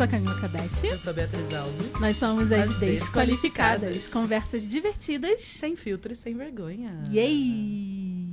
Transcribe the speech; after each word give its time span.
sou 0.00 0.06
a 0.06 0.08
Camila 0.08 0.40
Cabete. 0.40 0.86
Eu 0.86 0.98
sou 0.98 1.10
a 1.10 1.12
Beatriz 1.12 1.52
Alves. 1.52 2.00
Nós 2.00 2.16
somos 2.16 2.50
as, 2.50 2.70
As 2.70 2.78
Desqualificadas. 2.78 3.96
Desqualificadas. 3.96 4.08
Conversas 4.08 4.66
divertidas. 4.66 5.42
Sem 5.42 5.76
filtro 5.76 6.10
e 6.10 6.16
sem 6.16 6.34
vergonha. 6.34 7.04
Yay! 7.10 8.26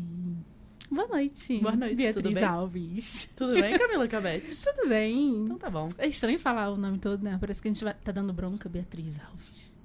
Boa 0.89 1.09
noite. 1.09 1.59
Boa 1.59 1.75
noite, 1.75 1.95
Beatriz 1.95 2.23
tudo 2.23 2.33
bem? 2.33 2.43
Alves. 2.45 3.29
Tudo 3.35 3.59
bem, 3.59 3.75
Camila 3.77 4.07
Cabete? 4.07 4.63
Tudo 4.63 4.87
bem? 4.87 5.43
Então 5.43 5.57
tá 5.57 5.69
bom. 5.69 5.89
É 5.97 6.07
estranho 6.07 6.39
falar 6.39 6.71
o 6.71 6.77
nome 6.77 6.99
todo, 6.99 7.21
né? 7.21 7.37
Parece 7.37 7.61
que 7.61 7.67
a 7.67 7.71
gente 7.71 7.83
vai, 7.83 7.93
tá 7.95 8.13
dando 8.13 8.31
bronca, 8.31 8.69
Beatriz 8.69 9.19
Alves. 9.19 9.76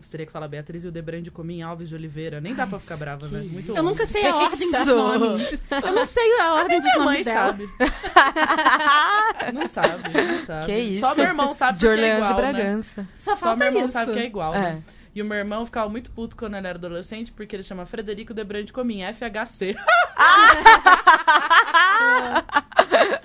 Você 0.00 0.10
teria 0.12 0.26
que 0.26 0.32
falar 0.32 0.48
Beatriz 0.48 0.84
e 0.84 0.88
o 0.88 0.92
Debrande 0.92 1.30
Comim 1.30 1.62
Alves 1.62 1.88
de 1.88 1.94
Oliveira. 1.94 2.40
Nem 2.40 2.54
dá 2.54 2.66
pra 2.66 2.78
ficar 2.78 2.96
brava, 2.96 3.26
né? 3.28 3.40
Muito 3.40 3.76
Eu 3.76 3.82
nunca 3.82 4.06
sei 4.06 4.26
a 4.26 4.36
ordem 4.36 4.70
dos 4.70 4.86
nomes. 4.86 5.52
Eu 5.70 5.92
não 5.92 6.04
sei 6.06 6.40
a 6.40 6.54
ordem 6.54 6.80
dos 6.80 6.84
Minha 6.84 7.04
nomes 7.04 7.14
mãe 7.14 7.24
dela. 7.24 7.46
sabe. 7.48 7.68
não 9.54 9.68
sabe, 9.68 10.02
não 10.12 10.46
sabe. 10.46 10.66
Que 10.66 10.78
isso? 10.78 11.00
Só 11.00 11.14
meu 11.14 11.24
irmão 11.24 11.52
sabe 11.52 11.78
De 11.78 11.86
porque 11.86 12.00
é 12.00 12.04
Orleans 12.04 12.14
e 12.22 12.24
igual, 12.30 12.40
né? 12.42 12.52
Bragança. 12.52 13.08
Só 13.18 13.30
Só 13.34 13.36
falta 13.36 13.56
meu 13.56 13.66
irmão 13.68 13.84
isso. 13.84 13.92
sabe 13.92 14.12
que 14.12 14.18
é 14.18 14.24
igual, 14.26 14.54
É. 14.54 14.60
né? 14.60 14.82
E 15.12 15.20
o 15.20 15.24
meu 15.24 15.36
irmão 15.38 15.66
ficava 15.66 15.88
muito 15.88 16.08
puto 16.12 16.36
quando 16.36 16.54
ele 16.56 16.68
era 16.68 16.78
adolescente, 16.78 17.32
porque 17.32 17.56
ele 17.56 17.64
chama 17.64 17.84
Frederico 17.84 18.32
Debrande 18.32 18.72
Comim, 18.72 19.00
FHC. 19.02 19.74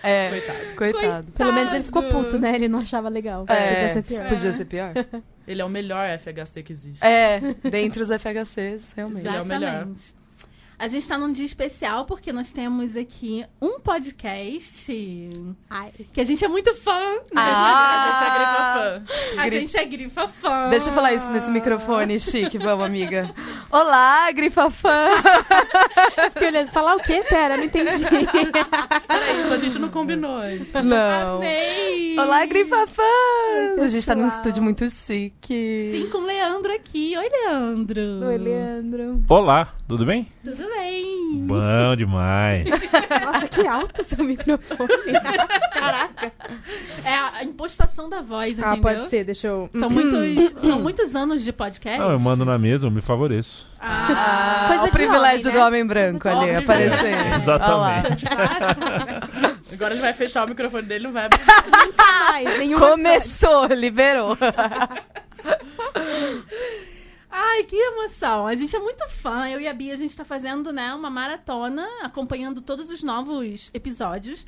É, 0.04 0.30
Coitado. 0.30 0.76
coitado. 1.02 1.32
Pelo 1.32 1.54
menos 1.54 1.74
ele 1.74 1.84
ficou 1.84 2.04
puto, 2.04 2.38
né? 2.38 2.54
Ele 2.56 2.68
não 2.68 2.80
achava 2.80 3.10
legal. 3.10 3.46
É, 3.48 3.74
Podia 3.74 3.94
ser 3.94 4.04
pior. 4.04 4.28
Podia 4.30 4.54
ser 4.54 4.66
pior. 4.66 4.92
Ele 5.48 5.62
é 5.62 5.66
o 5.66 5.70
melhor 5.70 6.08
FHC 6.20 6.64
que 6.64 6.74
existe. 6.74 7.06
É, 7.06 7.40
dentre 7.70 8.02
os 8.02 8.10
FHCs, 8.10 8.94
realmente. 8.96 9.28
Ele 9.28 9.38
é 9.38 9.42
o 9.42 9.46
melhor. 9.46 9.88
A 10.78 10.88
gente 10.90 11.08
tá 11.08 11.18
num 11.18 11.32
dia 11.32 11.46
especial 11.46 12.06
porque 12.06 12.34
nós 12.34 12.52
temos 12.52 12.98
aqui 12.98 13.46
um 13.62 13.80
podcast 13.80 14.92
Ai. 15.70 15.92
que 16.12 16.20
a 16.20 16.24
gente 16.26 16.44
é 16.44 16.48
muito 16.50 16.76
fã. 16.76 17.00
né? 17.00 17.20
Ah! 17.38 18.02
A 18.06 18.20
gente 18.20 18.26
é 18.26 18.36
grifa 18.36 18.74
fã. 18.74 19.40
A 19.42 19.44
Gri- 19.46 19.60
gente 19.60 19.78
é 19.78 19.86
grifa 19.86 20.28
fã. 20.28 20.70
Deixa 20.70 20.90
eu 20.90 20.94
falar 20.94 21.14
isso 21.14 21.30
nesse 21.30 21.50
microfone 21.50 22.20
chique, 22.20 22.58
vamos, 22.58 22.86
amiga. 22.86 23.34
Olá, 23.72 24.30
grifa 24.34 24.70
fã! 24.70 25.08
Fiquei 26.34 26.50
olhando, 26.50 26.70
falar 26.72 26.96
o 26.96 27.00
quê? 27.00 27.24
Pera, 27.28 27.56
não 27.56 27.64
entendi. 27.64 28.04
Era 29.08 29.32
isso, 29.42 29.54
a 29.54 29.58
gente 29.58 29.80
não 29.80 29.90
combinou 29.90 30.38
antes. 30.38 30.74
Não. 30.74 31.38
Amei! 31.38 32.20
Olá, 32.20 32.46
grifa 32.46 32.86
fãs! 32.88 33.80
A 33.80 33.88
gente 33.88 34.06
tá 34.06 34.14
num 34.16 34.28
estúdio 34.28 34.62
muito 34.62 34.90
chique. 34.90 35.90
Sim, 35.92 36.10
com 36.12 36.18
o 36.20 36.26
Leandro 36.26 36.74
aqui. 36.74 37.16
Oi, 37.18 37.30
Leandro. 37.30 38.26
Oi, 38.28 38.38
Leandro. 38.38 39.24
Olá, 39.30 39.70
tudo 39.88 40.06
bem? 40.06 40.28
Tudo 40.44 40.65
bem? 40.70 41.46
Bom 41.46 41.96
demais. 41.96 42.66
Nossa, 42.70 43.48
que 43.48 43.68
alto 43.68 44.04
seu 44.04 44.24
microfone. 44.24 44.90
Caraca. 45.74 46.32
É 47.04 47.14
a 47.14 47.44
impostação 47.44 48.10
da 48.10 48.22
voz, 48.22 48.54
entendeu? 48.54 48.72
Ah, 48.72 48.78
pode 48.78 49.10
ser, 49.10 49.24
deixa 49.24 49.48
eu... 49.48 49.70
São 49.78 49.90
muitos, 49.90 50.62
são 50.62 50.80
muitos 50.80 51.16
anos 51.16 51.44
de 51.44 51.52
podcast. 51.52 52.00
Não, 52.00 52.12
eu 52.12 52.20
mando 52.20 52.46
na 52.46 52.58
mesa, 52.58 52.88
eu 52.88 52.92
me 52.92 53.02
favoreço. 53.02 53.68
Ah, 53.80 54.66
Coisa 54.70 54.84
o 54.86 54.92
privilégio 54.92 55.50
homem, 55.50 55.54
do 55.54 55.60
né? 55.60 55.66
homem 55.66 55.86
branco 55.86 56.28
ali, 56.28 56.38
homem. 56.38 56.56
aparecendo. 56.56 57.36
Exatamente. 57.36 58.26
Agora 59.74 59.94
ele 59.94 60.02
vai 60.02 60.14
fechar 60.14 60.46
o 60.46 60.50
microfone 60.50 60.84
dele 60.84 61.04
e 61.04 61.08
não 61.08 61.14
vai 61.14 61.26
abrir. 61.26 61.42
Mais, 62.32 62.80
Começou, 62.80 63.66
liberou. 63.68 64.38
Ai, 67.38 67.66
que 67.66 67.76
emoção. 67.76 68.48
A 68.48 68.56
gente 68.56 68.74
é 68.74 68.80
muito 68.80 69.06
fã. 69.10 69.50
Eu 69.50 69.60
e 69.60 69.68
a 69.68 69.74
Bia, 69.74 69.94
a 69.94 69.98
gente 69.98 70.16
tá 70.16 70.24
fazendo, 70.24 70.72
né, 70.72 70.94
uma 70.94 71.10
maratona, 71.10 71.86
acompanhando 72.02 72.62
todos 72.62 72.90
os 72.90 73.04
novos 73.04 73.70
episódios. 73.74 74.46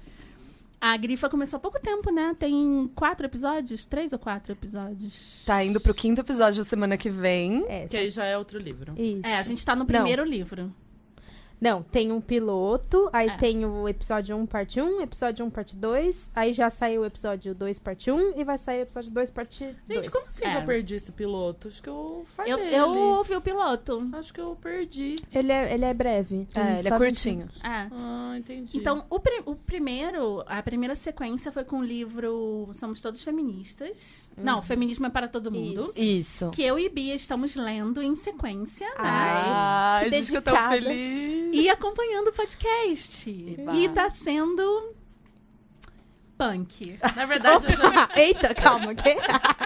A 0.79 0.95
Grifa 0.95 1.27
começou 1.27 1.57
há 1.57 1.59
pouco 1.59 1.81
tempo, 1.81 2.11
né? 2.11 2.33
Tem 2.39 2.89
quatro 2.95 3.25
episódios? 3.25 3.85
Três 3.85 4.13
ou 4.13 4.19
quatro 4.19 4.53
episódios? 4.53 5.41
Tá 5.45 5.61
indo 5.63 5.81
pro 5.81 5.93
quinto 5.93 6.21
episódio 6.21 6.63
semana 6.63 6.95
que 6.95 7.09
vem. 7.09 7.65
É, 7.67 7.87
Que 7.87 7.97
aí 7.97 8.09
já 8.09 8.23
é 8.23 8.37
outro 8.37 8.57
livro. 8.57 8.93
isso. 8.95 9.25
É, 9.25 9.37
a 9.37 9.43
gente 9.43 9.65
tá 9.65 9.75
no 9.75 9.85
primeiro 9.85 10.23
livro. 10.23 10.73
Não, 11.59 11.81
tem 11.81 12.11
um 12.11 12.21
piloto, 12.21 13.09
aí 13.11 13.29
É. 13.29 13.37
tem 13.37 13.65
o 13.65 13.87
episódio 13.89 14.35
1, 14.37 14.45
parte 14.45 14.79
1, 14.79 15.01
episódio 15.01 15.45
1, 15.45 15.49
parte 15.49 15.75
2, 15.75 16.29
aí 16.35 16.53
já 16.53 16.69
saiu 16.69 17.01
o 17.01 17.05
episódio 17.05 17.55
2, 17.55 17.79
parte 17.79 18.11
1, 18.11 18.39
e 18.39 18.43
vai 18.43 18.57
sair 18.57 18.79
o 18.79 18.81
episódio 18.83 19.11
2, 19.11 19.29
parte 19.31 19.63
2. 19.87 20.03
Gente, 20.03 20.11
como 20.11 20.23
assim 20.25 20.45
É. 20.45 20.51
que 20.51 20.57
eu 20.57 20.65
perdi 20.65 20.95
esse 20.95 21.11
piloto? 21.11 21.67
Acho 21.67 21.81
que 21.81 21.89
eu 21.89 22.25
falhei. 22.35 22.53
Eu, 22.53 22.59
eu 22.59 22.89
ouvi 22.89 23.35
o 23.35 23.41
piloto. 23.41 24.07
Acho 24.13 24.33
que 24.33 24.39
eu 24.39 24.55
perdi. 24.61 25.15
Ele 25.33 25.51
é, 25.51 25.73
ele 25.73 25.85
é 25.85 25.93
breve. 25.93 26.47
É, 26.53 26.79
ele 26.79 26.87
é 26.89 26.97
curtinho. 26.97 27.47
É. 27.63 27.87
Ah, 27.91 28.35
entendi. 28.37 28.77
Então, 28.77 29.05
o, 29.09 29.19
pri- 29.19 29.41
o 29.45 29.55
primeiro, 29.55 30.43
a 30.45 30.61
primeira 30.61 30.95
sequência 30.95 31.51
foi 31.51 31.63
com 31.63 31.79
o 31.79 31.83
livro 31.83 32.69
Somos 32.73 33.01
Todos 33.01 33.23
Feministas. 33.23 34.27
Não, 34.37 34.61
Feminismo 34.61 35.07
é 35.07 35.09
para 35.09 35.27
Todo 35.27 35.51
Mundo. 35.51 35.91
Isso. 35.95 36.51
Que 36.51 36.61
eu 36.61 36.77
e 36.77 36.87
Bia 36.89 37.15
estamos 37.15 37.55
lendo 37.55 38.01
em 38.03 38.15
sequência, 38.15 38.85
né? 38.87 38.93
Ai, 38.97 40.09
que 40.09 40.15
a 40.15 40.19
gente 40.21 40.31
tão 40.41 40.53
dedicadas. 40.53 40.83
feliz. 40.85 41.46
E 41.53 41.69
acompanhando 41.69 42.29
o 42.29 42.33
podcast. 42.33 43.29
Eba. 43.29 43.75
E 43.75 43.89
tá 43.89 44.09
sendo 44.09 44.95
punk. 46.37 46.99
Na 47.15 47.25
verdade, 47.25 47.65
eu 47.65 47.75
já... 47.75 48.09
Eita, 48.15 48.53
calma, 48.53 48.91
o 48.91 48.95
quê? 48.95 49.17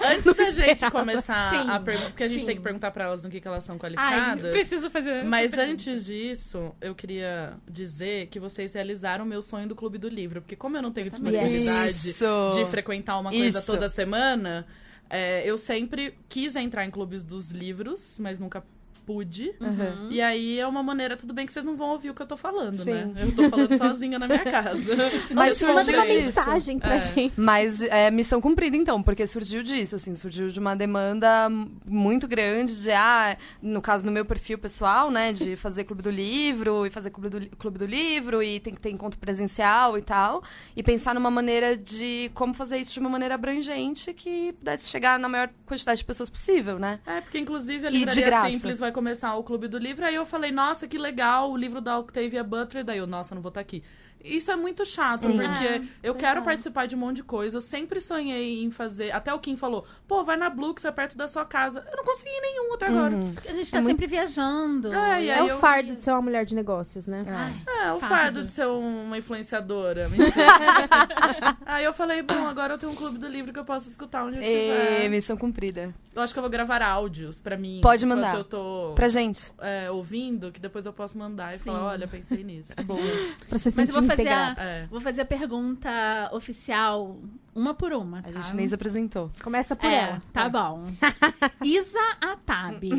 antes 0.04 0.34
da 0.34 0.50
gente 0.52 0.90
começar 0.90 1.52
Sim, 1.52 1.70
a 1.70 1.80
perguntar, 1.80 2.10
porque 2.10 2.24
a 2.24 2.28
gente 2.28 2.40
sim. 2.40 2.46
tem 2.46 2.56
que 2.56 2.62
perguntar 2.62 2.92
pra 2.92 3.06
elas 3.06 3.24
no 3.24 3.30
que, 3.30 3.42
que 3.42 3.48
elas 3.48 3.64
são 3.64 3.76
Ai, 3.76 3.80
qualificadas. 3.80 4.52
preciso 4.52 4.90
fazer. 4.90 5.24
Mas 5.24 5.54
antes 5.54 6.06
disso, 6.06 6.74
eu 6.80 6.96
queria 6.96 7.54
dizer 7.70 8.28
que 8.28 8.40
vocês 8.40 8.74
realizaram 8.74 9.26
o 9.26 9.28
meu 9.28 9.42
sonho 9.42 9.68
do 9.68 9.76
Clube 9.76 9.98
do 9.98 10.08
Livro. 10.08 10.42
Porque 10.42 10.56
como 10.56 10.78
eu 10.78 10.82
não 10.82 10.92
tenho 10.92 11.10
disponibilidade 11.10 12.10
Isso. 12.10 12.52
de 12.54 12.66
frequentar 12.66 13.20
uma 13.20 13.32
coisa 13.32 13.60
Isso. 13.60 13.72
toda 13.72 13.90
semana, 13.90 14.66
é, 15.10 15.48
eu 15.48 15.58
sempre 15.58 16.18
quis 16.30 16.56
entrar 16.56 16.86
em 16.86 16.90
clubes 16.90 17.24
dos 17.24 17.52
livros, 17.52 18.18
mas 18.20 18.40
nunca 18.40 18.64
pude. 19.06 19.54
Uhum. 19.60 20.08
E 20.10 20.22
aí 20.22 20.60
é 20.60 20.68
uma 20.68 20.82
maneira, 20.84 21.16
tudo 21.18 21.34
bem 21.34 21.46
que 21.46 21.54
vocês 21.54 21.66
não 21.66 21.76
vão 21.76 21.90
ouvir 21.90 22.10
o 22.10 22.14
que 22.14 22.22
eu 22.22 22.26
tô 22.26 22.38
falando, 22.38 22.84
Sim. 22.84 22.92
né? 22.92 23.12
Eu 23.18 23.32
tô 23.36 23.50
falando 23.50 23.78
sozinha 23.78 24.18
na 24.20 24.28
minha 24.28 24.44
casa. 24.44 24.96
Mas 25.34 25.62
uma 25.62 25.84
surgiu 25.84 26.04
isso. 26.04 26.14
mensagem 26.40 26.80
pra 26.80 26.96
É. 26.96 27.00
gente. 27.00 27.34
Mas 27.36 27.82
é 27.82 28.10
missão 28.12 28.40
cumprida, 28.42 28.76
então, 28.78 29.02
porque 29.02 29.26
surgiu 29.28 29.64
disso, 29.64 29.96
assim, 29.96 30.16
surgiu 30.16 30.50
de 30.50 30.60
uma 30.60 30.76
demanda 30.76 31.50
muito 31.86 32.28
grande 32.28 32.82
de, 32.82 32.92
ah, 32.92 33.38
no 33.62 33.82
caso, 33.82 34.06
no 34.06 34.12
meu 34.12 34.26
perfil 34.26 34.58
pessoal, 34.58 35.10
né, 35.12 35.34
de 35.34 35.56
fazer 35.56 35.84
clube 35.84 36.02
do 36.02 36.10
livro 36.10 36.86
e 36.86 36.90
fazer 36.90 37.10
clube 37.10 37.30
do, 37.30 37.58
clube 37.58 37.78
do 37.78 37.86
livro 37.86 38.42
e 38.44 38.60
tem 38.60 38.74
que 38.74 38.80
ter 38.80 38.90
encontro 38.90 39.20
presencial 39.20 39.98
e 39.98 40.02
tal, 40.02 40.44
e 40.76 40.82
pensar 40.84 41.14
numa 41.16 41.32
maneira 41.32 41.76
de 41.78 42.30
como 42.34 42.54
fazer 42.54 42.78
isso 42.78 42.94
de 42.94 43.00
uma 43.00 43.10
maneira 43.10 43.36
abrangente 43.36 44.14
que 44.14 44.54
pudesse 44.54 44.88
chegar 44.90 45.18
na 45.20 45.28
maior 45.30 45.50
quantidade 45.66 46.00
de 46.00 46.06
pessoas 46.06 46.30
possível, 46.30 46.78
né? 46.80 47.00
É, 47.06 47.22
porque 47.22 47.38
inclusive 47.40 47.88
a 47.88 47.90
E 47.90 47.94
de 47.94 48.00
Livraria 48.00 48.26
graça. 48.26 48.52
Simples 48.52 48.80
vai 48.80 48.91
começar 48.92 49.36
o 49.36 49.44
Clube 49.44 49.68
do 49.68 49.78
Livro, 49.78 50.06
aí 50.06 50.16
eu 50.16 50.26
falei, 50.26 50.52
nossa, 50.52 50.88
que 50.88 50.98
legal, 50.98 51.52
o 51.52 51.58
livro 51.58 51.82
da 51.82 51.98
Octavia 52.00 52.44
Butler, 52.44 52.84
daí 52.84 52.98
eu, 53.00 53.08
nossa, 53.08 53.34
não 53.36 53.42
vou 53.42 53.50
estar 53.50 53.62
aqui. 53.62 53.84
Isso 54.24 54.52
é 54.52 54.56
muito 54.56 54.86
chato, 54.86 55.22
Sim. 55.28 55.38
porque 55.38 55.64
É, 55.66 55.82
eu 56.04 56.16
quero 56.16 56.40
é. 56.42 56.44
participar 56.44 56.86
de 56.88 56.96
um 56.96 57.00
monte 57.00 57.18
de 57.18 57.24
coisa, 57.24 57.58
eu 57.58 57.62
sempre 57.62 58.00
sonhei 58.02 58.64
em 58.64 58.70
fazer, 58.72 59.12
até 59.12 59.34
o 59.34 59.40
Kim 59.40 59.56
falou, 59.56 59.86
pô, 60.08 60.24
vai 60.24 60.38
na 60.38 60.50
Blue, 60.50 60.74
que 60.74 60.82
você 60.82 60.88
é 60.88 60.92
perto 60.92 61.18
da 61.18 61.28
sua 61.28 61.46
casa. 61.46 61.86
Eu 61.92 61.98
não 61.98 62.04
consegui 62.04 62.30
ir 62.30 62.34
em 62.34 62.42
nenhum 62.42 62.74
até 62.74 62.88
agora. 62.88 63.16
Uhum. 63.16 63.34
A 63.48 63.52
gente 63.52 63.72
tá 63.72 63.78
É 63.78 63.82
muito- 63.82 63.92
sempre 63.94 64.08
viajando. 64.08 64.94
É, 64.94 65.24
e 65.24 65.30
É 65.30 65.44
o 65.44 65.48
eu- 65.48 65.60
fardo 65.60 65.96
de 65.96 66.02
ser 66.02 66.12
uma 66.12 66.22
mulher 66.22 66.46
de 66.46 66.56
negócios, 66.56 67.08
né? 67.08 67.26
Ai, 67.28 67.54
É, 67.68 67.92
o 67.94 68.00
Fardo. 68.00 68.16
fardo 68.16 68.44
de 68.44 68.52
ser 68.52 68.68
uma 68.68 69.18
influenciadora. 69.18 70.10
Aí 71.66 71.84
eu 71.84 71.94
falei, 71.94 72.22
bom, 72.22 72.48
agora 72.48 72.74
eu 72.74 72.78
tenho 72.78 72.92
um 72.92 72.96
clube 72.96 73.18
do 73.18 73.28
livro 73.28 73.52
que 73.54 73.60
eu 73.60 73.66
posso 73.66 73.88
escutar 73.90 74.24
onde 74.26 74.38
eu 74.38 74.42
estiver. 74.44 75.10
missão 75.10 75.38
cumprida. 75.38 75.94
Eu 76.14 76.22
acho 76.22 76.34
que 76.34 76.40
eu 76.40 76.44
vou 76.44 76.50
gravar 76.50 76.82
áudios 76.82 77.40
pra 77.40 77.58
mim. 77.58 77.80
Pode 77.82 78.06
mandar. 78.06 78.36
eu 78.36 78.44
tô 78.44 78.92
Pra 78.96 79.08
gente. 79.08 79.52
é, 79.60 79.90
ouvindo, 79.90 80.52
que 80.52 80.60
depois 80.60 80.86
eu 80.86 80.94
posso 80.94 81.18
mandar 81.18 81.56
e 81.56 81.58
Sim. 81.60 81.66
falar, 81.66 81.86
olha, 81.86 82.08
pensei 82.08 82.44
nisso. 82.44 82.74
Boa. 82.84 83.00
Pra 83.48 83.58
você 83.58 83.72
sentir 83.72 83.94
fazer, 84.18 84.30
a, 84.30 84.56
É. 84.58 84.86
vou 84.90 85.02
fazer 85.02 85.22
a 85.22 85.26
pergunta 85.26 86.30
oficial, 86.34 87.18
uma 87.56 87.74
por 87.74 87.94
uma. 87.94 88.20
A 88.20 88.22
tá? 88.24 88.32
gente 88.32 88.56
nem 88.56 88.68
se 88.68 88.76
apresentou. 88.76 89.32
Começa 89.44 89.76
por 89.76 89.86
É, 89.90 89.96
ela. 89.96 90.22
tá 90.34 90.50
bom. 90.50 90.86
Isa 91.64 92.00
Atabi. 92.22 92.92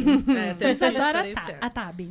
É, 0.60 0.70
Isadora 0.72 1.24
Atabi. 1.60 2.10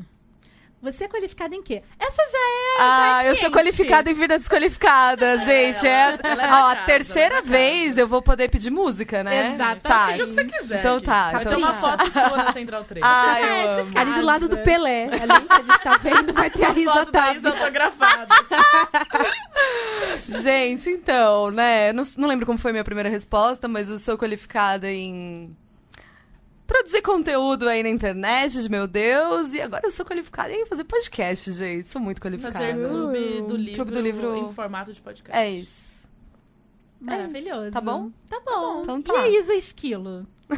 Você 0.81 1.03
é 1.03 1.07
qualificada 1.07 1.55
em 1.55 1.61
quê? 1.61 1.83
Essa 1.99 2.23
já 2.31 2.37
é. 2.39 2.77
Ah, 2.79 3.21
eu 3.25 3.35
sou 3.35 3.51
qualificada 3.51 4.09
em 4.09 4.13
vidas 4.15 4.39
desqualificadas, 4.39 5.43
gente. 5.45 5.85
É, 5.85 6.17
ela 6.23 6.43
é 6.43 6.51
ó, 6.51 6.67
a 6.69 6.73
casa, 6.75 6.85
terceira 6.87 7.35
ela 7.35 7.37
é 7.37 7.41
da 7.43 7.47
vez 7.49 7.87
casa. 7.89 8.01
eu 8.01 8.07
vou 8.07 8.21
poder 8.21 8.49
pedir 8.49 8.71
música, 8.71 9.23
né? 9.23 9.49
Exatamente. 9.53 9.83
Tá. 9.83 10.07
Pede 10.07 10.23
o 10.23 10.27
que 10.27 10.33
você 10.33 10.45
quiser. 10.45 10.79
Então 10.79 10.97
aqui. 10.97 11.05
tá, 11.05 11.31
Vai 11.31 11.41
então 11.41 11.53
ter 11.53 11.57
uma 11.59 11.73
tá. 11.73 11.79
foto 11.79 12.11
sua 12.11 12.37
na 12.37 12.53
Central 12.53 12.83
3. 12.83 13.05
Ai, 13.05 13.43
É, 13.43 13.45
eu 13.45 13.73
de 13.75 13.79
amo. 13.81 13.93
casa. 13.93 14.09
Ali 14.09 14.19
do 14.19 14.25
lado 14.25 14.49
do 14.49 14.57
Pelé, 14.57 15.03
ali 15.05 15.47
que 15.47 15.53
a 15.53 15.57
gente 15.57 15.83
tá 15.83 15.97
vendo, 15.97 16.33
vai 16.33 16.49
ter 16.49 16.65
a 16.65 17.49
autografada. 17.49 18.27
Gente, 20.41 20.89
então, 20.89 21.51
né? 21.51 21.93
Não, 21.93 22.03
não 22.17 22.27
lembro 22.27 22.45
como 22.45 22.57
foi 22.57 22.71
a 22.71 22.73
minha 22.73 22.83
primeira 22.83 23.09
resposta, 23.09 23.67
mas 23.67 23.89
eu 23.89 23.99
sou 23.99 24.17
qualificada 24.17 24.89
em 24.89 25.55
produzir 26.71 27.01
conteúdo 27.01 27.67
aí 27.67 27.83
na 27.83 27.89
internet, 27.89 28.69
meu 28.69 28.87
Deus. 28.87 29.53
E 29.53 29.59
agora 29.61 29.85
eu 29.85 29.91
sou 29.91 30.05
qualificada 30.05 30.53
em 30.53 30.65
fazer 30.65 30.83
podcast, 30.85 31.51
gente. 31.51 31.87
Sou 31.89 32.01
muito 32.01 32.21
qualificada. 32.21 32.57
Fazer 32.57 32.87
clube 32.87 33.41
do 33.41 33.57
livro, 33.57 33.75
Clube 33.75 33.91
do 33.91 34.01
livro- 34.01 34.35
em 34.37 34.53
formato 34.53 34.93
de 34.93 35.01
podcast. 35.01 35.37
É 35.37 35.49
isso. 35.49 36.07
Maravilhoso. 36.99 37.71
Tá 37.71 37.81
bom? 37.81 38.09
Tá 38.29 38.39
bom. 38.45 38.81
Então 38.83 38.99
E 38.99 39.03
tá. 39.03 39.21
a 39.21 39.27
Isa 39.27 39.53
Esquilo? 39.53 40.25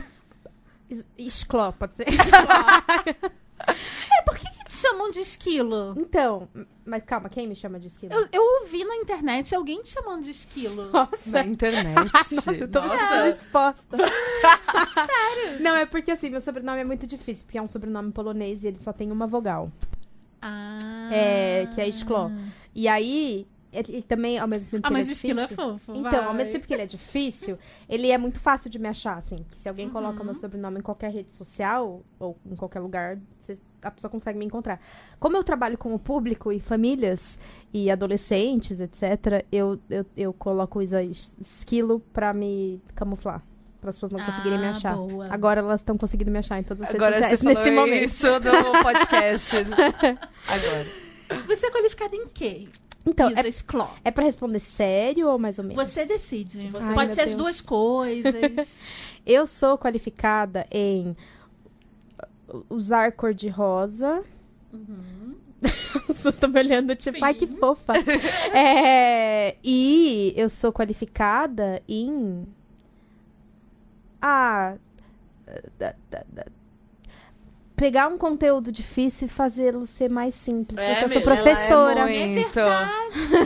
Es- 0.89 1.05
Escló, 1.17 1.71
pode 1.71 1.95
ser? 1.95 2.05
Por 4.25 4.37
que, 4.37 4.49
que 4.51 4.62
te 4.62 4.62
chamam 4.83 5.09
de 5.09 5.19
esquilo? 5.19 5.95
Então, 5.97 6.47
mas 6.85 7.03
calma, 7.03 7.29
quem 7.29 7.47
me 7.47 7.55
chama 7.55 7.79
de 7.79 7.87
esquilo? 7.87 8.13
Eu, 8.13 8.27
eu 8.31 8.41
ouvi 8.61 8.83
na 8.83 8.95
internet 8.97 9.55
alguém 9.55 9.81
te 9.81 9.89
chamando 9.89 10.23
de 10.23 10.31
esquilo. 10.31 10.91
Na 10.91 11.05
Nossa, 11.05 11.45
internet. 11.45 11.95
nossa, 12.13 12.51
eu 12.51 12.67
tô 12.67 12.81
Nossa. 12.81 13.29
exposta. 13.29 13.97
Sério? 13.97 15.59
Não, 15.63 15.75
é 15.75 15.85
porque 15.85 16.11
assim, 16.11 16.29
meu 16.29 16.41
sobrenome 16.41 16.81
é 16.81 16.83
muito 16.83 17.07
difícil, 17.07 17.45
porque 17.45 17.57
é 17.57 17.61
um 17.61 17.67
sobrenome 17.67 18.11
polonês 18.11 18.63
e 18.63 18.67
ele 18.67 18.79
só 18.79 18.91
tem 18.91 19.11
uma 19.11 19.25
vogal. 19.25 19.71
Ah. 20.41 21.09
É, 21.11 21.67
que 21.73 21.79
é 21.79 21.87
Escló. 21.87 22.29
E 22.75 22.87
aí, 22.87 23.47
ele 23.73 24.01
também, 24.03 24.37
ao 24.37 24.47
mesmo 24.47 24.69
tempo 24.69 24.85
Ah, 24.85 24.89
que 24.89 24.93
mas 24.93 25.01
ele 25.03 25.09
é 25.09 25.13
esquilo 25.13 25.39
é 25.39 25.43
difícil... 25.43 25.63
fofo. 25.71 25.91
Então, 25.95 26.03
vai. 26.11 26.23
ao 26.25 26.33
mesmo 26.33 26.53
tempo 26.53 26.67
que 26.67 26.73
ele 26.73 26.83
é 26.83 26.85
difícil, 26.85 27.57
ele 27.89 28.09
é 28.11 28.17
muito 28.17 28.39
fácil 28.39 28.69
de 28.69 28.77
me 28.79 28.87
achar, 28.87 29.17
assim. 29.17 29.45
Que 29.49 29.59
se 29.59 29.67
alguém 29.67 29.89
coloca 29.89 30.19
Uhum. 30.19 30.25
meu 30.25 30.35
sobrenome 30.35 30.79
em 30.79 30.81
qualquer 30.81 31.11
rede 31.11 31.35
social 31.35 32.03
ou 32.19 32.37
em 32.45 32.55
qualquer 32.55 32.79
lugar, 32.79 33.17
cê- 33.39 33.57
a 33.81 33.91
pessoa 33.91 34.09
consegue 34.09 34.37
me 34.39 34.45
encontrar. 34.45 34.79
Como 35.19 35.35
eu 35.35 35.43
trabalho 35.43 35.77
com 35.77 35.93
o 35.93 35.99
público 35.99 36.51
e 36.51 36.59
famílias 36.59 37.37
e 37.73 37.91
adolescentes, 37.91 38.79
etc., 38.79 39.45
eu, 39.51 39.79
eu, 39.89 40.05
eu 40.15 40.31
coloco 40.33 40.81
isso 40.81 40.95
aí, 40.95 41.09
esquilo 41.11 41.99
pra 42.13 42.33
me 42.33 42.81
camuflar. 42.95 43.43
Para 43.81 43.89
as 43.89 43.97
pessoas 43.97 44.11
não 44.13 44.25
conseguirem 44.25 44.57
me 44.57 44.65
Ah, 44.67 44.71
achar. 44.71 44.95
boa. 44.95 45.27
Agora 45.29 45.59
elas 45.59 45.81
estão 45.81 45.97
conseguindo 45.97 46.31
me 46.31 46.37
achar 46.39 46.57
em 46.57 46.63
todas 46.63 46.83
as 46.83 46.89
redes 46.89 47.01
Agora 47.05 47.21
você 47.21 47.35
sociais 47.35 47.39
falou 47.59 47.65
nesse 47.65 47.75
momento. 47.75 48.05
isso 48.05 48.27
no 48.39 48.83
podcast. 48.83 49.55
Agora. 50.47 50.85
Você 51.47 51.65
é 51.65 51.71
qualificada 51.71 52.15
em 52.15 52.27
quê? 52.27 52.67
Então, 53.05 53.29
Isa 53.29 53.41
é, 53.41 53.87
é 54.05 54.11
pra 54.11 54.23
responder 54.23 54.59
sério 54.59 55.27
ou 55.29 55.37
mais 55.37 55.59
ou 55.59 55.65
menos? 55.65 55.87
Você 55.87 56.05
decide. 56.05 56.69
Ai, 56.81 56.93
Pode 56.93 57.13
ser 57.13 57.21
as 57.21 57.27
Deus. 57.31 57.37
duas 57.41 57.61
coisas. 57.61 58.33
Eu 59.25 59.45
sou 59.47 59.77
qualificada 59.77 60.65
em 60.71 61.15
usar 62.69 63.11
cor 63.13 63.33
de 63.33 63.49
rosa. 63.49 64.23
Uhum. 64.71 65.35
As 65.63 66.07
pessoas 66.07 66.35
estão 66.35 66.49
me 66.49 66.59
olhando, 66.59 66.95
tipo, 66.95 67.17
Sim. 67.17 67.23
ai 67.23 67.33
que 67.33 67.47
fofa. 67.47 67.93
É, 68.53 69.55
e 69.63 70.33
eu 70.35 70.49
sou 70.49 70.71
qualificada 70.73 71.81
em. 71.87 72.45
Ah. 74.21 74.75
da- 75.77 75.95
da- 76.09 76.25
da- 76.29 76.45
Pegar 77.75 78.07
um 78.07 78.17
conteúdo 78.17 78.71
difícil 78.71 79.25
e 79.25 79.29
fazê-lo 79.29 79.85
ser 79.85 80.09
mais 80.09 80.35
simples. 80.35 80.79
É 80.79 81.01
porque 81.01 81.17
eu 81.17 81.21
sou 81.21 81.31
mesmo, 81.31 81.43
professora. 81.43 81.99
Ela 82.01 82.11
é 82.11 82.25
muito. 82.27 82.59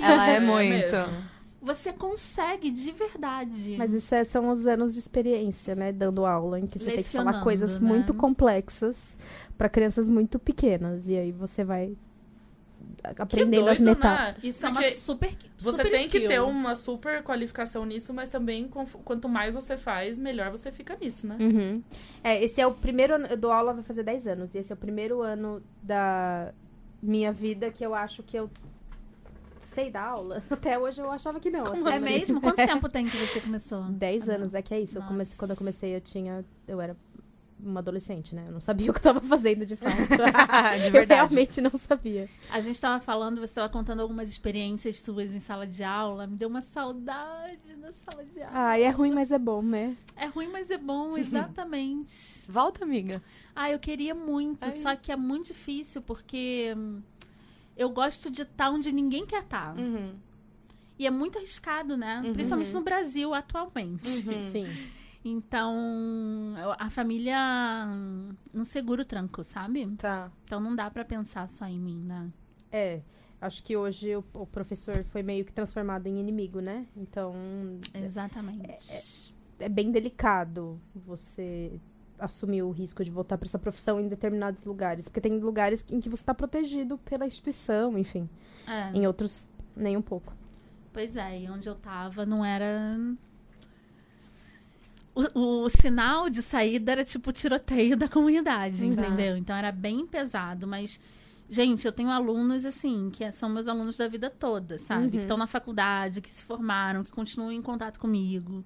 Ela 0.03 0.29
é 0.29 0.39
muito. 0.39 1.27
Você 1.62 1.91
consegue 1.91 2.71
de 2.71 2.91
verdade. 2.91 3.75
Mas 3.77 3.94
isso 3.94 4.15
é- 4.15 4.24
são 4.24 4.50
os 4.50 4.65
anos 4.65 4.94
de 4.94 5.00
experiência, 5.00 5.75
né? 5.75 5.91
Dando 5.91 6.25
aula, 6.25 6.59
em 6.59 6.65
que 6.65 6.79
você 6.79 6.91
tem 6.91 7.03
que 7.03 7.09
falar 7.09 7.44
coisas 7.44 7.79
né? 7.79 7.88
muito 7.88 8.13
complexas 8.13 9.18
para 9.57 9.68
crianças 9.68 10.07
muito 10.07 10.39
pequenas. 10.39 11.07
E 11.07 11.18
aí 11.18 11.31
você 11.31 11.65
vai 11.65 11.97
aprendendo 13.18 13.68
as 13.69 13.78
doido, 13.80 13.84
né? 13.84 13.95
metades. 13.95 14.44
Isso 14.44 14.66
é 14.66 14.69
uma 14.69 14.84
super 14.84 15.36
Você 15.57 15.72
super 15.72 15.92
tem 15.92 16.07
que 16.10 16.18
skill. 16.18 16.30
ter 16.30 16.39
uma 16.42 16.75
super 16.75 17.24
qualificação 17.24 17.86
nisso, 17.86 18.13
mas 18.13 18.30
também 18.30 18.68
quanto 19.04 19.28
mais 19.30 19.54
você 19.56 19.78
faz, 19.78 20.18
melhor 20.18 20.51
você 20.51 20.72
fica 20.72 20.95
nisso, 21.00 21.25
né? 21.28 21.38
Uhum. 21.39 21.81
É, 22.24 22.44
esse 22.44 22.60
é 22.62 22.68
o 22.68 22.74
primeiro 22.74 23.16
ano. 23.16 23.28
Eu 23.28 23.38
dou 23.38 23.51
aula 23.51 23.74
vai 23.74 23.84
fazer 23.84 24.04
10 24.04 24.28
anos. 24.28 24.54
E 24.56 24.57
esse 24.60 24.72
é 24.72 24.75
o 24.75 24.78
primeiro 24.78 25.22
ano 25.22 25.62
da 25.81 26.54
minha 27.01 27.31
vida 27.31 27.69
que 27.72 27.86
eu 27.86 27.94
acho 27.94 28.24
que 28.24 28.38
eu 28.38 28.50
sei 29.60 29.90
dar 29.92 30.06
aula. 30.06 30.42
Até 30.50 30.80
hoje 30.80 31.01
eu 31.01 31.12
achava 31.12 31.40
que 31.40 31.50
não. 31.50 31.66
Como 31.66 31.88
assim, 31.88 31.98
É 31.98 32.00
mesmo? 32.00 32.42
Quanto 32.42 32.56
tempo 32.66 32.88
tem 32.90 33.07
que 33.07 33.18
você 33.18 33.42
começou? 33.42 33.83
10 33.83 34.30
Ah, 34.30 34.33
anos, 34.36 34.54
é 34.54 34.62
que 34.62 34.74
é 34.74 34.80
isso. 34.80 34.98
Eu 34.98 35.04
comecei- 35.04 35.36
quando 35.38 35.51
eu 35.51 35.57
comecei, 35.57 35.95
eu 35.95 36.01
tinha. 36.01 36.44
Eu 36.68 36.80
era 36.81 36.95
uma 37.59 37.80
adolescente, 37.80 38.36
né? 38.36 38.45
Eu 38.48 38.51
não 38.51 38.62
sabia 38.62 38.89
o 38.92 38.94
que 38.94 39.00
eu 39.00 39.04
tava 39.04 39.21
fazendo 39.21 39.65
de 39.65 39.75
fato. 39.75 39.95
De 39.98 40.86
Eu 40.88 40.92
verdade. 40.92 41.13
realmente 41.33 41.62
não 41.62 41.71
sabia. 41.77 42.30
A 42.50 42.59
gente 42.62 42.80
tava 42.80 43.04
falando, 43.04 43.38
você 43.38 43.45
estava 43.45 43.69
contando 43.69 44.01
algumas 44.01 44.30
experiências 44.30 45.00
suas 45.01 45.31
em 45.31 45.39
sala 45.39 45.65
de 45.65 45.83
aula. 45.83 46.27
Me 46.27 46.36
deu 46.36 46.50
uma 46.50 46.62
saudade 46.62 47.75
da 47.81 47.92
sala 47.92 48.24
de 48.24 48.42
aula. 48.42 48.51
Ai, 48.54 48.83
é 48.83 48.89
ruim, 48.89 49.12
mas 49.12 49.31
é 49.31 49.39
bom, 49.39 49.62
né? 49.62 49.95
É 50.15 50.27
ruim, 50.27 50.48
mas 50.50 50.69
é 50.69 50.77
bom, 50.77 51.18
exatamente. 51.18 52.13
Volta, 52.48 52.83
amiga. 52.83 53.21
ah, 53.56 53.71
eu 53.71 53.80
queria 53.80 54.13
muito, 54.13 54.65
Ai. 54.65 54.71
só 54.71 54.95
que 54.95 55.12
é 55.12 55.15
muito 55.15 55.48
difícil, 55.48 56.01
porque 56.01 56.74
hum, 56.77 57.01
eu 57.75 57.89
gosto 57.89 58.30
de 58.30 58.44
estar 58.44 58.69
onde 58.69 58.92
ninguém 58.92 59.25
quer 59.25 59.44
estar. 59.44 59.75
Uhum. 59.77 60.13
E 61.00 61.06
é 61.06 61.12
muito 61.12 61.38
arriscado, 61.38 61.95
né? 61.95 62.21
Uhum. 62.25 62.33
Principalmente 62.33 62.74
no 62.74 62.81
Brasil 62.81 63.33
atualmente. 63.33 64.07
Uhum. 64.09 64.51
Sim. 64.51 64.68
Então, 65.29 66.56
a 66.79 66.89
família 66.89 67.85
hum, 67.88 68.29
não 68.53 68.65
segura 68.65 69.01
o 69.01 69.06
tranco, 69.06 69.44
sabe? 69.44 69.88
Tá. 69.97 70.31
Então 70.44 70.59
não 70.59 70.75
dá 70.75 70.89
pra 70.89 71.03
pensar 71.03 71.47
só 71.50 71.65
em 71.65 71.79
mim, 71.79 72.01
né? 72.03 72.29
É. 72.71 73.01
Acho 73.39 73.63
que 73.63 73.77
hoje 73.77 74.15
o, 74.15 74.24
o 74.33 74.47
professor 74.47 75.03
foi 75.06 75.21
meio 75.21 75.45
que 75.45 75.53
transformado 75.53 76.07
em 76.07 76.19
inimigo, 76.19 76.59
né? 76.59 76.88
Então, 76.95 77.35
Exatamente. 77.94 79.33
é 79.59 79.69
bem 79.69 79.91
delicado 79.91 80.81
você 80.95 81.80
assumir 82.19 82.63
o 82.63 82.71
risco 82.71 83.03
de 83.03 83.12
voltar 83.12 83.38
para 83.38 83.47
essa 83.47 83.59
profissão 83.59 84.00
em 84.00 84.07
determinados 84.07 84.63
lugares. 84.63 85.07
Porque 85.07 85.21
tem 85.21 85.38
lugares 85.39 85.85
em 85.89 86.00
que 86.00 86.09
você 86.09 86.23
está 86.23 86.33
protegido 86.33 86.97
pela 86.97 87.27
instituição, 87.27 87.97
enfim. 87.97 88.27
É. 88.68 88.97
Em 88.97 89.06
outros, 89.06 89.47
nem 89.75 89.95
um 89.95 90.01
pouco. 90.01 90.33
Pois 90.91 91.15
é, 91.15 91.41
e 91.41 91.50
onde 91.50 91.69
eu 91.69 91.75
tava 91.75 92.25
não 92.25 92.44
era. 92.44 92.97
O, 95.34 95.64
o 95.66 95.69
sinal 95.69 96.30
de 96.30 96.42
saída 96.42 96.92
era 96.92 97.04
tipo 97.04 97.30
o 97.30 97.34
tiroteio 97.34 97.98
da 97.98 98.08
comunidade, 98.08 98.80
Tá. 98.80 98.86
entendeu? 98.86 99.36
Então 99.38 99.56
era 99.56 99.72
bem 99.72 100.06
pesado, 100.06 100.68
mas. 100.68 101.00
Gente, 101.50 101.86
eu 101.86 101.94
tenho 101.94 102.10
alunos, 102.10 102.66
assim, 102.66 103.10
que 103.10 103.30
são 103.31 103.48
meus 103.50 103.69
alunos 103.69 103.96
da 103.96 104.06
vida 104.10 104.30
toda, 104.30 104.78
sabe? 104.78 105.06
Uhum. 105.06 105.10
Que 105.12 105.18
estão 105.18 105.38
na 105.38 105.48
faculdade, 105.48 106.19
que 106.19 106.30
se 106.30 106.44
formaram, 106.44 107.06
que 107.06 107.12
continuam 107.12 107.54
em 107.54 107.62
contato 107.62 108.00
comigo. 108.00 108.66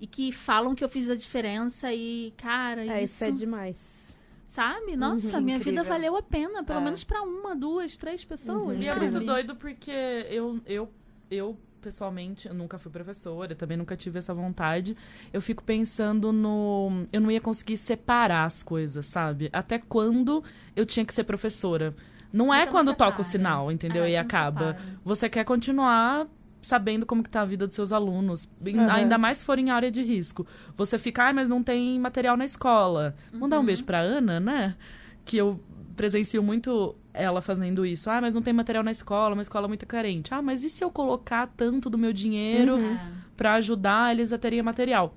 E 0.00 0.06
que 0.06 0.32
falam 0.32 0.74
que 0.74 0.82
eu 0.82 0.88
fiz 0.88 1.08
a 1.08 1.14
diferença 1.14 1.92
e, 1.92 2.32
cara, 2.36 2.84
É, 2.84 3.02
isso, 3.04 3.14
isso 3.14 3.24
é 3.24 3.30
demais. 3.30 4.16
sabe? 4.48 4.96
Nossa, 4.96 5.36
Uhum, 5.38 5.44
minha 5.44 5.58
vida 5.58 5.70
incrível. 5.82 5.84
valeu 5.84 6.16
a 6.16 6.22
pena, 6.22 6.64
pelo 6.64 6.80
É. 6.80 6.84
menos 6.84 7.04
pra 7.04 7.22
uma, 7.22 7.54
duas, 7.54 7.96
três 7.96 8.24
pessoas. 8.24 8.76
Uhum. 8.78 8.82
E 8.82 8.88
é 8.88 8.94
muito 8.96 9.20
doido 9.20 9.54
porque 9.54 9.90
eu, 10.30 10.60
eu, 10.66 10.88
eu 11.30 11.56
pessoalmente, 11.78 12.48
eu 12.48 12.54
nunca 12.54 12.78
fui 12.78 12.90
professora, 12.90 13.54
também 13.54 13.76
nunca 13.76 13.96
tive 13.96 14.18
essa 14.18 14.34
vontade. 14.34 14.96
Eu 15.32 15.40
fico 15.40 15.62
pensando 15.62 16.32
no. 16.32 17.06
Eu 17.12 17.20
não 17.20 17.30
ia 17.30 17.40
conseguir 17.40 17.76
separar 17.76 18.44
as 18.44 18.62
coisas, 18.62 19.06
sabe? 19.06 19.48
Até 19.52 19.78
quando 19.78 20.42
eu 20.76 20.84
tinha 20.84 21.04
que 21.04 21.14
ser 21.14 21.24
professora. 21.24 21.94
Não 22.32 22.52
é 22.52 22.62
Então 22.62 22.72
quando 22.72 22.88
separa. 22.90 23.10
toca 23.10 23.22
o 23.22 23.24
sinal, 23.24 23.72
entendeu? 23.72 24.04
É, 24.04 24.10
e 24.10 24.14
não 24.14 24.20
acaba. 24.20 24.66
separa. 24.74 24.98
Você 25.04 25.28
quer 25.28 25.44
continuar 25.44 26.26
sabendo 26.60 27.06
como 27.06 27.22
que 27.22 27.30
tá 27.30 27.40
a 27.42 27.44
vida 27.44 27.66
dos 27.66 27.74
seus 27.76 27.92
alunos. 27.92 28.48
Aham. 28.66 28.92
Ainda 28.92 29.16
mais 29.16 29.38
se 29.38 29.44
for 29.44 29.58
em 29.58 29.70
área 29.70 29.90
de 29.90 30.02
risco. 30.02 30.46
Você 30.76 30.98
fica, 30.98 31.28
ah, 31.28 31.32
mas 31.32 31.48
não 31.48 31.62
tem 31.62 31.98
material 31.98 32.36
na 32.36 32.44
escola. 32.44 33.14
Vamos 33.32 33.48
dar 33.48 33.60
um 33.60 33.64
beijo 33.64 33.84
pra 33.84 34.00
Ana, 34.00 34.38
né? 34.40 34.76
Que 35.24 35.36
eu 35.38 35.60
presencio 35.98 36.42
muito 36.42 36.94
ela 37.12 37.42
fazendo 37.42 37.84
isso. 37.84 38.08
Ah, 38.08 38.20
mas 38.20 38.32
não 38.32 38.40
tem 38.40 38.54
material 38.54 38.82
na 38.82 38.90
escola, 38.90 39.34
uma 39.34 39.42
escola 39.42 39.68
muito 39.68 39.84
carente. 39.84 40.32
Ah, 40.32 40.40
mas 40.40 40.64
e 40.64 40.70
se 40.70 40.82
eu 40.82 40.90
colocar 40.90 41.48
tanto 41.56 41.90
do 41.90 41.98
meu 41.98 42.12
dinheiro 42.12 42.76
Uhum. 42.76 42.96
Pra 43.36 43.54
ajudar 43.54 44.12
eles 44.12 44.32
a 44.32 44.38
terem 44.38 44.60
material? 44.62 45.14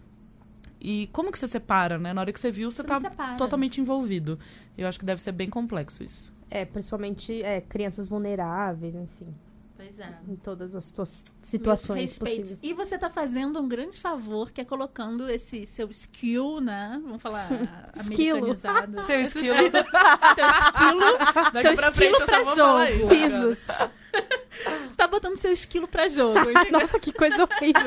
E 0.80 1.08
como 1.14 1.32
que 1.32 1.40
você 1.40 1.48
separa, 1.48 1.98
né? 1.98 2.12
Na 2.14 2.22
hora 2.22 2.32
que 2.34 2.40
você 2.40 2.52
viu, 2.52 2.70
você, 2.70 2.82
Você 2.82 2.88
tá 2.88 3.00
separa. 3.00 3.36
totalmente 3.38 3.80
envolvido. 3.82 4.38
Eu 4.78 4.88
acho 4.88 5.00
que 5.00 5.06
deve 5.06 5.22
ser 5.22 5.32
bem 5.32 5.50
complexo 5.50 6.04
isso. 6.04 6.32
É, 6.50 6.66
principalmente 6.66 7.42
é, 7.42 7.62
crianças 7.62 8.08
vulneráveis, 8.08 8.94
enfim. 8.96 9.28
Pois 9.82 10.00
é. 10.00 10.14
Em 10.28 10.36
todas 10.36 10.76
as 10.76 10.94
situações 11.42 12.16
possíveis. 12.16 12.60
E 12.62 12.72
você 12.72 13.00
tá 13.00 13.10
fazendo 13.10 13.60
um 13.60 13.68
grande 13.68 14.00
favor, 14.00 14.52
que 14.52 14.62
é 14.62 14.64
colocando 14.64 15.28
esse 15.28 15.66
seu 15.66 15.90
skill, 15.90 16.62
né? 16.62 17.02
Vamos 17.04 17.20
falar 17.20 17.50
americanizado. 18.00 19.02
Seu 19.02 19.22
esquilo. 19.22 19.58
seu 19.58 20.46
esquilo. 20.62 21.18
Daqui 21.52 21.62
seu 21.62 21.76
pra 21.76 21.92
frente 21.92 22.14
esquilo 22.14 22.22
eu 22.22 22.26
pra 22.28 22.44
só 22.44 22.44
vou 22.44 22.56
falar 22.56 22.92
jogo. 22.92 23.08
Risos. 23.08 23.60
Você 24.88 24.96
tá 24.96 25.08
botando 25.08 25.38
seu 25.38 25.52
esquilo 25.52 25.88
pra 25.88 26.08
jogo. 26.08 26.38
Nossa, 26.72 27.00
que 27.00 27.12
coisa 27.12 27.44
horrível. 27.44 27.84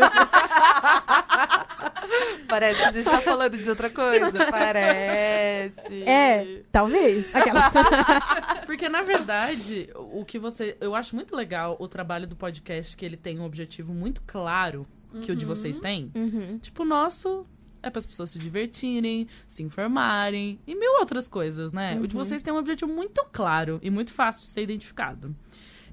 Parece 2.48 2.80
que 2.80 2.86
a 2.86 2.90
gente 2.90 3.04
tá 3.04 3.20
falando 3.20 3.56
de 3.56 3.68
outra 3.68 3.90
coisa. 3.90 4.32
Parece. 4.50 6.02
É, 6.06 6.62
talvez. 6.70 7.34
Aquela. 7.34 7.70
Porque, 8.66 8.88
na 8.88 9.02
verdade, 9.02 9.88
o 9.94 10.24
que 10.24 10.38
você. 10.38 10.76
Eu 10.80 10.94
acho 10.94 11.14
muito 11.14 11.34
legal 11.34 11.76
o 11.78 11.88
trabalho 11.88 12.26
do 12.26 12.36
podcast, 12.36 12.96
que 12.96 13.04
ele 13.04 13.16
tem 13.16 13.38
um 13.38 13.44
objetivo 13.44 13.92
muito 13.92 14.22
claro 14.26 14.86
que 15.22 15.30
o 15.30 15.36
de 15.36 15.44
vocês 15.44 15.78
tem. 15.78 16.10
Uhum. 16.14 16.58
Tipo, 16.58 16.82
o 16.82 16.86
nosso 16.86 17.46
é 17.82 17.90
para 17.90 17.98
as 17.98 18.06
pessoas 18.06 18.30
se 18.30 18.38
divertirem, 18.38 19.28
se 19.46 19.62
informarem 19.62 20.58
e 20.66 20.74
mil 20.74 20.92
outras 20.98 21.28
coisas, 21.28 21.72
né? 21.72 21.98
O 22.00 22.06
de 22.06 22.14
vocês 22.14 22.42
tem 22.42 22.52
um 22.52 22.56
objetivo 22.56 22.90
muito 22.90 23.24
claro 23.30 23.78
e 23.82 23.90
muito 23.90 24.12
fácil 24.12 24.42
de 24.42 24.48
ser 24.48 24.62
identificado. 24.62 25.34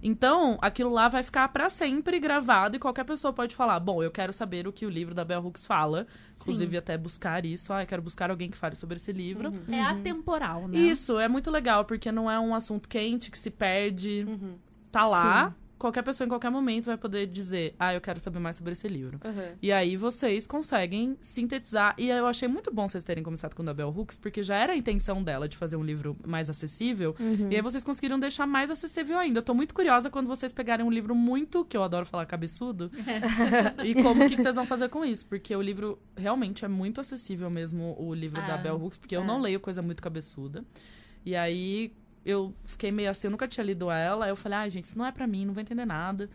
Então, 0.01 0.57
aquilo 0.61 0.89
lá 0.89 1.07
vai 1.07 1.21
ficar 1.21 1.47
pra 1.49 1.69
sempre 1.69 2.19
gravado 2.19 2.75
e 2.75 2.79
qualquer 2.79 3.03
pessoa 3.03 3.31
pode 3.31 3.55
falar: 3.55 3.79
bom, 3.79 4.01
eu 4.01 4.11
quero 4.11 4.33
saber 4.33 4.67
o 4.67 4.73
que 4.73 4.85
o 4.85 4.89
livro 4.89 5.13
da 5.13 5.23
Bell 5.23 5.45
Hooks 5.45 5.65
fala. 5.65 6.07
Inclusive, 6.39 6.75
até 6.77 6.97
buscar 6.97 7.45
isso. 7.45 7.71
Ah, 7.71 7.83
eu 7.83 7.87
quero 7.87 8.01
buscar 8.01 8.31
alguém 8.31 8.49
que 8.49 8.57
fale 8.57 8.75
sobre 8.75 8.95
esse 8.95 9.11
livro. 9.11 9.51
É 9.69 9.79
atemporal, 9.81 10.67
né? 10.67 10.79
Isso, 10.79 11.19
é 11.19 11.27
muito 11.27 11.51
legal, 11.51 11.85
porque 11.85 12.11
não 12.11 12.29
é 12.29 12.39
um 12.39 12.55
assunto 12.55 12.89
quente 12.89 13.29
que 13.29 13.37
se 13.37 13.51
perde. 13.51 14.25
Uhum. 14.27 14.55
Tá 14.91 15.05
lá. 15.05 15.55
Qualquer 15.81 16.03
pessoa 16.03 16.25
em 16.25 16.29
qualquer 16.29 16.51
momento 16.51 16.85
vai 16.85 16.97
poder 16.97 17.25
dizer: 17.25 17.73
Ah, 17.79 17.91
eu 17.91 17.99
quero 17.99 18.19
saber 18.19 18.37
mais 18.37 18.55
sobre 18.55 18.73
esse 18.73 18.87
livro. 18.87 19.19
Uhum. 19.25 19.55
E 19.59 19.71
aí 19.71 19.97
vocês 19.97 20.45
conseguem 20.45 21.17
sintetizar. 21.21 21.95
E 21.97 22.07
eu 22.07 22.27
achei 22.27 22.47
muito 22.47 22.71
bom 22.71 22.87
vocês 22.87 23.03
terem 23.03 23.23
começado 23.23 23.55
com 23.55 23.67
a 23.67 23.73
Bell 23.73 23.89
Hooks, 23.89 24.15
porque 24.15 24.43
já 24.43 24.55
era 24.55 24.73
a 24.73 24.75
intenção 24.77 25.23
dela 25.23 25.49
de 25.49 25.57
fazer 25.57 25.77
um 25.77 25.83
livro 25.83 26.15
mais 26.23 26.51
acessível. 26.51 27.15
E 27.49 27.55
aí 27.55 27.61
vocês 27.63 27.83
conseguiram 27.83 28.19
deixar 28.19 28.45
mais 28.45 28.69
acessível 28.69 29.17
ainda. 29.17 29.39
Eu 29.39 29.43
tô 29.43 29.55
muito 29.55 29.73
curiosa 29.73 30.07
quando 30.11 30.27
vocês 30.27 30.53
pegarem 30.53 30.85
um 30.85 30.91
livro 30.91 31.15
muito, 31.15 31.65
que 31.65 31.75
eu 31.75 31.83
adoro 31.83 32.05
falar 32.05 32.27
cabeçudo, 32.27 32.91
e 33.83 33.95
como 34.03 34.27
que, 34.29 34.35
que 34.35 34.41
vocês 34.43 34.55
vão 34.55 34.67
fazer 34.67 34.87
com 34.89 35.03
isso. 35.03 35.25
Porque 35.25 35.55
o 35.55 35.61
livro 35.63 35.97
realmente 36.15 36.63
é 36.63 36.67
muito 36.67 37.01
acessível 37.01 37.49
mesmo, 37.49 37.95
o 37.97 38.13
livro 38.13 38.39
da 38.41 38.53
Ah, 38.53 38.57
Bell 38.57 38.79
Hooks, 38.79 38.99
porque 38.99 39.15
eu 39.15 39.23
é. 39.23 39.25
não 39.25 39.41
leio 39.41 39.59
coisa 39.59 39.81
muito 39.81 40.03
cabeçuda. 40.03 40.63
E 41.25 41.35
aí 41.35 41.91
eu 42.25 42.53
fiquei 42.63 42.91
meio 42.91 43.09
assim, 43.09 43.27
eu 43.27 43.31
nunca 43.31 43.47
tinha 43.47 43.63
lido 43.63 43.89
ela. 43.91 44.25
Aí 44.25 44.31
eu 44.31 44.35
falei, 44.35 44.57
ah, 44.59 44.69
gente, 44.69 44.85
isso 44.85 44.97
não 44.97 45.05
é 45.05 45.11
pra 45.11 45.25
mim, 45.27 45.45
não 45.45 45.53
vou 45.53 45.61
entender 45.61 45.85
nada. 45.85 46.29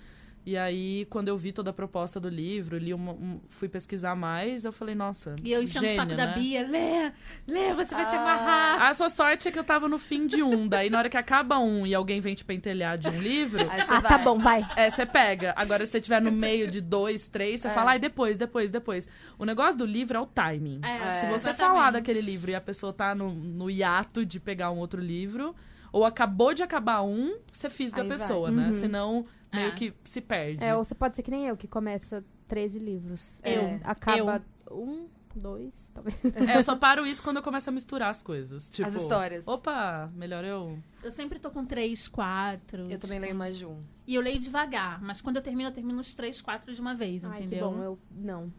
E 0.48 0.56
aí, 0.56 1.06
quando 1.10 1.26
eu 1.26 1.36
vi 1.36 1.50
toda 1.50 1.70
a 1.70 1.72
proposta 1.72 2.20
do 2.20 2.28
livro, 2.28 2.78
li 2.78 2.94
uma- 2.94 3.10
um- 3.14 3.40
fui 3.48 3.68
pesquisar 3.68 4.14
mais, 4.14 4.64
eu 4.64 4.70
falei, 4.70 4.94
nossa. 4.94 5.34
E 5.42 5.50
eu 5.50 5.60
enchendo 5.60 5.86
o 5.86 5.96
saco 5.96 6.14
da 6.14 6.26
né? 6.28 6.34
Bia, 6.34 6.62
lê, 6.64 7.12
lê, 7.48 7.74
você 7.74 7.92
vai 7.92 8.04
se 8.04 8.14
Ah. 8.14 8.20
amarrar. 8.20 8.82
A 8.82 8.94
sua 8.94 9.10
sorte 9.10 9.48
é 9.48 9.50
que 9.50 9.58
eu 9.58 9.64
tava 9.64 9.88
no 9.88 9.98
fim 9.98 10.24
de 10.28 10.44
um. 10.44 10.68
Daí, 10.68 10.88
na 10.88 10.98
hora 10.98 11.08
que 11.10 11.16
acaba 11.16 11.58
um 11.58 11.84
e 11.84 11.92
alguém 11.92 12.20
vem 12.20 12.36
te 12.36 12.44
pentelhar 12.44 12.96
de 12.96 13.08
um 13.08 13.20
livro, 13.20 13.60
Ah, 13.68 13.84
vai. 13.86 14.02
tá 14.02 14.18
bom, 14.18 14.38
vai. 14.38 14.64
é, 14.76 14.88
você 14.88 15.04
pega. 15.04 15.52
Agora, 15.56 15.84
se 15.84 15.90
você 15.90 16.00
tiver 16.00 16.20
no 16.22 16.30
meio 16.30 16.68
de 16.70 16.80
dois, 16.80 17.26
três, 17.26 17.62
você 17.62 17.66
É. 17.66 17.70
fala, 17.72 17.90
ai, 17.90 17.98
depois, 17.98 18.38
depois, 18.38 18.70
depois. 18.70 19.08
O 19.36 19.44
negócio 19.44 19.76
do 19.76 19.84
livro 19.84 20.16
é 20.16 20.20
o 20.20 20.26
timing. 20.26 20.78
É, 20.84 21.10
Se 21.14 21.20
você 21.26 21.48
exatamente. 21.50 21.56
falar 21.56 21.90
daquele 21.90 22.20
livro 22.20 22.52
e 22.52 22.54
a 22.54 22.60
pessoa 22.60 22.92
tá 22.92 23.16
no, 23.16 23.32
no 23.34 23.68
hiato 23.68 24.24
de 24.24 24.38
pegar 24.38 24.70
um 24.70 24.78
outro 24.78 25.00
livro, 25.00 25.56
ou 25.96 26.04
acabou 26.04 26.52
de 26.52 26.62
acabar 26.62 27.02
um, 27.02 27.38
você 27.50 27.70
fisga 27.70 28.02
Aí 28.02 28.06
a 28.06 28.08
vai. 28.08 28.18
pessoa, 28.18 28.50
né? 28.50 28.70
Senão, 28.72 29.24
meio 29.52 29.68
É. 29.68 29.70
que 29.72 29.94
se 30.04 30.20
perde. 30.20 30.62
É, 30.62 30.76
ou 30.76 30.84
você 30.84 30.94
pode 30.94 31.16
ser 31.16 31.22
que 31.22 31.30
nem 31.30 31.46
eu, 31.46 31.56
que 31.56 31.66
começa 31.66 32.22
13 32.48 32.78
livros. 32.78 33.40
Eu. 33.42 33.62
É, 33.62 33.80
acaba 33.82 34.44
um, 34.70 35.06
dois, 35.34 35.74
talvez. 35.94 36.16
É, 36.48 36.58
eu 36.58 36.62
só 36.62 36.76
paro 36.76 37.06
isso 37.06 37.22
quando 37.22 37.38
eu 37.38 37.42
começo 37.42 37.70
a 37.70 37.72
misturar 37.72 38.10
as 38.10 38.22
coisas. 38.22 38.68
Tipo, 38.68 38.88
As 38.88 38.94
histórias. 38.94 39.48
Opa, 39.48 40.10
melhor 40.14 40.44
eu. 40.44 40.78
Eu 41.02 41.10
sempre 41.10 41.38
tô 41.38 41.50
com 41.50 41.64
três, 41.64 42.06
quatro. 42.06 42.90
Eu 42.90 42.98
também 42.98 43.18
leio 43.18 43.34
mais 43.34 43.56
de 43.56 43.64
um. 43.64 43.82
E 44.06 44.14
eu 44.14 44.20
leio 44.20 44.38
devagar, 44.38 45.00
mas 45.02 45.22
quando 45.22 45.36
eu 45.36 45.42
termino, 45.42 45.70
eu 45.70 45.74
termino 45.74 45.98
os 45.98 46.14
três, 46.14 46.42
quatro 46.42 46.74
de 46.74 46.80
uma 46.80 46.94
vez, 46.94 47.24
Ai, 47.24 47.38
que 47.38 47.46
entendeu? 47.46 47.70
bom, 47.70 47.82
eu 47.82 47.98
não. 48.10 48.52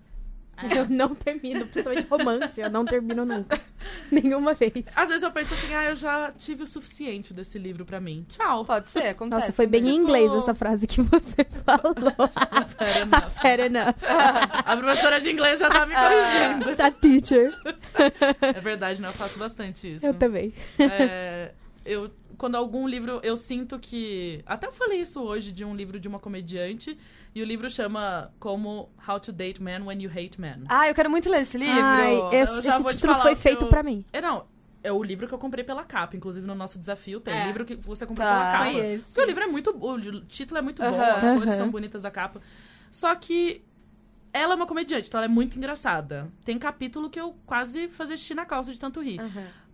Eu 0.76 0.88
não 0.90 1.14
termino, 1.14 1.68
principalmente 1.68 2.08
romance, 2.08 2.60
eu 2.60 2.70
não 2.70 2.84
termino 2.84 3.24
nunca. 3.26 3.60
Nenhuma 4.12 4.54
vez. 4.54 4.74
Às 4.96 5.10
vezes 5.10 5.24
eu 5.24 5.32
penso 5.32 5.54
assim, 5.54 5.74
ah, 5.74 5.86
eu 5.86 5.96
já 5.96 6.32
tive 6.32 6.64
o 6.64 6.68
suficiente 6.68 7.34
desse 7.34 7.58
livro 7.60 7.86
pra 7.86 8.00
mim. 8.00 8.26
Tchau. 8.28 8.66
Pode 8.66 8.90
ser, 8.90 9.10
acontece. 9.10 9.42
Nossa, 9.42 9.54
foi 9.54 9.68
bem 9.68 9.82
em 9.82 9.84
Tipo- 9.86 9.96
inglês 9.98 10.34
essa 10.34 10.54
frase 10.56 10.88
que 10.88 11.02
você 11.02 11.46
falou. 11.64 11.94
Fair 12.78 12.98
enough. 13.04 13.30
Fair 13.42 13.60
enough. 13.62 13.96
A 14.66 14.76
professora 14.78 15.20
de 15.22 15.32
inglês 15.32 15.60
já 15.60 15.70
tá 15.70 15.86
me 15.86 15.94
corrigindo. 15.94 16.76
Tá, 16.76 16.90
teacher. 16.92 17.54
É 18.42 18.60
verdade, 18.60 19.02
né? 19.02 19.10
Eu 19.10 19.14
faço 19.14 19.38
bastante 19.38 19.96
isso. 19.96 20.06
Eu 20.06 20.14
também. 20.14 20.54
É, 20.80 21.52
eu, 21.86 22.10
quando 22.38 22.56
algum 22.56 22.88
livro, 22.88 23.20
eu 23.24 23.36
sinto 23.38 23.78
que. 23.80 24.42
Até 24.46 24.68
eu 24.68 24.72
falei 24.72 25.02
isso 25.02 25.22
hoje 25.22 25.52
de 25.52 25.64
um 25.64 25.76
livro 25.76 26.00
de 26.00 26.08
uma 26.08 26.20
comediante. 26.20 26.98
E 27.38 27.42
o 27.44 27.46
livro 27.46 27.70
chama 27.70 28.32
como 28.40 28.90
How 29.08 29.20
to 29.20 29.32
Date 29.32 29.62
Man 29.62 29.84
When 29.86 30.02
You 30.02 30.10
Hate 30.10 30.42
Men. 30.42 30.64
Ah, 30.68 30.88
eu 30.88 30.96
quero 30.96 31.08
muito 31.08 31.30
ler 31.30 31.42
esse 31.42 31.56
livro. 31.56 31.80
Ai, 31.84 32.16
esse, 32.32 32.68
esse 32.68 32.98
título 32.98 33.14
foi 33.22 33.36
feito 33.36 33.66
eu- 33.66 33.70
pra 33.70 33.84
mim. 33.84 34.04
É, 34.12 34.20
não. 34.20 34.46
É 34.84 34.92
o 34.92 35.04
livro 35.04 35.28
que 35.28 35.34
eu 35.36 35.38
comprei 35.38 35.64
pela 35.64 35.84
capa. 35.84 36.18
Inclusive, 36.18 36.48
no 36.48 36.56
nosso 36.56 36.80
desafio 36.80 37.20
tem 37.20 37.36
É. 37.36 37.46
livro 37.46 37.64
que 37.64 37.76
você 37.76 38.08
comprou 38.08 38.26
Tá. 38.26 38.34
pela 38.34 38.52
capa. 38.54 38.72
Foi 38.72 38.94
esse. 38.94 39.04
Porque 39.06 39.22
o 39.22 39.26
livro 39.26 39.44
é 39.44 39.48
muito. 39.48 39.70
O 39.70 40.22
título 40.22 40.58
é 40.58 40.62
muito 40.64 40.82
bom, 40.82 40.88
Aham. 40.88 41.14
as 41.14 41.24
cores 41.26 41.50
Aham. 41.50 41.58
são 41.58 41.70
bonitas 41.70 42.02
da 42.02 42.10
capa. 42.10 42.42
Só 42.90 43.14
que 43.14 43.64
ela 44.34 44.54
é 44.54 44.56
uma 44.56 44.66
comediante, 44.66 45.08
então 45.08 45.20
ela 45.20 45.26
é 45.26 45.30
muito 45.30 45.60
engraçada. 45.60 46.28
Tem 46.44 46.58
capítulo 46.58 47.08
que 47.08 47.20
eu 47.20 47.36
quase 47.46 47.88
fazia 47.88 48.18
xixi 48.18 48.34
na 48.34 48.46
calça 48.46 48.74
de 48.74 48.80
tanto 48.80 49.00
rir. 49.00 49.20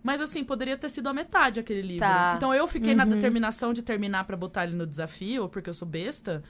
Mas 0.02 0.20
assim, 0.20 0.44
poderia 0.44 0.76
ter 0.76 0.90
sido 0.90 1.08
a 1.08 1.14
metade 1.14 1.58
aquele 1.60 1.80
livro. 1.80 2.00
Tá. 2.06 2.34
Então 2.36 2.52
eu 2.52 2.68
fiquei 2.68 2.94
na 2.94 3.06
determinação 3.06 3.72
de 3.72 3.80
terminar 3.82 4.24
pra 4.24 4.36
botar 4.36 4.64
ele 4.64 4.76
no 4.76 4.86
desafio, 4.86 5.48
porque 5.48 5.70
eu 5.70 5.74
sou 5.74 5.88
besta. 5.88 6.42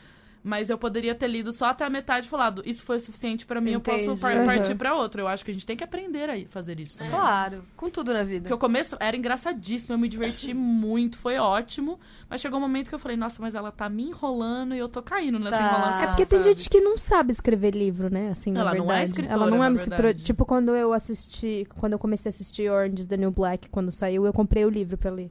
Mas 0.47 0.69
eu 0.69 0.77
poderia 0.77 1.15
ter 1.15 1.27
lido 1.27 1.51
só 1.53 1.71
até 1.71 1.87
a 1.87 1.89
metade 1.91 2.27
e 2.27 2.29
falado, 2.29 2.63
isso 2.67 2.83
foi 2.83 2.99
suficiente 2.99 3.47
pra 3.47 3.63
mim, 3.63 3.71
eu 3.71 3.81
posso 3.81 4.05
Entendi. 4.05 4.21
par- 4.21 4.37
Uhum. 4.37 4.45
partir 4.45 4.75
pra 4.75 4.95
outro. 4.95 5.23
Eu 5.23 5.27
acho 5.27 5.43
que 5.43 5.51
a 5.51 5.55
gente 5.55 5.65
tem 5.65 5.75
que 5.75 5.83
aprender 5.83 6.29
a 6.29 6.47
fazer 6.49 6.79
isso 6.79 6.99
também. 6.99 7.11
Claro, 7.15 7.65
com 7.75 7.89
tudo 7.89 8.13
na 8.13 8.23
vida. 8.23 8.43
Porque 8.43 8.53
o 8.53 8.59
começo 8.59 8.95
era 9.01 9.17
engraçadíssimo, 9.17 9.95
eu 9.95 9.99
me 9.99 10.07
diverti 10.07 10.53
muito, 10.55 11.17
foi 11.17 11.39
ótimo. 11.39 11.99
Mas 12.29 12.43
chegou 12.43 12.59
um 12.59 12.63
momento 12.63 12.91
que 12.91 12.95
eu 12.95 12.99
falei, 12.99 13.17
nossa, 13.17 13.41
mas 13.41 13.55
ela 13.55 13.73
tá 13.73 13.89
me 13.89 14.03
enrolando 14.03 14.75
e 14.75 14.79
eu 14.79 14.89
tô 14.89 15.03
caindo 15.03 15.39
nessa 15.39 15.57
Tá. 15.57 15.65
enrolação. 15.65 16.03
É 16.03 16.07
porque 16.09 16.27
tem 16.27 16.39
sabe? 16.43 16.53
gente 16.53 16.69
que 16.69 16.79
não 16.81 16.99
sabe 16.99 17.33
escrever 17.33 17.75
livro, 17.75 18.13
né? 18.13 18.29
Assim, 18.31 18.53
na 18.53 18.61
Ela 18.61 18.75
não 18.75 18.85
é 18.85 18.87
verdade. 18.89 19.09
escritora, 19.09 19.35
Ela 19.35 19.47
não 19.51 19.65
é 19.65 19.69
uma 19.69 19.75
escritora. 19.75 20.03
verdade. 20.09 20.25
Tipo, 20.25 20.45
quando 20.45 20.77
eu 20.77 20.93
assisti, 20.93 21.67
quando 21.79 21.95
eu 21.95 21.99
comecei 21.99 22.29
a 22.29 22.33
assistir 22.35 22.71
Orange 22.71 23.01
is 23.01 23.07
the 23.07 23.17
New 23.17 23.31
Black, 23.31 23.71
quando 23.71 23.91
saiu, 23.91 24.27
eu 24.27 24.33
comprei 24.35 24.65
o 24.67 24.69
livro 24.69 24.99
pra 24.99 25.11
ler. 25.11 25.31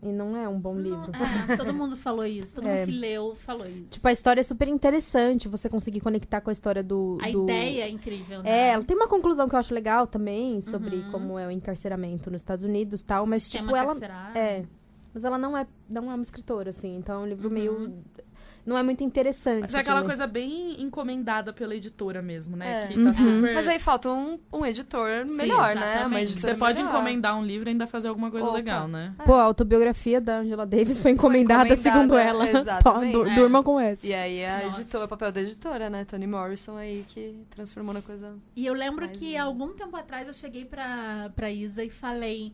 E 0.00 0.06
não 0.12 0.36
é 0.36 0.48
um 0.48 0.60
bom 0.60 0.78
livro. 0.78 1.10
É, 1.48 1.56
todo 1.56 1.74
mundo 1.74 1.96
falou 1.96 2.24
isso. 2.24 2.54
Todo 2.54 2.68
É. 2.68 2.76
mundo 2.80 2.86
que 2.86 2.92
leu 2.92 3.34
falou 3.34 3.66
isso. 3.66 3.88
Tipo, 3.90 4.06
a 4.06 4.12
história 4.12 4.40
é 4.40 4.44
super 4.44 4.68
interessante, 4.68 5.48
você 5.48 5.68
conseguir 5.68 5.98
conectar 6.00 6.40
com 6.40 6.50
a 6.50 6.52
história 6.52 6.84
do. 6.84 7.18
a 7.20 7.28
do- 7.30 7.42
ideia 7.42 7.82
é 7.84 7.88
incrível, 7.90 8.42
né? 8.42 8.48
É, 8.50 8.68
ela 8.74 8.84
tem 8.84 8.96
uma 8.96 9.08
conclusão 9.08 9.48
que 9.48 9.56
eu 9.56 9.58
acho 9.58 9.74
legal 9.74 10.06
também 10.06 10.60
sobre 10.60 10.96
Uhum. 10.96 11.10
como 11.10 11.38
é 11.38 11.48
o 11.48 11.50
encarceramento 11.50 12.30
nos 12.30 12.42
Estados 12.42 12.64
Unidos 12.64 13.02
tal, 13.02 13.26
mas 13.26 13.42
Sistema 13.42 13.66
tipo, 13.66 13.76
ela. 13.76 13.86
carcerário. 13.88 14.38
É. 14.38 14.64
Mas 15.12 15.24
ela 15.24 15.36
não 15.38 15.56
é, 15.56 15.66
não 15.88 16.12
é 16.12 16.14
uma 16.14 16.22
escritora, 16.22 16.70
assim, 16.70 16.96
então 16.96 17.16
é 17.16 17.18
um 17.18 17.22
Uhum. 17.22 17.28
livro 17.28 17.50
meio. 17.50 17.94
Não 18.68 18.76
é 18.76 18.82
muito 18.82 19.02
interessante. 19.02 19.62
Mas 19.62 19.74
é 19.74 19.78
aquela 19.78 20.00
ler. 20.00 20.06
coisa 20.06 20.26
bem 20.26 20.80
encomendada 20.82 21.52
pela 21.54 21.74
editora 21.74 22.20
mesmo, 22.20 22.54
né? 22.56 22.84
É. 22.84 22.86
Que 22.88 22.94
tá 22.94 23.00
Uhum. 23.00 23.14
super. 23.14 23.54
Mas 23.54 23.66
aí 23.66 23.78
falta 23.78 24.10
um, 24.10 24.38
um 24.52 24.66
editor 24.66 25.26
Sim, 25.26 25.36
melhor, 25.36 25.74
né? 25.74 25.80
Uma 25.80 25.90
exatamente. 25.94 26.32
editora 26.32 26.54
Você 26.54 26.58
pode 26.58 26.78
melhor. 26.78 26.90
encomendar 26.94 27.38
um 27.38 27.42
livro 27.44 27.68
e 27.68 27.70
ainda 27.72 27.86
fazer 27.86 28.08
alguma 28.08 28.30
coisa 28.30 28.46
Opa. 28.46 28.54
legal, 28.56 28.86
né? 28.86 29.14
Pô, 29.24 29.34
a 29.34 29.42
autobiografia 29.44 30.20
da 30.20 30.38
Angela 30.40 30.66
Davis 30.66 31.00
foi 31.00 31.12
encomendada, 31.12 31.64
encomendada, 31.64 31.96
segundo 31.96 32.16
ela. 32.18 32.44
exatamente. 32.50 33.12
Tó, 33.12 33.22
du- 33.24 33.30
É. 33.30 33.34
Durma 33.34 33.62
com 33.62 33.80
essa. 33.80 34.06
E 34.06 34.12
aí 34.14 34.44
a 34.44 34.64
Nossa. 34.64 34.80
editora, 34.82 35.04
o 35.06 35.08
papel 35.08 35.32
da 35.32 35.40
editora, 35.40 35.88
né? 35.88 36.04
Toni 36.04 36.26
Morrison 36.26 36.76
aí 36.76 37.04
que 37.08 37.40
transformou 37.50 37.94
na 37.94 38.02
coisa. 38.02 38.34
E 38.54 38.66
eu 38.66 38.74
lembro 38.74 39.08
que 39.08 39.34
um. 39.34 39.42
algum 39.42 39.68
tempo 39.72 39.96
atrás 39.96 40.28
eu 40.28 40.34
cheguei 40.34 40.64
pra, 40.66 41.30
pra 41.34 41.50
Isa 41.50 41.82
e 41.82 41.88
falei. 41.90 42.52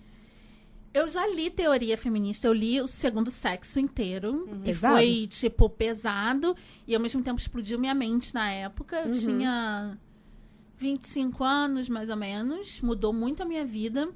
Eu 0.94 1.08
já 1.08 1.26
li 1.26 1.50
teoria 1.50 1.98
feminista, 1.98 2.46
eu 2.46 2.52
li 2.52 2.80
o 2.80 2.86
segundo 2.86 3.28
sexo 3.30 3.80
inteiro. 3.80 4.48
E 4.62 4.66
Pesado? 4.66 4.94
foi, 4.94 5.26
tipo, 5.28 5.68
pesado. 5.68 6.56
E 6.86 6.94
ao 6.94 7.00
mesmo 7.00 7.20
tempo 7.20 7.40
explodiu 7.40 7.78
minha 7.80 7.94
mente 7.94 8.32
na 8.32 8.48
época. 8.50 8.98
Eu 9.00 9.08
Uhum. 9.08 9.12
tinha 9.12 9.98
25 10.78 11.42
anos, 11.42 11.88
mais 11.88 12.08
ou 12.08 12.16
menos. 12.16 12.80
Mudou 12.80 13.12
muito 13.12 13.42
a 13.42 13.44
minha 13.44 13.64
vida. 13.64 14.08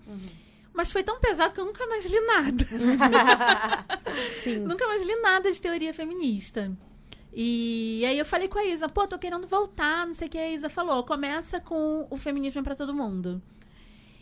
Mas 0.72 0.92
foi 0.92 1.02
tão 1.02 1.18
pesado 1.18 1.52
que 1.52 1.60
eu 1.60 1.64
nunca 1.66 1.84
mais 1.88 2.06
li 2.06 2.20
nada. 2.20 2.64
Sim. 4.44 4.60
Nunca 4.60 4.86
mais 4.86 5.02
li 5.04 5.16
nada 5.16 5.50
de 5.50 5.60
teoria 5.60 5.92
feminista. 5.92 6.70
E 7.32 8.04
aí 8.06 8.16
eu 8.18 8.24
falei 8.24 8.46
com 8.48 8.58
a 8.58 8.64
Isa, 8.64 8.88
pô, 8.88 9.06
tô 9.06 9.18
querendo 9.18 9.46
voltar, 9.46 10.06
não 10.06 10.14
sei 10.14 10.28
o 10.28 10.30
que. 10.30 10.38
A 10.38 10.50
Isa 10.50 10.68
falou, 10.68 11.02
começa 11.04 11.60
com 11.60 12.06
o 12.08 12.16
feminismo 12.16 12.60
é 12.60 12.62
pra 12.64 12.76
todo 12.76 12.94
mundo. 12.94 13.42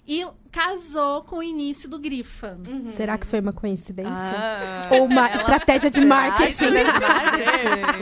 E 0.09 0.25
casou 0.53 1.23
com 1.23 1.39
o 1.39 1.43
início 1.43 1.89
do 1.89 1.99
Grifa. 1.99 2.57
Será 2.97 3.19
que 3.19 3.27
foi 3.27 3.41
uma 3.41 3.53
coincidência? 3.53 4.13
Ah. 4.15 4.81
Ou 4.91 5.05
uma 5.07 5.27
estratégia 5.35 5.91
de 5.91 6.01
marketing? 6.07 6.67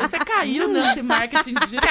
Você 0.01 0.19
caiu 0.19 0.69
nesse 0.69 1.03
marketing 1.03 1.55
digital. 1.55 1.91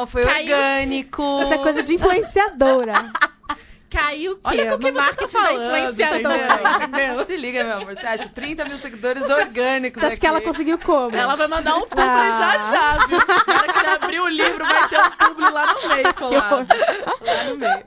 Não, 0.00 0.06
foi 0.06 0.24
Caiu. 0.24 0.56
orgânico. 0.56 1.22
Essa 1.42 1.54
é 1.54 1.58
coisa 1.58 1.82
de 1.82 1.94
influenciadora. 1.94 3.12
Caiu 3.90 4.32
o 4.32 4.36
quê? 4.36 4.40
Olha 4.44 4.70
com 4.70 4.78
quem 4.78 4.92
no 4.92 4.98
você 4.98 5.04
tá 5.04 5.06
marketing 5.06 5.32
falando, 5.32 5.58
da 5.58 5.80
influenciadora, 5.80 6.48
entendeu? 6.84 7.24
Se 7.26 7.36
liga, 7.36 7.64
meu 7.64 7.76
amor. 7.78 7.94
Você 7.96 8.06
acha 8.06 8.28
30 8.28 8.64
mil 8.66 8.78
seguidores 8.78 9.22
orgânicos 9.22 10.00
Você 10.00 10.06
acha 10.06 10.16
que 10.20 10.26
ela 10.26 10.38
aqui. 10.38 10.46
conseguiu 10.46 10.78
como? 10.78 11.16
Ela 11.16 11.34
vai 11.34 11.48
mandar 11.48 11.76
um 11.76 11.80
publi 11.86 12.02
Ah. 12.04 12.38
já 12.38 12.70
já, 12.98 13.06
viu? 13.06 13.18
Na 13.46 13.54
hora 13.54 13.72
que 13.72 13.78
você 13.80 13.86
abrir 13.86 14.20
o 14.20 14.28
livro, 14.28 14.64
vai 14.64 14.88
ter 14.88 15.00
um 15.00 15.10
publi 15.10 15.50
lá 15.50 15.74
no 15.74 15.88
meio 15.94 16.14
colado. 16.14 16.66
Lá 17.24 17.44
no 17.44 17.56
meio. 17.56 17.84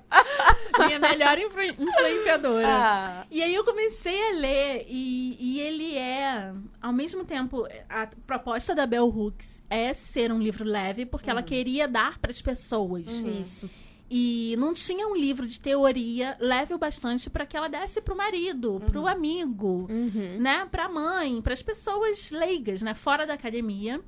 Minha 0.88 1.00
melhor 1.00 1.38
influ- 1.38 1.64
influenciadora. 1.88 2.68
Ah. 2.68 3.26
E 3.30 3.44
aí 3.44 3.54
eu 3.54 3.64
comecei 3.64 4.30
a 4.30 4.32
ler 4.34 4.86
e, 4.88 5.38
e 5.40 5.60
ele 5.62 5.96
é, 5.98 6.52
ao 6.82 6.92
mesmo 6.92 7.24
tempo, 7.24 7.68
a 7.90 8.08
proposta 8.26 8.74
da 8.74 8.88
Bell 8.88 9.06
Hooks 9.08 9.62
é 9.70 9.94
ser 9.94 10.32
um 10.32 10.40
livro 10.40 10.64
leve 10.64 11.06
porque 11.06 11.30
ela 11.30 11.44
queria 11.44 11.88
dar 11.88 12.18
para 12.18 12.32
as 12.32 12.42
pessoas. 12.42 13.06
Isso. 13.08 13.70
E 14.14 14.56
não 14.60 14.74
tinha 14.74 15.08
um 15.08 15.16
livro 15.16 15.48
de 15.48 15.58
teoria 15.58 16.36
leve 16.38 16.74
o 16.74 16.78
bastante 16.78 17.30
para 17.30 17.46
que 17.46 17.56
ela 17.56 17.70
desse 17.70 18.02
pro 18.02 18.14
marido, 18.14 18.82
pro 18.92 19.08
amigo, 19.08 19.88
Uhum. 19.90 20.38
né, 20.38 20.68
pra 20.70 20.90
mãe, 20.90 21.42
pras 21.42 21.62
pessoas 21.62 22.30
leigas, 22.30 22.82
né, 22.82 22.94
fora 22.94 23.26
da 23.26 23.36
academia. 23.36 24.02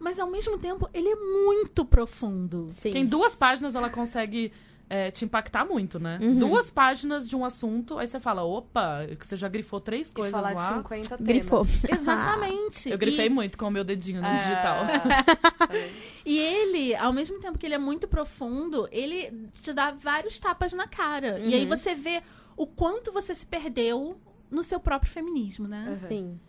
Mas 0.00 0.18
ao 0.18 0.28
mesmo 0.28 0.58
tempo, 0.58 0.88
ele 0.92 1.08
é 1.10 1.14
muito 1.14 1.84
profundo. 1.84 2.66
Sim. 2.80 2.90
Tem 2.90 3.06
duas 3.06 3.36
páginas, 3.36 3.76
ela 3.76 3.88
consegue 3.88 4.50
é, 4.92 5.08
te 5.10 5.24
impactar 5.24 5.64
muito, 5.64 6.00
né? 6.00 6.18
Uhum. 6.20 6.36
Duas 6.40 6.68
páginas 6.70 7.28
de 7.28 7.36
um 7.36 7.44
assunto, 7.44 7.96
aí 7.96 8.06
você 8.08 8.18
fala, 8.18 8.42
opa, 8.42 9.06
que 9.18 9.24
você 9.24 9.36
já 9.36 9.48
grifou 9.48 9.80
três 9.80 10.10
E 10.10 10.12
coisas 10.12 10.32
falar 10.32 10.52
lá. 10.52 10.68
de 10.72 10.76
50 10.78 11.08
temas. 11.16 11.26
Grifou. 11.26 11.64
Exatamente. 11.88 12.90
Eu 12.90 12.98
grifei 12.98 13.26
E- 13.26 13.30
muito 13.30 13.56
com 13.56 13.68
o 13.68 13.70
meu 13.70 13.84
dedinho 13.84 14.20
no 14.20 14.26
É. 14.26 14.36
digital. 14.38 14.84
E 16.26 16.38
ele, 16.38 16.94
ao 16.94 17.12
mesmo 17.12 17.38
tempo 17.40 17.58
que 17.58 17.66
ele 17.66 17.74
é 17.74 17.78
muito 17.78 18.06
profundo, 18.06 18.88
ele 18.92 19.48
te 19.54 19.72
dá 19.72 19.90
vários 19.92 20.38
tapas 20.38 20.72
na 20.72 20.86
cara. 20.86 21.38
E 21.38 21.54
aí 21.54 21.64
você 21.64 21.94
vê 21.94 22.22
o 22.56 22.66
quanto 22.66 23.10
você 23.12 23.34
se 23.34 23.46
perdeu 23.46 24.20
no 24.50 24.62
seu 24.62 24.78
próprio 24.78 25.10
feminismo, 25.10 25.66
né? 25.66 25.98
Uhum. 26.02 26.08
Sim. 26.08 26.40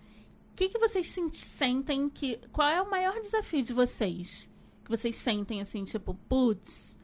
O 0.52 0.56
que, 0.56 0.70
que 0.70 0.78
vocês 0.80 1.08
sent- 1.08 1.34
sentem 1.36 2.10
que. 2.10 2.40
Qual 2.52 2.68
é 2.68 2.82
o 2.82 2.90
maior 2.90 3.20
desafio 3.22 3.64
de 3.64 3.72
vocês? 3.74 4.50
Que 4.84 4.90
vocês 4.90 5.16
sentem 5.16 5.62
assim, 5.62 5.84
tipo, 5.86 6.14
putz, 6.28 6.98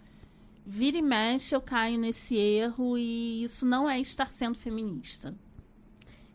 vira 0.70 0.98
e 0.98 1.02
mexe, 1.02 1.56
eu 1.56 1.62
caio 1.62 1.98
nesse 1.98 2.36
erro 2.36 2.98
e 2.98 3.42
isso 3.44 3.66
não 3.66 3.90
é 3.90 4.00
estar 4.02 4.32
sendo 4.34 4.58
feminista. 4.58 5.34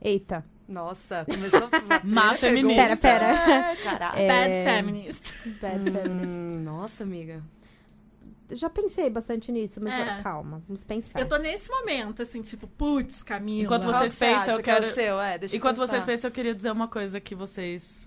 Eita. 0.00 0.44
Nossa, 0.66 1.26
começou 1.26 1.64
a 1.64 1.68
Má 2.02 2.34
feminista. 2.34 2.96
Pera, 2.96 3.26
pera. 3.36 3.76
Caralho. 3.76 4.26
Bad 4.26 4.50
feminist. 4.64 5.32
Bad 5.60 5.90
feminist. 5.90 6.28
Hum, 6.32 6.62
nossa, 6.64 7.04
amiga. 7.04 7.42
Já 8.50 8.68
pensei 8.70 9.08
bastante 9.10 9.50
nisso, 9.52 9.80
mas 9.82 9.92
É. 9.94 10.22
calma, 10.22 10.62
vamos 10.66 10.82
pensar. 10.84 11.18
Eu 11.20 11.28
tô 11.28 11.36
nesse 11.36 11.70
momento, 11.70 12.22
assim, 12.22 12.40
tipo, 12.42 12.66
putz, 12.66 13.22
Camila. 13.22 13.64
Enquanto 13.64 13.84
vocês 13.84 14.12
que 14.12 14.18
você 14.18 14.26
pensam, 14.26 14.54
eu 14.56 14.62
que 14.62 14.70
é 14.70 14.74
o 14.78 14.80
quero- 14.80 14.94
seu? 14.94 15.20
É, 15.20 15.38
deixa 15.38 15.54
eu 15.54 15.58
Enquanto 15.58 15.76
pensar. 15.76 15.86
vocês 15.92 16.04
pensam, 16.04 16.28
eu 16.28 16.32
queria 16.32 16.54
dizer 16.54 16.70
uma 16.70 16.88
coisa 16.88 17.20
que 17.20 17.34
vocês 17.34 18.06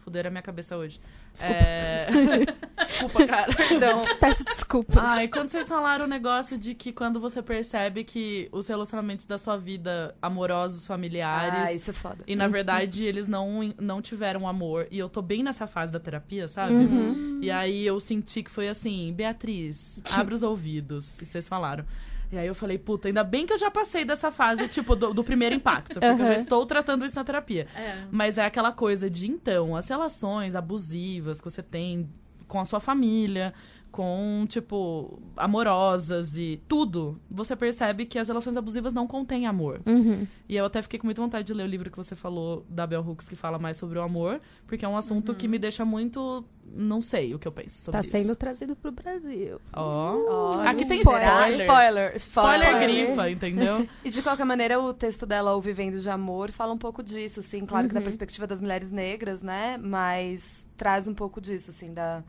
fuderam 0.00 0.28
a 0.28 0.30
minha 0.30 0.42
cabeça 0.42 0.76
hoje. 0.76 1.00
Desculpa. 1.32 1.54
É... 1.54 2.06
Desculpa, 2.98 3.26
cara. 3.26 3.52
Perdão. 3.56 4.02
Peço 4.20 4.44
desculpas. 4.44 4.96
Ai, 4.98 5.28
quando 5.28 5.48
vocês 5.48 5.68
falaram 5.68 6.04
o 6.04 6.08
negócio 6.08 6.58
de 6.58 6.74
que 6.74 6.92
quando 6.92 7.20
você 7.20 7.42
percebe 7.42 8.04
que 8.04 8.48
os 8.52 8.66
relacionamentos 8.68 9.26
da 9.26 9.38
sua 9.38 9.56
vida, 9.56 10.14
amorosos, 10.20 10.86
familiares, 10.86 11.58
Ah, 11.68 11.72
isso 11.72 11.90
é 11.90 11.94
foda. 11.94 12.18
e 12.26 12.34
na 12.36 12.48
verdade 12.48 13.04
eles 13.04 13.28
não, 13.28 13.72
não 13.80 14.02
tiveram 14.02 14.48
amor. 14.48 14.86
E 14.90 14.98
eu 14.98 15.08
tô 15.08 15.22
bem 15.22 15.42
nessa 15.42 15.66
fase 15.66 15.92
da 15.92 16.00
terapia, 16.00 16.48
sabe? 16.48 16.74
Uhum. 16.74 17.38
E 17.42 17.50
aí 17.50 17.86
eu 17.86 17.98
senti 18.00 18.42
que 18.42 18.50
foi 18.50 18.68
assim, 18.68 19.12
Beatriz, 19.12 20.02
abre 20.10 20.34
os 20.34 20.42
ouvidos. 20.42 21.18
E 21.20 21.24
vocês 21.26 21.46
falaram. 21.48 21.84
E 22.30 22.36
aí 22.36 22.46
eu 22.46 22.54
falei, 22.54 22.76
puta, 22.76 23.08
ainda 23.08 23.24
bem 23.24 23.46
que 23.46 23.54
eu 23.54 23.58
já 23.58 23.70
passei 23.70 24.04
dessa 24.04 24.30
fase, 24.30 24.68
tipo, 24.68 24.94
do, 24.94 25.14
do 25.14 25.24
primeiro 25.24 25.54
impacto. 25.54 25.94
Porque 25.98 26.04
eu 26.04 26.18
já 26.18 26.24
Uhum. 26.24 26.32
estou 26.32 26.66
tratando 26.66 27.06
isso 27.06 27.14
na 27.16 27.24
terapia. 27.24 27.66
É. 27.74 28.02
Mas 28.10 28.36
é 28.36 28.44
aquela 28.44 28.70
coisa 28.70 29.08
de, 29.08 29.26
então, 29.26 29.74
as 29.74 29.88
relações 29.88 30.54
abusivas 30.54 31.40
que 31.40 31.50
você 31.50 31.62
tem 31.62 32.06
com 32.48 32.58
a 32.58 32.64
sua 32.64 32.80
família, 32.80 33.52
com, 33.90 34.44
tipo, 34.48 35.18
amorosas 35.36 36.36
e 36.36 36.60
tudo, 36.68 37.18
você 37.28 37.56
percebe 37.56 38.04
que 38.04 38.18
as 38.18 38.28
relações 38.28 38.56
abusivas 38.56 38.92
não 38.92 39.06
contêm 39.06 39.46
amor. 39.46 39.80
Uhum. 39.86 40.26
E 40.48 40.56
eu 40.56 40.66
até 40.66 40.82
fiquei 40.82 40.98
com 40.98 41.06
muita 41.06 41.22
vontade 41.22 41.46
de 41.46 41.54
ler 41.54 41.64
o 41.64 41.66
livro 41.66 41.90
que 41.90 41.96
você 41.96 42.14
falou 42.14 42.64
da 42.68 42.86
Bell 42.86 43.00
Hooks, 43.06 43.28
que 43.28 43.34
fala 43.34 43.58
mais 43.58 43.76
sobre 43.76 43.98
o 43.98 44.02
amor, 44.02 44.40
porque 44.66 44.84
é 44.84 44.88
um 44.88 44.96
assunto 44.96 45.34
que 45.34 45.48
me 45.48 45.58
deixa 45.58 45.84
muito. 45.84 46.44
Não 46.70 47.00
sei 47.00 47.34
o 47.34 47.38
que 47.38 47.48
eu 47.48 47.52
penso 47.52 47.80
sobre 47.80 48.00
Tá 48.00 48.06
isso. 48.06 48.10
sendo 48.10 48.36
trazido 48.36 48.76
pro 48.76 48.92
Brasil. 48.92 49.58
Ó. 49.74 50.16
Ó, 50.28 50.60
Aqui 50.60 50.86
tem 50.86 51.00
spoiler. 51.00 51.50
spoiler. 51.52 52.14
Spoiler. 52.16 52.16
Spoiler 52.16 52.80
grifa, 52.80 53.30
entendeu? 53.30 53.88
E 54.04 54.10
de 54.10 54.22
qualquer 54.22 54.44
maneira, 54.44 54.78
o 54.78 54.92
texto 54.92 55.24
dela, 55.24 55.56
O 55.56 55.62
Vivendo 55.62 55.98
de 55.98 56.10
Amor, 56.10 56.52
fala 56.52 56.74
um 56.74 56.78
pouco 56.78 57.02
disso, 57.02 57.40
assim, 57.40 57.64
claro 57.64 57.88
que 57.88 57.94
da 57.94 58.02
perspectiva 58.02 58.46
das 58.46 58.60
mulheres 58.60 58.90
negras, 58.90 59.40
né? 59.40 59.78
Mas 59.82 60.67
traz 60.78 61.06
um 61.08 61.14
pouco 61.14 61.40
disso, 61.40 61.70
assim, 61.70 61.92
da. 61.92 62.22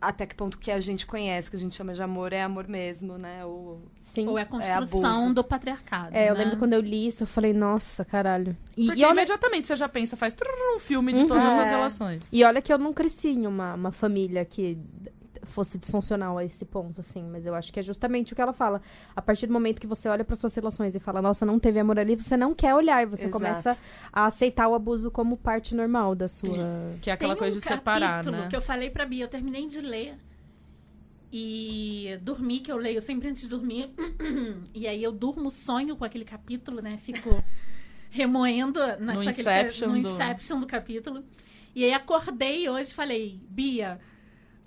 Até 0.00 0.26
que 0.26 0.34
ponto 0.34 0.58
que 0.58 0.70
a 0.70 0.78
gente 0.82 1.06
conhece, 1.06 1.48
que 1.48 1.56
a 1.56 1.58
gente 1.58 1.74
chama 1.74 1.94
de 1.94 2.02
amor, 2.02 2.34
é 2.34 2.42
amor 2.42 2.68
mesmo, 2.68 3.16
né? 3.16 3.42
Ou... 3.46 3.80
Sim. 4.02 4.28
Ou 4.28 4.38
é 4.38 4.42
a 4.42 4.46
construção 4.46 5.20
abuso. 5.22 5.34
do 5.34 5.42
patriarcado. 5.44 6.14
É, 6.14 6.28
eu 6.28 6.34
né? 6.34 6.44
lembro 6.44 6.58
quando 6.58 6.74
eu 6.74 6.80
li 6.80 7.06
isso, 7.06 7.22
eu 7.22 7.26
falei, 7.26 7.54
nossa, 7.54 8.04
caralho. 8.04 8.54
E, 8.76 8.86
Porque 8.86 9.00
e 9.00 9.04
olha, 9.04 9.14
imediatamente 9.14 9.66
você 9.66 9.76
já 9.76 9.88
pensa, 9.88 10.14
faz 10.14 10.36
um 10.74 10.78
filme 10.78 11.10
de 11.14 11.24
todas 11.24 11.46
as 11.46 11.68
É. 11.68 11.70
relações. 11.70 12.22
e 12.30 12.44
olha 12.44 12.60
que 12.60 12.70
eu 12.70 12.76
não 12.76 12.92
cresci 12.92 13.28
em 13.30 13.46
uma, 13.46 13.72
uma 13.74 13.92
família 13.92 14.44
que 14.44 14.76
fosse 15.44 15.78
disfuncional 15.78 16.38
a 16.38 16.44
esse 16.44 16.64
ponto, 16.64 17.00
assim. 17.00 17.22
Mas 17.22 17.44
eu 17.46 17.54
acho 17.54 17.72
que 17.72 17.78
é 17.80 17.82
justamente 17.82 18.32
o 18.32 18.36
que 18.36 18.42
ela 18.42 18.52
fala. 18.52 18.80
A 19.14 19.22
partir 19.22 19.46
do 19.46 19.52
momento 19.52 19.80
que 19.80 19.86
você 19.86 20.08
olha 20.08 20.24
para 20.24 20.36
suas 20.36 20.54
relações 20.54 20.94
e 20.94 21.00
fala, 21.00 21.20
nossa, 21.22 21.44
não 21.46 21.58
teve 21.58 21.78
amor 21.80 21.98
ali, 21.98 22.16
você 22.16 22.36
não 22.36 22.54
quer 22.54 22.74
olhar. 22.74 23.02
E 23.02 23.06
você 23.06 23.22
Exato. 23.24 23.32
começa 23.32 23.78
a 24.12 24.26
aceitar 24.26 24.68
o 24.68 24.74
abuso 24.74 25.10
como 25.10 25.36
parte 25.36 25.74
normal 25.74 26.14
da 26.14 26.28
sua... 26.28 26.96
Que 27.00 27.10
é 27.10 27.12
aquela 27.14 27.34
Tem 27.34 27.38
coisa 27.38 27.56
um 27.56 27.60
de 27.60 27.64
separar, 27.64 28.10
capítulo 28.24 28.36
né? 28.42 28.48
que 28.48 28.56
eu 28.56 28.62
falei 28.62 28.90
pra 28.90 29.04
Bia, 29.06 29.24
eu 29.24 29.28
terminei 29.28 29.66
de 29.68 29.80
ler. 29.80 30.16
E 31.32 32.16
dormi, 32.22 32.60
que 32.60 32.70
eu 32.70 32.76
leio 32.76 33.00
sempre 33.00 33.28
antes 33.28 33.42
de 33.42 33.48
dormir. 33.48 33.90
E 34.72 34.86
aí 34.86 35.02
eu 35.02 35.10
durmo, 35.12 35.50
sonho 35.50 35.96
com 35.96 36.04
aquele 36.04 36.24
capítulo, 36.24 36.80
né? 36.80 36.96
Fico 36.98 37.30
remoendo 38.10 38.78
na, 38.78 38.96
No 39.14 39.14
com 39.14 39.28
aquele- 39.28 39.40
Inception 39.40 39.88
no 39.88 40.02
do- 40.02 40.10
Inception 40.10 40.60
do 40.60 40.66
capítulo. 40.66 41.24
E 41.74 41.82
aí 41.84 41.92
acordei 41.92 42.68
hoje 42.68 42.90
e 42.92 42.94
falei, 42.94 43.40
Bia, 43.48 43.98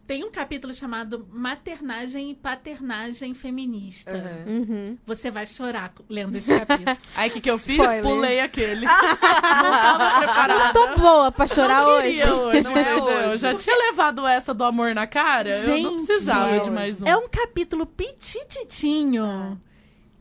tem 0.08 0.24
um 0.24 0.32
capítulo 0.32 0.74
chamado 0.74 1.28
Maternagem 1.30 2.32
e 2.32 2.34
Paternagem 2.36 3.34
Feminista. 3.34 4.14
Uhum. 4.48 4.58
Uhum. 4.60 4.98
Você 5.06 5.30
vai 5.30 5.46
chorar 5.46 5.94
lendo 6.10 6.38
esse 6.38 6.48
capítulo. 6.48 6.98
Aí 7.14 7.30
o 7.30 7.34
que, 7.34 7.42
que 7.42 7.52
eu 7.52 7.58
fiz? 7.58 7.78
Spoiler. 7.78 8.02
Pulei 8.04 8.40
aquele. 8.40 8.86
não 8.88 9.72
tava 9.72 10.20
preparada. 10.20 10.74
Tô 10.74 10.96
boa 10.96 11.30
pra 11.32 11.46
chorar 11.46 11.84
não 11.84 11.90
hoje. 11.98 12.24
hoje. 12.24 12.62
Não 12.62 12.78
é 12.78 12.96
hoje. 12.96 13.34
Eu 13.34 13.38
já 13.38 13.54
tinha 13.54 13.76
levado 13.76 14.26
essa 14.26 14.54
do 14.54 14.64
amor 14.64 14.96
na 14.96 15.06
cara. 15.06 15.50
eu 15.50 15.68
não 15.84 16.00
Gente, 16.00 16.06
precisava 16.06 16.48
não 16.48 16.56
é 16.56 16.60
de 16.62 16.72
mais 16.72 17.02
um. 17.02 17.06
É 17.06 17.18
um 17.18 17.28
capítulo 17.28 17.86
pitititinho 17.86 19.26
Ah. 19.26 19.58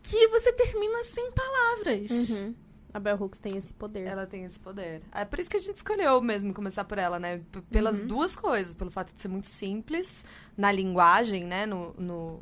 que 0.02 0.26
você 0.28 0.52
termina 0.52 1.04
sem 1.04 1.30
palavras. 1.30 2.10
Uhum. 2.10 2.54
A 2.96 3.00
Bell 3.00 3.16
Hooks 3.20 3.38
tem 3.38 3.58
esse 3.58 3.74
poder. 3.74 4.06
Ela 4.06 4.26
tem 4.26 4.44
esse 4.44 4.58
poder. 4.58 5.02
É 5.12 5.22
por 5.24 5.38
isso 5.38 5.50
que 5.50 5.56
a 5.58 5.60
gente 5.60 5.76
escolheu 5.76 6.18
mesmo 6.22 6.54
começar 6.54 6.82
por 6.84 6.96
ela, 6.96 7.18
né? 7.18 7.42
P- 7.52 7.60
pelas 7.70 7.98
Uhum. 7.98 8.06
duas 8.06 8.34
coisas. 8.34 8.74
Pelo 8.74 8.90
fato 8.90 9.12
de 9.14 9.20
ser 9.20 9.28
muito 9.28 9.46
simples 9.46 10.24
na 10.56 10.72
linguagem, 10.72 11.44
né? 11.44 11.66
No, 11.66 11.92
no, 11.98 12.40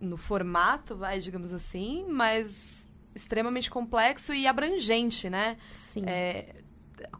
no 0.00 0.16
formato, 0.16 0.96
vai, 0.96 1.18
digamos 1.20 1.52
assim, 1.52 2.04
mas 2.08 2.88
extremamente 3.14 3.70
complexo 3.70 4.34
e 4.34 4.46
abrangente, 4.48 5.30
né? 5.30 5.56
Sim. 5.88 6.02
É, 6.06 6.56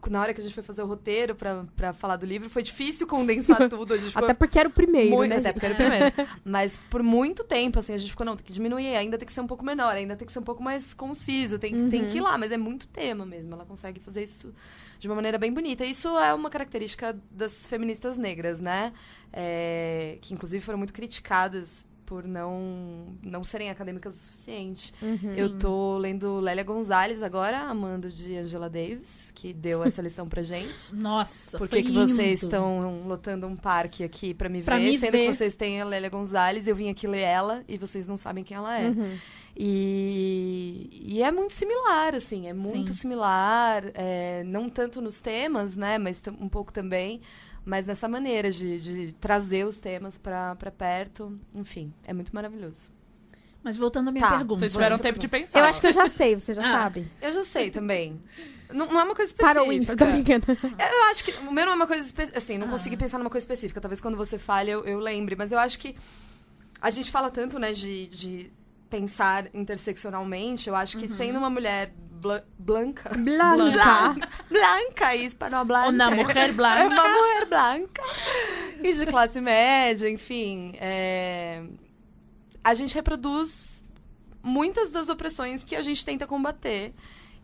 na 0.09 0.21
hora 0.21 0.33
que 0.33 0.41
a 0.41 0.43
gente 0.43 0.53
foi 0.53 0.63
fazer 0.63 0.83
o 0.83 0.85
roteiro 0.85 1.35
pra 1.35 1.93
falar 1.93 2.15
do 2.15 2.25
livro, 2.25 2.49
foi 2.49 2.63
difícil 2.63 3.07
condensar 3.07 3.67
tudo. 3.69 3.93
A 3.93 3.97
gente 3.97 4.09
ficou 4.09 4.23
Até 4.23 4.33
porque 4.33 4.59
era 4.59 4.69
o 4.69 4.71
primeiro, 4.71 5.15
muito, 5.15 5.29
né? 5.29 5.37
até 5.37 5.49
gente? 5.49 5.53
porque 5.53 5.65
era 5.65 5.73
o 5.73 5.77
primeiro. 5.77 6.39
Mas 6.43 6.77
por 6.89 7.03
muito 7.03 7.43
tempo, 7.43 7.79
assim, 7.79 7.93
a 7.93 7.97
gente 7.97 8.11
ficou, 8.11 8.25
não, 8.25 8.35
tem 8.35 8.45
que 8.45 8.53
diminuir, 8.53 8.95
ainda 8.95 9.17
tem 9.17 9.25
que 9.25 9.33
ser 9.33 9.41
um 9.41 9.47
pouco 9.47 9.63
menor, 9.63 9.95
ainda 9.95 10.15
tem 10.15 10.25
que 10.25 10.31
ser 10.31 10.39
um 10.39 10.43
pouco 10.43 10.61
mais 10.63 10.93
conciso, 10.93 11.57
tem, 11.59 11.89
tem 11.89 12.05
que 12.05 12.17
ir 12.17 12.21
lá, 12.21 12.37
mas 12.37 12.51
é 12.51 12.57
muito 12.57 12.87
tema 12.87 13.25
mesmo. 13.25 13.53
Ela 13.53 13.65
consegue 13.65 13.99
fazer 13.99 14.23
isso 14.23 14.53
de 14.99 15.07
uma 15.07 15.15
maneira 15.15 15.37
bem 15.37 15.53
bonita. 15.53 15.85
Isso 15.85 16.07
é 16.17 16.33
uma 16.33 16.49
característica 16.49 17.17
das 17.31 17.67
feministas 17.67 18.17
negras, 18.17 18.59
né? 18.59 18.93
É, 19.31 20.17
que 20.21 20.33
inclusive 20.33 20.63
foram 20.63 20.77
muito 20.77 20.93
criticadas 20.93 21.85
por 22.05 22.23
não, 22.27 23.15
não 23.23 23.43
serem 23.43 23.69
acadêmicas 23.69 24.15
o 24.15 24.19
suficiente. 24.19 24.93
Uhum. 25.01 25.33
Eu 25.35 25.57
tô 25.57 25.97
lendo 25.97 26.39
Lélia 26.39 26.63
Gonzalez 26.63 27.23
agora, 27.23 27.59
amando 27.61 28.09
de 28.09 28.37
Angela 28.37 28.69
Davis, 28.69 29.31
que 29.33 29.51
deu 29.53 29.83
essa 29.83 30.01
lição 30.01 30.27
pra 30.27 30.43
gente. 30.43 30.93
Nossa, 30.95 31.57
Por 31.57 31.67
foi 31.67 31.81
que, 31.81 31.89
que 31.89 31.97
lindo. 31.97 32.07
vocês 32.07 32.43
estão 32.43 33.07
lotando 33.07 33.47
um 33.47 33.55
parque 33.55 34.03
aqui 34.03 34.33
pra 34.33 34.47
me 34.49 34.61
Pra 34.61 34.77
ver? 34.77 34.83
me 34.85 34.97
sendo 34.97 35.13
ver. 35.13 35.25
que 35.27 35.33
vocês 35.33 35.55
têm 35.55 35.81
a 35.81 35.85
Lélia 35.85 36.09
Gonzalez, 36.09 36.67
eu 36.67 36.75
vim 36.75 36.89
aqui 36.89 37.07
ler 37.07 37.21
ela 37.21 37.63
e 37.67 37.77
vocês 37.77 38.05
não 38.07 38.17
sabem 38.17 38.43
quem 38.43 38.55
ela 38.55 38.77
é. 38.79 38.87
Uhum. 38.89 39.17
E, 39.57 40.89
e 40.91 41.23
é 41.23 41.31
muito 41.31 41.53
similar, 41.53 42.13
assim, 42.13 42.47
é 42.47 42.53
muito 42.53 42.91
Sim. 42.93 42.99
similar, 43.01 43.83
é, 43.93 44.43
não 44.45 44.69
tanto 44.69 45.01
nos 45.01 45.19
temas, 45.19 45.75
né, 45.75 45.97
mas 45.97 46.21
um 46.39 46.49
pouco 46.49 46.71
também, 46.73 47.21
mas 47.65 47.87
nessa 47.87 48.07
maneira 48.07 48.49
de, 48.51 48.79
de 48.79 49.11
trazer 49.19 49.65
os 49.65 49.77
temas 49.77 50.17
pra, 50.17 50.55
pra 50.55 50.71
perto, 50.71 51.37
enfim, 51.53 51.91
é 52.05 52.13
muito 52.13 52.33
maravilhoso. 52.33 52.89
Mas 53.63 53.75
voltando 53.77 54.09
à 54.09 54.11
minha 54.11 54.23
Tá, 54.23 54.37
pergunta. 54.37 54.59
Vocês 54.59 54.71
tiveram 54.73 54.99
tempo 54.99 55.17
de 55.17 55.27
pensar. 55.27 55.57
Eu 55.57 55.65
acho 55.65 55.81
que 55.81 55.87
eu 55.87 55.91
já 55.91 56.07
sei, 56.07 56.35
você 56.35 56.53
já 56.53 56.61
Ah. 56.61 56.83
sabe. 56.83 57.11
Eu 57.19 57.33
já 57.33 57.43
sei 57.43 57.71
também. 57.71 58.21
Não, 58.71 58.87
não 58.87 58.99
é 58.99 59.03
uma 59.03 59.13
coisa 59.15 59.31
específica. 59.31 59.53
Parou 59.59 59.69
o 59.69 59.71
info, 59.73 59.95
tô 59.95 60.05
brincando. 60.05 60.45
Eu 60.51 61.03
acho 61.11 61.23
que 61.23 61.31
o 61.47 61.51
meu 61.53 61.65
não 61.65 61.73
é 61.73 61.75
uma 61.75 61.85
coisa 61.87 62.03
específica. 62.03 62.37
Assim, 62.39 62.57
não 62.57 62.65
Ah. 62.67 62.71
consegui 62.71 62.97
pensar 62.97 63.19
numa 63.19 63.29
coisa 63.29 63.43
específica. 63.43 63.79
Talvez 63.79 64.01
quando 64.01 64.17
você 64.17 64.39
falha 64.39 64.71
eu, 64.71 64.83
eu 64.85 64.97
lembre. 64.99 65.35
Mas 65.35 65.51
eu 65.51 65.59
acho 65.59 65.77
que 65.77 65.95
a 66.81 66.89
gente 66.89 67.11
fala 67.11 67.29
tanto, 67.29 67.59
né, 67.59 67.73
de, 67.73 68.07
de 68.07 68.51
pensar 68.99 69.47
interseccionalmente. 69.53 70.69
Eu 70.69 70.75
acho 70.75 70.97
que 70.97 71.07
sendo 71.07 71.37
uma 71.37 71.49
mulher 71.49 71.91
blan- 71.97 72.43
blanca. 72.57 73.09
Blanca. 73.09 74.15
Blanca, 74.49 75.15
hispanohablante. 75.15 75.89
Uma 75.95 76.11
mulher 76.11 76.53
blanca. 76.53 76.85
Uma 76.85 77.07
mulher 77.09 77.45
blanca. 77.47 78.01
e 78.81 78.93
de 78.93 79.05
classe 79.05 79.41
média, 79.41 80.09
enfim. 80.09 80.73
é, 80.79 81.63
A 82.63 82.73
gente 82.73 82.95
reproduz 82.95 83.83
muitas 84.41 84.89
das 84.89 85.09
opressões 85.09 85.63
que 85.63 85.75
a 85.75 85.81
gente 85.81 86.05
tenta 86.05 86.25
combater. 86.25 86.93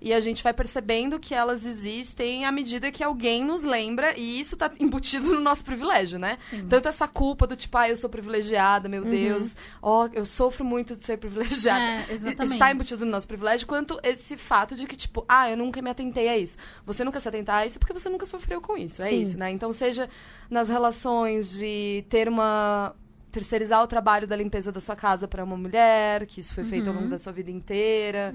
E 0.01 0.13
a 0.13 0.19
gente 0.19 0.41
vai 0.43 0.53
percebendo 0.53 1.19
que 1.19 1.35
elas 1.35 1.65
existem 1.65 2.45
à 2.45 2.51
medida 2.51 2.91
que 2.91 3.03
alguém 3.03 3.45
nos 3.45 3.63
lembra, 3.63 4.17
e 4.17 4.39
isso 4.39 4.57
tá 4.57 4.71
embutido 4.79 5.33
no 5.35 5.39
nosso 5.39 5.63
privilégio, 5.63 6.17
né? 6.17 6.37
Tanto 6.67 6.89
essa 6.89 7.07
culpa 7.07 7.45
do 7.45 7.55
tipo, 7.55 7.77
ah, 7.77 7.87
eu 7.87 7.95
sou 7.95 8.09
privilegiada, 8.09 8.89
meu 8.89 9.05
Deus, 9.05 9.55
ó, 9.81 10.09
eu 10.11 10.25
sofro 10.25 10.65
muito 10.65 10.95
de 10.95 11.05
ser 11.05 11.17
privilegiada. 11.17 11.81
É, 11.81 12.13
exatamente. 12.13 12.53
Está 12.53 12.71
embutido 12.71 13.05
no 13.05 13.11
nosso 13.11 13.27
privilégio, 13.27 13.67
quanto 13.67 13.99
esse 14.01 14.37
fato 14.37 14.75
de 14.75 14.87
que, 14.87 14.95
tipo, 14.95 15.23
ah, 15.27 15.49
eu 15.49 15.57
nunca 15.57 15.81
me 15.81 15.89
atentei 15.89 16.27
a 16.27 16.37
isso. 16.37 16.57
Você 16.85 17.03
nunca 17.03 17.19
se 17.19 17.29
atentar 17.29 17.57
a 17.57 17.65
isso 17.65 17.77
porque 17.77 17.93
você 17.93 18.09
nunca 18.09 18.25
sofreu 18.25 18.59
com 18.59 18.75
isso. 18.77 19.01
É 19.01 19.09
Sim. 19.09 19.21
isso, 19.21 19.37
né? 19.37 19.51
Então, 19.51 19.71
seja 19.71 20.09
nas 20.49 20.69
relações 20.69 21.51
de 21.51 22.03
ter 22.09 22.27
uma. 22.27 22.95
Terceirizar 23.31 23.81
o 23.81 23.87
trabalho 23.87 24.27
da 24.27 24.35
limpeza 24.35 24.71
da 24.71 24.79
sua 24.79 24.95
casa 24.95 25.27
para 25.27 25.43
uma 25.43 25.55
mulher, 25.57 26.25
que 26.25 26.39
isso 26.39 26.53
foi 26.53 26.63
feito 26.63 26.89
ao 26.89 26.95
longo 26.95 27.07
da 27.09 27.17
sua 27.17 27.31
vida 27.31 27.49
inteira. 27.49 28.33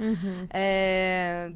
É, 0.50 1.52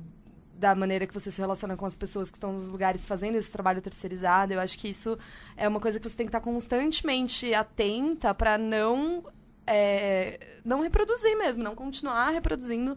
da 0.55 0.75
maneira 0.75 1.07
que 1.07 1.15
você 1.15 1.31
se 1.31 1.41
relaciona 1.41 1.75
com 1.77 1.87
as 1.87 1.95
pessoas 1.97 2.31
que 2.31 2.37
estão 2.37 2.53
nos 2.53 2.69
lugares 2.69 3.07
fazendo 3.07 3.37
esse 3.37 3.51
trabalho 3.51 3.81
terceirizado. 3.81 4.53
Eu 4.53 4.61
acho 4.61 4.79
que 4.79 4.89
isso 4.89 5.19
é 5.57 5.67
uma 5.67 5.81
coisa 5.81 5.99
que 5.99 6.07
você 6.09 6.15
tem 6.17 6.27
que 6.27 6.29
estar 6.31 6.41
constantemente 6.41 7.55
atenta 7.55 8.35
para 8.35 8.59
não 8.59 9.25
é, 9.67 10.39
não 10.65 10.83
reproduzir 10.83 11.37
mesmo, 11.39 11.63
não 11.63 11.75
continuar 11.75 12.29
reproduzindo 12.31 12.95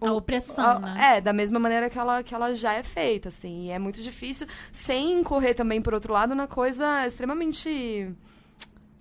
A 0.00 0.10
o- 0.12 0.16
opressão, 0.16 0.64
a- 0.64 0.78
né? 0.80 1.16
É, 1.16 1.20
da 1.20 1.32
mesma 1.32 1.60
maneira 1.60 1.88
que 1.88 1.96
ela, 1.98 2.22
que 2.24 2.34
ela 2.34 2.52
já 2.54 2.72
é 2.74 2.82
feita, 2.82 3.28
assim. 3.28 3.66
E 3.66 3.70
é 3.70 3.78
muito 3.78 4.02
difícil, 4.02 4.48
sem 4.72 5.12
incorrer 5.20 5.54
também, 5.54 5.80
por 5.80 5.94
outro 5.94 6.12
lado, 6.12 6.34
na 6.34 6.48
coisa 6.48 7.06
extremamente. 7.06 8.12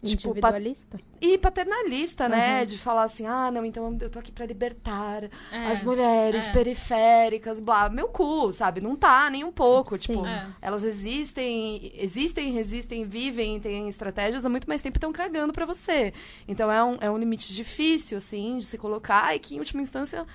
Tipo, 0.04 0.34
pa- 0.34 0.50
Individualista? 0.50 1.00
e 1.22 1.38
paternalista, 1.38 2.28
né? 2.28 2.62
Uhum. 2.62 2.66
De 2.66 2.78
falar 2.80 3.04
assim, 3.04 3.28
ah, 3.28 3.52
não, 3.52 3.64
então 3.64 3.96
eu 4.02 4.10
tô 4.10 4.18
aqui 4.18 4.32
pra 4.32 4.48
libertar 4.48 5.26
É, 5.52 5.68
as 5.68 5.84
mulheres 5.84 6.48
é. 6.48 6.52
periféricas, 6.52 7.60
blá. 7.60 7.88
Meu 7.90 8.08
cu, 8.08 8.52
sabe? 8.52 8.82
Não 8.82 8.96
tá, 8.96 9.30
nem 9.30 9.44
um 9.44 9.52
pouco. 9.52 9.92
Sim. 9.98 10.14
Tipo, 10.16 10.26
É. 10.26 10.48
elas 10.60 10.82
existem, 10.84 11.92
existem, 11.96 12.52
resistem, 12.52 13.06
vivem, 13.06 13.60
têm 13.60 13.88
estratégias 13.88 14.44
há 14.46 14.50
muito 14.50 14.68
mais 14.68 14.82
tempo 14.82 14.96
e 14.96 14.98
estão 14.98 15.12
cagando 15.12 15.54
pra 15.54 15.66
você. 15.68 16.14
Então 16.48 16.72
é 16.72 16.84
um, 16.84 16.98
é 17.00 17.12
um 17.12 17.18
limite 17.18 17.54
difícil, 17.54 18.18
assim, 18.18 18.58
de 18.58 18.66
se 18.66 18.78
colocar 18.80 19.36
e 19.36 19.40
que, 19.40 19.56
em 19.56 19.60
última 19.60 19.82
instância, 19.84 20.26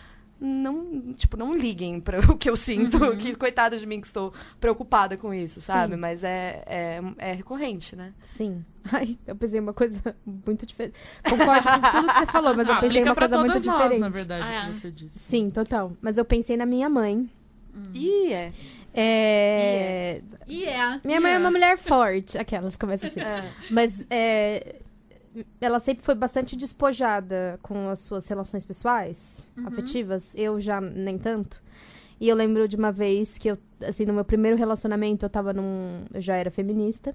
não, 0.40 1.12
tipo, 1.14 1.36
não 1.36 1.54
liguem 1.56 2.00
para 2.00 2.20
o 2.30 2.36
que 2.36 2.48
eu 2.50 2.56
sinto, 2.56 3.16
que 3.16 3.34
coitada 3.34 3.78
de 3.78 3.86
mim 3.86 4.00
que 4.00 4.06
estou 4.06 4.32
preocupada 4.60 5.16
com 5.16 5.32
isso, 5.32 5.60
sabe? 5.60 5.94
Sim. 5.94 6.00
Mas 6.00 6.22
é, 6.24 6.62
é, 6.66 7.00
é 7.18 7.32
recorrente, 7.32 7.96
né? 7.96 8.12
Sim. 8.20 8.64
Ai, 8.92 9.18
eu 9.26 9.34
pensei 9.34 9.58
uma 9.60 9.72
coisa 9.72 10.00
muito 10.46 10.64
diferente. 10.66 10.94
Concordo 11.28 11.62
com 11.68 11.90
tudo 11.90 12.08
que 12.08 12.18
você 12.20 12.26
falou, 12.26 12.54
mas 12.54 12.68
eu 12.68 12.74
Ah, 12.74 12.80
pensei 12.80 12.98
aplica 12.98 13.08
uma 13.10 13.14
pra 13.14 13.28
coisa 13.28 13.38
muito 13.44 13.54
nós, 13.54 13.62
diferente. 13.62 14.00
na 14.00 14.08
verdade, 14.08 14.42
Ah, 14.44 14.48
o 14.48 14.52
é. 14.52 14.68
que 14.70 14.76
você 14.76 14.90
disse. 14.90 15.18
Sim, 15.18 15.50
total. 15.50 15.92
Mas 16.00 16.18
eu 16.18 16.24
pensei 16.24 16.56
na 16.56 16.66
minha 16.66 16.88
mãe. 16.88 17.28
E 17.92 18.32
é. 18.32 18.52
É... 18.94 20.22
E 20.46 20.64
é. 20.64 21.00
Minha 21.04 21.20
mãe 21.20 21.32
é 21.32 21.38
uma 21.38 21.50
mulher 21.50 21.76
forte. 21.76 22.38
Aquelas 22.38 22.76
começam 22.76 23.08
assim. 23.10 23.20
é. 23.20 23.50
Mas 23.70 24.06
é, 24.08 24.76
ela 25.60 25.78
sempre 25.78 26.04
foi 26.04 26.14
bastante 26.14 26.56
despojada 26.56 27.58
com 27.62 27.88
as 27.88 28.00
suas 28.00 28.26
relações 28.26 28.64
pessoais, 28.64 29.46
afetivas. 29.64 30.32
Eu 30.34 30.60
já 30.60 30.80
nem 30.80 31.18
tanto. 31.18 31.62
E 32.20 32.28
eu 32.28 32.36
lembro 32.36 32.66
de 32.66 32.76
uma 32.76 32.90
vez 32.90 33.36
que 33.36 33.48
eu, 33.48 33.58
assim, 33.86 34.04
no 34.04 34.12
meu 34.12 34.24
primeiro 34.24 34.56
relacionamento, 34.56 35.24
eu 35.24 35.30
tava 35.30 35.52
num. 35.52 36.04
Eu 36.12 36.20
já 36.20 36.36
era 36.36 36.50
feminista. 36.50 37.14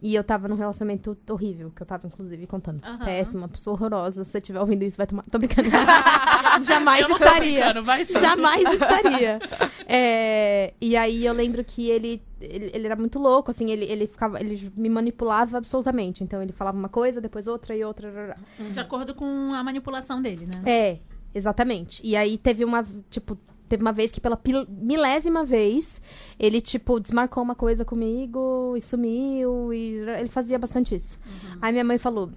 E 0.00 0.14
eu 0.14 0.22
tava 0.22 0.46
num 0.46 0.54
relacionamento 0.54 1.16
horrível, 1.28 1.72
que 1.74 1.82
eu 1.82 1.86
tava, 1.86 2.06
inclusive, 2.06 2.46
contando. 2.46 2.80
Aham. 2.84 3.04
Péssima, 3.04 3.48
pessoa 3.48 3.74
horrorosa. 3.74 4.22
Se 4.22 4.30
você 4.30 4.38
estiver 4.38 4.60
ouvindo 4.60 4.84
isso, 4.84 4.96
vai 4.96 5.06
tomar. 5.08 5.24
Tô 5.30 5.38
brincando. 5.38 5.68
Jamais 6.62 7.02
Eu 7.02 7.08
não 7.08 7.18
tô 7.18 7.24
estaria. 7.24 7.52
brincando, 7.60 7.84
vai 7.84 8.04
sim. 8.04 8.18
Jamais 8.18 8.72
estaria. 8.72 9.38
É, 9.90 10.74
e 10.82 10.94
aí 10.98 11.24
eu 11.24 11.32
lembro 11.32 11.64
que 11.64 11.88
ele, 11.88 12.22
ele, 12.42 12.70
ele 12.74 12.84
era 12.84 12.94
muito 12.94 13.18
louco, 13.18 13.50
assim, 13.50 13.70
ele, 13.70 13.86
ele 13.86 14.06
ficava, 14.06 14.38
ele 14.38 14.70
me 14.76 14.90
manipulava 14.90 15.56
absolutamente. 15.56 16.22
Então 16.22 16.42
ele 16.42 16.52
falava 16.52 16.76
uma 16.76 16.90
coisa, 16.90 17.22
depois 17.22 17.46
outra 17.46 17.74
e 17.74 17.82
outra. 17.82 18.36
De 18.70 18.78
acordo 18.78 19.14
com 19.14 19.48
a 19.50 19.64
manipulação 19.64 20.20
dele, 20.20 20.44
né? 20.46 20.62
É, 20.70 20.98
exatamente. 21.34 22.06
E 22.06 22.14
aí 22.14 22.36
teve 22.36 22.66
uma, 22.66 22.84
tipo, 23.08 23.38
teve 23.68 23.82
uma 23.82 23.92
vez 23.92 24.10
que 24.10 24.20
pela 24.20 24.40
milésima 24.68 25.44
vez 25.44 26.00
ele, 26.38 26.60
tipo, 26.60 26.98
desmarcou 26.98 27.42
uma 27.42 27.54
coisa 27.54 27.84
comigo 27.84 28.74
e 28.76 28.80
sumiu. 28.80 29.72
E 29.72 29.98
ele 30.18 30.28
fazia 30.28 30.58
bastante 30.58 30.94
isso. 30.94 31.18
Aí 31.60 31.72
minha 31.72 31.84
mãe 31.84 31.98
falou. 31.98 32.30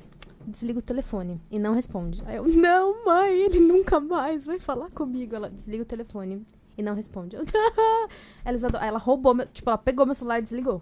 Desliga 0.46 0.80
o 0.80 0.82
telefone 0.82 1.40
e 1.52 1.60
não 1.60 1.76
responde. 1.76 2.22
Aí 2.26 2.38
eu, 2.38 2.48
não, 2.48 3.06
mãe, 3.06 3.32
ele 3.32 3.60
nunca 3.60 4.00
mais 4.00 4.44
vai 4.44 4.60
falar 4.60 4.90
comigo. 4.90 5.36
Ela 5.36 5.52
desliga 5.52 5.84
o 5.84 5.86
telefone 5.86 6.44
e 6.76 6.82
não 6.82 6.96
responde. 6.96 7.36
Eu, 7.36 7.44
ela, 8.44 8.86
ela 8.86 8.98
roubou, 8.98 9.36
meu, 9.36 9.46
tipo, 9.46 9.70
ela 9.70 9.78
pegou 9.78 10.04
meu 10.04 10.16
celular 10.16 10.40
e 10.40 10.42
desligou. 10.42 10.82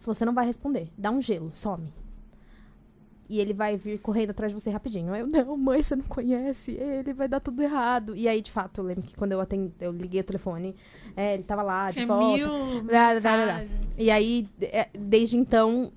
Falou, 0.00 0.14
você 0.14 0.24
não 0.24 0.34
vai 0.34 0.46
responder. 0.46 0.90
Dá 0.98 1.12
um 1.12 1.22
gelo, 1.22 1.50
some. 1.52 1.92
E 3.28 3.40
ele 3.40 3.52
vai 3.52 3.76
vir 3.76 3.98
correndo 3.98 4.30
atrás 4.30 4.52
de 4.54 4.60
você 4.60 4.70
rapidinho. 4.70 5.14
Eu, 5.14 5.26
não, 5.26 5.56
mãe, 5.56 5.82
você 5.82 5.96
não 5.96 6.04
conhece 6.04 6.72
ele, 6.72 7.12
vai 7.12 7.26
dar 7.26 7.40
tudo 7.40 7.60
errado. 7.62 8.14
E 8.14 8.28
aí, 8.28 8.40
de 8.40 8.52
fato, 8.52 8.80
eu 8.80 8.84
lembro 8.84 9.02
que 9.02 9.16
quando 9.16 9.32
eu 9.32 9.40
atendi, 9.40 9.72
eu 9.80 9.90
liguei 9.90 10.20
o 10.20 10.24
telefone, 10.24 10.76
é, 11.16 11.34
ele 11.34 11.42
tava 11.42 11.62
lá, 11.62 11.88
de 11.88 11.94
Tinha 11.94 12.06
volta. 12.06 12.36
mil 12.36 12.82
Blá, 12.84 13.20
blá, 13.20 13.44
blá. 13.44 13.64
E 13.98 14.10
aí, 14.10 14.48
é, 14.60 14.88
desde 14.96 15.36
então, 15.36 15.90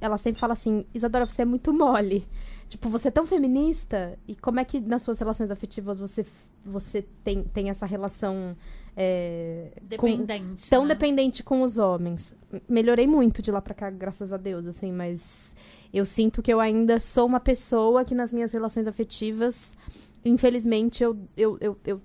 ela 0.00 0.16
sempre 0.16 0.40
fala 0.40 0.52
assim: 0.52 0.84
Isadora, 0.94 1.26
você 1.26 1.42
é 1.42 1.44
muito 1.44 1.72
mole. 1.72 2.26
Tipo, 2.68 2.88
você 2.88 3.08
é 3.08 3.10
tão 3.10 3.26
feminista, 3.26 4.16
e 4.28 4.36
como 4.36 4.60
é 4.60 4.64
que 4.64 4.78
nas 4.78 5.02
suas 5.02 5.18
relações 5.18 5.50
afetivas 5.50 5.98
você, 5.98 6.24
você 6.64 7.04
tem, 7.24 7.42
tem 7.42 7.68
essa 7.68 7.84
relação 7.84 8.56
é, 8.96 9.72
com- 9.96 10.06
Dependente. 10.06 10.70
tão 10.70 10.82
né? 10.84 10.94
dependente 10.94 11.42
com 11.42 11.62
os 11.62 11.78
homens? 11.78 12.32
Melhorei 12.68 13.08
muito 13.08 13.42
de 13.42 13.50
lá 13.50 13.60
pra 13.60 13.74
cá, 13.74 13.90
graças 13.90 14.32
a 14.32 14.36
Deus, 14.36 14.68
assim, 14.68 14.92
mas 14.92 15.52
eu 15.92 16.04
sinto 16.04 16.42
que 16.42 16.52
eu 16.52 16.60
ainda 16.60 17.00
sou 17.00 17.26
uma 17.26 17.40
pessoa 17.40 18.04
que 18.04 18.14
nas 18.14 18.32
minhas 18.32 18.52
relações 18.52 18.86
afetivas, 18.86 19.72
infelizmente, 20.24 21.02
eu, 21.02 21.16
eu, 21.36 21.58
eu, 21.60 21.78
eu 21.84 22.00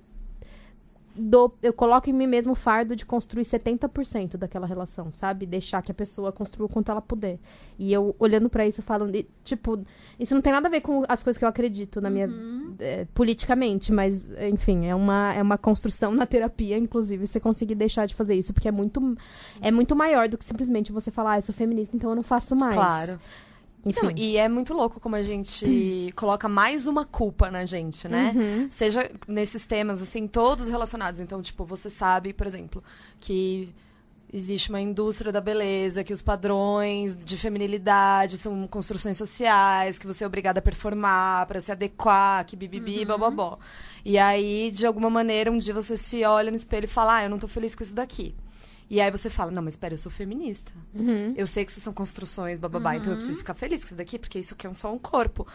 dou, 1.15 1.57
eu 1.63 1.71
coloco 1.71 2.09
em 2.09 2.13
mim 2.13 2.27
mesmo 2.27 2.51
o 2.51 2.55
fardo 2.55 2.95
de 2.95 3.05
construir 3.05 3.43
70% 3.43 4.37
daquela 4.37 4.67
relação, 4.67 5.11
sabe? 5.13 5.45
Deixar 5.45 5.81
que 5.81 5.91
a 5.91 5.95
pessoa 5.95 6.31
construa 6.31 6.65
o 6.67 6.69
quanto 6.69 6.91
ela 6.91 7.01
puder. 7.01 7.39
E 7.79 7.93
eu, 7.93 8.15
olhando 8.19 8.49
pra 8.49 8.67
isso, 8.67 8.81
eu 8.81 8.83
falo, 8.83 9.07
tipo, 9.43 9.79
isso 10.19 10.33
não 10.33 10.41
tem 10.41 10.51
nada 10.51 10.67
a 10.67 10.71
ver 10.71 10.81
com 10.81 11.03
as 11.07 11.23
coisas 11.23 11.37
que 11.37 11.45
eu 11.45 11.49
acredito 11.49 12.01
na 12.01 12.09
minha 12.09 12.27
Uhum. 12.27 12.75
é, 12.79 13.05
politicamente, 13.13 13.93
mas, 13.93 14.29
enfim, 14.51 14.87
é 14.87 14.95
uma, 14.95 15.33
é 15.33 15.41
uma 15.41 15.57
construção 15.57 16.11
na 16.11 16.25
terapia, 16.25 16.77
inclusive, 16.77 17.25
você 17.25 17.39
conseguir 17.39 17.75
deixar 17.75 18.05
de 18.05 18.15
fazer 18.15 18.35
isso, 18.35 18.53
porque 18.53 18.67
é 18.67 18.71
muito, 18.71 19.15
é 19.61 19.71
muito 19.71 19.95
maior 19.95 20.27
do 20.27 20.37
que 20.37 20.43
simplesmente 20.43 20.91
você 20.91 21.11
falar, 21.11 21.33
ah, 21.33 21.37
eu 21.37 21.41
sou 21.41 21.55
feminista, 21.55 21.95
então 21.95 22.09
eu 22.09 22.15
não 22.15 22.23
faço 22.23 22.55
mais. 22.55 22.75
Claro. 22.75 23.19
Enfim. 23.85 24.01
Não, 24.01 24.11
e 24.17 24.35
é 24.35 24.49
muito 24.49 24.73
louco 24.73 24.99
como 24.99 25.15
a 25.15 25.21
gente 25.21 26.11
coloca 26.15 26.49
mais 26.49 26.87
uma 26.87 27.05
culpa 27.05 27.51
na 27.51 27.65
gente, 27.65 28.07
né? 28.07 28.33
Uhum. 28.35 28.67
Seja 28.71 29.11
nesses 29.27 29.63
temas, 29.65 30.01
assim, 30.01 30.27
todos 30.27 30.69
relacionados. 30.69 31.19
Então, 31.19 31.39
tipo, 31.41 31.63
você 31.63 31.89
sabe, 31.89 32.33
por 32.33 32.47
exemplo, 32.47 32.83
que 33.19 33.71
existe 34.33 34.69
uma 34.69 34.81
indústria 34.81 35.31
da 35.31 35.39
beleza, 35.39 36.03
que 36.03 36.11
os 36.11 36.21
padrões 36.21 37.15
de 37.15 37.37
feminilidade 37.37 38.39
são 38.39 38.67
construções 38.67 39.17
sociais, 39.17 39.99
que 39.99 40.07
você 40.07 40.23
é 40.23 40.27
obrigada 40.27 40.59
a 40.59 40.63
performar 40.63 41.45
para 41.45 41.61
se 41.61 41.71
adequar, 41.71 42.43
que 42.43 42.55
bibibi, 42.55 43.05
bababó. 43.05 43.59
E 44.03 44.17
aí, 44.17 44.71
de 44.71 44.85
alguma 44.85 45.11
maneira, 45.11 45.51
um 45.51 45.57
dia 45.57 45.73
você 45.73 45.95
se 45.95 46.25
olha 46.25 46.49
no 46.49 46.57
espelho 46.57 46.85
e 46.85 46.87
fala, 46.87 47.17
ah, 47.17 47.23
eu 47.23 47.29
não 47.29 47.37
tô 47.37 47.47
feliz 47.47 47.75
com 47.75 47.83
isso 47.83 47.95
daqui. 47.95 48.35
E 48.89 49.01
aí 49.01 49.09
você 49.09 49.29
fala, 49.29 49.49
não, 49.51 49.63
mas 49.63 49.73
espera, 49.73 49.93
eu 49.95 49.97
sou 49.97 50.11
feminista. 50.11 50.71
Uhum. 50.93 51.33
Eu 51.35 51.47
sei 51.47 51.65
que 51.65 51.71
isso 51.71 51.81
são 51.81 51.91
construções, 51.93 52.59
bababá, 52.59 52.95
então 52.95 53.11
eu 53.11 53.17
preciso 53.17 53.39
ficar 53.39 53.55
feliz 53.55 53.81
com 53.81 53.87
isso 53.87 53.95
daqui, 53.95 54.19
porque 54.19 54.37
isso 54.39 54.53
aqui 54.53 54.67
é 54.67 54.73
só 54.75 54.93
um 54.93 54.99
corpo. 54.99 55.47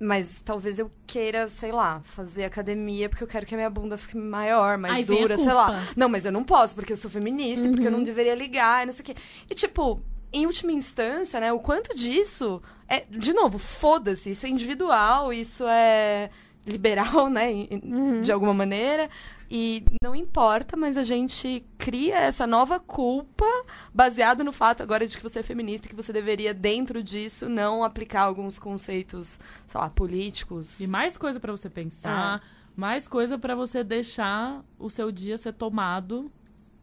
Mas 0.00 0.40
talvez 0.44 0.78
eu 0.78 0.90
queira, 1.06 1.48
sei 1.48 1.72
lá, 1.72 2.00
fazer 2.04 2.44
academia 2.44 3.08
porque 3.08 3.24
eu 3.24 3.26
quero 3.26 3.44
que 3.44 3.54
a 3.54 3.58
minha 3.58 3.70
bunda 3.70 3.98
fique 3.98 4.16
maior, 4.16 4.78
mais 4.78 5.04
dura, 5.04 5.36
sei 5.36 5.52
lá. 5.52 5.82
Não, 5.96 6.08
mas 6.08 6.24
eu 6.24 6.30
não 6.30 6.44
posso, 6.44 6.74
porque 6.74 6.92
eu 6.92 6.96
sou 6.96 7.10
feminista, 7.10 7.66
e 7.66 7.70
porque 7.70 7.86
eu 7.86 7.90
Uhum. 7.90 7.96
não 7.98 8.04
deveria 8.04 8.34
ligar, 8.34 8.82
e 8.82 8.86
não 8.86 8.92
sei 8.92 9.02
o 9.02 9.06
quê. 9.06 9.14
E, 9.50 9.54
tipo, 9.56 10.00
em 10.32 10.46
última 10.46 10.70
instância, 10.70 11.40
né, 11.40 11.52
o 11.52 11.58
quanto 11.58 11.94
disso 11.96 12.62
é, 12.86 13.00
de 13.10 13.32
novo, 13.32 13.58
foda-se, 13.58 14.30
isso 14.30 14.46
é 14.46 14.48
individual, 14.48 15.32
isso 15.32 15.66
é 15.66 16.30
liberal, 16.68 17.28
né, 17.28 17.50
Uhum. 17.82 18.22
de 18.22 18.30
alguma 18.32 18.54
maneira. 18.54 19.08
E 19.50 19.82
não 20.02 20.14
importa, 20.14 20.76
mas 20.76 20.98
a 20.98 21.02
gente 21.02 21.64
cria 21.78 22.16
essa 22.18 22.46
nova 22.46 22.78
culpa 22.78 23.46
baseado 23.94 24.44
no 24.44 24.52
fato 24.52 24.82
agora 24.82 25.06
de 25.06 25.16
que 25.16 25.22
você 25.22 25.38
é 25.38 25.42
feminista, 25.42 25.88
que 25.88 25.94
você 25.96 26.12
deveria, 26.12 26.52
dentro 26.52 27.02
disso, 27.02 27.48
não 27.48 27.82
aplicar 27.82 28.22
alguns 28.22 28.58
conceitos, 28.58 29.40
sei 29.66 29.80
lá, 29.80 29.88
políticos. 29.88 30.78
E 30.78 30.86
mais 30.86 31.16
coisa 31.16 31.40
pra 31.40 31.50
você 31.50 31.70
pensar, 31.70 32.42
mais 32.76 33.08
coisa 33.08 33.38
pra 33.38 33.54
você 33.54 33.82
deixar 33.82 34.62
o 34.78 34.90
seu 34.90 35.10
dia 35.10 35.38
ser 35.38 35.54
tomado 35.54 36.30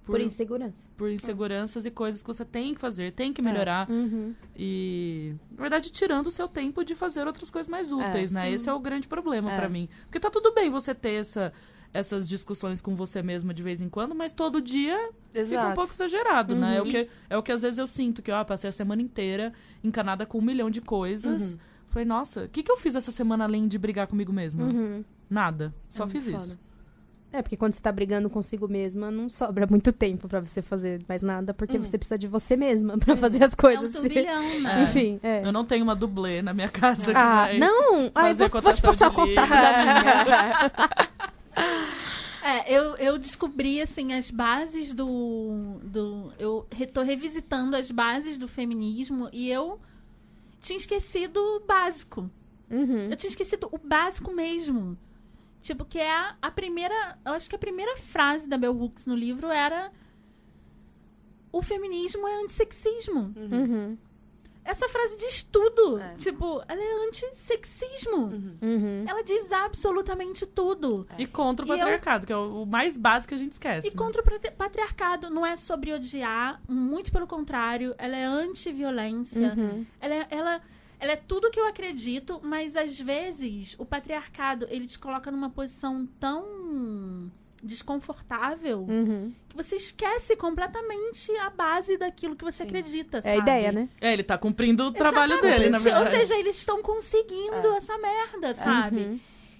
Por 0.05 0.21
insegurança. 0.21 0.87
por 0.95 1.09
inseguranças 1.09 1.85
e 1.85 1.91
coisas 1.91 2.21
que 2.21 2.27
você 2.27 2.45
tem 2.45 2.73
que 2.75 2.79
fazer, 2.79 3.11
tem 3.13 3.33
que 3.33 3.41
melhorar. 3.41 3.89
Uhum. 3.89 4.33
E, 4.55 5.33
na 5.51 5.61
verdade, 5.61 5.91
tirando 5.91 6.27
o 6.27 6.31
seu 6.31 6.47
tempo 6.47 6.83
de 6.83 6.95
fazer 6.95 7.25
outras 7.27 7.49
coisas 7.49 7.69
mais 7.69 7.91
úteis, 7.91 8.31
né? 8.31 8.51
Esse 8.51 8.69
é 8.69 8.73
o 8.73 8.79
grande 8.79 9.07
problema 9.07 9.51
É. 9.51 9.55
pra 9.57 9.67
mim. 9.69 9.89
Porque 10.03 10.19
tá 10.19 10.29
tudo 10.29 10.53
bem 10.53 10.69
você 10.69 10.93
ter 10.93 11.13
essa, 11.21 11.51
essas 11.93 12.27
discussões 12.27 12.81
com 12.81 12.95
você 12.95 13.21
mesma 13.23 13.53
de 13.53 13.63
vez 13.63 13.81
em 13.81 13.89
quando, 13.89 14.13
mas 14.15 14.31
todo 14.33 14.61
dia 14.61 14.95
fica 15.31 15.39
um 15.39 15.41
Exato. 15.41 15.75
pouco 15.75 15.93
exagerado, 15.93 16.55
né? 16.55 16.77
É 16.77 16.81
o, 16.81 16.85
Uhum. 16.85 16.91
que, 16.91 17.09
é 17.29 17.37
o 17.37 17.43
que 17.43 17.51
às 17.51 17.61
vezes 17.61 17.79
eu 17.79 17.87
sinto, 17.87 18.21
que 18.21 18.31
ó, 18.31 18.43
passei 18.43 18.67
a 18.69 18.71
semana 18.71 19.01
inteira 19.01 19.53
encanada 19.83 20.25
com 20.25 20.37
um 20.37 20.41
milhão 20.41 20.69
de 20.69 20.81
coisas. 20.81 21.53
Uhum. 21.53 21.59
Falei, 21.89 22.05
nossa, 22.05 22.43
o 22.43 22.49
que, 22.49 22.61
que 22.61 22.71
eu 22.71 22.77
fiz 22.77 22.95
essa 22.95 23.11
semana 23.11 23.45
além 23.45 23.67
de 23.67 23.77
brigar 23.79 24.07
comigo 24.07 24.33
mesma? 24.33 24.65
Uhum. 24.65 25.03
Nada. 25.29 25.73
Só 25.89 26.03
É 26.03 26.07
fiz 26.09 26.27
isso. 26.27 26.59
É, 27.37 27.41
porque 27.41 27.57
quando 27.57 27.73
você 27.73 27.81
tá 27.81 27.91
brigando 27.91 28.29
consigo 28.29 28.67
mesma, 28.67 29.11
não 29.11 29.27
sobra 29.27 29.67
muito 29.69 29.91
tempo 29.91 30.27
pra 30.27 30.39
você 30.39 30.61
fazer 30.61 31.01
mais 31.07 31.21
nada, 31.21 31.53
porque 31.53 31.77
Hum. 31.77 31.83
você 31.83 31.97
precisa 31.97 32.17
de 32.17 32.27
você 32.27 32.55
mesma 32.55 32.97
pra 32.99 33.15
fazer 33.17 33.43
as 33.43 33.51
É 33.51 33.53
um 33.53 33.57
coisas. 33.57 33.91
turbilhão, 33.91 34.59
né? 34.61 34.83
Enfim, 34.83 35.19
é. 35.21 35.45
Eu 35.45 35.51
não 35.51 35.65
tenho 35.65 35.83
uma 35.83 35.95
dublê 35.95 36.41
na 36.41 36.53
minha 36.53 36.69
casa. 36.69 37.11
Ah, 37.13 37.47
não! 37.59 38.09
Fazer 38.11 38.49
vou, 38.49 38.61
vou 38.61 38.73
te 38.73 38.81
passar 38.81 39.09
o 39.09 39.13
contato 39.13 39.49
da 39.49 39.83
minha. 39.83 40.71
É, 42.43 42.71
eu, 42.71 42.95
eu 42.97 43.17
descobri, 43.17 43.81
assim, 43.81 44.13
as 44.13 44.29
bases 44.29 44.93
do... 44.93 45.77
do 45.83 46.31
eu 46.37 46.65
re- 46.71 46.85
tô 46.85 47.01
revisitando 47.01 47.75
as 47.75 47.89
bases 47.89 48.37
do 48.37 48.47
feminismo 48.47 49.29
e 49.33 49.49
eu 49.49 49.79
tinha 50.61 50.77
esquecido 50.77 51.37
o 51.39 51.59
básico. 51.61 52.29
Uhum. 52.69 53.07
Eu 53.09 53.15
tinha 53.17 53.29
esquecido 53.29 53.67
o 53.71 53.79
básico 53.79 54.31
mesmo. 54.31 54.95
Tipo, 55.65 55.83
que 55.83 55.97
é 55.97 56.11
a, 56.11 56.35
a 56.39 56.51
primeira... 56.51 57.17
Eu 57.25 57.33
acho 57.33 57.49
que 57.49 57.55
a 57.55 57.59
primeira 57.59 57.97
frase 57.97 58.47
da 58.47 58.55
Bell 58.55 58.79
Hooks 58.79 59.07
no 59.07 59.15
livro 59.15 59.47
era... 59.49 59.91
O 61.51 61.59
feminismo 61.63 62.27
é 62.27 62.43
antissexismo. 62.43 63.33
Uhum. 63.35 63.97
Essa 64.63 64.87
frase 64.87 65.17
diz 65.17 65.41
tudo. 65.41 65.97
É. 65.99 66.13
Tipo, 66.17 66.61
ela 66.67 66.79
é 66.79 67.07
antissexismo. 67.07 68.27
Uhum. 68.61 69.05
Ela 69.07 69.23
diz 69.23 69.51
absolutamente 69.51 70.45
tudo. 70.45 71.07
E 71.17 71.25
contra 71.25 71.65
o 71.65 71.69
E 71.69 71.71
eu- 71.71 71.77
patriarcado, 71.79 72.27
que 72.27 72.33
é 72.33 72.37
o 72.37 72.63
mais 72.67 72.95
básico 72.95 73.29
que 73.29 73.33
a 73.35 73.39
gente 73.39 73.53
esquece. 73.53 73.87
E 73.87 73.89
né? 73.89 73.95
contra 73.95 74.21
o 74.21 74.51
patriarcado. 74.55 75.31
Não 75.31 75.43
é 75.43 75.55
sobre 75.55 75.93
odiar, 75.93 76.61
muito 76.69 77.11
pelo 77.11 77.25
contrário. 77.25 77.95
Ela 77.97 78.15
é 78.15 78.23
anti-violência. 78.23 79.51
Uhum. 79.57 79.83
Ela, 79.99 80.13
é, 80.13 80.27
ela, 80.29 80.61
ela 81.05 81.13
é 81.13 81.15
tudo 81.15 81.51
que 81.51 81.59
eu 81.59 81.67
acredito, 81.67 82.39
mas 82.43 82.75
às 82.75 82.99
vezes 82.99 83.75
o 83.77 83.85
patriarcado 83.85 84.65
ele 84.71 84.87
te 84.87 84.97
coloca 84.97 85.29
numa 85.29 85.51
posição 85.51 86.07
tão 86.19 87.31
desconfortável 87.61 88.79
Uhum. 88.89 89.31
que 89.49 89.55
você 89.55 89.75
esquece 89.75 90.35
completamente 90.35 91.31
a 91.37 91.49
base 91.51 91.95
daquilo 91.97 92.35
que 92.35 92.43
você 92.43 92.63
Sim. 92.63 92.69
acredita. 92.69 93.17
É 93.17 93.19
a 93.19 93.23
sabe? 93.23 93.37
ideia, 93.39 93.71
né? 93.71 93.89
É, 94.01 94.13
ele 94.13 94.23
tá 94.23 94.35
cumprindo 94.37 94.85
o 94.85 94.91
trabalho 94.91 95.33
Exatamente. 95.33 95.59
dele, 95.59 95.69
na 95.69 95.77
verdade. 95.79 96.05
Ou 96.09 96.19
seja, 96.19 96.37
eles 96.39 96.57
estão 96.57 96.81
conseguindo 96.81 97.67
essa 97.75 97.97
merda, 97.99 98.53
sabe? 98.55 98.97
Uhum. 98.97 99.19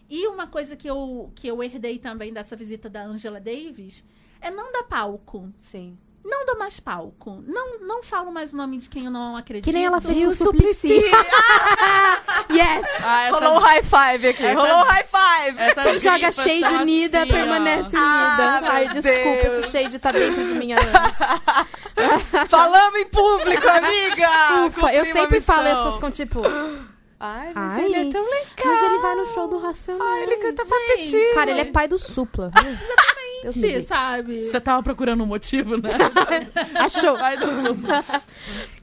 E 0.10 0.28
uma 0.28 0.48
coisa 0.48 0.76
que 0.76 0.88
eu, 0.88 1.32
que 1.36 1.48
eu 1.48 1.64
herdei 1.64 1.98
também 2.00 2.34
dessa 2.34 2.56
visita 2.56 2.90
da 2.90 3.04
Angela 3.06 3.40
Davis 3.40 4.04
é 4.42 4.50
não 4.52 4.72
dar 4.72 4.84
palco. 4.84 5.52
Sim. 5.60 5.98
Não 6.28 6.44
dou 6.44 6.58
mais 6.58 6.80
palco. 6.80 7.44
Não, 7.46 7.80
não 7.82 8.02
falo 8.02 8.32
mais 8.32 8.52
o 8.52 8.58
nome 8.58 8.80
de 8.80 8.90
quem 8.90 9.06
eu 9.06 9.12
não 9.12 9.38
acredito. 9.38 9.64
Que 9.66 9.72
nem 9.72 9.86
ela 9.86 10.02
fez 10.02 10.18
com 10.18 10.26
o 10.26 10.36
Suplicy. 10.36 10.88
yes! 12.52 12.86
Ah, 13.04 13.24
essa, 13.28 13.38
Rolou 13.40 13.56
um 13.58 13.60
high 13.60 13.84
five 13.84 14.28
aqui. 14.28 14.44
Essa- 14.46 14.60
Rolou 14.60 14.78
um 14.78 14.84
high 14.88 15.04
five. 15.06 15.60
essa 15.62 15.84
Quem 15.84 16.00
joga 16.00 16.32
shade 16.32 16.62
tão 16.62 16.82
unida 16.82 17.22
assim, 17.22 17.30
ó. 17.30 17.34
permanece 17.34 17.96
Ah, 17.96 18.58
unida. 18.60 18.72
Ai, 18.72 18.88
desculpa, 18.90 19.42
Deus. 19.50 19.60
esse 19.60 19.72
shade 19.72 20.00
tá 20.00 20.12
dentro 20.12 20.46
de 20.48 20.54
mim 20.56 20.74
há 20.74 20.80
anos. 20.80 22.50
Falamos 22.50 23.00
em 23.00 23.06
público, 23.06 23.68
amiga. 23.70 24.66
Ufa, 24.68 24.94
eu 24.94 25.06
sempre 25.06 25.40
falo 25.42 25.68
e 25.68 25.70
as 25.70 25.78
missão. 25.78 25.84
pessoas 25.84 25.94
ficam 25.96 26.12
tipo... 26.12 26.42
Ai, 27.20 27.52
mas 27.56 27.74
Ai, 27.74 27.86
ele 27.86 28.10
é 28.10 28.12
tão 28.12 28.24
legal. 28.24 28.66
Mas 28.66 28.84
ele 28.84 28.98
vai 29.00 29.16
no 29.16 29.26
show 29.34 29.48
do 29.48 29.58
Racionais. 29.60 30.24
Ele 30.24 30.36
canta 30.38 30.66
papetinho. 30.66 31.34
Cara, 31.34 31.52
ele 31.52 31.62
é 31.62 31.66
pai 31.66 31.88
do 31.88 31.98
Supla. 31.98 32.52
Deus 32.62 32.78
Sim, 33.52 33.62
livre. 33.68 33.86
sabe? 33.86 34.42
Você 34.50 34.60
tava 34.62 34.82
procurando 34.84 35.24
um 35.24 35.28
motivo, 35.28 35.78
né? 35.78 35.90
Achou? 36.80 37.18
Vai 37.18 37.38
do. 37.38 37.48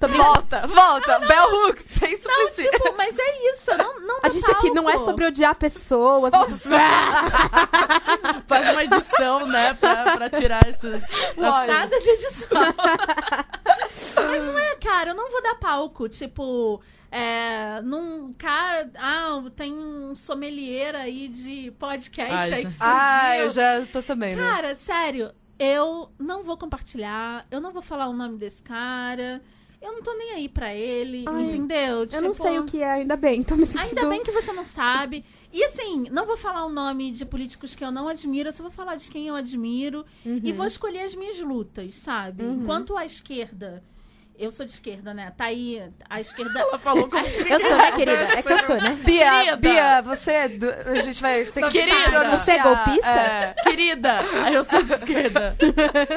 Volta, 0.08 0.66
volta. 0.66 1.18
Bell 1.20 1.66
Hooks, 1.66 1.84
sem 1.88 2.10
Não, 2.12 2.18
suplicy. 2.18 2.70
tipo, 2.70 2.94
mas 2.96 3.16
é 3.18 3.50
isso. 3.52 3.70
Não, 3.76 4.00
não 4.00 4.18
A 4.22 4.28
gente 4.28 4.50
aqui 4.50 4.70
não 4.70 4.88
é 4.88 4.92
palco. 4.94 5.06
sobre 5.06 5.26
odiar 5.26 5.54
pessoas. 5.54 6.32
Faz 8.46 8.72
uma 8.72 8.84
edição, 8.84 9.46
né? 9.46 9.74
Pra, 9.74 10.16
pra 10.16 10.30
tirar 10.30 10.66
esses. 10.68 11.02
Nada 11.36 11.98
de 12.00 12.08
edição. 12.08 12.48
Mas 14.16 14.42
não 14.44 14.58
é, 14.58 14.74
cara, 14.76 15.10
eu 15.10 15.14
não 15.14 15.30
vou 15.30 15.42
dar 15.42 15.54
palco. 15.56 16.08
Tipo, 16.08 16.80
é. 17.12 17.80
Num 17.82 18.32
cara. 18.32 18.90
Ah, 18.96 19.42
tem 19.54 19.72
um 19.72 20.16
sommelier 20.16 20.94
aí 20.96 21.28
de 21.28 21.70
podcast 21.78 22.32
Ai, 22.34 22.52
aí 22.54 22.66
que 22.66 22.74
Ah, 22.80 23.36
eu 23.38 23.50
surgiu. 23.50 23.62
já 23.80 23.86
tô 23.92 24.00
sabendo. 24.00 24.38
Cara, 24.38 24.74
sério, 24.74 25.30
eu 25.58 26.10
não 26.18 26.42
vou 26.42 26.56
compartilhar, 26.56 27.46
eu 27.50 27.60
não 27.60 27.72
vou 27.72 27.82
falar 27.82 28.08
o 28.08 28.12
nome 28.12 28.36
desse 28.38 28.62
cara, 28.62 29.40
eu 29.80 29.92
não 29.92 30.02
tô 30.02 30.12
nem 30.14 30.32
aí 30.32 30.48
pra 30.48 30.74
ele, 30.74 31.24
Ai, 31.28 31.42
entendeu? 31.42 32.06
Eu 32.12 32.22
não 32.22 32.32
Tipo, 32.32 32.34
sei 32.34 32.58
o 32.58 32.64
que 32.64 32.78
é, 32.82 32.90
ainda 32.90 33.16
bem. 33.16 33.42
Tô 33.42 33.56
me 33.56 33.66
sentindo... 33.66 33.98
Ainda 33.98 34.08
bem 34.08 34.22
que 34.22 34.30
você 34.32 34.52
não 34.52 34.64
sabe. 34.64 35.24
E 35.52 35.62
assim, 35.64 36.06
não 36.10 36.24
vou 36.24 36.36
falar 36.36 36.64
o 36.64 36.70
nome 36.70 37.10
de 37.12 37.26
políticos 37.26 37.74
que 37.74 37.84
eu 37.84 37.90
não 37.92 38.08
admiro, 38.08 38.48
eu 38.48 38.52
só 38.52 38.62
vou 38.62 38.72
falar 38.72 38.96
de 38.96 39.10
quem 39.10 39.26
eu 39.28 39.34
admiro 39.34 40.04
Uhum. 40.24 40.40
e 40.42 40.52
vou 40.52 40.66
escolher 40.66 41.00
as 41.00 41.14
minhas 41.14 41.38
lutas, 41.40 41.96
sabe? 41.96 42.42
Enquanto 42.44 42.96
a 42.96 43.04
esquerda. 43.04 43.82
Eu 44.42 44.50
sou 44.50 44.66
de 44.66 44.72
esquerda, 44.72 45.14
né? 45.14 45.32
Tá 45.36 45.44
aí 45.44 45.80
a 46.10 46.20
esquerda. 46.20 46.58
Ela 46.58 46.76
falou 46.76 47.08
como 47.08 47.24
se 47.24 47.38
Eu 47.48 47.60
sou, 47.60 47.76
né, 47.76 47.92
querida? 47.92 48.22
É 48.22 48.42
que 48.42 48.52
eu 48.52 48.58
sou, 48.66 48.76
né? 48.76 48.98
Bia, 49.04 49.30
Querida. 49.30 49.56
Bia, 49.56 50.02
você 50.02 50.30
é 50.32 50.48
do... 50.48 50.68
A 50.68 50.98
gente 50.98 51.22
vai 51.22 51.44
ter 51.44 51.62
que 51.62 51.70
Querida. 51.70 52.28
Você 52.28 52.50
é 52.50 52.62
golpista? 52.62 53.08
É. 53.08 53.54
Querida, 53.62 54.20
eu 54.52 54.64
sou 54.64 54.82
de 54.82 54.94
esquerda. 54.94 55.56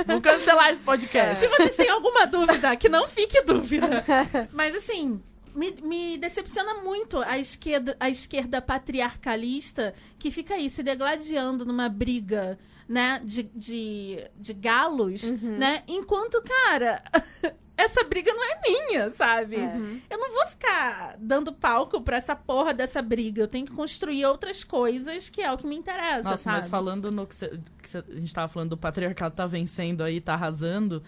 Vou 0.08 0.20
cancelar 0.22 0.72
esse 0.72 0.82
podcast. 0.82 1.40
Se 1.40 1.48
vocês 1.50 1.76
têm 1.76 1.88
alguma 1.88 2.26
dúvida, 2.26 2.76
que 2.76 2.90
não 2.90 3.08
fique 3.08 3.44
dúvida. 3.44 4.04
Mas 4.52 4.76
assim, 4.76 5.22
me, 5.54 5.72
me 5.84 6.18
decepciona 6.18 6.82
muito 6.82 7.20
a 7.20 7.38
esquerda, 7.38 7.96
a 8.00 8.10
esquerda 8.10 8.60
patriarcalista 8.60 9.94
que 10.18 10.32
fica 10.32 10.56
aí 10.56 10.68
se 10.68 10.82
degladiando 10.82 11.64
numa 11.64 11.90
briga, 11.90 12.58
né, 12.90 13.22
de, 13.24 13.44
de, 13.44 14.26
de 14.36 14.54
galos, 14.54 15.30
né? 15.32 15.84
Enquanto, 15.88 16.42
cara, 16.42 17.04
essa 17.78 18.04
briga 18.04 18.34
não 18.34 18.44
é 18.44 18.62
minha, 18.62 19.12
sabe? 19.12 19.58
É. 19.58 19.76
Eu 20.10 20.18
não 20.18 20.32
vou 20.34 20.48
ficar 20.48 21.16
dando 21.20 21.52
palco 21.54 22.00
pra 22.02 22.18
essa 22.18 22.36
porra 22.36 22.74
dessa 22.74 23.02
briga. 23.02 23.42
Eu 23.42 23.48
tenho 23.48 23.66
que 23.66 23.74
construir 23.74 24.26
outras 24.26 24.64
coisas 24.64 25.30
que 25.30 25.42
é 25.42 25.52
o 25.52 25.58
que 25.58 25.68
me 25.68 25.76
interessa, 25.76 26.30
Nossa, 26.30 26.44
sabe? 26.44 26.58
mas 26.58 26.68
falando 26.70 27.12
no 27.12 27.28
que, 27.28 27.36
cê- 27.36 27.60
que 27.82 27.90
cê- 27.90 28.04
a 28.10 28.16
gente 28.16 28.34
tava 28.34 28.48
falando 28.48 28.70
do 28.72 28.78
patriarcado 28.78 29.36
tá 29.36 29.46
vencendo 29.46 30.04
aí, 30.04 30.22
tá 30.22 30.34
arrasando. 30.36 31.04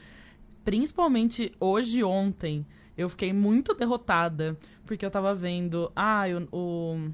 Principalmente 0.64 1.54
hoje 1.60 2.00
e 2.00 2.04
ontem, 2.04 2.66
eu 2.98 3.08
fiquei 3.10 3.32
muito 3.32 3.74
derrotada. 3.74 4.58
Porque 4.86 5.06
eu 5.06 5.12
tava 5.12 5.34
vendo. 5.36 5.92
Ah, 5.96 6.24
o, 6.52 6.58
o- 6.58 7.12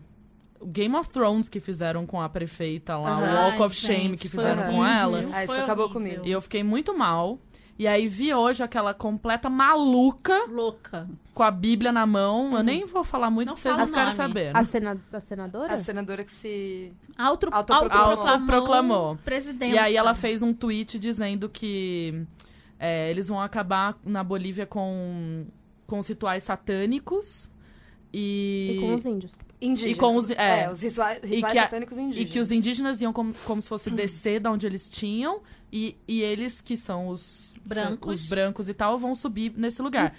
Game 0.65 0.95
of 0.95 1.09
Thrones 1.09 1.49
que 1.49 1.59
fizeram 1.59 2.05
com 2.05 2.21
a 2.21 2.29
prefeita 2.29 2.95
lá, 2.97 3.17
o. 3.17 3.21
Walk 3.21 3.57
Ai, 3.59 3.65
of 3.67 3.75
Shame 3.75 4.03
gente, 4.09 4.21
que 4.21 4.29
foi 4.29 4.43
fizeram 4.43 4.71
com 4.71 4.85
ela. 4.85 5.25
Ah, 5.33 5.43
isso 5.43 5.53
Foi 5.53 5.61
acabou 5.63 5.85
horrível. 5.85 6.01
comigo. 6.01 6.25
E 6.27 6.31
eu 6.31 6.41
fiquei 6.41 6.63
muito 6.63 6.97
mal. 6.97 7.37
E 7.77 7.87
aí 7.87 8.07
vi 8.07 8.31
hoje 8.33 8.61
aquela 8.63 8.93
completa 8.93 9.49
maluca 9.49 10.45
Louca. 10.47 11.09
com 11.33 11.41
a 11.41 11.49
Bíblia 11.49 11.91
na 11.91 12.05
mão. 12.05 12.55
Eu 12.55 12.63
nem 12.63 12.85
vou 12.85 13.03
falar 13.03 13.31
muito 13.31 13.49
Não 13.49 13.55
pra 13.55 13.61
vocês 13.75 13.77
não 13.91 13.97
nome. 13.99 14.15
sabendo. 14.15 14.55
A, 14.55 14.63
sena... 14.63 15.01
a 15.11 15.19
senadora? 15.19 15.73
A 15.73 15.77
senadora 15.79 16.23
que 16.23 16.31
se... 16.31 16.93
Auto, 17.17 17.47
Autoproclamou. 17.51 18.27
Autoproclamou. 18.27 19.15
Presidente. 19.25 19.73
E 19.73 19.77
aí 19.77 19.95
ela 19.95 20.13
fez 20.13 20.43
um 20.43 20.53
tweet 20.53 20.99
dizendo 20.99 21.49
que 21.49 22.23
é, 22.79 23.09
eles 23.09 23.27
vão 23.27 23.41
acabar 23.41 23.97
na 24.05 24.23
Bolívia 24.23 24.67
com, 24.67 25.45
com 25.87 25.97
os 25.97 26.07
rituais 26.07 26.43
satânicos 26.43 27.49
e, 28.13 28.75
E 28.75 28.79
com 28.81 28.93
os 28.93 29.05
índios. 29.05 29.33
Indígenas. 29.59 29.97
E 29.97 29.99
com 29.99 30.15
os- 30.15 30.29
é. 30.29 30.69
os 30.69 30.81
rituais, 30.81 31.19
rituais 31.23 31.57
a- 31.57 31.61
satânicos 31.63 31.97
e 31.97 32.01
indígenas. 32.01 32.31
que 32.33 32.39
os 32.39 32.51
indígenas 32.51 33.01
iam 33.01 33.11
como, 33.13 33.33
como 33.45 33.61
se 33.61 33.67
fosse 33.69 33.89
descer 33.91 34.39
da 34.39 34.51
onde 34.51 34.67
eles 34.67 34.89
tinham 34.89 35.41
e, 35.71 35.97
e 36.07 36.21
eles, 36.21 36.61
que 36.61 36.77
são 36.77 37.07
os 37.07 37.52
Brancos. 37.65 38.21
os 38.23 38.27
brancos 38.29 38.69
e 38.69 38.73
tal, 38.73 38.97
vão 38.97 39.13
subir 39.15 39.53
nesse 39.57 39.81
lugar. 39.81 40.13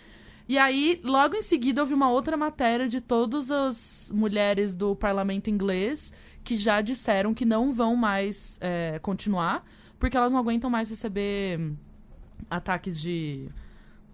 E 0.48 0.58
aí, 0.58 1.00
logo 1.02 1.34
em 1.34 1.42
seguida, 1.42 1.84
vi 1.84 1.94
uma 1.94 2.10
outra 2.10 2.36
matéria 2.36 2.86
de 2.88 3.00
todas 3.00 3.50
as 3.50 4.10
mulheres 4.14 4.74
do 4.74 4.94
parlamento 4.94 5.48
inglês 5.48 6.12
que 6.42 6.56
já 6.56 6.80
disseram 6.82 7.32
que 7.32 7.46
não 7.46 7.72
vão 7.72 7.96
mais 7.96 8.58
é, 8.60 8.98
continuar, 8.98 9.64
porque 9.98 10.16
elas 10.16 10.32
não 10.32 10.38
aguentam 10.38 10.68
mais 10.68 10.90
receber 10.90 11.58
hum, 11.58 11.74
ataques 12.50 13.00
de 13.00 13.48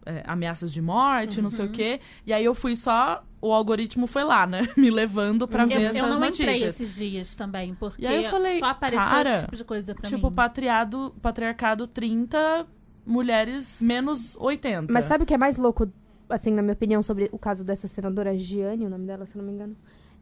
é, 0.06 0.22
ameaças 0.26 0.72
de 0.72 0.80
morte, 0.80 1.42
não 1.42 1.50
sei 1.50 1.64
Uhum. 1.66 1.70
o 1.70 1.74
quê. 1.74 2.00
E 2.24 2.32
aí 2.32 2.44
eu 2.44 2.54
fui 2.54 2.76
só. 2.76 3.24
O 3.42 3.52
algoritmo 3.52 4.06
foi 4.06 4.22
lá, 4.22 4.46
né? 4.46 4.68
Me 4.76 4.90
levando 4.90 5.48
pra 5.48 5.64
ver 5.66 5.80
Eu, 5.80 5.88
essas 5.88 5.96
eu 6.02 6.08
não 6.20 6.26
entrei 6.28 6.46
notícias. 6.46 6.80
esses 6.80 6.94
dias 6.94 7.34
também, 7.34 7.74
porque 7.74 8.02
E 8.02 8.06
aí 8.06 8.22
eu 8.24 8.30
falei, 8.30 8.58
só 8.60 8.66
apareceu 8.66 9.04
cara, 9.04 9.34
esse 9.36 9.44
tipo 9.46 9.56
de 9.56 9.64
coisa 9.64 9.94
pra 9.94 10.08
Tipo, 10.08 10.28
mim. 10.28 10.34
patriado, 10.36 11.14
patriarcado 11.22 11.86
30 11.86 12.66
mulheres 13.10 13.80
menos 13.80 14.36
80. 14.36 14.92
Mas 14.92 15.04
sabe 15.06 15.24
o 15.24 15.26
que 15.26 15.34
é 15.34 15.38
mais 15.38 15.56
louco, 15.56 15.88
assim, 16.28 16.52
na 16.52 16.62
minha 16.62 16.72
opinião, 16.74 17.02
sobre 17.02 17.28
o 17.32 17.38
caso 17.38 17.64
dessa 17.64 17.88
senadora 17.88 18.36
Giane, 18.38 18.86
o 18.86 18.90
nome 18.90 19.06
dela, 19.06 19.26
se 19.26 19.34
eu 19.36 19.42
não 19.42 19.48
me 19.48 19.54
engano? 19.54 19.76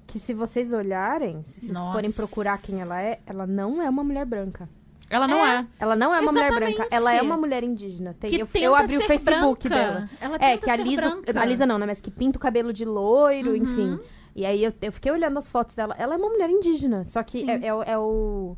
Que 0.07 0.19
se 0.19 0.33
vocês 0.33 0.73
olharem, 0.73 1.43
se 1.45 1.61
vocês 1.61 1.73
Nossa. 1.73 1.93
forem 1.93 2.11
procurar 2.11 2.57
quem 2.63 2.81
ela 2.81 3.01
é, 3.01 3.21
ela 3.27 3.47
não 3.47 3.83
é 3.83 3.89
uma 3.91 4.03
mulher 4.03 4.25
branca. 4.25 4.69
Ela 5.11 5.27
não 5.29 5.47
é. 5.47 5.67
Ela 5.79 5.97
não 5.97 6.15
é 6.15 6.21
uma 6.21 6.33
mulher 6.33 6.47
Exatamente. 6.51 6.77
branca, 6.77 6.95
ela 6.95 7.15
é 7.15 7.23
uma 7.23 7.37
mulher 7.37 7.63
indígena. 7.65 8.15
Tem, 8.19 8.31
Que 8.31 8.41
eu, 8.41 8.49
eu 8.55 8.75
abri 8.75 8.97
o 8.99 9.01
Facebook 9.03 9.69
branca. 9.69 9.85
dela. 9.93 10.11
Ela 10.21 10.37
É, 10.41 10.57
que 10.57 10.69
a 10.71 10.77
Lisa. 10.77 11.01
branca. 11.01 11.41
A 11.41 11.45
Lisa 11.45 11.67
não, 11.67 11.79
né? 11.79 11.87
Mas 11.87 12.01
que 12.01 12.11
pinta 12.11 12.37
o 12.39 12.41
cabelo 12.41 12.73
de 12.75 12.85
loiro, 12.85 13.51
Uhum. 13.51 13.57
enfim. 13.57 13.99
E 14.37 14.45
aí 14.45 14.63
eu, 14.63 14.73
eu 14.83 14.93
fiquei 14.93 15.11
olhando 15.11 15.39
as 15.39 15.49
fotos 15.49 15.75
dela. 15.75 15.95
Ela 15.99 16.15
é 16.15 16.17
uma 16.19 16.29
mulher 16.29 16.49
indígena. 16.51 17.05
Só 17.07 17.23
que 17.23 17.41
Sim. 17.41 17.51
é, 17.51 17.67
é, 17.69 17.75
o- 17.75 17.83
é 17.83 17.99
o. 17.99 18.57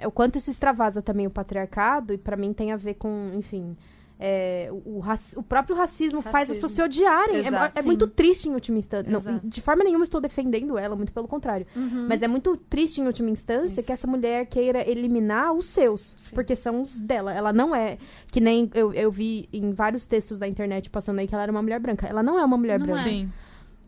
É 0.00 0.06
o 0.06 0.10
quanto 0.10 0.38
isso 0.38 0.50
extravasa 0.50 1.02
também 1.02 1.26
o 1.26 1.30
patriarcado, 1.30 2.12
e 2.14 2.18
pra 2.18 2.36
mim 2.36 2.52
tem 2.52 2.72
a 2.72 2.76
ver 2.76 2.94
com, 2.94 3.32
enfim. 3.34 3.76
é, 4.22 4.68
o, 4.70 4.98
o 5.00 5.04
o 5.36 5.42
próprio 5.42 5.74
racismo, 5.74 6.20
faz 6.20 6.34
as 6.34 6.34
Racismo. 6.34 6.54
pessoas 6.56 6.70
se 6.72 6.82
odiarem. 6.82 7.36
É- 7.36 7.48
Exato, 7.48 7.78
é 7.78 7.80
sim. 7.80 7.86
muito 7.86 8.06
triste 8.06 8.48
em 8.50 8.52
última 8.54 8.78
instância. 8.78 9.10
Não, 9.10 9.40
de 9.42 9.60
forma 9.62 9.82
nenhuma 9.82 10.04
estou 10.04 10.20
defendendo 10.20 10.76
ela, 10.76 10.94
muito 10.94 11.10
pelo 11.12 11.26
contrário. 11.26 11.66
Uhum. 11.74 12.06
Mas 12.06 12.20
é 12.22 12.28
muito 12.28 12.54
triste 12.56 13.00
em 13.00 13.06
última 13.06 13.30
instância 13.30 13.82
que 13.82 13.90
essa 13.90 14.06
mulher 14.06 14.44
queira 14.46 14.86
eliminar 14.86 15.54
os 15.54 15.66
seus, 15.66 16.14
porque 16.34 16.54
são 16.54 16.82
os 16.82 17.00
dela. 17.00 17.32
Ela 17.32 17.50
não 17.52 17.74
é. 17.74 17.96
Que 18.30 18.40
nem 18.40 18.70
eu, 18.74 18.92
eu 18.92 19.10
vi 19.10 19.48
em 19.52 19.72
vários 19.72 20.04
textos 20.04 20.38
da 20.38 20.46
internet 20.46 20.90
passando 20.90 21.18
aí 21.18 21.26
que 21.26 21.34
ela 21.34 21.44
era 21.44 21.52
uma 21.52 21.62
mulher 21.62 21.80
branca. 21.80 22.06
Ela 22.06 22.22
não 22.22 22.38
é 22.38 22.44
uma 22.44 22.58
mulher 22.58 22.78
Não 22.78 22.86
branca. 22.86 23.00
é. 23.00 23.04
Sim. 23.04 23.32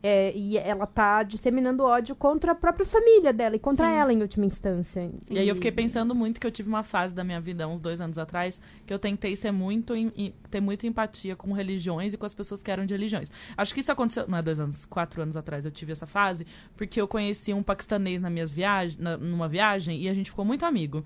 É, 0.05 0.37
e 0.37 0.59
ela 0.59 0.85
tá 0.85 1.23
disseminando 1.23 1.85
ódio 1.85 2.17
contra 2.17 2.51
a 2.51 2.55
própria 2.57 2.85
família 2.85 3.33
dela 3.33 3.55
e 3.55 3.59
contra 3.61 3.87
Sim. 3.89 3.95
ela 3.95 4.13
em 4.13 4.21
última 4.21 4.45
instância. 4.45 5.09
E 5.31 5.39
aí 5.39 5.47
eu 5.47 5.55
fiquei 5.55 5.71
pensando 5.71 6.13
muito 6.13 6.41
que 6.41 6.47
eu 6.47 6.51
tive 6.51 6.69
uma 6.69 6.83
fase 6.83 7.15
da 7.15 7.23
minha 7.23 7.41
vida, 7.41 7.69
uns 7.69 7.81
dois 7.81 8.01
anos 8.01 8.19
atrás, 8.19 8.61
que 8.85 8.93
eu 8.93 8.99
tentei 8.99 9.37
ser 9.37 9.53
muito 9.53 9.95
em- 9.95 10.35
ter 10.51 10.61
muita 10.61 10.89
empatia 10.89 11.37
com 11.37 11.53
religiões 11.53 12.13
e 12.13 12.17
com 12.17 12.27
as 12.27 12.35
pessoas 12.35 12.61
que 12.65 12.71
eram 12.71 12.85
de 12.85 12.93
religiões. 12.95 13.31
Acho 13.57 13.73
que 13.73 13.79
isso 13.79 13.93
aconteceu, 13.93 14.27
não 14.27 14.39
é 14.39 14.43
dois 14.43 14.59
anos, 14.59 14.85
quatro 14.87 15.23
anos 15.23 15.37
atrás 15.37 15.65
eu 15.65 15.71
tive 15.71 15.93
essa 15.93 16.07
fase, 16.07 16.45
porque 16.77 17.01
eu 17.01 17.07
conheci 17.07 17.55
um 17.55 17.63
paquistanês 17.63 18.21
nas 18.21 18.33
minhas 18.33 18.53
viagens, 18.53 18.99
na- 18.99 19.17
numa 19.17 19.47
viagem 19.49 20.01
e 20.03 20.09
a 20.09 20.15
gente 20.15 20.31
ficou 20.31 20.45
muito 20.45 20.67
amigo. 20.67 21.05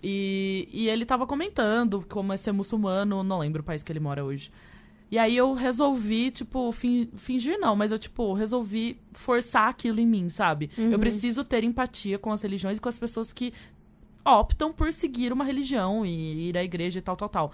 E, 0.00 0.68
e 0.72 0.88
ele 0.88 1.04
tava 1.04 1.26
comentando 1.26 2.04
como 2.08 2.32
é 2.32 2.36
ser 2.36 2.52
muçulmano, 2.52 3.24
não 3.24 3.40
lembro 3.40 3.62
o 3.62 3.64
país 3.64 3.82
que 3.82 3.90
ele 3.90 3.98
mora 3.98 4.24
hoje. 4.24 4.50
E 5.10 5.18
aí 5.18 5.36
eu 5.36 5.54
resolvi, 5.54 6.30
tipo, 6.30 6.70
fin- 6.70 7.08
fingir 7.16 7.58
não, 7.58 7.74
mas 7.74 7.90
eu, 7.92 7.98
tipo, 7.98 8.32
resolvi 8.34 9.00
forçar 9.12 9.68
aquilo 9.68 10.00
em 10.00 10.06
mim, 10.06 10.28
sabe? 10.28 10.70
Eu 10.92 10.98
preciso 10.98 11.42
ter 11.44 11.64
empatia 11.64 12.18
com 12.18 12.30
as 12.30 12.42
religiões 12.42 12.76
e 12.76 12.80
com 12.80 12.88
as 12.90 12.98
pessoas 12.98 13.32
que 13.32 13.52
optam 14.24 14.72
por 14.72 14.92
seguir 14.92 15.32
uma 15.32 15.44
religião 15.44 16.04
e 16.04 16.48
ir 16.50 16.58
à 16.58 16.62
igreja 16.62 16.98
e 16.98 17.02
tal, 17.02 17.16
tal, 17.16 17.28
tal. 17.28 17.52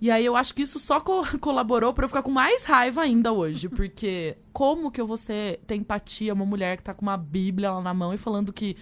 E 0.00 0.10
aí 0.10 0.24
eu 0.24 0.36
acho 0.36 0.54
que 0.54 0.62
isso 0.62 0.78
só 0.78 1.00
co- 1.00 1.24
colaborou 1.40 1.92
pra 1.92 2.04
eu 2.04 2.08
ficar 2.08 2.22
com 2.22 2.30
mais 2.30 2.64
raiva 2.64 3.02
ainda 3.02 3.32
hoje, 3.32 3.68
porque 3.68 4.36
como 4.52 4.90
que 4.90 5.00
eu 5.00 5.06
vou 5.06 5.16
ser, 5.16 5.60
ter 5.66 5.74
empatia 5.76 6.32
uma 6.34 6.44
mulher 6.46 6.76
que 6.78 6.82
tá 6.82 6.94
com 6.94 7.02
uma 7.02 7.16
bíblia 7.16 7.72
lá 7.72 7.80
na 7.82 7.92
mão 7.94 8.12
e 8.14 8.18
falando 8.18 8.52
que 8.52 8.76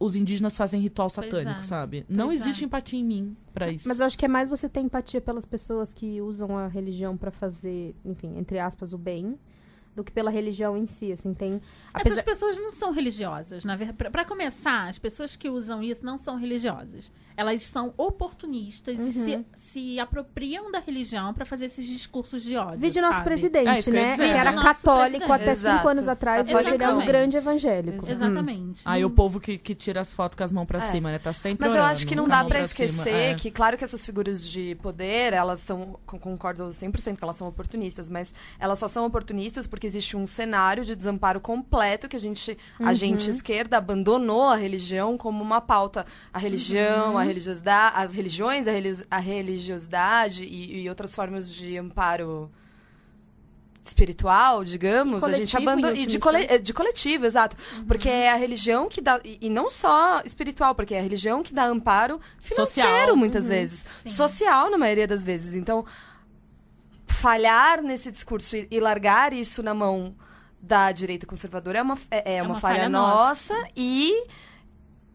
os 0.00 0.16
indígenas 0.16 0.56
fazem 0.56 0.80
ritual 0.80 1.10
satânico, 1.10 1.60
é. 1.60 1.62
sabe? 1.62 2.06
Não 2.08 2.28
Pois 2.28 2.40
existe 2.40 2.64
é. 2.64 2.66
empatia 2.66 2.98
em 2.98 3.04
mim 3.04 3.36
pra 3.52 3.70
isso. 3.70 3.86
Mas 3.86 4.00
eu 4.00 4.06
acho 4.06 4.18
que 4.18 4.24
é 4.24 4.28
mais 4.28 4.48
você 4.48 4.66
ter 4.66 4.80
empatia 4.80 5.20
pelas 5.20 5.44
pessoas 5.44 5.92
que 5.92 6.22
usam 6.22 6.56
a 6.56 6.66
religião 6.66 7.18
pra 7.18 7.30
fazer, 7.30 7.94
enfim, 8.02 8.38
entre 8.38 8.58
aspas, 8.58 8.94
o 8.94 8.98
bem, 8.98 9.38
do 9.94 10.02
que 10.02 10.10
pela 10.10 10.30
religião 10.30 10.74
em 10.76 10.86
si, 10.86 11.12
assim, 11.12 11.34
tem... 11.34 11.60
Essas 11.92 12.12
Apesar... 12.12 12.22
pessoas 12.22 12.56
não 12.56 12.72
são 12.72 12.92
religiosas, 12.92 13.62
na 13.64 13.76
verdade. 13.76 14.10
Pra 14.10 14.24
começar, 14.24 14.88
as 14.88 14.98
pessoas 14.98 15.36
que 15.36 15.50
usam 15.50 15.82
isso 15.82 16.04
não 16.06 16.16
são 16.16 16.36
religiosas. 16.36 17.12
Elas 17.40 17.62
são 17.62 17.94
oportunistas 17.96 18.98
e 18.98 19.02
Uhum. 19.02 19.12
se, 19.12 19.46
se 19.54 20.00
apropriam 20.00 20.70
da 20.70 20.78
religião 20.78 21.32
pra 21.32 21.46
fazer 21.46 21.66
esses 21.66 21.86
discursos 21.86 22.42
de 22.42 22.54
ódio. 22.56 22.78
Vídeo 22.78 23.00
nosso 23.00 23.14
sabe? 23.14 23.28
É 23.28 23.30
presidente, 23.30 23.88
eu 23.88 23.94
ia 23.94 24.02
né? 24.08 24.16
Que 24.16 24.22
era 24.24 24.52
católico 24.52 25.10
presidente. 25.26 25.32
até 25.32 25.50
Exato. 25.52 25.76
cinco 25.78 25.88
anos 25.88 26.08
atrás, 26.08 26.48
hoje 26.52 26.74
ele 26.74 26.84
é 26.84 26.88
um 26.92 27.06
grande 27.06 27.36
evangélico. 27.38 28.04
Hum. 28.04 28.10
Exatamente. 28.10 28.82
Aí 28.84 29.04
o 29.04 29.10
povo 29.10 29.40
que, 29.40 29.56
que 29.56 29.74
tira 29.74 30.00
as 30.00 30.12
fotos 30.12 30.36
com 30.36 30.44
as 30.44 30.52
mãos 30.52 30.66
pra 30.66 30.78
É. 30.78 30.90
cima, 30.90 31.10
né? 31.10 31.18
Tá 31.18 31.32
sempre 31.32 31.66
Mas 31.66 31.74
eu 31.74 31.80
orando, 31.80 31.92
acho 31.92 32.06
que 32.06 32.14
não 32.14 32.28
dá 32.28 32.42
cima. 32.44 32.58
esquecer 32.86 33.30
É. 33.30 33.34
que, 33.34 33.50
claro 33.50 33.78
que 33.78 33.84
essas 33.84 34.04
figuras 34.04 34.46
de 34.48 34.74
poder, 34.76 35.32
elas 35.32 35.60
são, 35.60 35.98
con- 36.04 36.18
concordo 36.18 36.72
100% 36.74 37.16
que 37.16 37.24
elas 37.24 37.36
são 37.36 37.48
oportunistas, 37.48 38.10
mas 38.10 38.34
elas 38.58 38.78
só 38.78 38.86
são 38.86 39.06
oportunistas 39.06 39.66
porque 39.66 39.86
existe 39.86 40.16
um 40.16 40.26
cenário 40.26 40.84
de 40.84 40.94
desamparo 40.94 41.40
completo 41.40 42.06
que 42.08 42.16
a 42.16 42.20
gente, 42.20 42.56
a 42.78 42.92
gente 42.92 43.30
esquerda 43.30 43.78
abandonou 43.78 44.44
a 44.50 44.56
religião 44.56 45.16
como 45.16 45.42
uma 45.42 45.60
pauta. 45.60 46.04
A 46.32 46.38
religião, 46.38 47.16
a 47.16 47.22
religiosidade, 47.30 47.94
as 47.96 48.14
religiões, 48.14 48.66
a, 48.68 48.72
religi- 48.72 49.06
a 49.10 49.18
religiosidade 49.18 50.44
e, 50.44 50.82
e 50.82 50.88
outras 50.88 51.14
formas 51.14 51.52
de 51.52 51.76
amparo 51.78 52.50
espiritual, 53.82 54.62
digamos, 54.62 55.24
a 55.24 55.32
gente 55.32 55.56
abandonou. 55.56 55.96
E 55.96 56.06
de, 56.06 56.18
cole- 56.18 56.46
eh, 56.48 56.58
de 56.58 56.72
coletivo, 56.72 57.24
exato. 57.26 57.56
Porque 57.88 58.08
é 58.08 58.30
a 58.30 58.36
religião 58.36 58.88
que 58.88 59.00
dá. 59.00 59.18
E, 59.24 59.38
e 59.40 59.50
não 59.50 59.70
só 59.70 60.20
espiritual, 60.24 60.74
porque 60.74 60.94
é 60.94 61.00
a 61.00 61.02
religião 61.02 61.42
que 61.42 61.52
dá 61.54 61.64
amparo 61.64 62.20
financeiro, 62.38 62.88
Social. 62.90 63.16
muitas 63.16 63.48
vezes. 63.48 63.86
Social, 64.04 64.70
na 64.70 64.76
maioria 64.78 65.06
das 65.08 65.24
vezes. 65.24 65.54
Então, 65.54 65.84
falhar 67.06 67.82
nesse 67.82 68.12
discurso 68.12 68.56
e, 68.56 68.68
e 68.70 68.80
largar 68.80 69.32
isso 69.32 69.62
na 69.62 69.74
mão 69.74 70.14
da 70.60 70.92
direita 70.92 71.26
conservadora 71.26 71.78
é 71.78 71.82
uma, 71.82 71.98
é, 72.10 72.36
é 72.36 72.42
uma, 72.42 72.52
uma 72.52 72.60
falha, 72.60 72.76
falha 72.76 72.88
nossa 72.88 73.54
e. 73.76 74.24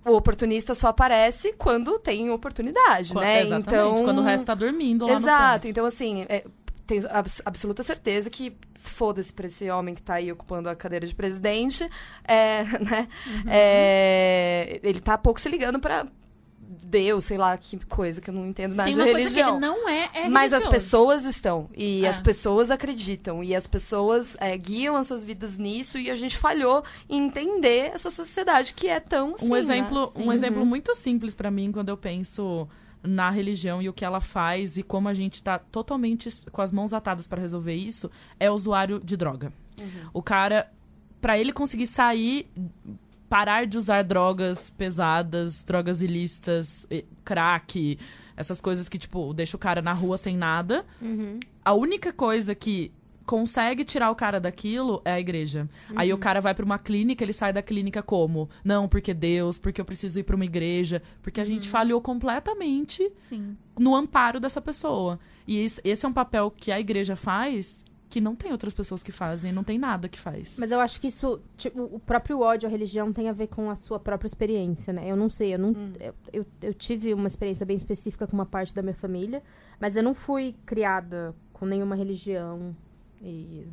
O 0.06 0.12
oportunista 0.16 0.74
só 0.76 0.88
aparece 0.90 1.54
quando 1.58 1.98
tem 2.00 2.30
oportunidade, 2.30 3.12
Qua- 3.14 3.22
né? 3.24 3.42
Exatamente, 3.42 3.68
Então, 3.68 4.04
quando 4.04 4.20
o 4.20 4.24
resto 4.24 4.46
tá 4.46 4.54
dormindo 4.56 5.06
lá 5.08 5.14
Exato. 5.14 5.68
Então, 5.68 5.86
assim, 5.86 6.26
é, 6.30 6.46
tenho 6.86 7.04
abs- 7.10 7.42
absoluta 7.44 7.82
certeza 7.82 8.30
que 8.30 8.56
foda-se 8.80 9.34
pra 9.34 9.48
esse 9.48 9.68
homem 9.72 9.96
que 9.96 10.02
tá 10.04 10.14
aí 10.16 10.32
ocupando 10.32 10.70
a 10.70 10.76
cadeira 10.76 11.08
de 11.08 11.16
presidente, 11.16 11.90
é, 12.28 12.64
né? 12.80 13.08
Uhum. 13.28 13.44
É, 13.48 14.80
ele 14.84 15.00
tá 15.02 15.18
pouco 15.18 15.42
se 15.42 15.50
ligando 15.50 15.80
pra 15.80 16.06
Deus, 16.88 17.26
sei 17.26 17.38
lá, 17.38 17.58
que 17.58 17.78
coisa 17.86 18.22
que 18.22 18.30
eu 18.30 18.34
não 18.34 18.46
entendo 18.48 18.76
nada 18.76 18.90
de 18.90 18.96
uma 18.96 19.04
coisa 19.04 19.18
que 19.18 19.24
religião. 19.24 19.50
ele 19.52 19.60
não 19.60 19.90
é, 19.90 20.10
é 20.14 20.30
Mas 20.30 20.54
as 20.54 20.68
pessoas 20.68 21.26
estão. 21.26 21.70
E 21.76 22.06
É. 22.06 22.08
as 22.08 22.22
pessoas 22.22 22.70
acreditam. 22.70 23.44
E 23.44 23.56
as 23.56 23.66
pessoas 23.68 24.38
é, 24.40 24.56
guiam 24.58 24.96
as 24.96 25.08
suas 25.08 25.24
vidas 25.24 25.58
nisso. 25.58 25.98
E 25.98 26.10
a 26.12 26.16
gente 26.16 26.38
falhou 26.38 26.84
em 27.10 27.26
entender 27.26 27.92
essa 27.94 28.10
sociedade 28.10 28.74
que 28.74 28.88
é 28.88 29.00
tão 29.00 29.34
assim, 29.36 29.48
Um 29.48 29.54
né? 29.54 29.60
exemplo, 29.60 30.12
um 30.16 30.24
Sim. 30.24 30.32
exemplo 30.34 30.66
muito 30.66 30.94
simples 30.96 31.34
pra 31.34 31.50
mim 31.50 31.72
quando 31.72 31.90
eu 31.90 31.98
penso 31.98 32.68
na 33.04 33.30
religião 33.30 33.82
e 33.82 33.90
o 33.90 33.94
que 33.94 34.04
ela 34.04 34.20
faz 34.20 34.78
e 34.78 34.84
como 34.84 35.08
a 35.08 35.14
gente 35.14 35.42
tá 35.44 35.60
totalmente 35.60 36.28
com 36.52 36.62
as 36.62 36.72
mãos 36.72 36.92
atadas 36.94 37.28
pra 37.28 37.40
resolver 37.40 37.76
isso 37.76 38.10
é 38.40 38.50
o 38.50 38.54
usuário 38.54 39.00
de 39.00 39.16
droga. 39.16 39.52
O 40.14 40.24
cara, 40.24 40.72
pra 41.22 41.38
ele 41.38 41.52
conseguir 41.52 41.86
sair, 41.88 42.50
parar 43.30 43.66
de 43.66 43.78
usar 43.78 44.04
drogas 44.04 44.72
pesadas, 44.78 45.64
drogas 45.64 46.02
ilícitas, 46.02 46.88
crack, 47.24 47.98
essas 48.38 48.62
coisas 48.62 48.90
que 48.90 48.98
tipo 48.98 49.34
deixa 49.34 49.56
o 49.56 49.60
cara 49.60 49.82
na 49.82 49.94
rua 49.94 50.18
sem 50.18 50.36
nada, 50.36 50.86
a 51.64 51.74
única 51.74 52.12
coisa 52.12 52.54
que 52.54 52.92
consegue 53.26 53.84
tirar 53.84 54.12
o 54.12 54.16
cara 54.16 54.40
daquilo 54.40 55.02
é 55.04 55.14
a 55.14 55.20
igreja. 55.20 55.68
Aí 55.96 56.14
o 56.14 56.18
cara 56.18 56.40
vai 56.40 56.54
pra 56.54 56.64
uma 56.64 56.78
clínica, 56.78 57.24
ele 57.24 57.34
sai 57.34 57.52
da 57.52 57.62
clínica 57.62 58.04
como? 58.04 58.50
Não, 58.64 58.88
porque 58.88 59.14
Deus, 59.14 59.58
porque 59.58 59.82
eu 59.82 59.86
preciso 59.86 60.20
ir 60.20 60.24
pra 60.24 60.36
uma 60.36 60.46
igreja, 60.46 61.02
porque 61.22 61.42
a 61.42 61.46
gente 61.46 61.68
falhou 61.68 62.00
completamente 62.02 63.12
Sim. 63.28 63.58
no 63.80 63.96
amparo 63.96 64.40
dessa 64.40 64.62
pessoa. 64.62 65.20
E 65.48 65.58
esse, 65.58 65.82
esse 65.84 66.06
é 66.06 66.10
um 66.10 66.14
papel 66.14 66.52
que 66.52 66.72
a 66.72 66.80
igreja 66.80 67.16
faz 67.16 67.84
que 68.10 68.22
não 68.22 68.36
tem 68.36 68.52
outras 68.52 68.74
pessoas 68.74 69.04
que 69.04 69.12
fazem, 69.12 69.52
não 69.52 69.64
tem 69.64 69.78
nada 69.78 70.08
que 70.08 70.20
faz. 70.20 70.58
Mas 70.60 70.72
eu 70.72 70.80
acho 70.80 71.02
que 71.02 71.08
isso, 71.08 71.42
tipo, 71.58 71.84
o 71.84 72.00
próprio 72.00 72.40
ódio 72.40 72.68
à 72.68 72.70
religião 72.70 73.12
tem 73.12 73.30
a 73.30 73.34
ver 73.34 73.48
com 73.48 73.70
a 73.70 73.76
sua 73.76 74.00
própria 74.00 74.28
experiência, 74.28 74.94
né? 74.94 75.10
Eu 75.10 75.16
não 75.16 75.30
sei, 75.30 75.54
eu 75.54 75.60
não. 75.60 75.76
Eu, 76.00 76.14
eu, 76.32 76.46
eu 76.62 76.74
tive 76.74 77.14
uma 77.14 77.28
experiência 77.28 77.66
bem 77.66 77.76
específica 77.76 78.28
com 78.28 78.34
uma 78.34 78.46
parte 78.46 78.74
da 78.74 78.82
minha 78.82 78.94
família, 78.94 79.42
mas 79.80 79.96
eu 79.96 80.04
não 80.04 80.14
fui 80.14 80.56
criada 80.66 81.36
com 81.54 81.66
nenhuma 81.66 81.96
religião. 81.96 82.76
E 83.22 83.66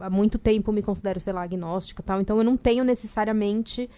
há 0.00 0.10
muito 0.10 0.38
tempo 0.38 0.72
me 0.72 0.82
considero, 0.82 1.20
sei 1.20 1.32
lá, 1.32 1.42
agnóstica 1.42 2.02
e 2.02 2.04
tal. 2.04 2.20
Então 2.20 2.36
eu 2.38 2.44
não 2.44 2.56
tenho 2.56 2.82
necessariamente 2.82 3.88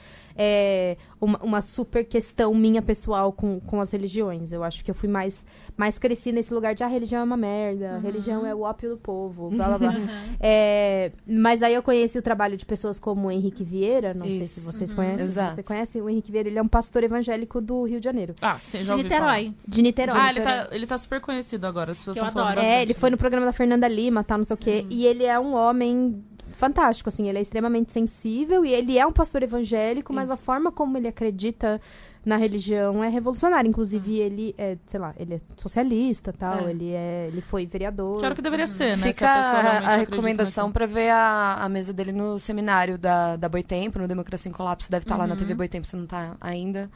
é, 0.41 0.97
uma, 1.20 1.36
uma 1.43 1.61
super 1.61 2.05
questão 2.05 2.55
minha 2.55 2.80
pessoal 2.80 3.32
com, 3.32 3.59
com 3.59 3.80
as 3.80 3.91
religiões. 3.91 4.53
Eu 4.53 4.62
acho 4.62 4.84
que 4.84 4.91
eu 4.91 4.95
fui 4.95 5.09
mais, 5.09 5.45
mais 5.76 5.99
cresci 5.99 6.30
nesse 6.30 6.55
lugar 6.55 6.76
de 6.76 6.84
a 6.84 6.86
religião 6.86 7.20
é 7.22 7.24
uma 7.24 7.36
merda, 7.36 7.97
a 7.97 7.99
religião 7.99 8.47
é 8.47 8.55
o 8.55 8.61
ópio 8.61 8.91
do 8.91 8.97
povo, 8.97 9.51
blá 9.55 9.66
blá 9.76 9.78
blá. 9.78 9.95
É, 10.39 11.11
mas 11.26 11.61
aí 11.62 11.74
eu 11.74 11.82
conheci 11.82 12.16
o 12.16 12.22
trabalho 12.22 12.57
de 12.57 12.64
pessoas 12.64 13.01
como 13.01 13.26
o 13.26 13.30
Henrique 13.32 13.64
Vieira, 13.64 14.14
não 14.14 14.24
sei 14.24 14.47
se 14.47 14.61
Isso. 14.61 14.72
vocês 14.72 14.95
conhecem. 14.95 15.26
Exato. 15.26 15.57
Você 15.57 15.62
conhece 15.64 16.01
o 16.01 16.09
Henrique 16.09 16.30
Vieira? 16.30 16.49
Ele 16.49 16.59
é 16.59 16.62
um 16.62 16.68
pastor 16.68 17.03
evangélico 17.03 17.61
do 17.61 17.82
Rio 17.84 17.99
de 17.99 18.05
Janeiro, 18.05 18.34
Ah, 18.41 18.59
sim, 18.61 18.84
já 18.84 18.95
De 18.95 19.03
Niterói. 19.03 19.53
de 19.66 19.82
Niterói. 19.82 20.12
falar. 20.14 20.26
Ah, 20.26 20.30
ele 20.30 20.41
tá, 20.43 20.68
ele 20.70 20.86
tá 20.86 20.99
super 20.99 21.20
conhecido 21.20 21.66
agora, 21.66 21.91
as 21.91 21.99
pessoas 21.99 22.16
estão 22.16 22.30
falando 22.32 22.51
adoro. 22.59 22.66
É, 22.66 22.80
ele 22.82 22.95
foi 22.95 23.11
no 23.11 23.16
programa 23.18 23.45
da 23.45 23.53
Fernanda 23.53 23.89
Lima, 23.89 24.22
tal, 24.22 24.39
não 24.39 24.45
sei 24.45 24.55
o 24.55 24.57
quê. 24.57 24.86
E 24.89 25.05
ele 25.05 25.24
é 25.24 25.39
um 25.39 25.55
homem 25.55 26.22
fantástico, 26.59 27.09
assim, 27.09 27.28
ele 27.28 27.38
é 27.38 27.40
extremamente 27.42 27.92
sensível 27.92 28.64
e 28.64 28.72
ele 28.72 28.98
é 28.98 29.06
um 29.06 29.12
pastor 29.12 29.42
evangélico, 29.42 30.12
mas 30.12 30.30
a 30.30 30.36
forma 30.36 30.70
como 30.72 30.98
ele 30.98 31.09
acredita 31.09 31.80
na 32.26 32.36
religião 32.36 33.02
é 33.02 33.09
revolucionário. 33.09 33.68
Inclusive, 33.68 34.18
ele 34.18 34.54
é, 34.59 34.76
sei 34.86 35.00
lá, 35.00 35.14
ele 35.18 35.34
é 35.34 35.40
socialista 35.56 36.32
tal, 36.32 36.66
É. 36.66 36.70
ele, 36.70 36.90
é, 36.92 37.28
ele 37.32 37.40
foi 37.40 37.64
vereador. 37.64 38.18
Que 38.18 38.24
era 38.24 38.32
o 38.32 38.36
que 38.36 38.42
deveria 38.42 38.66
ser, 38.66 38.96
né? 38.98 39.12
Fica 39.12 39.26
a 39.28 39.78
a, 39.94 39.96
recomendação 39.96 40.70
pra 40.70 40.84
ver 40.84 41.11
a, 41.11 41.54
a 41.61 41.68
mesa 41.68 41.92
dele 41.92 42.12
no 42.12 42.38
seminário 42.38 42.98
da, 42.98 43.36
da 43.36 43.48
Boitempo, 43.48 43.98
no 43.98 44.09
Democracia 44.09 44.50
em 44.50 44.52
Colapso. 44.52 44.90
Deve 44.90 45.04
estar 45.04 45.16
lá 45.16 45.26
na 45.26 45.34
Uhum. 45.34 45.38
TV 45.38 45.54
Boitempo, 45.54 45.86
se 45.86 45.96
não 45.96 46.06
tá 46.06 46.36
ainda. 46.40 46.90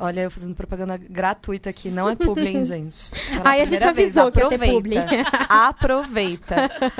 Olha, 0.00 0.20
eu 0.20 0.30
fazendo 0.30 0.54
propaganda 0.54 0.96
gratuita 0.96 1.70
aqui. 1.70 1.90
Não 1.90 2.08
é 2.08 2.14
publi, 2.14 2.46
hein, 2.48 2.62
gente? 2.66 3.04
Pela 3.10 3.50
Aí 3.50 3.60
a 3.60 3.64
gente 3.64 3.78
primeira 3.80 3.92
vez, 3.92 4.16
avisou 4.16 4.30
que 4.32 4.38
ia 4.40 4.48
ter 4.48 4.54
aproveita. 4.54 5.06
Aproveita. 5.48 6.54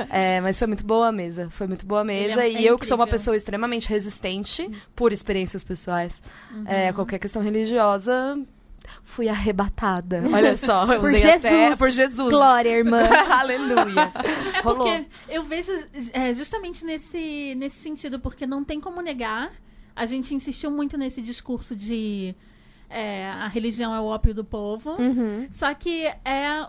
É, 0.09 0.41
mas 0.41 0.57
foi 0.59 0.67
muito 0.67 0.85
boa 0.85 1.07
a 1.07 1.11
mesa. 1.11 1.49
Foi 1.49 1.67
muito 1.67 1.85
boa 1.85 2.01
a 2.01 2.03
mesa. 2.03 2.45
Ele 2.45 2.57
é- 2.57 2.61
e 2.61 2.67
é 2.67 2.71
eu, 2.71 2.77
que 2.77 2.85
sou 2.85 2.95
uma 2.97 3.07
pessoa 3.07 3.35
extremamente 3.35 3.87
resistente, 3.87 4.69
por 4.95 5.13
experiências 5.13 5.63
pessoais, 5.63 6.21
Uhum. 6.53 6.63
é, 6.67 6.91
qualquer 6.91 7.19
questão 7.19 7.41
religiosa, 7.41 8.37
fui 9.03 9.29
arrebatada. 9.29 10.21
Olha 10.33 10.57
só, 10.57 10.81
eu 10.91 10.99
Por 10.99 11.09
usei 11.09 11.31
até- 11.31 11.49
Jesus. 11.49 11.77
por 11.77 11.89
Jesus. 11.91 12.29
Glória, 12.33 12.69
irmã. 12.69 13.01
Aleluia. 13.29 14.11
É 14.55 14.61
Rolou. 14.61 14.87
porque 14.87 15.05
eu 15.29 15.43
vejo 15.43 15.71
é, 16.13 16.33
justamente 16.33 16.83
nesse, 16.85 17.55
nesse 17.55 17.77
sentido, 17.77 18.19
porque 18.19 18.45
não 18.45 18.63
tem 18.63 18.79
como 18.81 19.01
negar. 19.01 19.51
A 19.95 20.05
gente 20.05 20.33
insistiu 20.33 20.71
muito 20.71 20.97
nesse 20.97 21.21
discurso 21.21 21.75
de 21.75 22.33
é, 22.89 23.29
a 23.29 23.47
religião 23.47 23.93
é 23.93 23.99
o 23.99 24.05
ópio 24.05 24.33
do 24.33 24.43
povo. 24.43 24.91
Uhum. 24.99 25.47
Só 25.51 25.73
que 25.73 26.05
é, 26.05 26.67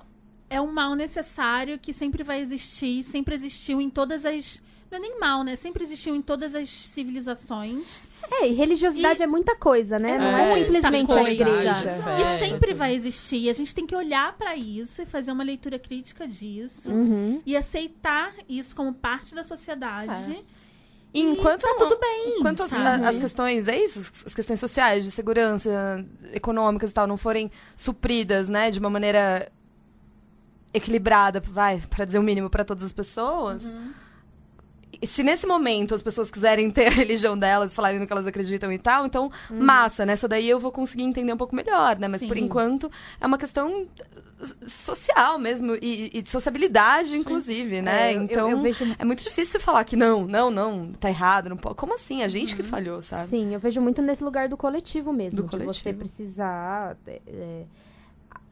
é 0.48 0.60
um 0.60 0.70
mal 0.70 0.94
necessário 0.94 1.78
que 1.78 1.92
sempre 1.92 2.22
vai 2.22 2.40
existir, 2.40 3.02
sempre 3.02 3.34
existiu 3.34 3.80
em 3.80 3.88
todas 3.88 4.26
as. 4.26 4.62
Não 4.90 4.98
é 4.98 5.00
nem 5.00 5.20
mal, 5.20 5.44
né? 5.44 5.54
Sempre 5.54 5.84
existiu 5.84 6.16
em 6.16 6.20
todas 6.20 6.54
as 6.54 6.68
civilizações. 6.68 8.02
É, 8.28 8.48
e 8.48 8.52
religiosidade 8.52 9.22
é 9.22 9.26
muita 9.26 9.56
coisa, 9.56 9.98
né? 9.98 10.18
Não 10.18 10.36
é, 10.36 10.48
muita 10.48 10.64
simplesmente 10.64 11.12
a 11.12 11.14
coisa. 11.14 11.30
igreja. 11.30 11.74
Fé, 11.74 12.20
e 12.20 12.38
sempre 12.38 12.74
vai 12.74 12.94
existir. 12.94 13.38
E 13.38 13.50
a 13.50 13.52
gente 13.52 13.74
tem 13.74 13.86
que 13.86 13.94
olhar 13.94 14.36
pra 14.36 14.56
isso 14.56 15.02
e 15.02 15.06
fazer 15.06 15.30
uma 15.32 15.44
leitura 15.44 15.78
crítica 15.78 16.26
disso. 16.26 16.90
Uhum. 16.90 17.40
E 17.46 17.56
aceitar 17.56 18.34
isso 18.48 18.74
como 18.74 18.92
parte 18.92 19.34
da 19.34 19.44
sociedade. 19.44 20.44
E 21.12 21.20
enquanto 21.20 21.62
tá 21.62 21.74
tudo 21.78 21.98
bem. 21.98 22.38
Enquanto 22.38 22.62
as, 22.62 22.72
as 22.72 23.18
questões, 23.18 23.66
é 23.66 23.76
isso, 23.76 24.00
as 24.24 24.34
questões 24.34 24.60
sociais, 24.60 25.04
de 25.04 25.10
segurança, 25.10 26.04
econômicas 26.32 26.90
e 26.90 26.94
tal, 26.94 27.06
não 27.06 27.16
forem 27.16 27.50
supridas, 27.74 28.48
né, 28.48 28.70
de 28.70 28.78
uma 28.78 28.90
maneira 28.90 29.50
equilibrada, 30.72 31.40
vai, 31.40 31.82
pra 31.90 32.04
dizer 32.04 32.18
o 32.18 32.22
mínimo 32.22 32.48
pra 32.48 32.64
todas 32.64 32.84
as 32.84 32.92
pessoas. 32.92 33.64
Uhum. 33.64 33.92
Se 35.04 35.22
nesse 35.22 35.46
momento 35.46 35.94
as 35.94 36.02
pessoas 36.02 36.30
quiserem 36.30 36.70
ter 36.70 36.86
a 36.86 36.90
religião 36.90 37.38
delas, 37.38 37.72
falarem 37.72 37.98
no 37.98 38.06
que 38.06 38.12
elas 38.12 38.26
acreditam 38.26 38.72
e 38.72 38.78
tal, 38.78 39.06
então, 39.06 39.30
massa, 39.50 40.04
nessa 40.04 40.26
daí 40.28 40.48
eu 40.48 40.58
vou 40.58 40.72
conseguir 40.72 41.04
entender 41.04 41.32
um 41.32 41.36
pouco 41.36 41.54
melhor, 41.54 41.98
né? 41.98 42.08
Mas 42.08 42.20
Sim. 42.20 42.28
por 42.28 42.36
enquanto 42.36 42.90
é 43.20 43.26
uma 43.26 43.38
questão 43.38 43.86
social 44.66 45.38
mesmo 45.38 45.76
e, 45.80 46.10
e 46.14 46.22
de 46.22 46.30
sociabilidade, 46.30 47.16
inclusive, 47.16 47.82
né? 47.82 48.12
É, 48.12 48.12
então, 48.12 48.48
eu, 48.48 48.56
eu 48.56 48.62
vejo 48.62 48.84
é 48.98 49.04
muito 49.04 49.22
difícil 49.22 49.52
você 49.52 49.60
falar 49.60 49.84
que 49.84 49.96
não, 49.96 50.26
não, 50.26 50.50
não, 50.50 50.92
tá 50.92 51.08
errado, 51.08 51.48
não 51.48 51.56
pode. 51.56 51.76
Como 51.76 51.94
assim? 51.94 52.22
A 52.22 52.28
gente 52.28 52.56
que 52.56 52.62
falhou, 52.62 53.02
sabe? 53.02 53.28
Sim, 53.28 53.54
eu 53.54 53.60
vejo 53.60 53.80
muito 53.80 54.00
nesse 54.00 54.24
lugar 54.24 54.48
do 54.48 54.56
coletivo 54.56 55.12
mesmo. 55.12 55.42
Do 55.42 55.48
de 55.48 55.64
você 55.64 55.92
coletivo. 55.92 55.98
precisar. 55.98 56.96
é, 57.06 57.20
é, 57.26 57.64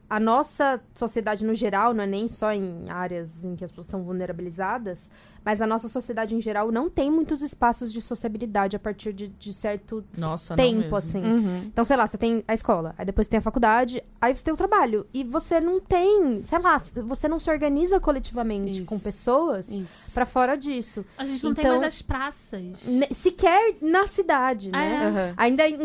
a 0.09 0.19
nossa 0.19 0.81
sociedade 0.95 1.45
no 1.45 1.53
geral, 1.53 1.93
não 1.93 2.03
é 2.03 2.07
nem 2.07 2.27
só 2.27 2.51
em 2.51 2.89
áreas 2.89 3.43
em 3.43 3.55
que 3.55 3.63
as 3.63 3.69
pessoas 3.69 3.85
estão 3.85 4.01
vulnerabilizadas, 4.01 5.11
mas 5.43 5.61
a 5.61 5.67
nossa 5.67 5.87
sociedade 5.87 6.35
em 6.35 6.41
geral 6.41 6.71
não 6.71 6.89
tem 6.89 7.09
muitos 7.11 7.41
espaços 7.41 7.91
de 7.91 8.01
sociabilidade 8.01 8.75
a 8.75 8.79
partir 8.79 9.13
de, 9.13 9.27
de 9.27 9.53
certo 9.53 10.03
Nossa, 10.17 10.55
tempo, 10.55 10.95
assim. 10.95 11.21
Uhum. 11.23 11.57
Então, 11.65 11.83
sei 11.85 11.95
lá, 11.97 12.05
você 12.07 12.17
tem 12.17 12.43
a 12.47 12.53
escola, 12.53 12.93
aí 12.97 13.05
depois 13.05 13.25
você 13.27 13.31
tem 13.31 13.37
a 13.39 13.41
faculdade, 13.41 14.03
aí 14.21 14.35
você 14.35 14.43
tem 14.43 14.53
o 14.53 14.57
trabalho. 14.57 15.05
E 15.13 15.23
você 15.23 15.59
não 15.59 15.79
tem, 15.79 16.41
sei 16.43 16.59
lá, 16.59 16.77
você 17.05 17.27
não 17.27 17.39
se 17.39 17.49
organiza 17.49 17.99
coletivamente 17.99 18.83
Isso. 18.83 18.85
com 18.85 18.99
pessoas 18.99 19.67
pra 20.13 20.25
fora 20.25 20.55
disso. 20.55 21.05
A 21.17 21.25
gente 21.25 21.43
não 21.43 21.53
tem 21.53 21.63
Então- 21.65 21.79
mais 21.79 21.93
as 21.93 22.01
praças. 22.01 22.85
Sequer 23.15 23.75
na 23.81 24.07
cidade, 24.07 24.69
né? 24.71 24.93
É. 24.93 25.05
Aham. 25.07 25.33
Ainda 25.37 25.67
em, 25.67 25.79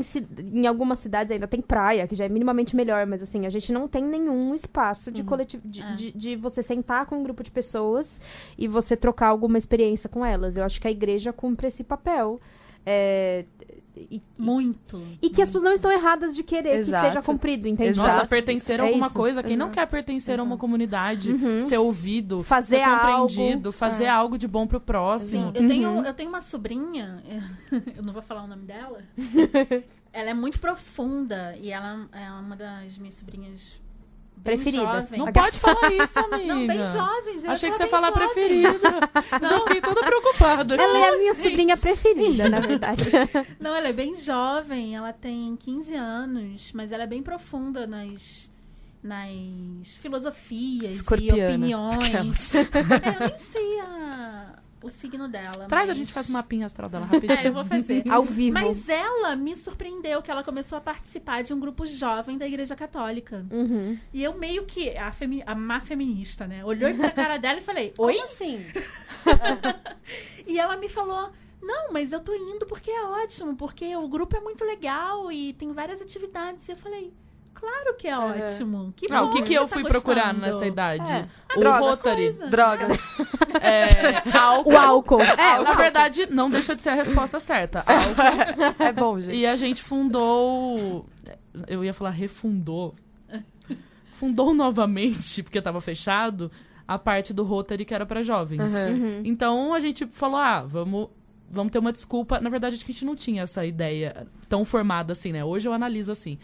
em 0.53 0.67
algumas 0.67 0.99
cidades 0.99 1.33
ainda 1.33 1.47
tem 1.47 1.61
praia, 1.61 2.07
que 2.07 2.15
já 2.15 2.25
é 2.25 2.29
minimamente 2.29 2.75
melhor, 2.77 3.07
mas 3.07 3.23
assim, 3.23 3.47
a 3.47 3.51
gente 3.51 3.73
não 3.73 3.87
tem 3.89 4.05
nenhum 4.05 4.55
espaço 4.55 5.11
de 5.11 5.23
coletivo 5.23 5.67
de, 5.69 5.83
É. 5.83 5.95
de, 5.95 6.13
de 6.13 6.37
você 6.37 6.63
sentar 6.63 7.07
com 7.07 7.17
um 7.17 7.23
grupo 7.23 7.43
de 7.43 7.51
pessoas 7.51 8.21
e 8.59 8.67
você 8.69 8.97
trocar 8.97 9.29
alguma 9.45 9.59
experiência 9.59 10.09
com 10.09 10.25
elas. 10.25 10.57
Eu 10.57 10.65
acho 10.65 10.81
que 10.81 10.89
a 10.89 10.91
igreja 10.91 11.33
cumpre 11.33 11.67
esse 11.69 11.85
papel. 11.85 12.41
É, 12.87 13.45
e, 13.97 14.21
Muito. 14.39 15.01
e 15.23 15.31
que 15.31 15.41
as 15.41 15.49
pessoas 15.49 15.63
não 15.63 15.73
estão 15.73 15.91
erradas 15.91 16.35
de 16.35 16.43
querer 16.43 16.79
Exato. 16.79 17.05
que 17.07 17.09
seja 17.13 17.23
cumprido, 17.23 17.67
entende? 17.69 17.91
Exato. 17.91 18.09
Nossa, 18.17 18.27
pertencer 18.27 18.81
a 18.81 18.85
É 18.85 18.87
alguma 18.89 19.07
isso, 19.07 19.17
coisa. 19.17 19.43
Quem 19.43 19.57
não 19.57 19.67
exato, 19.67 19.79
quer 19.79 19.87
pertencer 19.87 20.39
a 20.39 20.43
uma 20.43 20.51
exato. 20.51 20.61
comunidade, 20.61 21.31
Uhum. 21.33 21.63
ser 21.63 21.79
ouvido, 21.79 22.43
Fazer 22.43 22.77
ser 22.79 22.83
algo. 22.83 23.29
compreendido, 23.29 23.73
fazer 23.73 24.05
É. 24.05 24.09
algo 24.09 24.37
de 24.37 24.47
bom 24.49 24.67
pro 24.67 24.81
próximo. 24.81 25.45
Sim, 25.53 25.53
eu, 25.63 25.69
tenho, 25.69 25.89
Uhum. 25.91 26.05
eu 26.05 26.13
tenho 26.13 26.29
uma 26.29 26.41
sobrinha, 26.43 27.23
eu 27.97 28.03
não 28.03 28.13
vou 28.13 28.21
falar 28.21 28.43
o 28.45 28.49
nome 28.49 28.65
dela. 28.67 28.99
ela 30.13 30.31
é 30.31 30.35
muito 30.35 30.59
profunda 30.61 31.57
e 31.57 31.71
ela 31.71 32.07
é 32.13 32.31
uma 32.33 32.57
das 32.57 32.99
minhas 32.99 33.15
sobrinhas 33.15 33.81
Preferidas. 34.43 35.11
Não 35.13 35.33
pode 35.33 35.59
falar 35.59 35.91
isso, 35.93 36.19
amiga. 36.19 36.55
Não, 36.55 36.67
bem 36.67 36.85
jovens. 36.85 37.45
eu 37.45 37.51
Achei 37.51 37.71
que 37.71 37.77
você 37.77 37.85
ia 37.85 37.89
falar 37.89 38.09
jovem. 38.11 38.27
preferida. 38.29 38.79
Já 39.49 39.61
fiquei 39.61 39.81
toda 39.81 40.03
preocupada. 40.03 40.75
Ela 40.75 40.99
é 40.99 41.09
a 41.09 41.17
minha 41.17 41.35
sobrinha 41.35 41.77
preferida, 41.77 42.49
na 42.51 42.61
verdade. 42.61 43.11
Não, 43.59 43.75
ela 43.75 43.89
é 43.89 43.93
bem 43.93 44.15
jovem, 44.17 44.95
ela 44.95 45.13
tem 45.15 45.57
15 45.57 45.95
anos, 45.95 46.71
mas 46.75 46.93
ela 46.93 47.05
é 47.05 47.07
bem 47.07 47.23
profunda 47.23 47.87
nas, 47.87 48.51
nas 49.03 49.97
filosofias 50.01 50.97
Escorpiana. 50.97 51.39
e 51.39 51.49
opiniões. 51.75 52.05
Aquelas. 52.05 52.55
Eu 52.55 53.27
nem 53.29 53.39
sei 53.39 53.81
a- 53.81 54.59
o 54.85 54.91
signo 54.91 55.27
dela. 55.29 55.67
Traz, 55.69 55.89
a 55.89 55.93
mas- 55.93 55.99
gente 55.99 56.13
faz 56.13 56.29
uma 56.29 56.39
mapinha 56.39 56.67
astral 56.67 56.89
dela 56.89 57.07
rapidinho. 57.07 57.35
É, 57.41 57.49
eu 57.49 57.53
vou 57.55 57.65
fazer. 57.65 58.05
Ao 58.11 58.23
vivo. 58.25 58.55
Mas 58.55 58.89
ela 58.89 59.35
me 59.35 59.57
surpreendeu 59.57 60.23
que 60.23 60.31
ela 60.31 60.45
começou 60.45 60.79
a 60.79 60.81
participar 60.81 61.43
de 61.43 61.53
um 61.53 61.59
grupo 61.59 61.87
jovem 61.87 62.37
da 62.39 62.47
Igreja 62.47 62.77
Católica. 62.77 63.45
Uhum. 63.51 63.99
E 64.13 64.23
eu 64.23 64.39
meio 64.39 64.65
que, 64.67 64.97
a, 64.97 65.11
femi 65.11 65.43
a 65.47 65.55
má 65.55 65.81
feminista, 65.81 66.47
né? 66.47 66.65
Olhei 66.65 66.95
pra 66.95 67.11
cara 67.11 67.37
dela 67.39 67.59
e 67.59 67.63
falei, 67.63 67.93
oi? 67.99 68.19
assim? 68.21 68.65
E 70.47 70.59
ela 70.59 70.77
me 70.77 70.89
falou, 70.89 71.31
não, 71.63 71.91
mas 71.93 72.13
eu 72.13 72.21
tô 72.21 72.35
indo 72.35 72.67
porque 72.67 72.91
é 72.91 73.03
ótimo, 73.05 73.57
porque 73.57 73.97
o 73.97 74.07
grupo 74.07 74.37
é 74.37 74.41
muito 74.41 74.65
legal 74.65 75.33
e 75.33 75.55
tem 75.55 75.73
várias 75.73 76.01
atividades. 76.03 76.69
E 76.69 76.73
eu 76.73 76.77
falei, 76.77 77.13
claro 77.65 77.97
que 77.97 78.09
é 78.09 78.19
Uhum. 78.19 78.31
ótimo. 78.45 78.93
Que 78.97 79.07
Ah, 79.11 79.23
bom 79.23 79.29
o 79.29 79.31
que, 79.33 79.43
que 79.43 79.55
eu 79.55 79.67
tá 79.67 79.75
fui 79.75 79.85
procurar 79.85 80.33
gostando." 80.35 80.41
nessa 80.41 80.67
idade? 80.67 81.11
É. 81.11 81.27
O 81.57 81.61
drogas. 81.61 81.81
Rotary. 81.81 82.23
Coisa. 82.25 82.47
Drogas. 82.49 82.99
É, 83.61 83.85
álcool. 84.37 84.73
O 84.73 84.77
álcool. 84.79 85.23
É, 85.23 85.63
na 85.63 85.73
verdade, 85.73 86.27
não 86.31 86.51
deixa 86.51 86.75
de 86.77 86.83
ser 86.83 86.91
a 86.91 86.95
resposta 86.95 87.39
certa. 87.41 87.81
Álcool. 87.81 88.83
É 88.85 88.93
bom, 88.93 89.21
gente. 89.21 89.37
E 89.37 89.47
a 89.47 89.57
gente 89.57 89.83
fundou. 89.83 91.07
Eu 91.69 91.85
ia 91.85 91.95
falar 91.95 92.11
refundou. 92.11 92.95
Fundou 94.13 94.55
novamente, 94.55 95.43
porque 95.43 95.61
tava 95.61 95.81
fechado, 95.81 96.51
a 96.87 96.97
parte 96.99 97.35
do 97.35 97.43
Rotary 97.43 97.85
que 97.85 97.93
era 97.95 98.07
pra 98.07 98.23
jovens. 98.23 98.61
Uhum. 98.63 98.89
Uhum. 98.95 99.23
Então 99.25 99.75
a 99.75 99.81
gente 99.81 100.07
falou: 100.07 100.37
ah, 100.39 100.63
vamos, 100.63 101.09
vamos 101.55 101.73
ter 101.73 101.79
uma 101.79 101.93
desculpa. 101.93 102.41
Na 102.41 102.51
verdade, 102.51 102.75
a 102.75 102.79
gente 102.79 103.05
não 103.05 103.17
tinha 103.17 103.43
essa 103.43 103.65
ideia 103.65 104.27
tão 104.49 104.65
formada 104.65 105.13
assim, 105.13 105.33
né? 105.33 105.45
Hoje 105.45 105.69
eu 105.69 105.73
analiso 105.73 106.13
assim. 106.13 106.39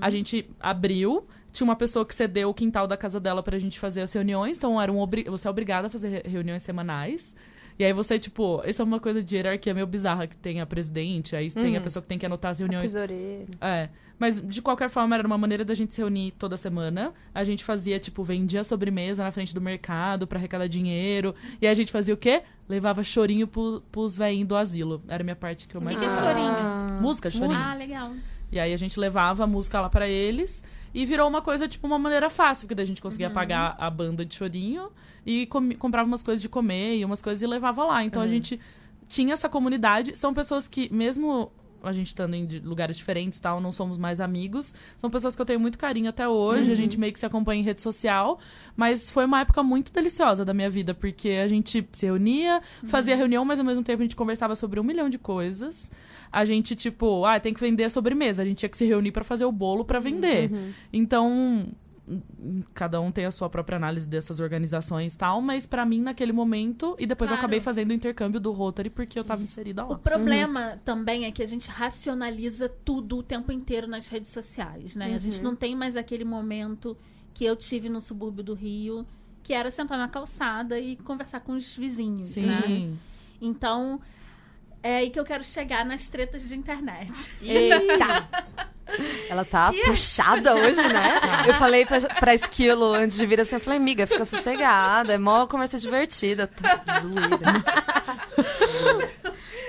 A 0.00 0.10
gente 0.10 0.48
abriu. 0.60 1.26
Tinha 1.52 1.64
uma 1.64 1.76
pessoa 1.76 2.04
que 2.04 2.14
cedeu 2.14 2.50
o 2.50 2.54
quintal 2.54 2.86
da 2.86 2.98
casa 2.98 3.18
dela 3.18 3.42
pra 3.42 3.58
gente 3.58 3.78
fazer 3.78 4.02
as 4.02 4.12
reuniões, 4.12 4.58
então 4.58 4.78
era 4.78 4.92
um 4.92 4.98
obri- 4.98 5.24
você 5.24 5.48
é 5.48 5.50
obrigado 5.50 5.86
a 5.86 5.88
fazer 5.88 6.08
re- 6.10 6.22
reuniões 6.28 6.62
semanais. 6.62 7.34
E 7.78 7.84
aí 7.84 7.94
você, 7.94 8.18
tipo, 8.18 8.62
isso 8.66 8.82
é 8.82 8.84
uma 8.84 9.00
coisa 9.00 9.22
de 9.22 9.36
hierarquia 9.36 9.72
meio 9.72 9.86
bizarra, 9.86 10.26
que 10.26 10.36
tem 10.36 10.60
a 10.60 10.66
presidente, 10.66 11.34
aí 11.34 11.50
tem 11.50 11.74
a 11.74 11.78
Uhum. 11.78 11.84
pessoa 11.84 12.02
que 12.02 12.08
tem 12.08 12.18
que 12.18 12.26
anotar 12.26 12.50
as 12.50 12.58
A 12.58 12.60
reuniões. 12.60 12.92
tesoureira. 12.92 13.46
É. 13.60 13.88
Mas, 14.18 14.40
de 14.40 14.60
qualquer 14.62 14.88
forma, 14.90 15.14
era 15.14 15.26
uma 15.26 15.36
maneira 15.38 15.62
da 15.64 15.74
gente 15.74 15.92
se 15.94 16.00
reunir 16.00 16.32
toda 16.38 16.56
semana. 16.58 17.12
A 17.34 17.44
gente 17.44 17.62
fazia, 17.64 17.98
tipo, 17.98 18.22
vendia 18.22 18.64
sobremesa 18.64 19.22
na 19.22 19.30
frente 19.30 19.54
do 19.54 19.60
mercado 19.60 20.26
pra 20.26 20.38
arrecadar 20.38 20.66
dinheiro. 20.68 21.34
E 21.60 21.66
a 21.66 21.72
gente 21.74 21.92
fazia 21.92 22.12
o 22.14 22.16
quê? 22.16 22.42
Levava 22.68 23.02
chorinho 23.04 23.46
pro, 23.46 23.82
pros 23.92 24.16
velhinhos 24.16 24.48
do 24.48 24.56
asilo. 24.56 25.02
Era 25.08 25.22
a 25.22 25.24
minha 25.24 25.36
parte 25.36 25.68
que 25.68 25.76
eu 25.76 25.80
O 25.80 25.84
mais 25.84 25.98
que 25.98 26.04
que 26.04 26.10
é 26.12 26.18
chorinho? 26.18 27.00
Música, 27.00 27.30
chorinho. 27.30 27.58
Ah, 27.58 27.74
legal. 27.74 28.12
E 28.50 28.58
aí 28.58 28.72
a 28.72 28.76
gente 28.76 28.98
levava 28.98 29.44
a 29.44 29.46
música 29.46 29.80
lá 29.80 29.88
pra 29.88 30.08
eles. 30.08 30.64
E 30.94 31.04
virou 31.04 31.28
uma 31.28 31.42
coisa, 31.42 31.68
tipo, 31.68 31.86
uma 31.86 31.98
maneira 31.98 32.30
fácil, 32.30 32.66
porque 32.66 32.74
daí 32.74 32.84
a 32.84 32.86
gente 32.86 33.02
conseguia 33.02 33.28
pagar 33.34 33.76
a 33.78 33.90
banda 33.90 34.24
de 34.24 34.34
chorinho 34.34 34.88
e 35.26 35.44
comi- 35.46 35.74
comprava 35.74 36.08
umas 36.08 36.22
coisas 36.22 36.40
de 36.40 36.48
comer 36.48 36.96
e 36.96 37.04
umas 37.04 37.20
coisas 37.20 37.42
e 37.42 37.46
levava 37.46 37.84
lá. 37.84 38.02
Então 38.02 38.22
a 38.22 38.26
gente 38.28 38.58
tinha 39.06 39.34
essa 39.34 39.48
comunidade. 39.48 40.16
São 40.18 40.32
pessoas 40.32 40.66
que, 40.66 40.92
mesmo 40.92 41.52
a 41.90 41.92
gente 41.92 42.08
estando 42.08 42.34
em 42.34 42.46
lugares 42.64 42.96
diferentes 42.96 43.38
e 43.38 43.42
tal, 43.42 43.60
não 43.60 43.72
somos 43.72 43.98
mais 43.98 44.20
amigos. 44.20 44.74
São 44.96 45.10
pessoas 45.10 45.34
que 45.36 45.42
eu 45.42 45.46
tenho 45.46 45.60
muito 45.60 45.78
carinho 45.78 46.08
até 46.08 46.28
hoje, 46.28 46.72
a 46.72 46.74
gente 46.74 46.98
meio 46.98 47.12
que 47.12 47.18
se 47.18 47.26
acompanha 47.26 47.60
em 47.60 47.64
rede 47.64 47.82
social. 47.82 48.38
Mas 48.76 49.10
foi 49.10 49.24
uma 49.24 49.40
época 49.40 49.62
muito 49.62 49.92
deliciosa 49.92 50.44
da 50.44 50.54
minha 50.54 50.70
vida, 50.70 50.94
porque 50.94 51.30
a 51.30 51.48
gente 51.48 51.86
se 51.92 52.06
reunia, 52.06 52.60
fazia 52.84 53.16
reunião, 53.16 53.44
mas 53.44 53.58
ao 53.58 53.64
mesmo 53.64 53.82
tempo 53.82 54.02
a 54.02 54.04
gente 54.04 54.16
conversava 54.16 54.54
sobre 54.54 54.78
um 54.80 54.82
milhão 54.84 55.08
de 55.08 55.18
coisas. 55.18 55.90
A 56.32 56.44
gente, 56.44 56.74
tipo, 56.74 57.24
ah, 57.24 57.38
tem 57.40 57.54
que 57.54 57.60
vender 57.60 57.84
a 57.84 57.90
sobremesa. 57.90 58.42
A 58.42 58.44
gente 58.44 58.58
tinha 58.58 58.68
que 58.68 58.76
se 58.76 58.84
reunir 58.84 59.12
pra 59.12 59.24
fazer 59.24 59.44
o 59.44 59.52
bolo 59.52 59.84
pra 59.84 59.98
vender. 59.98 60.50
Então, 60.92 61.30
hum, 61.30 61.72
cada 62.74 63.00
um 63.00 63.10
tem 63.10 63.24
a 63.24 63.30
sua 63.30 63.48
própria 63.50 63.76
análise 63.76 64.08
dessas 64.08 64.38
organizações 64.40 65.14
e 65.14 65.18
tal, 65.18 65.40
mas 65.40 65.66
pra 65.66 65.84
mim 65.84 66.00
naquele 66.00 66.32
momento 66.32 66.94
e 66.98 67.06
depois 67.06 67.30
eu 67.30 67.36
Claro. 67.36 67.46
acabei 67.46 67.60
fazendo 67.60 67.90
o 67.90 67.92
intercâmbio 67.92 68.38
do 68.40 68.52
Rotary 68.52 68.90
porque 68.90 69.18
eu 69.18 69.24
tava 69.24 69.42
inserida 69.42 69.84
O 69.84 69.90
lá. 69.90 69.98
problema 69.98 70.80
também 70.84 71.24
é 71.24 71.32
que 71.32 71.42
a 71.42 71.46
gente 71.46 71.68
racionaliza 71.68 72.68
tudo 72.68 73.18
o 73.18 73.22
tempo 73.22 73.50
inteiro 73.50 73.86
nas 73.86 74.08
redes 74.08 74.30
sociais, 74.30 74.94
né? 74.94 75.14
A 75.14 75.18
gente 75.18 75.42
não 75.42 75.56
tem 75.56 75.74
mais 75.74 75.96
aquele 75.96 76.24
momento 76.24 76.96
que 77.34 77.44
eu 77.44 77.56
tive 77.56 77.88
no 77.88 78.00
subúrbio 78.00 78.44
do 78.44 78.54
Rio, 78.54 79.06
que 79.42 79.52
era 79.52 79.70
sentar 79.70 79.98
na 79.98 80.08
calçada 80.08 80.78
e 80.78 80.96
conversar 80.96 81.40
com 81.40 81.52
os 81.52 81.74
vizinhos, 81.76 82.34
né? 82.36 82.62
Sim. 82.66 82.98
Então, 83.40 84.00
é 84.86 84.96
aí 84.98 85.10
que 85.10 85.18
eu 85.18 85.24
quero 85.24 85.42
chegar 85.42 85.84
nas 85.84 86.08
tretas 86.08 86.48
de 86.48 86.54
internet. 86.54 87.32
Eita! 87.42 88.28
Ela 89.28 89.44
tá 89.44 89.72
puxada 89.84 90.54
hoje, 90.54 90.80
né? 90.80 91.18
Eu 91.44 91.54
falei 91.54 91.84
pra, 91.84 92.00
pra 92.00 92.34
Esquilo 92.34 92.94
antes 92.94 93.16
de 93.16 93.26
vir 93.26 93.40
assim, 93.40 93.56
eu 93.56 93.60
falei, 93.60 93.80
amiga, 93.80 94.06
fica 94.06 94.24
sossegada, 94.24 95.12
é 95.12 95.18
mó 95.18 95.44
conversa 95.46 95.76
divertida. 95.76 96.46
Tá, 96.46 96.84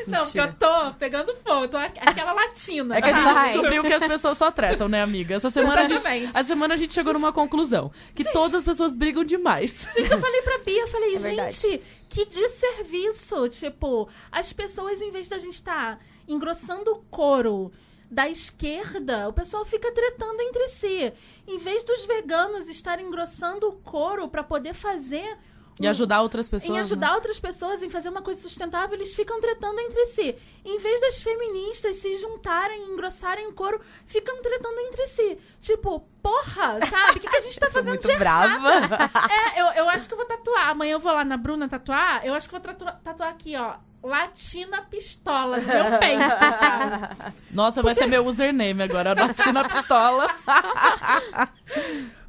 Não, 0.07 0.23
porque 0.23 0.39
eu 0.39 0.53
tô 0.53 0.93
pegando 0.95 1.35
fogo, 1.37 1.65
eu 1.65 1.67
tô 1.69 1.77
aqu- 1.77 1.99
aquela 2.01 2.33
latina. 2.33 2.97
É 2.97 3.01
que 3.01 3.09
a 3.09 3.13
gente 3.13 3.51
descobriu 3.51 3.83
que 3.83 3.93
as 3.93 4.07
pessoas 4.07 4.37
só 4.37 4.49
tretam, 4.51 4.87
né, 4.87 5.01
amiga? 5.01 5.35
Essa 5.35 5.49
semana, 5.49 5.81
a 5.81 5.83
gente, 5.87 6.07
essa 6.29 6.43
semana 6.45 6.73
a 6.73 6.77
gente 6.77 6.93
chegou 6.93 7.13
numa 7.13 7.33
conclusão. 7.33 7.91
Que 8.15 8.23
todas 8.23 8.55
as 8.55 8.63
pessoas 8.63 8.93
brigam 8.93 9.23
demais. 9.23 9.87
Gente, 9.95 10.11
eu 10.11 10.19
falei 10.19 10.41
pra 10.41 10.57
Bia, 10.59 10.81
eu 10.81 10.87
falei, 10.87 11.15
É 11.15 11.19
gente, 11.51 11.81
que 12.09 12.25
desserviço. 12.25 13.49
Tipo, 13.49 14.07
as 14.31 14.53
pessoas, 14.53 15.01
em 15.01 15.11
vez 15.11 15.27
da 15.27 15.37
gente 15.37 15.53
estar 15.53 15.99
engrossando 16.27 16.91
o 16.91 16.95
couro 17.09 17.71
da 18.09 18.29
esquerda, 18.29 19.27
o 19.27 19.33
pessoal 19.33 19.65
fica 19.65 19.91
tretando 19.91 20.41
entre 20.41 20.67
si. 20.69 21.11
Em 21.47 21.57
vez 21.57 21.83
dos 21.83 22.05
veganos 22.05 22.69
estarem 22.69 23.05
engrossando 23.05 23.67
o 23.67 23.73
couro 23.73 24.27
pra 24.27 24.43
poder 24.43 24.73
fazer. 24.73 25.37
E 25.79 25.87
ajudar 25.87 26.21
outras 26.21 26.49
pessoas. 26.49 26.69
Em 26.69 26.73
né? 26.73 26.79
ajudar 26.79 27.13
outras 27.13 27.39
pessoas 27.39 27.83
em 27.83 27.89
fazer 27.89 28.09
uma 28.09 28.21
coisa 28.21 28.41
sustentável, 28.41 28.95
eles 28.95 29.13
ficam 29.13 29.39
tretando 29.39 29.79
entre 29.79 30.05
si. 30.05 30.35
Em 30.65 30.79
vez 30.79 30.99
das 31.01 31.21
feministas 31.21 31.97
se 31.97 32.19
juntarem, 32.19 32.83
engrossarem 32.91 33.47
o 33.47 33.53
couro, 33.53 33.79
ficam 34.05 34.41
tretando 34.41 34.79
entre 34.79 35.05
si. 35.05 35.37
Tipo, 35.61 35.99
porra, 36.21 36.79
sabe? 36.85 37.17
O 37.17 37.21
que, 37.21 37.29
que 37.29 37.37
a 37.37 37.41
gente 37.41 37.59
tá 37.59 37.69
fazendo 37.71 37.89
muito 37.89 38.07
de 38.07 38.15
brava. 38.17 38.69
é, 39.55 39.61
eu, 39.61 39.65
eu 39.83 39.89
acho 39.89 40.07
que 40.07 40.13
eu 40.13 40.17
vou 40.17 40.25
tatuar. 40.25 40.69
Amanhã 40.69 40.93
eu 40.93 40.99
vou 40.99 41.13
lá 41.13 41.23
na 41.23 41.37
Bruna 41.37 41.69
tatuar. 41.69 42.25
Eu 42.25 42.33
acho 42.33 42.49
que 42.49 42.55
eu 42.55 42.59
vou 42.59 42.73
tatuar, 42.73 42.99
tatuar 43.03 43.29
aqui, 43.29 43.55
ó. 43.55 43.75
Latina 44.03 44.83
Pistola 44.83 45.57
no 45.57 45.67
meu 45.67 45.83
peito, 45.99 46.23
sabe? 46.23 47.33
Nossa, 47.51 47.81
vai 47.81 47.93
ser 47.93 48.07
meu 48.07 48.25
username 48.25 48.83
agora, 48.83 49.13
Latina 49.13 49.67
Pistola. 49.67 50.29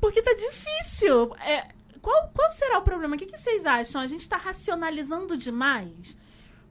Porque 0.01 0.23
tá 0.23 0.33
difícil. 0.33 1.37
É, 1.41 1.67
qual, 2.03 2.31
qual 2.35 2.51
será 2.51 2.79
o 2.79 2.83
problema? 2.83 3.15
O 3.17 3.19
que, 3.19 3.27
que 3.27 3.37
vocês 3.39 3.65
acham? 3.67 4.01
A 4.01 4.07
gente 4.07 4.29
tá 4.29 4.37
racionalizando 4.37 5.37
demais? 5.37 6.17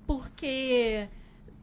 Porque 0.06 1.08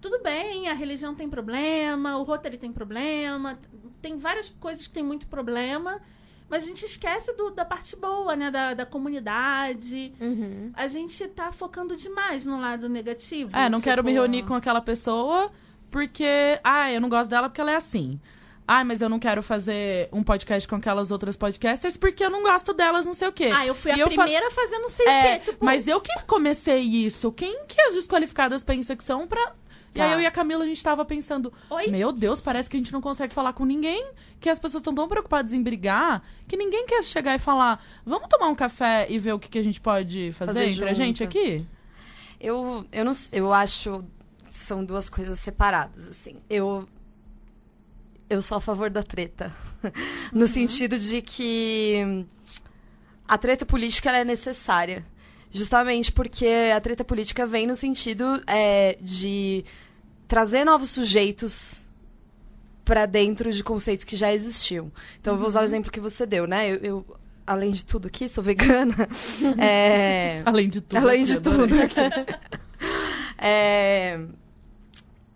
tudo 0.01 0.23
bem, 0.23 0.69
a 0.69 0.75
religião 0.75 1.15
tem 1.15 1.29
problema, 1.29 2.19
o 2.19 2.23
Rotary 2.23 2.59
tem 2.59 2.73
problema, 2.73 3.59
tem 4.03 4.19
várias 4.19 4.49
coisas 4.49 4.87
que 4.87 4.93
tem 4.93 5.03
muito 5.03 5.27
problema, 5.27 6.01
mas 6.49 6.63
a 6.63 6.67
gente 6.67 6.85
esquece 6.85 7.33
do- 7.33 7.51
da 7.51 7.65
parte 7.65 7.97
boa, 7.97 8.37
né? 8.37 8.51
Da, 8.51 8.75
da 8.75 8.85
comunidade. 8.85 10.13
Uhum. 10.21 10.71
A 10.75 10.87
gente 10.89 11.27
tá 11.29 11.51
focando 11.53 11.97
demais 11.97 12.45
no 12.45 12.61
lado 12.61 12.87
negativo. 12.89 13.57
É, 13.57 13.69
não 13.71 13.81
quero 13.81 14.05
me 14.05 14.11
tipo- 14.11 14.21
reunir 14.21 14.43
com 14.45 14.55
aquela 14.55 14.83
pessoa 14.83 15.51
porque, 15.91 16.61
ah, 16.63 16.93
eu 16.93 17.01
não 17.01 17.09
gosto 17.09 17.31
dela 17.31 17.49
porque 17.49 17.61
ela 17.63 17.71
é 17.73 17.77
assim. 17.77 18.21
Ah, 18.67 18.83
mas 18.83 19.03
eu 19.03 19.09
não 19.11 19.19
quero 19.19 19.43
fazer 19.43 20.09
um 20.11 20.23
podcast 20.23 20.67
com 20.67 20.77
aquelas 20.77 21.11
outras 21.11 21.37
podcasters 21.37 21.97
porque 21.99 22.25
eu 22.25 22.31
não 22.31 22.43
gosto 22.43 22.73
delas, 22.73 23.05
não 23.05 23.13
sei 23.13 23.29
o 23.29 23.33
quê. 23.33 23.51
Ah, 23.55 23.67
eu 23.67 23.75
fui 23.75 23.91
a 23.93 23.97
E 23.97 24.01
eu 24.01 24.11
fa- 24.11 24.23
primeira 24.23 24.49
a 24.49 24.51
fazer 24.51 24.79
não 24.79 24.89
sei 24.89 25.07
o 25.07 25.09
É, 25.11 25.39
quê. 25.39 25.51
Tipo, 25.51 25.65
mas 25.65 25.87
eu 25.87 26.01
que 26.01 26.23
comecei 26.23 26.81
isso. 26.81 27.31
Quem 27.31 27.65
que 27.67 27.79
as 27.83 27.95
desqualificadas 27.95 28.65
pensam 28.65 28.97
que 28.97 29.05
são 29.05 29.27
pra... 29.27 29.53
E 29.95 29.99
Tá. 29.99 30.07
aí 30.07 30.13
eu 30.13 30.21
e 30.21 30.27
a 30.27 30.31
Camila, 30.31 30.65
a 30.65 30.67
gente 30.67 30.83
tava 30.83 31.05
pensando... 31.05 31.53
Oi? 31.71 31.87
Meu 31.89 32.11
Deus, 32.11 32.41
parece 32.41 32.69
que 32.71 32.77
a 32.77 32.81
gente 32.81 32.93
não 32.93 33.01
consegue 33.01 33.33
falar 33.35 33.53
com 33.53 33.65
ninguém. 33.65 34.05
Que 34.41 34.49
as 34.49 34.59
pessoas 34.59 34.81
estão 34.81 34.95
tão 34.95 35.07
preocupadas 35.07 35.53
em 35.53 35.63
brigar 35.63 36.23
que 36.49 36.57
ninguém 36.57 36.85
quer 36.87 37.03
chegar 37.03 37.35
e 37.35 37.39
falar 37.39 37.85
vamos 38.05 38.29
tomar 38.29 38.49
um 38.49 38.55
café 38.55 39.07
e 39.11 39.19
ver 39.19 39.33
o 39.35 39.39
que, 39.39 39.49
que 39.49 39.59
a 39.59 39.63
gente 39.63 39.81
pode 39.81 40.33
fazer, 40.33 40.53
Fazer 40.53 40.69
entre 40.71 40.85
a 40.85 40.89
junto. 40.89 40.97
gente 40.97 41.23
aqui? 41.23 41.67
Eu, 42.41 42.85
eu, 42.93 43.05
não, 43.05 43.13
eu 43.33 43.53
acho 43.53 44.05
são 44.51 44.85
duas 44.85 45.09
coisas 45.11 45.39
separadas, 45.39 46.09
assim. 46.09 46.37
Eu, 46.51 46.87
eu 48.29 48.43
sou 48.43 48.59
a 48.59 48.61
favor 48.61 48.91
da 48.91 49.03
treta. 49.03 49.55
no 50.33 50.47
sentido 50.49 50.99
de 50.99 51.21
que 51.23 52.25
a 53.27 53.39
treta 53.39 53.65
política 53.65 54.11
é 54.11 54.25
necessária. 54.25 55.05
Justamente 55.51 56.11
porque 56.11 56.49
a 56.75 56.81
treta 56.81 57.05
política 57.05 57.47
vem 57.47 57.67
no 57.67 57.77
sentido 57.77 58.43
é, 58.47 58.99
de 59.01 59.65
trazer 60.27 60.65
novos 60.65 60.91
sujeitos 60.91 61.87
para 62.85 63.07
dentro 63.07 63.53
de 63.53 63.63
conceitos 63.63 64.05
que 64.05 64.17
já 64.17 64.33
existiam. 64.33 64.91
Então, 65.21 65.35
eu 65.35 65.39
vou 65.39 65.49
usar 65.49 65.63
o 65.63 65.65
exemplo 65.65 65.93
que 65.93 66.01
você 66.01 66.27
deu, 66.27 66.47
né? 66.47 66.69
Eu, 66.69 66.77
eu, 66.77 67.07
além 67.47 67.71
de 67.71 67.87
tudo 67.87 68.09
aqui, 68.09 68.29
sou 68.29 68.43
vegana. 68.43 69.09
é... 69.59 70.43
Além 70.45 70.69
de 70.69 70.81
tudo. 70.81 70.99
Além 70.99 71.23
aqui, 71.23 71.33
de 71.33 71.41
tudo 71.41 71.75
aqui. 71.81 72.01
É, 73.37 74.21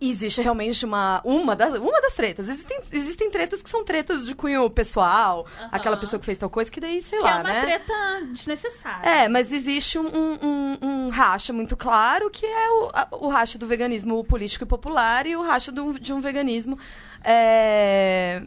Existe 0.00 0.40
realmente 0.40 0.84
uma, 0.84 1.20
uma, 1.24 1.56
das, 1.56 1.76
uma 1.76 2.00
das 2.00 2.14
tretas. 2.14 2.48
Existem, 2.48 2.80
existem 2.92 3.30
tretas 3.30 3.60
que 3.60 3.68
são 3.68 3.84
tretas 3.84 4.24
de 4.24 4.32
cunho 4.34 4.70
pessoal. 4.70 5.44
Aquela 5.72 5.96
pessoa 5.96 6.20
que 6.20 6.26
fez 6.26 6.38
tal 6.38 6.48
coisa, 6.48 6.70
que 6.70 6.78
daí, 6.80 7.02
sei 7.02 7.18
que 7.18 7.24
lá, 7.24 7.30
é 7.30 7.34
uma 7.40 7.42
né? 7.52 7.60
treta 7.62 7.94
desnecessária. 8.30 9.08
É, 9.10 9.28
mas 9.28 9.50
existe 9.50 9.98
um, 9.98 10.06
um, 10.06 10.38
um- 10.42 10.78
um 11.06 11.08
racha 11.08 11.52
muito 11.52 11.76
claro 11.76 12.30
que 12.30 12.46
é 12.46 12.70
o, 12.70 12.90
a- 12.94 13.08
o 13.10 13.28
racha 13.28 13.58
do 13.58 13.66
veganismo 13.66 14.22
político 14.22 14.62
e 14.62 14.66
popular 14.68 15.26
e 15.26 15.34
o 15.34 15.42
racha 15.42 15.72
do- 15.72 15.98
de 15.98 16.12
um 16.12 16.20
veganismo 16.20 16.78
é, 17.24 18.42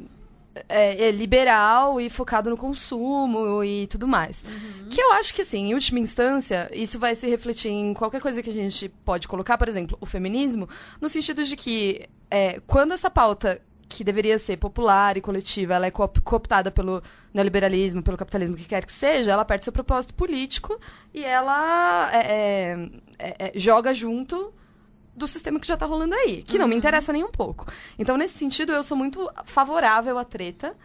é, 0.68 1.06
é 1.08 1.12
liberal 1.12 1.99
e 1.99 2.10
focado 2.10 2.49
no 2.49 2.58
consumo 2.58 3.64
e 3.64 3.88
tudo 3.88 4.08
mais. 4.08 4.43
Que 4.89 5.02
eu 5.02 5.12
acho 5.14 5.34
que, 5.34 5.41
assim, 5.41 5.70
em 5.70 5.74
última 5.74 5.99
instância, 5.99 6.70
isso 6.74 6.99
vai 6.99 7.16
se 7.16 7.28
refletir 7.30 7.70
em 7.72 7.93
qualquer 7.93 8.22
coisa 8.22 8.41
que 8.41 8.49
a 8.49 8.54
gente 8.54 8.89
pode 9.04 9.28
colocar, 9.28 9.58
por 9.58 9.68
exemplo, 9.68 9.97
o 10.02 10.06
feminismo, 10.06 10.68
no 10.99 11.08
sentido 11.08 11.43
de 11.43 11.56
que 11.56 12.08
é, 12.30 12.60
quando 12.68 12.93
essa 12.93 13.10
pauta 13.10 13.62
que 13.88 14.06
deveria 14.06 14.38
ser 14.39 14.56
popular 14.56 15.18
e 15.18 15.22
coletiva, 15.22 15.74
ela 15.74 15.86
é 15.86 15.91
coop- 15.91 16.22
cooptada 16.22 16.72
pelo 16.72 17.04
neoliberalismo, 17.34 18.02
pelo 18.02 18.16
capitalismo, 18.16 18.56
o 18.56 18.58
que 18.58 18.66
quer 18.66 18.86
que 18.86 18.91
seja, 18.93 19.32
ela 19.32 19.43
perde 19.43 19.66
seu 19.66 19.74
propósito 19.74 20.14
político 20.14 20.80
e 21.14 21.26
ela 21.26 22.10
é, 22.14 22.18
é, 22.20 22.89
é, 23.20 23.36
é, 23.38 23.52
joga 23.56 23.93
junto 23.93 24.54
do 25.16 25.28
sistema 25.28 25.59
que 25.59 25.68
já 25.68 25.76
tá 25.78 25.86
rolando 25.86 26.16
aí, 26.16 26.41
que 26.43 26.57
não 26.57 26.68
me 26.68 26.76
interessa 26.76 27.12
nem 27.12 27.24
um 27.24 27.32
pouco. 27.32 27.66
Então, 27.99 28.18
nesse 28.18 28.38
sentido, 28.38 28.72
eu 28.72 28.84
sou 28.84 28.95
muito 28.97 29.30
favorável 29.45 30.18
à 30.18 30.24
treta. 30.24 30.76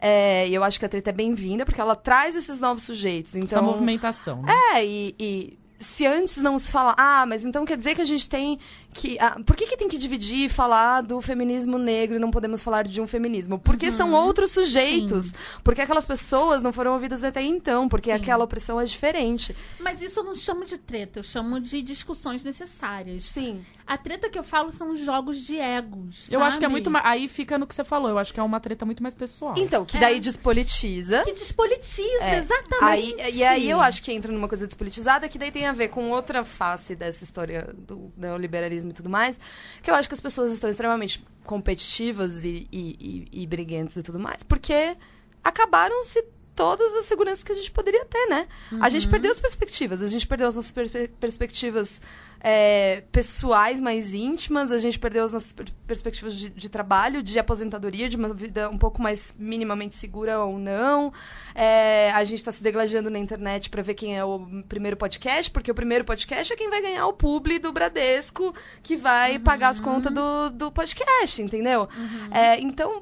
é, 0.00 0.46
e 0.48 0.54
eu 0.54 0.62
acho 0.62 0.78
que 0.78 0.84
a 0.84 0.88
treta 0.88 1.10
é 1.10 1.12
bem-vinda, 1.12 1.64
porque 1.64 1.80
ela 1.80 1.96
traz 1.96 2.36
esses 2.36 2.60
novos 2.60 2.82
sujeitos. 2.82 3.34
Então, 3.34 3.58
Essa 3.58 3.62
movimentação. 3.62 4.42
Né? 4.42 4.52
é, 4.74 4.84
e, 4.84 5.14
e 5.18 5.58
se 5.78 6.06
antes 6.06 6.36
não 6.38 6.58
se 6.58 6.70
fala, 6.70 6.94
ah, 6.98 7.24
mas 7.26 7.44
então 7.44 7.64
quer 7.64 7.76
dizer 7.76 7.94
que 7.94 8.00
a 8.00 8.04
gente 8.06 8.28
tem 8.28 8.58
que. 8.96 9.16
ah, 9.20 9.38
por 9.44 9.54
que, 9.56 9.66
que 9.66 9.76
tem 9.76 9.88
que 9.88 9.98
dividir 9.98 10.46
e 10.46 10.48
falar 10.48 11.02
do 11.02 11.20
feminismo 11.20 11.78
negro 11.78 12.16
e 12.16 12.18
não 12.18 12.30
podemos 12.30 12.62
falar 12.62 12.82
de 12.84 13.00
um 13.00 13.06
feminismo? 13.06 13.58
Porque 13.58 13.90
são 13.92 14.12
outros 14.12 14.50
sujeitos. 14.50 15.32
Porque 15.62 15.80
aquelas 15.80 16.06
pessoas 16.06 16.62
não 16.62 16.72
foram 16.72 16.92
ouvidas 16.94 17.22
até 17.22 17.42
então, 17.42 17.88
porque 17.88 18.10
aquela 18.10 18.44
opressão 18.44 18.80
é 18.80 18.84
diferente. 18.84 19.54
Mas 19.78 20.00
isso 20.00 20.20
eu 20.20 20.24
não 20.24 20.34
chamo 20.34 20.64
de 20.64 20.78
treta, 20.78 21.18
eu 21.20 21.22
chamo 21.24 21.60
de 21.60 21.82
discussões 21.82 22.42
necessárias. 22.42 23.24
Sim. 23.26 23.64
A 23.86 23.96
treta 23.96 24.28
que 24.28 24.36
eu 24.36 24.42
falo 24.42 24.72
são 24.72 24.92
os 24.92 25.00
jogos 25.00 25.38
de 25.38 25.58
egos. 25.58 26.30
Eu 26.32 26.42
acho 26.42 26.58
que 26.58 26.64
é 26.64 26.66
sabe? 26.66 26.72
muito 26.72 26.90
mais. 26.90 27.04
Aí 27.06 27.28
fica 27.28 27.56
no 27.56 27.66
que 27.68 27.74
você 27.74 27.84
falou. 27.84 28.10
Eu 28.10 28.18
acho 28.18 28.34
que 28.34 28.40
é 28.40 28.42
uma 28.42 28.58
treta 28.58 28.84
muito 28.84 29.00
mais 29.00 29.14
pessoal. 29.14 29.54
Então, 29.56 29.84
que 29.84 29.96
daí 29.96 30.16
É. 30.16 30.20
despolitiza. 30.20 31.22
Que 31.24 31.32
despolitiza, 31.32 32.24
É. 32.24 32.38
exatamente. 32.38 33.20
Aí, 33.22 33.34
e 33.34 33.44
aí 33.44 33.70
eu 33.70 33.80
acho 33.80 34.02
que 34.02 34.12
entra 34.12 34.32
numa 34.32 34.48
coisa 34.48 34.66
despolitizada 34.66 35.28
que 35.28 35.38
daí 35.38 35.52
tem 35.52 35.66
a 35.66 35.72
ver 35.72 35.88
com 35.88 36.10
outra 36.10 36.42
face 36.44 36.96
dessa 36.96 37.22
história 37.22 37.72
do 37.76 38.12
neoliberalismo 38.16 38.85
e 38.90 38.92
tudo 38.92 39.10
mais, 39.10 39.38
que 39.82 39.90
eu 39.90 39.94
acho 39.94 40.08
que 40.08 40.14
as 40.14 40.20
pessoas 40.20 40.52
estão 40.52 40.68
extremamente 40.68 41.24
competitivas 41.44 42.44
e, 42.44 42.66
e, 42.72 43.28
e, 43.32 43.42
e 43.42 43.46
briguentas 43.46 43.96
e 43.96 44.02
tudo 44.02 44.18
mais, 44.18 44.42
porque 44.42 44.96
acabaram 45.42 46.02
se 46.04 46.22
todas 46.56 46.92
as 46.94 47.04
seguranças 47.04 47.44
que 47.44 47.52
a 47.52 47.54
gente 47.54 47.70
poderia 47.70 48.04
ter, 48.06 48.26
né? 48.28 48.48
A 48.72 48.74
Uhum. 48.84 48.90
gente 48.90 49.06
perdeu 49.08 49.30
as 49.30 49.38
perspectivas, 49.40 50.00
a 50.02 50.08
gente 50.08 50.26
perdeu 50.26 50.48
as 50.48 50.56
nossas 50.56 50.72
per- 50.72 51.10
perspectivas 51.20 52.00
é, 52.40 53.02
pessoais 53.10 53.80
mais 53.80 54.14
íntimas, 54.14 54.70
a 54.70 54.78
gente 54.78 54.98
perdeu 54.98 55.24
as 55.24 55.32
nossas 55.32 55.52
per- 55.52 55.72
perspectivas 55.86 56.34
de, 56.34 56.50
de 56.50 56.68
trabalho, 56.68 57.22
de 57.22 57.38
aposentadoria, 57.38 58.08
de 58.08 58.16
uma 58.16 58.32
vida 58.32 58.68
um 58.70 58.78
pouco 58.78 59.02
mais 59.02 59.34
minimamente 59.38 59.94
segura 59.96 60.38
ou 60.44 60.58
não. 60.58 61.12
É, 61.54 62.10
a 62.14 62.22
gente 62.24 62.44
tá 62.44 62.52
se 62.52 62.62
degladiando 62.62 63.10
na 63.10 63.18
internet 63.18 63.68
pra 63.68 63.82
ver 63.82 63.94
quem 63.94 64.16
é 64.16 64.24
o 64.24 64.46
primeiro 64.68 64.96
podcast, 64.96 65.50
porque 65.50 65.70
o 65.70 65.74
primeiro 65.74 66.04
podcast 66.04 66.52
é 66.52 66.56
quem 66.56 66.70
vai 66.70 66.80
ganhar 66.82 67.06
o 67.06 67.12
publi 67.12 67.58
do 67.58 67.72
Bradesco, 67.72 68.54
que 68.82 68.96
vai 68.96 69.38
pagar 69.38 69.70
as 69.70 69.80
contas 69.80 70.12
do, 70.12 70.50
do 70.50 70.70
podcast, 70.72 71.42
entendeu? 71.42 71.88
É, 72.30 72.60
então, 72.60 73.00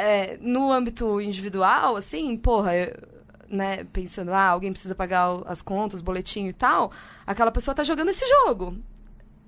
é, 0.00 0.38
no 0.40 0.72
âmbito 0.72 1.20
individual, 1.20 1.96
assim, 1.96 2.36
porra, 2.36 2.74
eu- 2.76 2.96
né, 3.48 3.84
pensando, 3.92 4.32
ah, 4.32 4.46
alguém 4.48 4.70
precisa 4.72 4.94
pagar 4.94 5.42
as 5.46 5.60
contas, 5.60 6.00
boletim 6.00 6.46
e 6.46 6.52
tal, 6.52 6.92
aquela 7.26 7.50
pessoa 7.50 7.74
tá 7.74 7.82
jogando 7.84 8.08
esse 8.10 8.24
jogo. 8.26 8.76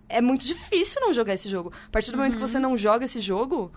É 0.08 0.20
muito 0.20 0.44
difícil 0.44 1.00
não 1.00 1.14
jogar 1.14 1.34
esse 1.34 1.48
jogo. 1.48 1.72
A 1.86 1.90
partir 1.90 2.10
do 2.10 2.16
momento 2.16 2.34
que 2.34 2.40
você 2.40 2.58
não 2.58 2.76
joga 2.76 3.04
esse 3.04 3.20
jogo, 3.20 3.72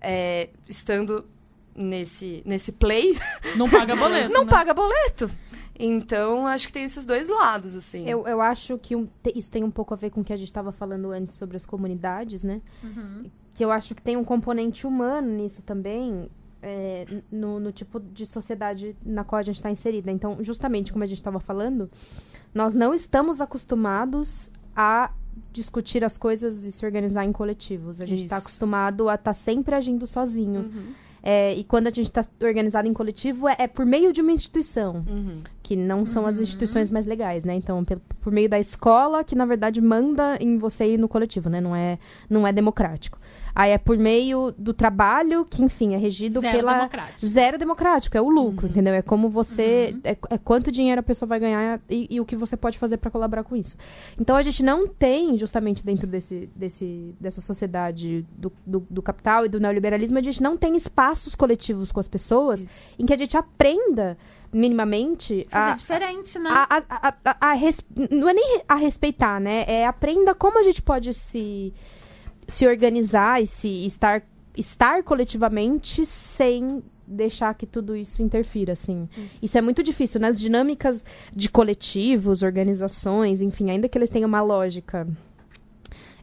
é, 0.00 0.50
estando 0.68 1.24
nesse, 1.74 2.42
nesse 2.44 2.72
play, 2.72 3.18
Não 3.56 3.70
paga 3.70 3.94
boleto. 3.96 4.32
não 4.34 4.44
né? 4.44 4.50
paga 4.50 4.74
boleto. 4.74 5.30
Então, 5.78 6.46
acho 6.46 6.66
que 6.66 6.72
tem 6.72 6.84
esses 6.84 7.04
dois 7.04 7.28
lados, 7.28 7.74
assim. 7.74 8.06
Eu, 8.08 8.26
eu 8.26 8.40
acho 8.40 8.78
que 8.78 8.94
um- 8.94 9.06
te- 9.22 9.32
isso 9.36 9.50
tem 9.50 9.64
um 9.64 9.70
pouco 9.70 9.94
a 9.94 9.96
ver 9.96 10.10
com 10.10 10.20
o 10.20 10.24
que 10.24 10.32
a 10.32 10.36
gente 10.36 10.48
estava 10.48 10.70
falando 10.72 11.10
antes 11.10 11.36
sobre 11.36 11.56
as 11.56 11.64
comunidades, 11.66 12.42
né? 12.42 12.60
Que 13.54 13.64
eu 13.64 13.70
acho 13.72 13.94
que 13.94 14.02
tem 14.02 14.16
um 14.16 14.24
componente 14.24 14.86
humano 14.86 15.28
nisso 15.28 15.62
também, 15.62 16.30
é, 16.62 17.06
no, 17.30 17.58
no 17.58 17.72
tipo 17.72 17.98
de 17.98 18.24
sociedade 18.24 18.96
na 19.04 19.24
qual 19.24 19.40
a 19.40 19.42
gente 19.42 19.56
está 19.56 19.70
inserida. 19.70 20.10
Então, 20.10 20.38
justamente 20.40 20.92
como 20.92 21.04
a 21.04 21.06
gente 21.06 21.18
estava 21.18 21.40
falando, 21.40 21.90
nós 22.54 22.72
não 22.74 22.94
estamos 22.94 23.40
acostumados 23.40 24.50
a 24.76 25.10
discutir 25.52 26.04
as 26.04 26.16
coisas 26.18 26.64
e 26.66 26.72
se 26.72 26.84
organizar 26.84 27.24
em 27.24 27.32
coletivos. 27.32 28.00
A 28.00 28.06
gente 28.06 28.22
está 28.24 28.36
acostumado 28.36 29.08
a 29.08 29.14
estar 29.16 29.34
sempre 29.34 29.74
agindo 29.74 30.06
sozinho. 30.06 30.60
Uhum, 30.60 30.92
É, 31.24 31.54
e 31.54 31.62
quando 31.62 31.86
a 31.86 31.90
gente 31.90 32.06
está 32.06 32.20
organizado 32.42 32.88
em 32.88 32.92
coletivo, 32.92 33.48
é, 33.48 33.54
é 33.60 33.68
por 33.68 33.86
meio 33.86 34.12
de 34.12 34.20
uma 34.20 34.32
instituição 34.32 35.04
uhum. 35.08 35.40
Que 35.72 35.76
não 35.76 36.04
são 36.04 36.26
as 36.26 36.38
instituições 36.38 36.90
mais 36.90 37.06
legais, 37.06 37.44
né? 37.44 37.54
Então, 37.54 37.82
pel- 37.82 38.00
por 38.20 38.30
meio 38.30 38.46
da 38.48 38.58
escola, 38.58 39.24
que 39.24 39.34
na 39.34 39.46
verdade 39.46 39.80
manda 39.80 40.36
em 40.38 40.58
você 40.58 40.84
ir 40.94 40.98
no 40.98 41.08
coletivo, 41.08 41.48
né? 41.48 41.60
Não 41.62 41.74
é, 41.74 41.98
não 42.28 42.46
é 42.46 42.52
democrático. 42.52 43.18
Aí 43.54 43.70
é 43.70 43.78
por 43.78 43.98
meio 43.98 44.52
do 44.56 44.72
trabalho, 44.72 45.44
que, 45.44 45.62
enfim, 45.62 45.94
é 45.94 45.98
regido 45.98 46.40
Zero 46.40 46.56
pela. 46.58 46.74
democrático. 46.74 47.26
Zero 47.26 47.58
democrático, 47.58 48.16
é 48.16 48.20
o 48.20 48.28
lucro, 48.30 48.66
entendeu? 48.66 48.94
É 48.94 49.02
como 49.02 49.28
você. 49.28 49.94
É, 50.04 50.16
é 50.30 50.38
quanto 50.38 50.70
dinheiro 50.70 51.00
a 51.00 51.02
pessoa 51.02 51.26
vai 51.26 51.38
ganhar 51.40 51.80
e, 51.88 52.06
e 52.10 52.20
o 52.20 52.24
que 52.24 52.34
você 52.36 52.56
pode 52.56 52.78
fazer 52.78 52.96
para 52.98 53.10
colaborar 53.10 53.44
com 53.44 53.54
isso. 53.56 53.76
Então 54.20 54.36
a 54.36 54.42
gente 54.42 54.62
não 54.62 54.86
tem, 54.88 55.36
justamente 55.36 55.84
dentro 55.84 56.06
desse, 56.06 56.48
desse, 56.56 57.14
dessa 57.20 57.40
sociedade 57.40 58.24
do, 58.36 58.52
do, 58.66 58.86
do 58.90 59.02
capital 59.02 59.44
e 59.46 59.48
do 59.48 59.60
neoliberalismo, 59.60 60.18
a 60.18 60.22
gente 60.22 60.42
não 60.42 60.56
tem 60.56 60.74
espaços 60.76 61.34
coletivos 61.34 61.90
com 61.92 62.00
as 62.00 62.08
pessoas 62.08 62.64
em 62.98 63.04
que 63.06 63.12
a 63.12 63.18
gente 63.18 63.36
aprenda 63.36 64.16
minimamente 64.52 65.46
Fazer 65.50 65.70
a, 65.72 65.74
diferente, 65.74 66.38
né? 66.38 66.50
a, 66.50 66.66
a, 66.88 67.14
a, 67.24 67.36
a- 67.50 67.52
res- 67.54 67.84
não 68.10 68.28
é 68.28 68.34
nem 68.34 68.60
a 68.68 68.74
respeitar, 68.76 69.40
né? 69.40 69.64
É 69.66 69.86
aprenda 69.86 70.34
como 70.34 70.58
a 70.58 70.62
gente 70.62 70.82
pode 70.82 71.12
se, 71.14 71.72
se 72.46 72.66
organizar 72.66 73.42
e 73.42 73.46
se 73.46 73.86
estar, 73.86 74.22
estar 74.56 75.02
coletivamente 75.02 76.04
sem 76.04 76.82
deixar 77.06 77.54
que 77.54 77.66
tudo 77.66 77.94
isso 77.96 78.22
interfira, 78.22 78.72
assim. 78.74 79.08
Isso. 79.42 79.58
é 79.58 79.60
muito 79.60 79.82
difícil 79.82 80.20
nas 80.20 80.38
dinâmicas 80.38 81.04
de 81.34 81.48
coletivos, 81.50 82.42
organizações, 82.42 83.42
enfim, 83.42 83.70
ainda 83.70 83.88
que 83.88 83.98
eles 83.98 84.08
tenham 84.10 84.28
uma 84.28 84.40
lógica 84.40 85.06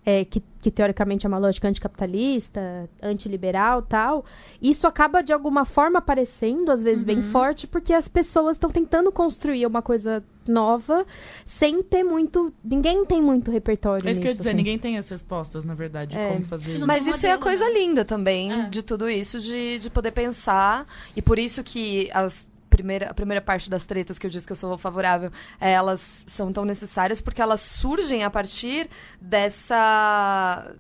é, 0.06 0.24
que, 0.26 0.42
que 0.62 0.72
teoricamente 0.72 1.26
é 1.26 1.30
uma 1.30 1.38
lógica 1.38 1.68
anticapitalista, 1.68 2.90
antiliberal 3.02 3.82
tal, 3.82 4.26
isso 4.62 4.88
acaba 4.88 5.22
de 5.22 5.34
alguma 5.34 5.66
forma 5.66 6.00
aparecendo, 6.00 6.72
às 6.72 6.82
vezes 6.82 7.04
bem 7.04 7.22
forte, 7.22 7.68
porque 7.68 7.94
as 7.94 8.08
pessoas 8.08 8.56
estão 8.56 8.70
tentando 8.70 9.12
construir 9.12 9.66
uma 9.66 9.82
coisa 9.82 10.24
nova 10.48 11.06
sem 11.46 11.84
ter 11.84 12.04
muito. 12.04 12.52
Ninguém 12.64 13.06
tem 13.06 13.22
muito 13.22 13.52
repertório. 13.52 14.08
É 14.08 14.12
isso 14.12 14.20
que 14.20 14.28
eu 14.28 14.32
ia 14.32 14.38
dizer, 14.38 14.50
assim. 14.50 14.58
ninguém 14.58 14.80
tem 14.80 14.98
as 14.98 15.08
respostas, 15.10 15.64
na 15.64 15.76
verdade, 15.76 16.12
de 16.12 16.18
É. 16.18 16.30
como 16.34 16.44
fazer 16.46 16.78
isso. 16.78 16.88
Mas 16.88 17.06
isso 17.06 17.26
é 17.26 17.32
a 17.32 17.38
coisa 17.38 17.66
né? 17.66 17.74
linda 17.74 18.04
também 18.04 18.52
É. 18.52 18.70
de 18.70 18.82
tudo 18.82 19.08
isso, 19.10 19.40
de, 19.40 19.78
de 19.80 19.90
poder 19.90 20.12
pensar. 20.12 20.88
E 21.16 21.22
por 21.22 21.38
isso 21.38 21.64
que 21.64 22.10
as 22.14 22.48
primeira, 22.80 23.10
a 23.10 23.14
primeira 23.14 23.42
parte 23.42 23.70
das 23.70 23.86
tretas 23.86 24.18
que 24.18 24.26
eu 24.26 24.30
disse 24.32 24.46
que 24.46 24.52
eu 24.54 24.56
sou 24.56 24.78
favorável, 24.78 25.32
é, 25.60 25.72
elas 25.72 26.24
são 26.28 26.52
tão 26.54 26.64
necessárias 26.66 27.20
porque 27.22 27.42
elas 27.42 27.60
surgem 27.62 28.24
a 28.24 28.30
partir 28.30 28.90
dessa. 29.22 30.74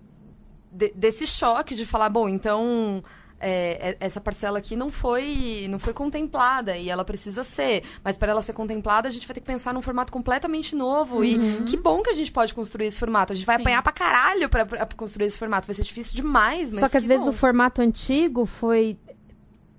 de- 0.71 0.93
desse 0.95 1.25
choque 1.27 1.75
de 1.75 1.85
falar, 1.85 2.09
bom, 2.09 2.27
então. 2.29 3.03
é, 3.41 3.91
é- 3.91 4.05
essa 4.05 4.19
parcela 4.19 4.57
aqui 4.59 4.75
não 4.75 4.89
foi 4.91 5.65
não 5.69 5.79
foi 5.79 5.93
contemplada 5.93 6.75
e 6.75 6.89
ela 6.89 7.05
precisa 7.05 7.41
ser 7.41 7.83
mas 8.03 8.17
para 8.17 8.31
ela 8.33 8.41
ser 8.41 8.51
contemplada 8.51 9.07
a 9.07 9.11
gente 9.11 9.25
vai 9.25 9.33
ter 9.33 9.39
que 9.39 9.47
pensar 9.47 9.73
num 9.73 9.81
formato 9.81 10.11
completamente 10.11 10.75
novo 10.75 11.23
e 11.23 11.63
que 11.63 11.77
bom 11.77 12.01
que 12.03 12.09
a 12.09 12.13
gente 12.13 12.33
pode 12.33 12.53
construir 12.53 12.87
esse 12.87 12.99
formato 12.99 13.31
a 13.31 13.35
gente 13.37 13.45
vai 13.45 13.55
Sim. 13.55 13.61
apanhar 13.61 13.81
pra 13.81 13.93
caralho 13.93 14.49
pra, 14.49 14.65
pra 14.65 14.85
construir 14.87 15.27
esse 15.27 15.37
formato 15.37 15.65
vai 15.65 15.73
ser 15.73 15.83
difícil 15.83 16.17
demais 16.17 16.69
mas 16.69 16.81
Só 16.81 16.89
que 16.89 16.97
às 16.97 17.07
vezes 17.07 17.23
bom. 17.27 17.31
o 17.31 17.33
formato 17.33 17.81
antigo 17.81 18.45
foi. 18.45 18.97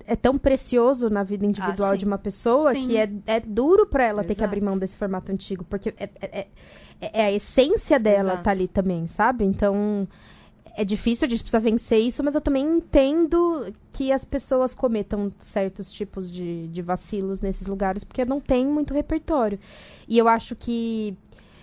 É 0.07 0.16
tão 0.16 0.36
precioso 0.38 1.09
na 1.11 1.22
vida 1.22 1.44
individual 1.46 1.92
Ah, 1.92 1.96
de 1.96 2.05
uma 2.05 2.18
pessoa 2.18 2.72
Sim. 2.72 2.88
que 2.88 2.96
é, 2.96 3.11
é 3.26 3.40
duro 3.40 3.86
pra 3.86 4.05
ela 4.05 4.22
ter 4.22 4.28
que 4.28 4.40
Exato. 4.40 4.44
abrir 4.44 4.61
mão 4.62 4.76
desse 4.78 4.96
formato 4.96 5.30
antigo. 5.32 5.64
Porque 5.64 5.94
é, 5.98 6.09
é, 6.20 6.38
é- 6.40 6.46
é 7.01 7.24
a 7.26 7.32
essência 7.32 7.98
dela 7.98 8.30
Exato. 8.32 8.42
tá 8.44 8.51
ali 8.51 8.68
também, 8.68 9.07
sabe? 9.07 9.44
Então. 9.44 10.07
É 10.76 10.84
difícil, 10.84 11.26
a 11.26 11.28
gente 11.28 11.42
precisa 11.42 11.59
vencer 11.61 11.98
isso, 11.98 12.22
mas 12.22 12.34
eu 12.34 12.40
também 12.40 12.64
entendo 12.64 13.66
que 13.90 14.12
as 14.12 14.24
pessoas 14.24 14.72
cometam 14.74 15.30
certos 15.40 15.92
tipos 15.92 16.30
de, 16.32 16.68
de 16.68 16.80
vacilos 16.80 17.40
nesses 17.40 17.66
lugares, 17.66 18.05
porque 18.05 18.24
não 18.24 18.38
tem 18.38 18.64
muito 18.66 18.94
repertório. 18.94 19.59
E 20.09 20.16
eu 20.16 20.28
acho 20.28 20.55
que 20.55 21.14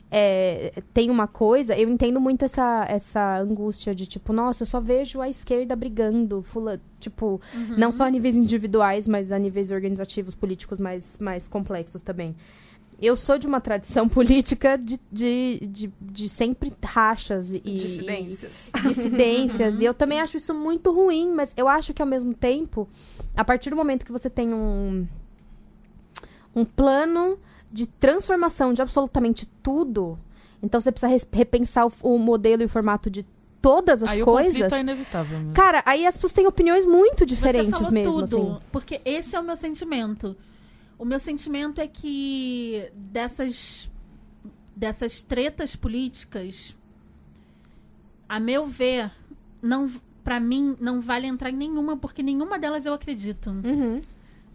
é, 0.10 0.72
tem 0.94 1.10
uma 1.10 1.28
coisa, 1.28 1.78
eu 1.78 1.90
entendo 1.90 2.20
muito 2.20 2.46
essa, 2.46 2.86
essa 2.88 3.40
angústia 3.40 3.94
de 3.94 4.06
tipo, 4.06 4.32
nossa, 4.32 4.64
eu 4.64 4.68
só 4.68 4.80
vejo 4.80 5.20
a 5.20 5.28
esquerda 5.28 5.76
brigando, 5.76 6.42
fula, 6.42 6.80
tipo, 7.00 7.42
não 7.78 7.92
só 7.92 8.06
a 8.06 8.10
níveis 8.10 8.36
individuais, 8.36 9.08
mas 9.08 9.32
a 9.32 9.40
níveis 9.40 9.70
organizativos, 9.70 10.34
políticos 10.34 10.80
mais, 10.80 11.18
mais 11.20 11.48
complexos 11.48 12.02
também. 12.02 12.36
Eu 13.00 13.16
sou 13.16 13.38
de 13.38 13.46
uma 13.46 13.60
tradição 13.60 14.08
política 14.10 14.78
de, 14.78 15.00
de, 15.12 15.60
de, 15.68 15.94
de 16.02 16.30
sempre 16.30 16.74
rachas 16.84 17.54
e 17.54 17.60
dissidências 17.60 18.70
e 18.76 18.88
dissidências. 18.88 19.80
e 19.82 19.86
eu 19.86 19.94
também 19.94 20.22
acho 20.22 20.38
isso 20.38 20.54
muito 20.54 20.92
ruim, 20.92 21.32
mas 21.34 21.52
eu 21.58 21.68
acho 21.68 21.94
que 21.94 22.02
ao 22.02 22.08
mesmo 22.08 22.34
tempo, 22.34 22.88
a 23.36 23.44
partir 23.44 23.70
do 23.70 23.76
momento 23.76 24.06
que 24.06 24.12
você 24.12 24.30
tem 24.30 24.54
um, 24.54 25.06
um 26.56 26.64
plano 26.64 27.38
de 27.78 27.86
transformação 27.86 28.74
de 28.74 28.82
absolutamente 28.82 29.46
tudo, 29.62 30.18
então 30.64 30.82
você 30.82 30.92
precisa 30.92 31.16
repensar 31.32 31.86
o, 31.86 31.92
o 32.02 32.18
modelo 32.18 32.64
e 32.64 32.66
o 32.66 32.70
formato 32.70 33.08
de 33.08 33.24
todas 33.62 34.02
as 34.02 34.10
Aí 34.10 34.24
o 34.24 34.26
coisas. 34.26 34.52
conflito 34.52 34.74
é 34.74 34.80
inevitável 34.80 35.38
mesmo. 35.38 35.54
Cara, 35.54 35.84
aí 35.86 36.04
as 36.08 36.16
pessoas 36.16 36.34
têm 36.34 36.48
opiniões 36.48 36.88
muito 36.88 37.20
Você 37.20 37.26
diferentes 37.28 37.70
falou 37.78 37.92
mesmo, 37.92 38.14
tudo, 38.14 38.24
assim. 38.54 38.62
porque 38.72 39.00
esse 39.06 39.36
é 39.36 39.40
o 39.40 39.44
meu 39.44 39.56
sentimento. 39.56 40.36
O 40.98 41.06
meu 41.06 41.20
sentimento 41.20 41.80
é 41.80 41.86
que 41.86 42.90
dessas 42.96 43.88
dessas 44.76 45.22
tretas 45.22 45.76
políticas, 45.76 46.76
a 48.28 48.40
meu 48.40 48.66
ver, 48.66 49.12
não 49.62 49.88
para 50.24 50.40
mim 50.40 50.76
não 50.80 51.00
vale 51.00 51.28
entrar 51.28 51.52
em 51.52 51.56
nenhuma, 51.56 51.96
porque 51.96 52.24
nenhuma 52.24 52.58
delas 52.58 52.88
eu 52.88 52.94
acredito. 52.96 53.52
Uhum. 53.52 54.02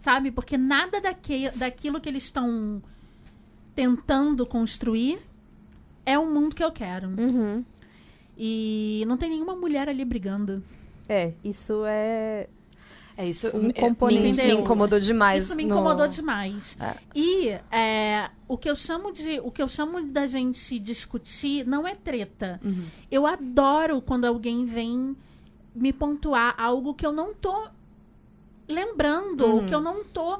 Sabe? 0.01 0.29
Porque 0.29 0.57
nada 0.57 0.99
daque, 0.99 1.49
daquilo 1.55 2.01
que 2.01 2.09
eles 2.09 2.23
estão 2.25 2.83
tentando 3.75 4.45
construir 4.45 5.19
é 6.05 6.17
o 6.19 6.25
mundo 6.25 6.55
que 6.55 6.63
eu 6.63 6.71
quero. 6.71 7.07
Uhum. 7.09 7.63
E 8.37 9.03
não 9.07 9.17
tem 9.17 9.29
nenhuma 9.29 9.55
mulher 9.55 9.87
ali 9.89 10.03
brigando. 10.03 10.63
É, 11.07 11.33
isso 11.43 11.83
é. 11.85 12.47
é 13.17 13.27
isso 13.29 13.49
Um 13.55 13.63
me- 13.67 13.73
componente 13.73 14.37
me, 14.37 14.47
me 14.47 14.53
incomodou 14.61 14.99
demais 14.99 15.43
Isso 15.45 15.55
me 15.55 15.65
no- 15.65 15.75
incomodou 15.75 16.07
demais. 16.07 16.77
É. 16.79 16.95
E 17.13 17.49
é, 17.71 18.29
o 18.47 18.57
que 18.57 18.69
eu 18.69 18.75
chamo 18.75 19.11
de 19.11 19.39
o 19.39 19.51
que 19.51 19.61
eu 19.61 19.67
chamo 19.67 20.01
da 20.07 20.25
gente 20.27 20.79
discutir 20.79 21.65
não 21.67 21.87
é 21.87 21.93
treta. 21.95 22.59
Uhum. 22.63 22.85
Eu 23.11 23.27
adoro 23.27 24.01
quando 24.01 24.25
alguém 24.25 24.65
vem 24.65 25.15
me 25.75 25.91
pontuar 25.93 26.55
algo 26.57 26.93
que 26.93 27.05
eu 27.05 27.11
não 27.11 27.33
tô 27.33 27.67
lembrando, 28.67 29.45
Uhum. 29.45 29.55
ou 29.55 29.65
que 29.65 29.75
eu 29.75 29.81
não 29.81 30.03
tô 30.03 30.39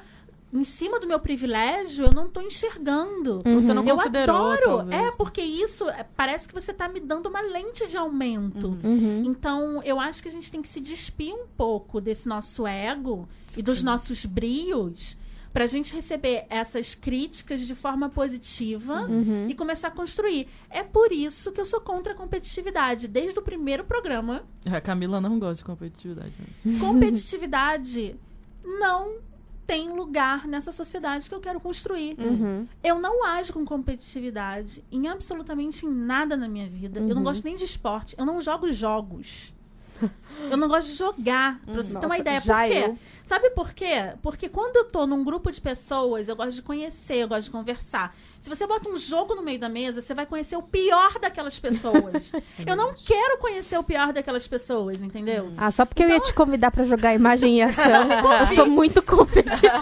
em 0.53 0.63
cima 0.63 0.99
do 0.99 1.07
meu 1.07 1.19
privilégio, 1.19 2.05
eu 2.05 2.11
não 2.13 2.29
tô 2.29 2.39
enxergando. 2.41 3.39
Você 3.43 3.73
não 3.73 3.83
Eu 3.85 3.95
considerou, 3.95 4.35
adoro. 4.35 4.61
talvez. 4.63 5.03
É, 5.03 5.11
porque 5.17 5.41
isso 5.41 5.89
é, 5.89 6.05
parece 6.15 6.47
que 6.47 6.53
você 6.53 6.71
tá 6.71 6.87
me 6.87 6.99
dando 6.99 7.27
uma 7.27 7.41
lente 7.41 7.87
de 7.87 7.97
aumento. 7.97 8.77
Uhum. 8.83 9.23
Então, 9.25 9.81
eu 9.83 9.99
acho 9.99 10.21
que 10.21 10.29
a 10.29 10.31
gente 10.31 10.51
tem 10.51 10.61
que 10.61 10.69
se 10.69 10.79
despir 10.79 11.33
um 11.33 11.47
pouco 11.57 11.99
desse 11.99 12.27
nosso 12.27 12.67
ego 12.67 13.27
e 13.57 13.61
dos 13.63 13.81
nossos 13.81 14.25
brios 14.25 15.17
Pra 15.53 15.67
gente 15.67 15.93
receber 15.93 16.45
essas 16.49 16.95
críticas 16.95 17.61
de 17.61 17.75
forma 17.75 18.09
positiva 18.09 19.01
Uhum. 19.03 19.45
e 19.47 19.53
começar 19.53 19.89
a 19.89 19.91
construir. 19.91 20.47
É 20.67 20.81
por 20.81 21.11
isso 21.11 21.51
que 21.51 21.61
eu 21.61 21.65
sou 21.65 21.79
contra 21.79 22.13
a 22.13 22.15
competitividade. 22.15 23.07
Desde 23.07 23.37
o 23.37 23.41
primeiro 23.43 23.83
programa, 23.83 24.41
A 24.65 24.81
Camila 24.81 25.21
não 25.21 25.37
gosta 25.37 25.61
de 25.61 25.65
competitividade. 25.65 26.33
Mas... 26.65 26.79
competitividade 26.79 28.15
não 28.63 29.17
tem 29.65 29.89
lugar 29.89 30.47
nessa 30.47 30.71
sociedade 30.71 31.27
que 31.29 31.35
eu 31.35 31.39
quero 31.39 31.59
construir. 31.59 32.15
Uhum. 32.19 32.67
Eu 32.83 32.99
não 32.99 33.25
ajo 33.25 33.53
com 33.53 33.65
competitividade 33.65 34.83
em 34.91 35.07
absolutamente 35.07 35.85
nada 35.85 36.35
na 36.37 36.47
minha 36.47 36.67
vida. 36.69 36.99
Eu 36.99 37.07
não 37.07 37.17
Uhum. 37.17 37.23
gosto 37.23 37.43
nem 37.43 37.55
de 37.55 37.63
esporte. 37.65 38.15
Eu 38.17 38.25
não 38.25 38.39
jogo 38.41 38.71
jogos. 38.71 39.53
Eu 40.49 40.57
não 40.57 40.67
gosto 40.67 40.87
de 40.89 40.95
jogar, 40.95 41.59
pra 41.61 41.75
você 41.75 41.91
ter 41.91 41.97
uma 42.05 42.17
Nossa, 42.17 42.19
ideia. 42.19 42.41
Por 42.41 42.55
quê? 42.65 42.83
eu. 42.89 42.97
Sabe 43.23 43.49
por 43.51 43.73
quê? 43.73 44.13
Porque 44.21 44.49
quando 44.49 44.75
eu 44.75 44.85
tô 44.85 45.05
num 45.07 45.23
grupo 45.23 45.49
de 45.51 45.61
pessoas, 45.61 46.27
eu 46.27 46.35
gosto 46.35 46.55
de 46.55 46.61
conhecer, 46.61 47.17
eu 47.17 47.27
gosto 47.27 47.45
de 47.45 47.51
conversar. 47.51 48.13
Se 48.43 48.49
você 48.49 48.67
bota 48.67 48.89
um 48.89 48.97
jogo 48.97 49.35
no 49.35 49.41
meio 49.41 49.57
da 49.57 49.69
mesa, 49.69 50.01
você 50.01 50.13
vai 50.13 50.25
conhecer 50.25 50.57
o 50.57 50.61
pior 50.61 51.17
daquelas 51.17 51.57
pessoas. 51.57 52.33
eu 52.67 52.75
não 52.75 52.93
quero 52.93 53.37
conhecer 53.37 53.77
o 53.77 53.83
pior 53.83 54.11
daquelas 54.11 54.45
pessoas, 54.45 55.01
entendeu? 55.01 55.53
Ah, 55.55 55.71
só 55.71 55.85
porque 55.85 56.03
eu 56.03 56.09
ia 56.09 56.19
te 56.19 56.33
convidar 56.33 56.69
pra 56.69 56.83
jogar 56.83 57.13
imagem 57.13 57.59
e 57.59 57.61
ação. 57.61 58.09
eu 58.41 58.47
sou 58.47 58.65
muito 58.67 59.01
competitiva. 59.01 59.79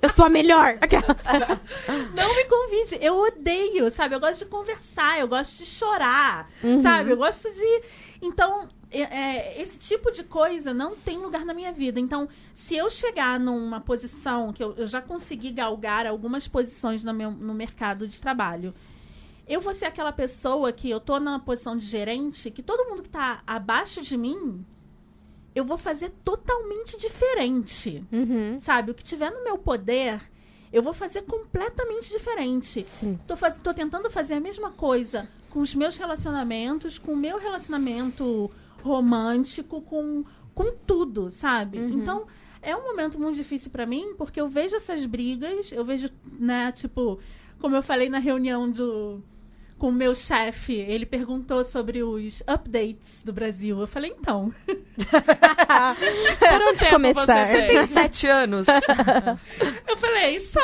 eu 0.00 0.08
sou 0.10 0.26
a 0.26 0.28
melhor. 0.28 0.78
Aquelas. 0.80 1.24
Não 2.14 2.36
me 2.36 2.44
convide. 2.44 2.98
Eu 3.00 3.18
odeio, 3.18 3.90
sabe? 3.90 4.14
Eu 4.14 4.20
gosto 4.20 4.44
de 4.44 4.44
conversar, 4.44 5.18
eu 5.18 5.26
gosto 5.26 5.58
de 5.58 5.66
chorar, 5.66 6.48
Uhum. 6.62 6.80
sabe? 6.80 7.10
Eu 7.10 7.16
gosto 7.16 7.50
de. 7.50 7.82
Então, 8.22 8.68
é- 9.00 9.56
é, 9.56 9.60
esse 9.62 9.78
tipo 9.78 10.10
de 10.10 10.22
coisa 10.24 10.72
não 10.74 10.94
tem 10.96 11.18
lugar 11.18 11.44
na 11.44 11.54
minha 11.54 11.72
vida. 11.72 11.98
Então, 11.98 12.28
se 12.54 12.76
eu 12.76 12.88
chegar 12.90 13.38
numa 13.40 13.80
posição 13.80 14.52
que 14.52 14.62
eu, 14.62 14.74
eu 14.76 14.86
já 14.86 15.00
consegui 15.00 15.50
galgar 15.50 16.06
algumas 16.06 16.46
posições 16.46 17.02
no, 17.02 17.12
meu, 17.14 17.30
no 17.30 17.54
mercado 17.54 18.06
de 18.06 18.20
trabalho. 18.20 18.74
Eu 19.48 19.60
vou 19.60 19.74
ser 19.74 19.86
aquela 19.86 20.12
pessoa 20.12 20.72
que 20.72 20.88
eu 20.88 21.00
tô 21.00 21.18
na 21.18 21.38
posição 21.38 21.76
de 21.76 21.84
gerente, 21.84 22.50
que 22.50 22.62
todo 22.62 22.88
mundo 22.88 23.02
que 23.02 23.10
tá 23.10 23.42
abaixo 23.46 24.00
de 24.00 24.16
mim, 24.16 24.64
eu 25.54 25.64
vou 25.64 25.76
fazer 25.76 26.10
totalmente 26.24 26.96
diferente 26.96 28.04
Uhum. 28.12 28.58
sabe? 28.60 28.92
O 28.92 28.94
que 28.94 29.02
tiver 29.02 29.30
no 29.30 29.42
meu 29.44 29.58
poder, 29.58 30.22
eu 30.72 30.82
vou 30.82 30.92
fazer 30.94 31.22
completamente 31.22 32.08
diferente. 32.10 32.84
Sim. 32.84 33.18
Tô, 33.26 33.36
faz... 33.36 33.56
tô 33.62 33.74
tentando 33.74 34.10
fazer 34.10 34.34
a 34.34 34.40
mesma 34.40 34.70
coisa 34.70 35.28
com 35.50 35.60
os 35.60 35.74
meus 35.74 35.98
relacionamentos, 35.98 36.96
com 36.96 37.12
o 37.12 37.16
meu 37.16 37.38
relacionamento 37.38 38.50
romântico, 38.82 39.80
com, 39.82 40.24
com 40.54 40.72
tudo, 40.86 41.30
sabe? 41.30 41.78
Uhum. 41.78 42.00
Então, 42.00 42.26
é 42.60 42.76
um 42.76 42.82
momento 42.82 43.18
muito 43.18 43.36
difícil 43.36 43.70
pra 43.70 43.86
mim, 43.86 44.14
porque 44.16 44.40
eu 44.40 44.48
vejo 44.48 44.76
essas 44.76 45.04
brigas, 45.06 45.72
eu 45.72 45.84
vejo, 45.84 46.10
né, 46.38 46.70
tipo, 46.72 47.18
como 47.60 47.76
eu 47.76 47.82
falei 47.82 48.08
na 48.08 48.18
reunião 48.18 48.70
do 48.70 49.22
com 49.82 49.88
o 49.88 49.92
meu 49.92 50.14
chefe, 50.14 50.74
ele 50.74 51.04
perguntou 51.04 51.64
sobre 51.64 52.04
os 52.04 52.40
updates 52.46 53.20
do 53.24 53.32
Brasil. 53.32 53.80
Eu 53.80 53.86
falei, 53.88 54.14
então, 54.16 54.54
Por 56.38 56.62
onde 56.68 56.88
começar? 56.88 57.48
Tem 57.48 57.84
sete 57.88 58.28
anos. 58.28 58.68
Eu 59.88 59.96
falei, 59.96 60.38
so, 60.38 60.60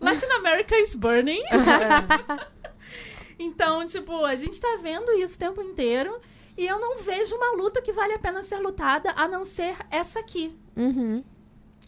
Latin 0.00 0.24
America 0.38 0.74
is 0.78 0.94
burning. 0.94 1.42
então, 3.38 3.86
tipo, 3.86 4.24
a 4.24 4.34
gente 4.36 4.58
tá 4.58 4.78
vendo 4.82 5.12
isso 5.12 5.34
o 5.34 5.38
tempo 5.38 5.60
inteiro. 5.60 6.18
E 6.60 6.66
eu 6.66 6.78
não 6.78 6.98
vejo 6.98 7.34
uma 7.36 7.52
luta 7.56 7.80
que 7.80 7.90
vale 7.90 8.12
a 8.12 8.18
pena 8.18 8.42
ser 8.42 8.58
lutada, 8.58 9.14
a 9.16 9.26
não 9.26 9.46
ser 9.46 9.74
essa 9.90 10.20
aqui. 10.20 10.54
Uhum. 10.76 11.24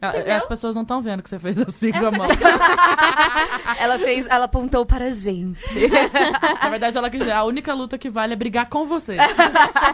Ah, 0.01 0.09
Entendeu? 0.17 0.35
As 0.35 0.47
pessoas 0.47 0.75
não 0.75 0.81
estão 0.81 1.03
vendo 1.03 1.23
que 1.23 1.29
você 1.29 1.39
fez 1.39 1.61
assim 1.61 1.93
com 1.93 1.99
a 1.99 2.09
Essa 2.09 2.11
mão. 2.17 2.27
ela 3.79 3.99
fez, 3.99 4.27
ela 4.31 4.47
apontou 4.47 4.87
para 4.87 5.05
a 5.09 5.11
gente. 5.11 5.79
Na 6.63 6.71
verdade, 6.71 6.97
ela 6.97 7.11
quis 7.11 7.21
dizer, 7.21 7.33
a 7.33 7.45
única 7.45 7.75
luta 7.75 7.99
que 7.99 8.09
vale 8.09 8.33
é 8.33 8.37
brigar 8.37 8.67
com 8.71 8.87
você. 8.87 9.15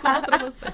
Contra 0.00 0.38
você. 0.48 0.64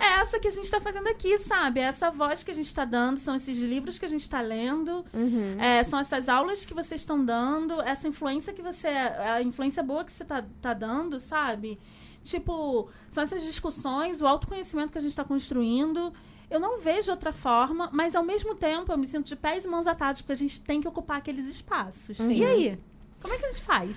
É 0.00 0.20
essa 0.20 0.38
que 0.38 0.46
a 0.46 0.52
gente 0.52 0.70
tá 0.70 0.80
fazendo 0.80 1.08
aqui, 1.08 1.36
sabe? 1.40 1.80
É 1.80 1.82
essa 1.82 2.12
voz 2.12 2.44
que 2.44 2.52
a 2.52 2.54
gente 2.54 2.72
tá 2.72 2.84
dando, 2.84 3.18
são 3.18 3.34
esses 3.34 3.58
livros 3.58 3.98
que 3.98 4.04
a 4.04 4.08
gente 4.08 4.30
tá 4.30 4.40
lendo, 4.40 5.04
Uhum. 5.12 5.60
é, 5.60 5.82
são 5.82 5.98
essas 5.98 6.28
aulas 6.28 6.64
que 6.64 6.72
vocês 6.74 7.00
estão 7.00 7.22
dando, 7.24 7.82
essa 7.82 8.06
influência 8.06 8.52
que 8.52 8.62
você. 8.62 8.86
A 8.86 9.42
influência 9.42 9.82
boa 9.82 10.04
que 10.04 10.12
você 10.12 10.24
tá, 10.24 10.44
tá 10.62 10.72
dando, 10.72 11.18
sabe? 11.18 11.76
Tipo, 12.22 12.88
são 13.10 13.24
essas 13.24 13.42
discussões, 13.42 14.22
o 14.22 14.26
autoconhecimento 14.26 14.92
que 14.92 14.98
a 14.98 15.00
gente 15.00 15.16
tá 15.16 15.24
construindo. 15.24 16.12
Eu 16.50 16.60
não 16.60 16.78
vejo 16.80 17.10
outra 17.10 17.32
forma, 17.32 17.88
mas 17.92 18.14
ao 18.14 18.22
mesmo 18.22 18.54
tempo 18.54 18.92
eu 18.92 18.98
me 18.98 19.06
sinto 19.06 19.26
de 19.26 19.36
pés 19.36 19.64
e 19.64 19.68
mãos 19.68 19.86
atados, 19.86 20.20
porque 20.20 20.32
a 20.32 20.36
gente 20.36 20.60
tem 20.60 20.80
que 20.80 20.88
ocupar 20.88 21.18
aqueles 21.18 21.46
espaços. 21.48 22.18
E 22.18 22.44
aí? 22.44 22.78
Como 23.22 23.32
é 23.32 23.38
que 23.38 23.46
a 23.46 23.50
gente 23.50 23.62
faz? 23.62 23.96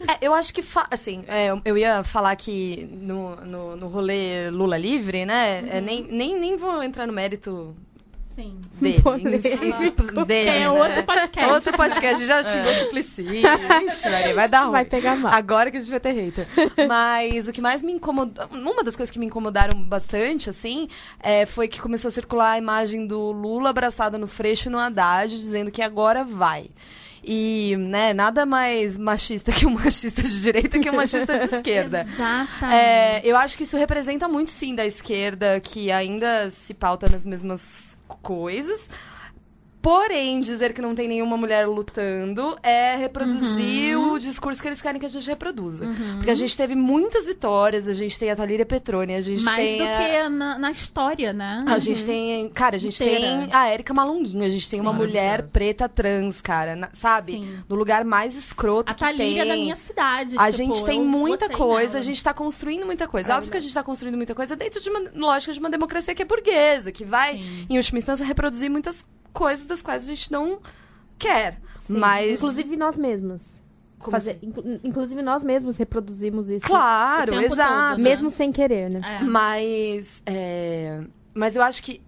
É, 0.00 0.18
eu 0.20 0.34
acho 0.34 0.52
que, 0.52 0.62
assim, 0.90 1.24
é, 1.26 1.48
eu 1.64 1.76
ia 1.76 2.04
falar 2.04 2.36
que 2.36 2.86
no, 2.92 3.34
no, 3.36 3.76
no 3.76 3.88
rolê 3.88 4.50
Lula 4.50 4.76
livre, 4.76 5.24
né? 5.24 5.64
é, 5.68 5.80
nem, 5.80 6.04
nem, 6.04 6.38
nem 6.38 6.56
vou 6.56 6.82
entrar 6.82 7.06
no 7.06 7.12
mérito 7.12 7.74
Sim. 8.38 8.60
dele. 8.80 9.02
Polêmico. 9.02 9.42
si, 9.42 10.24
dele, 10.26 10.48
É 10.48 10.60
né? 10.60 10.70
outro 10.70 11.02
podcast. 11.02 11.52
Outro 11.52 11.72
podcast, 11.76 12.24
já 12.24 12.42
xingou 12.44 12.70
o 12.70 12.74
Suplicy. 12.74 13.22
Ixi, 13.24 14.32
vai 14.32 14.48
dar 14.48 14.60
ruim. 14.62 14.72
Vai 14.72 14.84
pegar 14.84 15.16
mal. 15.16 15.32
Agora 15.32 15.72
que 15.72 15.76
a 15.76 15.80
gente 15.80 15.90
vai 15.90 15.98
ter 15.98 16.12
hater. 16.12 16.46
Mas 16.86 17.48
o 17.48 17.52
que 17.52 17.60
mais 17.60 17.82
me 17.82 17.90
incomodou. 17.90 18.46
Uma 18.52 18.84
das 18.84 18.94
coisas 18.94 19.10
que 19.12 19.18
me 19.18 19.26
incomodaram 19.26 19.82
bastante, 19.82 20.48
assim, 20.48 20.88
é, 21.20 21.46
foi 21.46 21.66
que 21.66 21.80
começou 21.80 22.10
a 22.10 22.12
circular 22.12 22.52
a 22.52 22.58
imagem 22.58 23.08
do 23.08 23.32
Lula 23.32 23.70
abraçado 23.70 24.16
no 24.18 24.28
Freixo 24.28 24.68
e 24.68 24.72
no 24.72 24.78
Haddad, 24.78 25.36
dizendo 25.36 25.72
que 25.72 25.82
agora 25.82 26.22
vai. 26.22 26.70
E, 27.22 27.76
né, 27.78 28.12
nada 28.12 28.46
mais 28.46 28.96
machista 28.96 29.52
que 29.52 29.66
um 29.66 29.70
machista 29.74 30.22
de 30.22 30.40
direita 30.40 30.78
que 30.78 30.90
um 30.90 30.94
machista 30.94 31.38
de 31.38 31.44
esquerda. 31.54 32.06
Exatamente. 32.12 32.74
É, 32.74 33.20
eu 33.24 33.36
acho 33.36 33.56
que 33.56 33.64
isso 33.64 33.76
representa 33.76 34.28
muito, 34.28 34.50
sim, 34.50 34.74
da 34.74 34.86
esquerda, 34.86 35.60
que 35.60 35.90
ainda 35.90 36.50
se 36.50 36.72
pauta 36.72 37.08
nas 37.08 37.24
mesmas 37.24 37.98
coisas. 38.06 38.90
Porém, 39.88 40.40
dizer 40.42 40.74
que 40.74 40.82
não 40.82 40.94
tem 40.94 41.08
nenhuma 41.08 41.34
mulher 41.38 41.66
lutando 41.66 42.58
é 42.62 42.94
reproduzir 42.96 43.96
Uhum. 43.96 44.12
o 44.12 44.18
discurso 44.18 44.60
que 44.60 44.68
eles 44.68 44.82
querem 44.82 45.00
que 45.00 45.06
a 45.06 45.08
gente 45.08 45.26
reproduza. 45.26 45.88
Porque 46.16 46.30
a 46.30 46.34
gente 46.34 46.54
teve 46.54 46.74
muitas 46.74 47.24
vitórias, 47.24 47.88
a 47.88 47.94
gente 47.94 48.18
tem 48.18 48.30
a 48.30 48.36
Thalíria 48.36 48.66
Petroni, 48.66 49.14
a 49.14 49.22
gente 49.22 49.42
Mais 49.42 49.56
tem 49.66 49.78
do 49.78 49.84
a... 49.84 49.96
que 49.96 50.28
na, 50.28 50.58
na 50.58 50.70
história, 50.70 51.32
né? 51.32 51.64
A 51.66 51.78
gente 51.78 52.04
tem, 52.04 52.50
cara, 52.50 52.76
a 52.76 52.78
gente 52.78 53.02
Inteira. 53.02 53.18
tem 53.46 53.48
a 53.50 53.66
Érica 53.68 53.94
Malunguinho, 53.94 54.44
a 54.44 54.48
gente 54.50 54.68
tem 54.68 54.78
uma 54.78 54.90
Sim. 54.90 54.96
mulher 54.98 55.22
Maravilhosa. 55.22 55.52
preta 55.54 55.88
trans, 55.88 56.40
cara, 56.42 56.76
na- 56.76 56.90
sabe? 56.92 57.32
Sim. 57.32 57.58
No 57.66 57.74
lugar 57.74 58.04
mais 58.04 58.36
escroto 58.36 58.92
A 58.92 58.94
que 58.94 59.00
Thalíria 59.00 59.42
tem. 59.44 59.48
da 59.48 59.56
minha 59.56 59.76
cidade. 59.76 60.34
A 60.36 60.50
tipo, 60.52 60.56
gente 60.58 60.84
tem 60.84 61.02
muita 61.02 61.48
coisa, 61.48 61.94
nela. 61.94 61.98
a 62.00 62.02
gente 62.02 62.22
tá 62.22 62.34
construindo 62.34 62.84
muita 62.84 63.08
coisa. 63.08 63.34
Óbvio 63.36 63.50
que 63.50 63.56
a 63.56 63.60
gente 63.60 63.72
tá 63.72 63.82
construindo 63.82 64.16
muita 64.18 64.34
coisa 64.34 64.54
dentro 64.54 64.82
de 64.82 64.90
uma 64.90 65.00
lógica 65.14 65.50
de 65.54 65.58
uma 65.58 65.70
democracia 65.70 66.14
que 66.14 66.20
é 66.20 66.26
burguesa, 66.26 66.92
que 66.92 67.06
vai, 67.06 67.38
Sim. 67.38 67.66
em 67.70 67.76
última 67.78 67.98
instância, 67.98 68.26
reproduzir 68.26 68.70
muitas 68.70 69.06
coisas 69.30 69.66
das 69.66 69.77
quais 69.82 70.04
a 70.04 70.06
gente 70.06 70.30
não 70.32 70.58
quer. 71.18 71.60
Sim. 71.76 71.96
Mas. 71.98 72.38
Inclusive 72.38 72.76
nós 72.76 72.96
mesmos. 72.98 73.60
Como 73.98 74.12
Fazer, 74.12 74.32
assim? 74.32 74.46
inclu- 74.46 74.80
inclusive 74.84 75.22
nós 75.22 75.42
mesmos 75.42 75.76
reproduzimos 75.76 76.48
isso. 76.48 76.64
Claro, 76.66 77.32
o 77.32 77.40
tempo 77.40 77.52
exato. 77.54 77.90
todo, 77.90 77.98
né? 77.98 78.04
Mesmo 78.10 78.30
sem 78.30 78.52
querer, 78.52 78.90
né? 78.90 79.00
É. 79.20 79.24
Mas. 79.24 80.22
é, 80.26 81.00
Mas 81.34 81.56
eu 81.56 81.62
acho 81.62 81.82
que. 81.82 82.00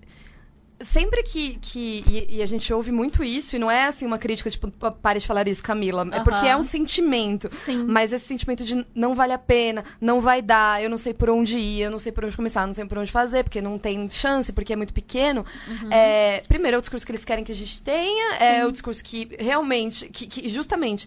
Sempre 0.81 1.22
que. 1.22 1.59
que 1.61 2.03
e, 2.09 2.37
e 2.39 2.43
a 2.43 2.47
gente 2.47 2.72
ouve 2.72 2.91
muito 2.91 3.22
isso, 3.22 3.57
e 3.57 3.59
não 3.59 3.70
é 3.70 3.85
assim 3.87 4.07
uma 4.07 4.18
crítica, 4.18 4.51
tipo, 4.51 4.70
"Pa- 4.70 4.91
pare 4.91 5.18
de 5.20 5.26
falar 5.26 5.47
isso, 5.47 5.62
Camila. 5.62 6.09
É 6.12 6.20
porque 6.20 6.47
é 6.47 6.57
um 6.57 6.62
sentimento. 6.62 7.51
Sim. 7.64 7.85
Mas 7.87 8.12
esse 8.12 8.26
sentimento 8.26 8.64
de 8.64 8.85
não 8.95 9.14
vale 9.14 9.33
a 9.33 9.39
pena, 9.39 9.85
não 10.01 10.20
vai 10.20 10.41
dar, 10.41 10.83
eu 10.83 10.89
não 10.89 10.99
sei 10.99 11.12
por 11.12 11.28
onde 11.31 11.59
ir, 11.59 11.83
eu 11.83 11.91
não 11.91 11.99
sei 11.99 12.12
por 12.12 12.24
onde 12.24 12.35
começar, 12.37 12.62
eu 12.62 12.66
não 12.68 12.74
sei 12.74 12.85
por 12.87 12.99
onde 12.99 13.12
fazer, 13.12 13.45
porque 13.45 13.61
não 13.61 13.78
tem 13.78 14.09
chance, 14.11 14.53
porque 14.53 14.72
é 14.72 14.76
muito 14.76 14.95
pequeno. 14.95 15.45
Uhum. 15.68 15.93
É, 15.93 16.43
primeiro, 16.49 16.76
é 16.76 16.78
o 16.78 16.81
discurso 16.81 17.05
que 17.05 17.12
eles 17.12 17.24
querem 17.24 17.45
que 17.45 17.53
a 17.53 17.55
gente 17.55 17.83
tenha, 17.83 18.37
é 18.37 18.64
o 18.66 18.72
discurso 18.72 19.05
que 19.05 19.28
realmente, 19.39 20.09
que, 20.09 20.26
que 20.26 20.49
justamente 20.49 21.07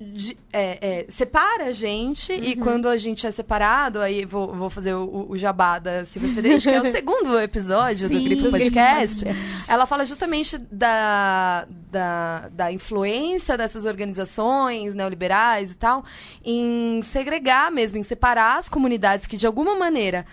de- 0.00 0.36
é, 0.52 0.78
é, 1.00 1.06
separa 1.08 1.64
a 1.64 1.72
gente, 1.72 2.32
e 2.32 2.54
Uhum. 2.54 2.60
quando 2.60 2.88
a 2.88 2.96
gente 2.96 3.26
é 3.26 3.30
separado, 3.30 4.00
aí 4.00 4.24
vou, 4.24 4.54
vou 4.54 4.70
fazer 4.70 4.94
o, 4.94 5.26
o 5.28 5.36
jabá 5.36 5.78
da 5.78 6.04
Silvia 6.04 6.32
Federici, 6.34 6.68
que 6.68 6.74
é 6.74 6.80
o 6.80 6.84
segundo 6.92 7.38
episódio 7.40 8.08
do 8.08 8.14
Sim. 8.16 8.24
Grifo 8.24 8.50
Podcast. 8.50 9.24
Ela 9.68 9.86
fala 9.86 10.04
justamente 10.04 10.56
da, 10.58 11.66
da, 11.90 12.48
da 12.52 12.72
influência 12.72 13.56
dessas 13.56 13.84
organizações 13.86 14.94
neoliberais 14.94 15.72
e 15.72 15.74
tal 15.76 16.04
em 16.44 17.00
segregar 17.02 17.70
mesmo, 17.72 17.98
em 17.98 18.02
separar 18.02 18.58
as 18.58 18.68
comunidades 18.68 19.26
que, 19.26 19.36
de 19.36 19.46
alguma 19.46 19.74
maneira, 19.76 20.24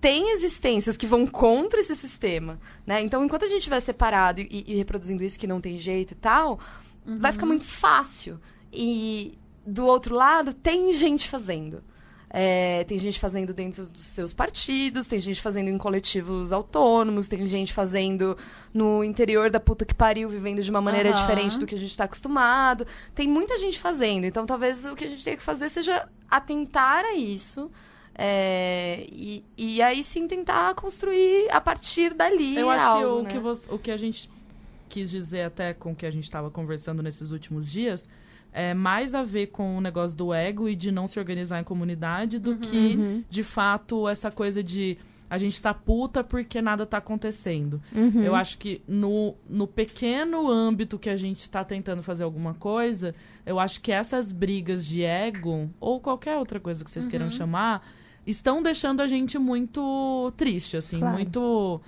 têm 0.00 0.32
existências 0.32 0.96
que 0.96 1.06
vão 1.06 1.26
contra 1.26 1.80
esse 1.80 1.94
sistema, 1.96 2.58
né? 2.86 3.00
Então, 3.00 3.24
enquanto 3.24 3.44
a 3.44 3.48
gente 3.48 3.58
estiver 3.58 3.80
separado 3.80 4.40
e, 4.40 4.64
e 4.66 4.74
reproduzindo 4.76 5.24
isso 5.24 5.38
que 5.38 5.46
não 5.46 5.60
tem 5.60 5.78
jeito 5.78 6.12
e 6.12 6.14
tal, 6.16 6.58
vai 7.06 7.32
ficar 7.32 7.46
muito 7.46 7.64
fácil. 7.64 8.38
E, 8.74 9.38
do 9.66 9.86
outro 9.86 10.14
lado, 10.14 10.52
tem 10.52 10.92
gente 10.92 11.28
fazendo. 11.28 11.82
É, 12.36 12.82
tem 12.88 12.98
gente 12.98 13.20
fazendo 13.20 13.54
dentro 13.54 13.88
dos 13.88 14.02
seus 14.02 14.32
partidos, 14.32 15.06
tem 15.06 15.20
gente 15.20 15.40
fazendo 15.40 15.68
em 15.68 15.78
coletivos 15.78 16.52
autônomos, 16.52 17.28
tem 17.28 17.46
gente 17.46 17.72
fazendo 17.72 18.36
no 18.72 19.04
interior 19.04 19.50
da 19.50 19.60
puta 19.60 19.84
que 19.84 19.94
pariu, 19.94 20.28
vivendo 20.28 20.60
de 20.60 20.68
uma 20.68 20.80
maneira 20.80 21.10
Aham. 21.10 21.20
diferente 21.20 21.60
do 21.60 21.64
que 21.66 21.76
a 21.76 21.78
gente 21.78 21.96
tá 21.96 22.04
acostumado. 22.04 22.84
Tem 23.14 23.28
muita 23.28 23.56
gente 23.56 23.78
fazendo. 23.78 24.24
Então, 24.24 24.46
talvez 24.46 24.84
o 24.84 24.96
que 24.96 25.04
a 25.04 25.08
gente 25.08 25.22
tenha 25.22 25.36
que 25.36 25.44
fazer 25.44 25.68
seja 25.68 26.08
atentar 26.28 27.04
a 27.04 27.14
isso. 27.14 27.70
é, 28.16 29.06
e, 29.10 29.44
e 29.56 29.82
aí 29.82 30.02
sim 30.04 30.26
tentar 30.28 30.74
construir 30.74 31.48
a 31.50 31.60
partir 31.60 32.14
dali. 32.14 32.56
Eu 32.56 32.70
acho 32.70 32.84
que, 32.84 32.90
algo, 32.90 33.18
o, 33.18 33.22
né? 33.22 33.30
que 33.30 33.38
você- 33.38 33.72
o 33.72 33.78
que 33.78 33.90
a 33.90 33.96
gente 33.96 34.30
quis 34.88 35.10
dizer 35.10 35.42
até 35.42 35.72
com 35.74 35.92
o 35.92 35.94
que 35.96 36.06
a 36.06 36.10
gente 36.10 36.24
estava 36.24 36.50
conversando 36.50 37.02
nesses 37.02 37.30
últimos 37.32 37.70
dias 37.70 38.08
é 38.54 38.72
mais 38.72 39.14
a 39.14 39.22
ver 39.24 39.48
com 39.48 39.76
o 39.76 39.80
negócio 39.80 40.16
do 40.16 40.32
ego 40.32 40.68
e 40.68 40.76
de 40.76 40.92
não 40.92 41.08
se 41.08 41.18
organizar 41.18 41.60
em 41.60 41.64
comunidade 41.64 42.38
do 42.38 42.56
que, 42.56 43.24
de 43.28 43.42
fato, 43.42 44.08
essa 44.08 44.30
coisa 44.30 44.62
de 44.62 44.96
a 45.28 45.38
gente 45.38 45.60
tá 45.60 45.74
puta 45.74 46.22
porque 46.22 46.62
nada 46.62 46.86
tá 46.86 46.98
acontecendo. 46.98 47.82
Uhum. 47.92 48.22
Eu 48.22 48.36
acho 48.36 48.56
que 48.56 48.80
no, 48.86 49.34
no 49.50 49.66
pequeno 49.66 50.48
âmbito 50.48 50.96
que 50.98 51.10
a 51.10 51.16
gente 51.16 51.50
tá 51.50 51.64
tentando 51.64 52.02
fazer 52.04 52.22
alguma 52.22 52.54
coisa, 52.54 53.12
eu 53.44 53.58
acho 53.58 53.80
que 53.80 53.90
essas 53.90 54.30
brigas 54.30 54.86
de 54.86 55.02
ego, 55.02 55.68
ou 55.80 55.98
qualquer 55.98 56.36
outra 56.36 56.60
coisa 56.60 56.84
que 56.84 56.90
vocês 56.90 57.08
queiram 57.08 57.30
chamar, 57.32 57.84
estão 58.24 58.62
deixando 58.62 59.00
a 59.00 59.08
gente 59.08 59.36
muito 59.36 60.32
triste, 60.36 60.76
assim, 60.76 61.00
Claro. 61.00 61.14
muito. 61.16 61.80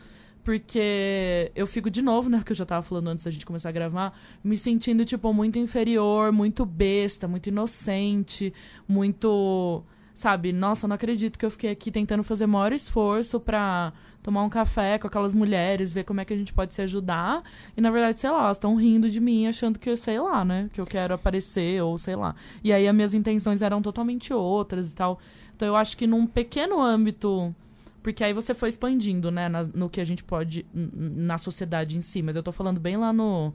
Porque 0.47 1.51
eu 1.57 1.67
fico 1.67 1.91
de 1.91 2.01
novo, 2.01 2.31
né? 2.31 2.41
Que 2.47 2.53
eu 2.53 2.57
já 2.57 2.65
tava 2.65 2.81
falando 2.81 3.09
antes 3.09 3.25
da 3.25 3.33
gente 3.33 3.45
começar 3.45 3.69
a 3.69 3.73
gravar, 3.73 4.17
me 4.45 4.57
sentindo, 4.57 5.05
tipo, 5.05 5.33
muito 5.35 5.59
inferior, 5.59 6.31
muito 6.31 6.65
besta, 6.65 7.27
muito 7.27 7.49
inocente, 7.49 8.55
muito. 8.87 9.83
Sabe, 10.15 10.53
nossa, 10.53 10.87
eu 10.87 10.89
não 10.89 10.95
acredito 10.95 11.37
que 11.37 11.45
eu 11.45 11.51
fiquei 11.51 11.69
aqui 11.69 11.91
tentando 11.91 12.23
fazer 12.23 12.47
maior 12.47 12.73
esforço 12.73 13.41
pra 13.41 13.93
tomar 14.23 14.45
um 14.45 14.49
café 14.49 14.99
com 15.01 15.09
aquelas 15.09 15.35
mulheres, 15.35 15.93
ver 15.93 16.05
como 16.05 16.21
é 16.21 16.25
que 16.25 16.33
a 16.33 16.37
gente 16.37 16.53
pode 16.53 16.77
se 16.77 16.81
ajudar. 16.81 17.43
E 17.77 17.81
na 17.81 17.91
verdade, 17.91 18.21
sei 18.21 18.31
lá, 18.31 18.45
elas 18.45 18.57
estão 18.57 18.77
rindo 18.77 19.11
de 19.11 19.21
mim, 19.21 19.49
achando 19.49 19.81
que, 19.81 19.97
sei 19.97 20.21
lá, 20.21 20.45
né? 20.45 20.71
Que 20.73 20.81
eu 20.81 20.87
quero 20.87 21.13
aparecer, 21.13 21.83
ou 21.83 21.99
sei 21.99 22.15
lá. 22.15 22.37
E 22.63 22.73
aí 22.73 22.87
as 22.87 22.95
minhas 22.95 23.15
intenções 23.15 23.63
eram 23.63 23.83
totalmente 23.83 24.33
outras 24.33 24.93
e 24.93 24.95
tal. 24.95 25.19
Então 25.57 25.67
eu 25.67 25.75
acho 25.75 25.97
que 25.97 26.07
num 26.07 26.25
pequeno 26.25 26.81
âmbito. 26.81 27.53
Porque 28.07 28.23
aí 28.23 28.33
você 28.33 28.55
foi 28.55 28.69
expandindo, 28.69 29.33
né, 29.33 29.49
na- 29.49 29.65
no 29.65 29.91
que 29.91 30.01
a 30.01 30.05
gente 30.05 30.23
pode. 30.23 30.65
na 30.73 31.37
sociedade 31.39 31.99
em 31.99 32.03
si. 32.03 32.23
Mas 32.23 32.37
eu 32.37 32.43
tô 32.43 32.53
falando 32.53 32.79
bem 32.79 32.97
lá 32.97 33.13
no. 33.13 33.53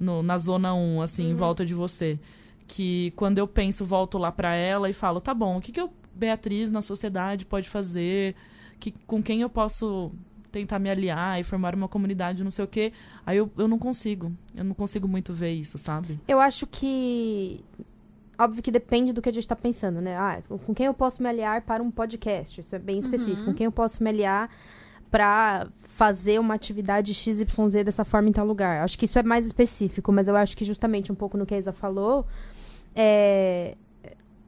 no- 0.00 0.24
na 0.24 0.36
zona 0.38 0.74
1, 0.74 1.00
assim, 1.02 1.30
em 1.30 1.34
volta 1.34 1.64
de 1.64 1.72
você. 1.72 2.18
Que 2.66 3.12
quando 3.14 3.38
eu 3.38 3.46
penso, 3.46 3.84
volto 3.84 4.18
lá 4.18 4.32
pra 4.32 4.56
ela 4.56 4.90
e 4.90 4.92
falo, 4.92 5.20
tá 5.20 5.32
bom, 5.32 5.56
o 5.58 5.60
que, 5.60 5.70
que 5.70 5.80
eu, 5.80 5.88
Beatriz, 6.12 6.68
na 6.68 6.82
sociedade, 6.82 7.46
pode 7.46 7.68
fazer? 7.68 8.34
Que, 8.80 8.90
com 9.06 9.22
quem 9.22 9.40
eu 9.42 9.48
posso 9.48 10.10
tentar 10.50 10.80
me 10.80 10.90
aliar 10.90 11.38
e 11.40 11.44
formar 11.44 11.72
uma 11.76 11.86
comunidade, 11.86 12.42
não 12.42 12.50
sei 12.50 12.64
o 12.64 12.68
quê. 12.68 12.92
Aí 13.24 13.36
eu, 13.36 13.48
eu 13.56 13.68
não 13.68 13.78
consigo. 13.78 14.32
Eu 14.52 14.64
não 14.64 14.74
consigo 14.74 15.06
muito 15.06 15.32
ver 15.32 15.52
isso, 15.52 15.78
sabe? 15.78 16.18
Eu 16.26 16.40
acho 16.40 16.66
que. 16.66 17.60
Óbvio 18.38 18.62
que 18.62 18.70
depende 18.70 19.12
do 19.12 19.20
que 19.22 19.28
a 19.28 19.32
gente 19.32 19.46
tá 19.46 19.54
pensando, 19.54 20.00
né? 20.00 20.16
Ah, 20.16 20.40
com 20.66 20.74
quem 20.74 20.86
eu 20.86 20.94
posso 20.94 21.22
me 21.22 21.28
aliar 21.28 21.62
para 21.62 21.82
um 21.82 21.90
podcast? 21.90 22.60
Isso 22.60 22.74
é 22.74 22.78
bem 22.78 22.98
específico. 22.98 23.44
Com 23.44 23.54
quem 23.54 23.64
eu 23.66 23.72
posso 23.72 24.02
me 24.02 24.08
aliar 24.10 24.50
para 25.10 25.68
fazer 25.80 26.40
uma 26.40 26.54
atividade 26.54 27.12
XYZ 27.12 27.84
dessa 27.84 28.04
forma 28.04 28.28
em 28.30 28.32
tal 28.32 28.46
lugar? 28.46 28.82
Acho 28.82 28.98
que 28.98 29.04
isso 29.04 29.18
é 29.18 29.22
mais 29.22 29.44
específico, 29.46 30.10
mas 30.10 30.26
eu 30.28 30.34
acho 30.36 30.56
que 30.56 30.64
justamente 30.64 31.12
um 31.12 31.14
pouco 31.14 31.36
no 31.36 31.44
que 31.44 31.54
a 31.54 31.58
Isa 31.58 31.72
falou, 31.72 32.26
é, 32.96 33.76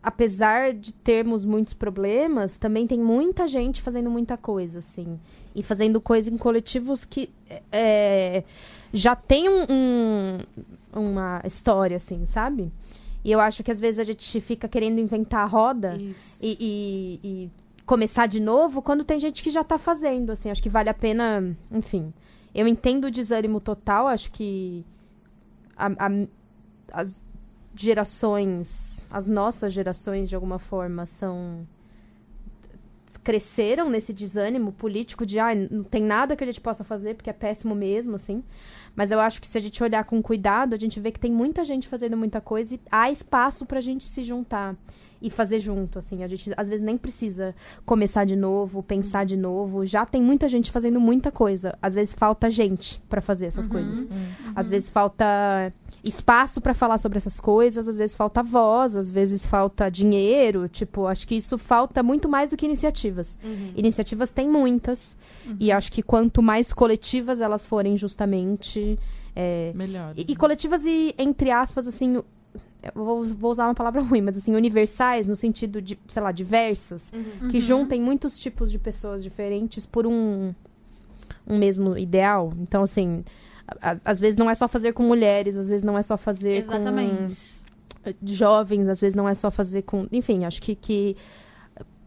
apesar 0.02 0.72
de 0.72 0.92
termos 0.92 1.44
muitos 1.44 1.74
problemas, 1.74 2.56
também 2.56 2.86
tem 2.86 2.98
muita 2.98 3.46
gente 3.46 3.80
fazendo 3.82 4.10
muita 4.10 4.36
coisa, 4.36 4.78
assim. 4.80 5.20
E 5.54 5.62
fazendo 5.62 6.00
coisa 6.00 6.30
em 6.30 6.36
coletivos 6.36 7.04
que 7.04 7.30
é, 7.70 8.42
já 8.92 9.14
tem 9.14 9.48
um- 9.48 9.66
um- 9.70 10.38
uma 10.92 11.40
história, 11.44 11.96
assim, 11.96 12.26
sabe? 12.26 12.72
E 13.24 13.32
eu 13.32 13.40
acho 13.40 13.62
que 13.64 13.70
às 13.70 13.80
vezes 13.80 13.98
a 13.98 14.04
gente 14.04 14.40
fica 14.40 14.68
querendo 14.68 14.98
inventar 15.00 15.40
a 15.40 15.46
roda 15.46 15.96
e, 16.42 16.56
e- 16.60 17.20
e 17.24 17.50
começar 17.86 18.26
de 18.26 18.38
novo 18.38 18.82
quando 18.82 19.02
tem 19.04 19.18
gente 19.18 19.42
que 19.42 19.50
já 19.50 19.64
tá 19.64 19.78
fazendo, 19.78 20.30
assim. 20.30 20.50
Acho 20.50 20.62
que 20.62 20.68
vale 20.68 20.90
a 20.90 20.94
pena, 20.94 21.56
enfim. 21.72 22.12
Eu 22.54 22.68
entendo 22.68 23.06
o 23.06 23.10
desânimo 23.10 23.60
total, 23.60 24.06
acho 24.06 24.30
que 24.30 24.84
a- 25.76 25.86
a- 26.06 26.26
as 26.92 27.24
gerações, 27.74 29.04
as 29.10 29.26
nossas 29.26 29.72
gerações, 29.72 30.28
de 30.28 30.34
alguma 30.34 30.58
forma, 30.58 31.06
são 31.06 31.66
cresceram 33.24 33.88
nesse 33.88 34.12
desânimo 34.12 34.70
político 34.70 35.24
de 35.24 35.38
ah, 35.38 35.54
não 35.54 35.82
tem 35.82 36.02
nada 36.02 36.36
que 36.36 36.44
a 36.44 36.46
gente 36.46 36.60
possa 36.60 36.84
fazer 36.84 37.14
porque 37.14 37.30
é 37.30 37.32
péssimo 37.32 37.74
mesmo, 37.74 38.14
assim. 38.14 38.44
Mas 38.94 39.10
eu 39.10 39.18
acho 39.18 39.40
que 39.40 39.46
se 39.46 39.56
a 39.56 39.60
gente 39.60 39.82
olhar 39.82 40.04
com 40.04 40.22
cuidado, 40.22 40.74
a 40.74 40.78
gente 40.78 41.00
vê 41.00 41.10
que 41.10 41.18
tem 41.18 41.32
muita 41.32 41.64
gente 41.64 41.88
fazendo 41.88 42.16
muita 42.16 42.40
coisa 42.40 42.74
e 42.74 42.80
há 42.90 43.10
espaço 43.10 43.64
pra 43.64 43.80
gente 43.80 44.04
se 44.04 44.22
juntar 44.22 44.76
e 45.24 45.30
fazer 45.30 45.58
junto, 45.58 45.98
assim. 45.98 46.22
A 46.22 46.28
gente 46.28 46.52
às 46.54 46.68
vezes 46.68 46.84
nem 46.84 46.98
precisa 46.98 47.54
começar 47.86 48.26
de 48.26 48.36
novo, 48.36 48.82
pensar 48.82 49.24
de 49.24 49.38
novo. 49.38 49.86
Já 49.86 50.04
tem 50.04 50.22
muita 50.22 50.50
gente 50.50 50.70
fazendo 50.70 51.00
muita 51.00 51.32
coisa. 51.32 51.78
Às 51.80 51.94
vezes 51.94 52.14
falta 52.14 52.50
gente 52.50 53.02
pra 53.08 53.22
fazer 53.22 53.46
essas 53.46 53.66
coisas. 53.66 54.06
Às 54.54 54.68
vezes 54.68 54.90
falta 54.90 55.72
espaço 56.04 56.60
pra 56.60 56.74
falar 56.74 56.98
sobre 56.98 57.16
essas 57.16 57.40
coisas, 57.40 57.88
às 57.88 57.96
vezes 57.96 58.14
falta 58.14 58.42
voz, 58.42 58.94
às 58.94 59.10
vezes 59.10 59.46
falta 59.46 59.90
dinheiro, 59.90 60.68
tipo, 60.68 61.06
acho 61.06 61.26
que 61.26 61.36
isso 61.36 61.56
falta 61.56 62.02
muito 62.02 62.28
mais 62.28 62.50
do 62.50 62.56
que 62.58 62.66
iniciativas. 62.66 63.38
Iniciativas 63.74 64.30
tem 64.30 64.46
muitas, 64.46 65.16
e 65.58 65.72
acho 65.72 65.90
que 65.90 66.02
quanto 66.02 66.42
mais 66.42 66.70
coletivas 66.70 67.40
elas 67.40 67.64
forem 67.64 67.96
justamente, 67.96 68.98
é, 69.34 69.72
Melhor. 69.74 70.12
e, 70.14 70.26
e 70.28 70.36
coletivas 70.36 70.84
e, 70.84 71.14
entre 71.16 71.50
aspas, 71.50 71.88
assim, 71.88 72.22
vou, 72.94 73.24
vou 73.24 73.50
usar 73.50 73.66
uma 73.66 73.74
palavra 73.74 74.00
ruim, 74.02 74.20
mas 74.20 74.36
assim, 74.36 74.54
universais, 74.54 75.26
no 75.28 75.36
sentido 75.36 75.80
de, 75.80 75.98
sei 76.08 76.22
lá, 76.22 76.32
diversas, 76.32 77.12
que 77.50 77.60
juntem 77.60 78.00
muitos 78.00 78.38
tipos 78.38 78.70
de 78.70 78.78
pessoas 78.78 79.22
diferentes 79.22 79.86
por 79.86 80.06
um, 80.06 80.52
um 81.46 81.58
mesmo 81.58 81.96
ideal. 81.96 82.52
Então, 82.60 82.82
assim, 82.82 83.24
a- 83.80 83.96
às 84.04 84.18
vezes 84.20 84.36
não 84.36 84.50
é 84.50 84.54
só 84.54 84.66
fazer 84.68 84.92
com 84.92 85.02
mulheres, 85.02 85.56
às 85.56 85.68
vezes 85.68 85.82
não 85.84 85.96
é 85.96 86.02
só 86.02 86.16
fazer 86.16 86.62
Exatamente. 86.62 87.34
com 88.04 88.12
jovens, 88.26 88.88
às 88.88 89.00
vezes 89.00 89.14
não 89.14 89.28
é 89.28 89.34
só 89.34 89.50
fazer 89.50 89.82
com. 89.82 90.06
Enfim, 90.12 90.44
acho 90.44 90.60
que, 90.60 90.74
que 90.74 91.16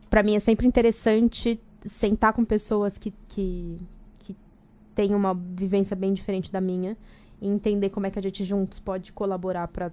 para 0.09 0.21
mim 0.21 0.35
é 0.35 0.39
sempre 0.39 0.67
interessante 0.67 1.59
sentar 1.85 2.33
com 2.33 2.43
pessoas 2.45 2.97
que, 2.97 3.13
que, 3.27 3.77
que 4.19 4.35
têm 4.93 5.15
uma 5.15 5.33
vivência 5.33 5.95
bem 5.95 6.13
diferente 6.13 6.51
da 6.51 6.61
minha 6.61 6.95
e 7.41 7.47
entender 7.47 7.89
como 7.89 8.05
é 8.05 8.11
que 8.11 8.19
a 8.19 8.21
gente 8.21 8.43
juntos 8.43 8.77
pode 8.79 9.11
colaborar 9.11 9.67
para 9.67 9.91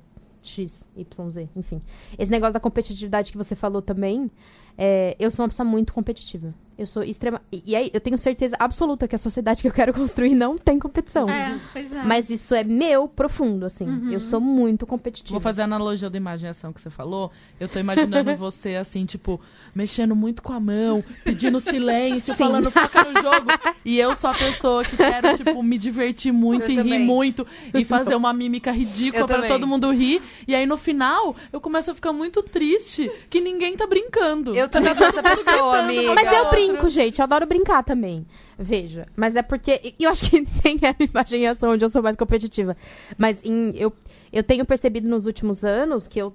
X, 0.48 0.86
Y, 0.96 1.30
Z, 1.30 1.48
enfim. 1.56 1.80
Esse 2.18 2.30
negócio 2.30 2.54
da 2.54 2.60
competitividade 2.60 3.32
que 3.32 3.38
você 3.38 3.54
falou 3.54 3.82
também, 3.82 4.30
é, 4.76 5.16
eu 5.18 5.30
sou 5.30 5.44
uma 5.44 5.48
pessoa 5.48 5.66
muito 5.66 5.92
competitiva. 5.92 6.54
Eu 6.76 6.86
sou 6.86 7.02
extrema. 7.02 7.40
E, 7.52 7.76
aí, 7.76 7.90
eu 7.92 8.00
tenho 8.00 8.18
certeza 8.18 8.56
absoluta 8.58 9.06
que 9.06 9.14
a 9.14 9.18
sociedade 9.18 9.62
que 9.62 9.68
eu 9.68 9.72
quero 9.72 9.92
construir 9.92 10.34
não 10.34 10.58
tem 10.58 10.78
competição. 10.78 11.28
É, 11.28 11.58
pois 11.72 11.92
é. 11.92 12.02
Mas 12.02 12.30
isso 12.30 12.54
é 12.54 12.64
meu 12.64 13.08
profundo, 13.08 13.66
assim. 13.66 14.12
Eu 14.12 14.20
sou 14.20 14.40
muito 14.40 14.86
competitiva. 14.86 15.32
Vou 15.32 15.40
fazer 15.40 15.62
a 15.62 15.64
analogia 15.64 16.10
da 16.10 16.16
imagem 16.16 16.46
e 16.46 16.50
ação 16.50 16.72
que 16.72 16.80
você 16.80 16.90
falou. 16.90 17.30
Eu 17.60 17.68
tô 17.68 17.78
imaginando 17.78 18.34
você, 18.36 18.74
assim, 18.76 19.04
tipo, 19.04 19.40
mexendo 19.74 20.16
muito 20.16 20.42
com 20.42 20.52
a 20.52 20.60
mão, 20.60 21.02
pedindo 21.22 21.60
silêncio, 21.60 22.34
Sim. 22.34 22.38
falando 22.44 22.70
foca 22.70 23.04
no 23.04 23.12
jogo. 23.20 23.46
E 23.84 23.98
eu 23.98 24.14
sou 24.14 24.30
a 24.30 24.34
pessoa 24.34 24.84
que 24.84 24.96
quero, 24.96 25.36
tipo, 25.36 25.62
me 25.62 25.78
divertir 25.78 26.32
muito 26.32 26.64
Eu 26.64 26.70
e 26.70 26.76
rir 26.76 26.82
também. 26.82 26.98
muito 27.00 27.46
e 27.72 27.84
fazer 27.84 28.14
uma 28.14 28.32
mímica 28.32 28.70
ridícula 28.72 29.26
também. 29.26 29.48
todo 29.48 29.66
mundo 29.66 29.90
rir. 29.92 30.22
E 30.48 30.54
aí, 30.54 30.66
no 30.66 30.76
final, 30.76 31.36
eu 31.52 31.60
começo 31.60 31.90
a 31.90 31.94
ficar 31.94 32.12
muito 32.12 32.42
triste 32.42 33.10
que 33.30 33.40
ninguém 33.40 33.76
tá 33.76 33.86
brincando. 33.86 34.54
Eu 34.56 34.68
também 34.68 34.94
sou 34.94 35.06
essa 35.06 35.22
pessoa, 35.22 35.78
amiga. 35.78 36.14
Mas 36.14 36.32
eu 36.32 36.50
brinco, 36.50 36.63
gente. 36.88 37.18
Eu 37.18 37.24
adoro 37.24 37.46
brincar 37.46 37.82
também. 37.84 38.26
Veja. 38.58 39.06
Mas 39.16 39.36
é 39.36 39.42
porque. 39.42 39.94
Eu 39.98 40.10
acho 40.10 40.28
que 40.30 40.44
tem 40.62 40.78
a 40.82 40.94
imagem 41.02 41.42
e 41.42 41.46
ação 41.46 41.70
onde 41.72 41.84
eu 41.84 41.88
sou 41.88 42.02
mais 42.02 42.16
competitiva. 42.16 42.76
Mas 43.18 43.44
em- 43.44 43.72
eu, 43.76 43.92
eu 44.32 44.42
tenho 44.42 44.64
percebido 44.64 45.08
nos 45.08 45.26
últimos 45.26 45.64
anos 45.64 46.06
que 46.08 46.18
eu. 46.18 46.32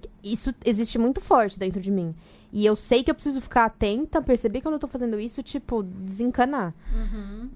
que 0.00 0.08
Isso 0.22 0.54
existe 0.64 0.98
muito 0.98 1.20
forte 1.20 1.58
dentro 1.58 1.80
de 1.80 1.90
mim. 1.90 2.14
E 2.52 2.64
eu 2.64 2.76
sei 2.76 3.02
que 3.02 3.10
eu 3.10 3.14
preciso 3.14 3.40
ficar 3.40 3.64
atenta, 3.66 4.22
perceber 4.22 4.60
quando 4.62 4.74
eu 4.74 4.78
tô 4.80 4.86
fazendo 4.88 5.18
isso, 5.20 5.42
tipo, 5.42 5.82
desencanar. 5.82 6.72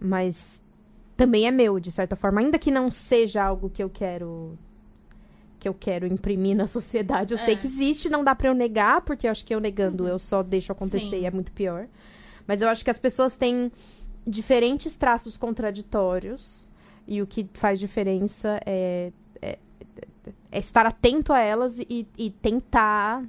Mas 0.01 0.63
também 1.17 1.47
é 1.47 1.51
meu, 1.51 1.79
de 1.81 1.91
certa 1.93 2.17
forma. 2.17 2.41
Ainda 2.41 2.59
que 2.59 2.71
não 2.71 2.91
seja 2.91 3.43
algo 3.45 3.71
que 3.71 3.83
eu 3.83 3.89
quero. 3.89 4.59
Que 5.61 5.69
eu 5.69 5.75
quero 5.75 6.07
imprimir 6.07 6.57
na 6.57 6.67
sociedade. 6.67 7.33
Eu 7.33 7.39
sei 7.39 7.55
É. 7.55 7.57
que 7.57 7.67
existe, 7.67 8.09
não 8.09 8.25
dá 8.25 8.35
pra 8.35 8.49
eu 8.49 8.55
negar, 8.55 9.03
porque 9.03 9.27
eu 9.27 9.31
acho 9.31 9.45
que 9.45 9.55
eu 9.55 9.61
negando 9.61 10.09
eu 10.09 10.19
só 10.19 10.43
deixo 10.43 10.73
acontecer 10.73 11.11
Sim. 11.11 11.21
e 11.21 11.27
é 11.27 11.31
muito 11.31 11.53
pior. 11.53 11.87
Mas 12.47 12.61
eu 12.63 12.69
acho 12.69 12.83
que 12.83 12.91
as 12.91 12.99
pessoas 12.99 13.37
têm 13.37 13.71
diferentes 14.27 14.97
traços 14.97 15.37
contraditórios. 15.37 16.69
E 17.07 17.21
o 17.23 17.27
que 17.27 17.47
faz 17.55 17.79
diferença 17.79 18.61
é, 18.65 19.13
é, 19.43 19.59
é 20.51 20.59
estar 20.59 20.87
atento 20.87 21.33
a 21.33 21.39
elas 21.41 21.79
e, 21.79 22.07
e 22.17 22.31
tentar 22.31 23.23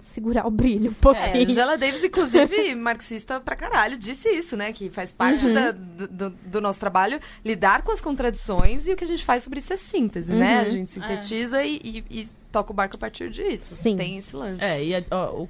segurar 0.00 0.46
o 0.46 0.50
brilho 0.50 0.90
um 0.90 0.92
É, 0.92 0.94
pouquinho. 1.00 1.48
Angela 1.50 1.76
Davis, 1.78 2.02
inclusive, 2.04 2.74
marxista 2.76 3.40
pra 3.40 3.54
caralho, 3.54 3.96
disse 3.98 4.28
isso, 4.30 4.56
né? 4.56 4.72
Que 4.72 4.90
faz 4.90 5.12
parte 5.12 5.46
Uhum. 5.46 5.52
da- 5.54 5.70
do, 5.72 6.30
do- 6.30 6.60
nosso 6.60 6.80
trabalho 6.80 7.20
lidar 7.44 7.82
com 7.82 7.92
as 7.92 8.00
contradições 8.00 8.86
e 8.86 8.92
o 8.92 8.96
que 8.96 9.04
a 9.04 9.06
gente 9.06 9.24
faz 9.24 9.42
sobre 9.42 9.58
isso 9.60 9.72
é 9.72 9.76
síntese, 9.76 10.32
né? 10.34 10.60
A 10.60 10.62
Uhum. 10.64 10.70
gente 10.70 10.90
sintetiza 10.90 11.62
e, 11.64 11.76
e- 12.10 12.20
e 12.22 12.28
toca 12.52 12.72
o 12.72 12.74
barco 12.74 12.96
a 12.96 12.98
partir 12.98 13.30
disso. 13.30 13.76
Sim. 13.82 13.96
Tem 13.96 14.18
esse 14.18 14.34
lance. 14.34 14.62
É, 14.64 14.82
e 14.84 14.94
a- 14.94 15.04
ó, 15.10 15.42
o- 15.42 15.48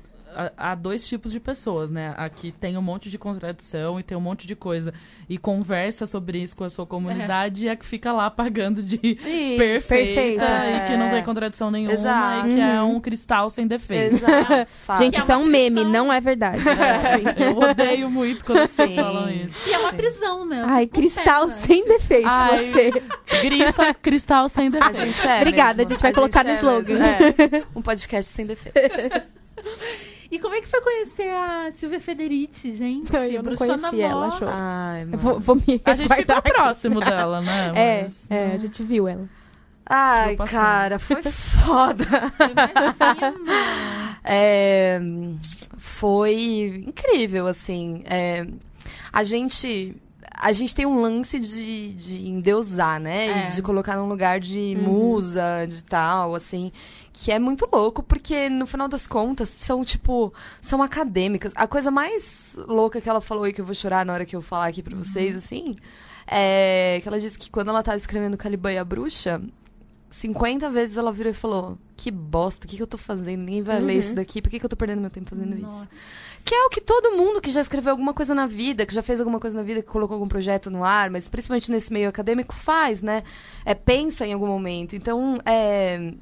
há 0.56 0.74
dois 0.74 1.06
tipos 1.06 1.32
de 1.32 1.40
pessoas, 1.40 1.90
né? 1.90 2.14
Aqui 2.16 2.52
tem 2.52 2.76
um 2.76 2.82
monte 2.82 3.10
de 3.10 3.18
contradição 3.18 3.98
e 3.98 4.02
tem 4.02 4.16
um 4.16 4.20
monte 4.20 4.46
de 4.46 4.54
coisa. 4.56 4.92
E 5.28 5.38
conversa 5.38 6.06
sobre 6.06 6.38
isso 6.42 6.56
com 6.56 6.64
a 6.64 6.68
sua 6.68 6.84
comunidade 6.86 7.66
e 7.66 7.68
a 7.68 7.76
que 7.76 7.86
fica 7.86 8.12
lá 8.12 8.28
pagando 8.30 8.82
de 8.82 8.96
Isso. 9.02 9.56
perfeita 9.56 10.20
Perfeita. 10.20 10.44
e 10.44 10.86
que 10.88 10.96
não 10.96 11.06
É. 11.06 11.10
tem 11.10 11.22
contradição 11.24 11.70
nenhuma 11.70 11.92
Exato. 11.92 12.48
e 12.48 12.54
que 12.54 12.60
é 12.60 12.82
Uhum. 12.82 12.96
um 12.96 13.00
cristal 13.00 13.48
sem 13.48 13.66
defeito. 13.66 14.16
Gente, 14.98 15.18
é 15.18 15.20
isso 15.20 15.30
é 15.32 15.36
uma 15.36 15.44
um 15.44 15.48
meme, 15.48 15.76
prisão. 15.82 15.92
não 15.92 16.12
é 16.12 16.20
verdade. 16.20 16.58
Eu 17.36 17.56
odeio 17.58 18.10
muito 18.10 18.44
quando 18.44 18.66
vocês 18.66 18.90
Sim. 18.90 18.96
falam 18.96 19.30
isso. 19.30 19.54
E 19.66 19.72
é 19.72 19.78
uma 19.78 19.92
prisão, 19.92 20.44
né? 20.46 20.64
Ai, 20.66 20.86
Com 20.86 20.94
cristal 20.94 21.46
pena. 21.48 21.60
sem 21.60 21.84
defeitos, 21.86 22.26
Ai. 22.28 22.70
você. 22.72 22.90
Grifa 23.42 23.94
cristal 23.94 24.48
sem 24.48 24.66
A 24.66 24.70
defeito. 24.70 24.96
gente 24.98 25.26
é 25.28 25.36
Obrigada, 25.36 25.76
mesmo. 25.78 25.90
a 25.90 25.94
gente 25.94 26.02
vai 26.02 26.12
colocar 26.12 26.42
no 26.44 26.50
é 26.50 26.54
slogan. 26.56 26.98
É. 27.04 27.64
Um 27.74 27.82
podcast 27.82 28.32
sem 28.32 28.46
defeitos. 28.46 28.82
E 30.30 30.38
como 30.38 30.54
é 30.54 30.60
que 30.60 30.68
foi 30.68 30.80
conhecer 30.80 31.28
a 31.30 31.72
Silvia 31.72 31.98
Federici, 32.00 32.72
gente? 32.76 33.12
Eu 33.14 33.42
não 33.42 33.42
Bruxona 33.42 33.78
conheci 33.90 34.00
ela, 34.00 34.30
show. 34.30 34.48
Ai, 34.50 35.04
mano. 35.04 35.18
vou, 35.18 35.40
vou 35.40 35.56
me 35.56 35.80
A 35.84 35.94
gente 35.94 36.14
ficou 36.14 36.36
aqui. 36.36 36.52
próximo 36.52 37.00
dela, 37.00 37.40
né? 37.40 37.72
É, 37.74 38.02
Mas- 38.02 38.30
é, 38.30 38.52
a 38.52 38.56
gente 38.56 38.82
viu 38.82 39.08
ela. 39.08 39.28
Ai, 39.84 40.36
cara, 40.36 41.00
foi 41.00 41.20
foda. 41.22 42.04
Imagina. 42.38 43.34
É, 44.22 45.00
foi 45.78 46.84
incrível, 46.86 47.46
assim. 47.46 48.02
É, 48.04 48.46
a 49.12 49.24
gente. 49.24 49.96
A 50.32 50.52
gente 50.52 50.74
tem 50.74 50.86
um 50.86 51.00
lance 51.00 51.38
de, 51.38 51.94
de 51.94 52.28
endeusar, 52.28 52.98
né? 53.00 53.26
É. 53.26 53.44
E 53.46 53.52
de 53.54 53.62
colocar 53.62 53.96
num 53.96 54.08
lugar 54.08 54.40
de 54.40 54.74
Uhum. 54.76 54.82
musa, 54.82 55.66
de 55.68 55.82
tal, 55.84 56.34
assim. 56.34 56.72
Que 57.12 57.30
é 57.32 57.38
muito 57.38 57.68
louco, 57.70 58.02
porque 58.02 58.48
no 58.48 58.66
final 58.66 58.88
das 58.88 59.06
contas 59.06 59.48
são, 59.50 59.84
tipo, 59.84 60.32
são 60.60 60.82
acadêmicas. 60.82 61.52
A 61.54 61.66
coisa 61.66 61.90
mais 61.90 62.56
louca 62.66 63.00
que 63.00 63.08
ela 63.08 63.20
falou 63.20 63.46
e 63.46 63.52
que 63.52 63.60
eu 63.60 63.64
vou 63.64 63.74
chorar 63.74 64.06
na 64.06 64.12
hora 64.14 64.24
que 64.24 64.34
eu 64.36 64.40
falar 64.42 64.66
aqui 64.68 64.82
pra 64.82 64.96
vocês, 64.96 65.36
assim, 65.36 65.76
é 66.26 67.00
que 67.02 67.08
ela 67.08 67.18
disse 67.20 67.38
que 67.38 67.50
quando 67.50 67.68
ela 67.68 67.82
tava 67.82 67.96
escrevendo 67.96 68.36
Caliban 68.36 68.72
e 68.72 68.78
a 68.78 68.84
Bruxa, 68.84 69.42
50 70.10 70.68
vezes 70.70 70.96
ela 70.96 71.12
virou 71.12 71.30
e 71.30 71.34
falou: 71.34 71.78
Que 71.96 72.10
bosta, 72.10 72.66
o 72.66 72.68
que, 72.68 72.76
que 72.76 72.82
eu 72.82 72.86
tô 72.86 72.98
fazendo? 72.98 73.40
Ninguém 73.40 73.62
vai 73.62 73.80
ler 73.80 73.92
Uhum. 73.94 73.98
isso 74.00 74.14
daqui, 74.14 74.42
por 74.42 74.50
que, 74.50 74.58
que 74.58 74.64
eu 74.64 74.68
tô 74.68 74.76
perdendo 74.76 75.00
meu 75.00 75.10
tempo 75.10 75.30
fazendo 75.30 75.54
isso? 75.54 75.62
Nossa. 75.66 75.88
Que 76.44 76.54
é 76.54 76.64
o 76.66 76.68
que 76.68 76.80
todo 76.80 77.16
mundo 77.16 77.40
que 77.40 77.50
já 77.50 77.60
escreveu 77.60 77.92
alguma 77.92 78.12
coisa 78.12 78.34
na 78.34 78.46
vida, 78.46 78.84
que 78.84 78.94
já 78.94 79.02
fez 79.02 79.20
alguma 79.20 79.38
coisa 79.38 79.56
na 79.56 79.62
vida, 79.62 79.82
que 79.82 79.88
colocou 79.88 80.14
algum 80.14 80.26
projeto 80.28 80.70
no 80.70 80.82
ar, 80.84 81.10
mas 81.10 81.28
principalmente 81.28 81.70
nesse 81.70 81.92
meio 81.92 82.08
acadêmico, 82.08 82.54
faz, 82.54 83.00
né? 83.00 83.22
É, 83.64 83.72
pensa 83.74 84.26
em 84.26 84.32
algum 84.32 84.46
momento. 84.46 84.96
Então, 84.96 85.38
é. 85.46 86.12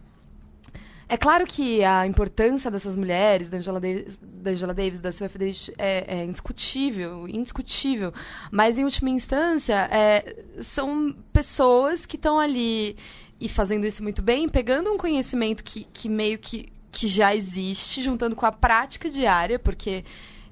É 1.10 1.16
claro 1.16 1.46
que 1.46 1.82
a 1.82 2.06
importância 2.06 2.70
dessas 2.70 2.94
mulheres, 2.94 3.48
da 3.48 3.56
Angela 3.56 3.80
Davis, 3.80 4.18
da, 4.22 4.50
Angela 4.50 4.74
Davis, 4.74 5.00
da 5.00 5.10
Silvia 5.10 5.30
Federici, 5.30 5.72
é, 5.78 6.18
é 6.18 6.24
indiscutível, 6.26 7.26
indiscutível. 7.26 8.12
Mas, 8.50 8.78
em 8.78 8.84
última 8.84 9.08
instância, 9.08 9.88
é, 9.90 10.36
são 10.60 11.16
pessoas 11.32 12.04
que 12.04 12.16
estão 12.16 12.38
ali 12.38 12.94
e 13.40 13.48
fazendo 13.48 13.86
isso 13.86 14.02
muito 14.02 14.20
bem, 14.22 14.48
pegando 14.48 14.90
um 14.92 14.98
conhecimento 14.98 15.62
que, 15.62 15.84
que 15.92 16.08
meio 16.08 16.38
que, 16.38 16.72
que 16.90 17.06
já 17.06 17.34
existe, 17.34 18.02
juntando 18.02 18.34
com 18.36 18.46
a 18.46 18.52
prática 18.52 19.08
diária, 19.10 19.58
porque. 19.58 20.04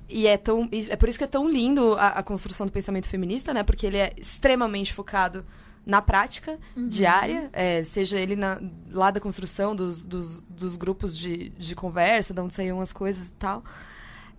E 0.08 0.26
é 0.28 0.36
tão. 0.36 0.68
É 0.88 0.94
por 0.94 1.08
isso 1.08 1.18
que 1.18 1.24
é 1.24 1.26
tão 1.26 1.48
lindo 1.50 1.94
a, 1.94 2.08
a 2.10 2.22
construção 2.22 2.64
do 2.64 2.72
pensamento 2.72 3.08
feminista, 3.08 3.52
né? 3.52 3.64
Porque 3.64 3.86
ele 3.86 3.96
é 3.96 4.12
extremamente 4.16 4.92
focado 4.92 5.44
na 5.84 6.00
prática 6.02 6.58
diária, 6.88 7.50
é, 7.52 7.82
seja 7.84 8.18
ele 8.18 8.34
na- 8.36 8.60
lá 8.90 9.10
da 9.10 9.20
construção 9.20 9.74
dos, 9.74 10.04
dos, 10.04 10.40
dos 10.42 10.76
grupos 10.76 11.16
de, 11.16 11.48
de 11.50 11.74
conversa, 11.74 12.32
de 12.34 12.40
onde 12.40 12.54
saíam 12.54 12.80
as 12.80 12.92
coisas 12.92 13.28
e 13.28 13.32
tal. 13.32 13.64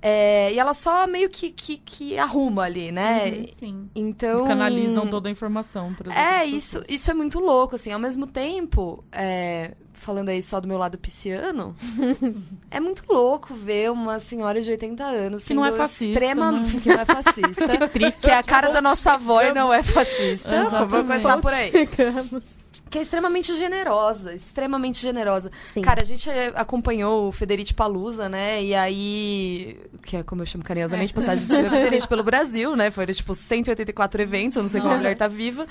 É, 0.02 0.54
e 0.54 0.60
ela 0.60 0.74
só 0.74 1.08
meio 1.08 1.30
que, 1.30 1.52
que, 1.52 1.78
que 1.78 2.18
arruma 2.18 2.64
ali, 2.64 2.91
né? 2.91 3.30
Uhum, 3.30 3.48
sim. 3.60 3.89
Então. 3.95 4.45
Canalizam 4.45 5.08
toda 5.08 5.28
a 5.28 5.32
informação. 5.32 5.95
É, 6.16 6.45
isso, 6.45 6.84
isso 6.88 7.10
é 7.10 7.14
muito 7.14 7.39
louco, 7.39 7.76
assim. 7.76 7.91
Ao 7.91 8.00
mesmo 8.00 8.28
tempo, 8.28 9.04
é, 9.12 9.72
falando 9.93 10.30
aí 10.30 10.41
só 10.41 10.60
do 10.62 10.68
meu 10.68 10.78
lado 10.78 10.98
pisciano, 10.98 11.76
é 12.70 12.80
muito 12.80 13.04
louco 13.10 13.54
ver 13.54 13.91
uma 13.91 14.20
senhora 14.20 14.62
de 14.62 14.70
80 14.70 15.04
anos 15.04 15.45
Que 15.45 15.54
não 15.54 15.66
é 15.66 15.72
fascista, 15.72 16.20
né? 16.20 16.64
Que 16.82 16.89
não 16.89 17.00
é 17.00 17.06
fascista. 17.06 17.89
que, 18.22 18.30
é 18.30 18.38
a 18.38 18.43
cara 18.43 18.70
da 18.70 18.82
nossa 18.82 19.14
avó 19.14 19.41
e 19.41 19.52
não 19.52 19.74
é 19.74 19.82
fascista. 19.82 20.70
Vamos 20.70 20.89
começar 20.89 21.38
por 21.39 21.54
aí. 21.54 21.72
Chegamos. 21.72 22.43
Que 22.90 23.00
é 23.00 23.02
extremamente 23.02 23.56
generosa, 23.56 24.34
extremamente 24.34 25.02
generosa. 25.02 25.52
Sim. 25.74 25.82
Cara, 25.82 26.02
a 26.02 26.06
gente 26.06 26.30
eh, 26.30 26.52
acompanhou 26.56 27.28
o 27.28 27.32
Federici 27.32 27.74
Palusa, 27.74 28.30
né? 28.30 28.64
E 28.64 28.74
aí, 28.76 29.80
que 30.06 30.18
é 30.18 30.24
como 30.24 30.42
eu 30.42 30.46
chamo 30.46 30.64
carinhosamente, 30.64 31.14
passagem 31.14 31.46
de 31.46 31.54
Silvia 31.54 31.70
Federici 31.70 32.08
pelo 32.08 32.24
Brasil, 32.24 32.76
né? 32.76 32.90
Foram, 32.92 33.14
tipo, 33.14 33.36
184 33.36 34.22
eventos, 34.22 34.56
eu 34.58 34.64
não 34.64 34.70
sei 34.70 34.80
como 34.82 34.94
a 34.94 34.98
mulher 34.98 35.18
tá 35.18 35.28
viva. 35.28 35.68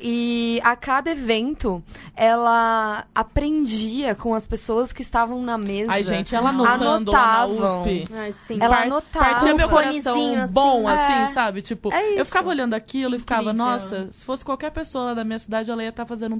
E 0.00 0.60
a 0.62 0.76
cada 0.76 1.10
evento, 1.10 1.82
ela 2.14 3.04
aprendia 3.14 4.14
com 4.14 4.34
as 4.34 4.46
pessoas 4.46 4.92
que 4.92 5.02
estavam 5.02 5.42
na 5.42 5.58
mesa. 5.58 5.90
Ai, 5.92 6.04
gente, 6.04 6.34
ela 6.34 6.50
anotando 6.50 7.10
lá 7.10 7.46
na. 7.46 7.46
USP. 7.46 8.08
Ai, 8.14 8.32
sim. 8.46 8.58
Ela 8.60 8.76
Par- 8.76 8.86
anotava. 8.86 9.24
Partia 9.24 9.54
meu 9.54 9.68
coração 9.68 10.42
assim. 10.42 10.52
bom, 10.52 10.88
É. 10.88 10.94
assim, 11.24 11.34
sabe? 11.34 11.62
Tipo, 11.62 11.92
É 11.92 12.20
eu 12.20 12.24
ficava 12.24 12.48
olhando 12.48 12.74
aquilo 12.74 13.16
e 13.16 13.18
ficava, 13.18 13.42
Incrível. 13.50 13.64
nossa, 13.66 14.08
se 14.12 14.24
fosse 14.24 14.44
qualquer 14.44 14.70
pessoa 14.70 15.06
lá 15.06 15.14
da 15.14 15.24
minha 15.24 15.38
cidade, 15.38 15.70
ela 15.70 15.82
ia 15.82 15.88
estar 15.88 16.06
fazendo 16.06 16.34
um 16.34 16.38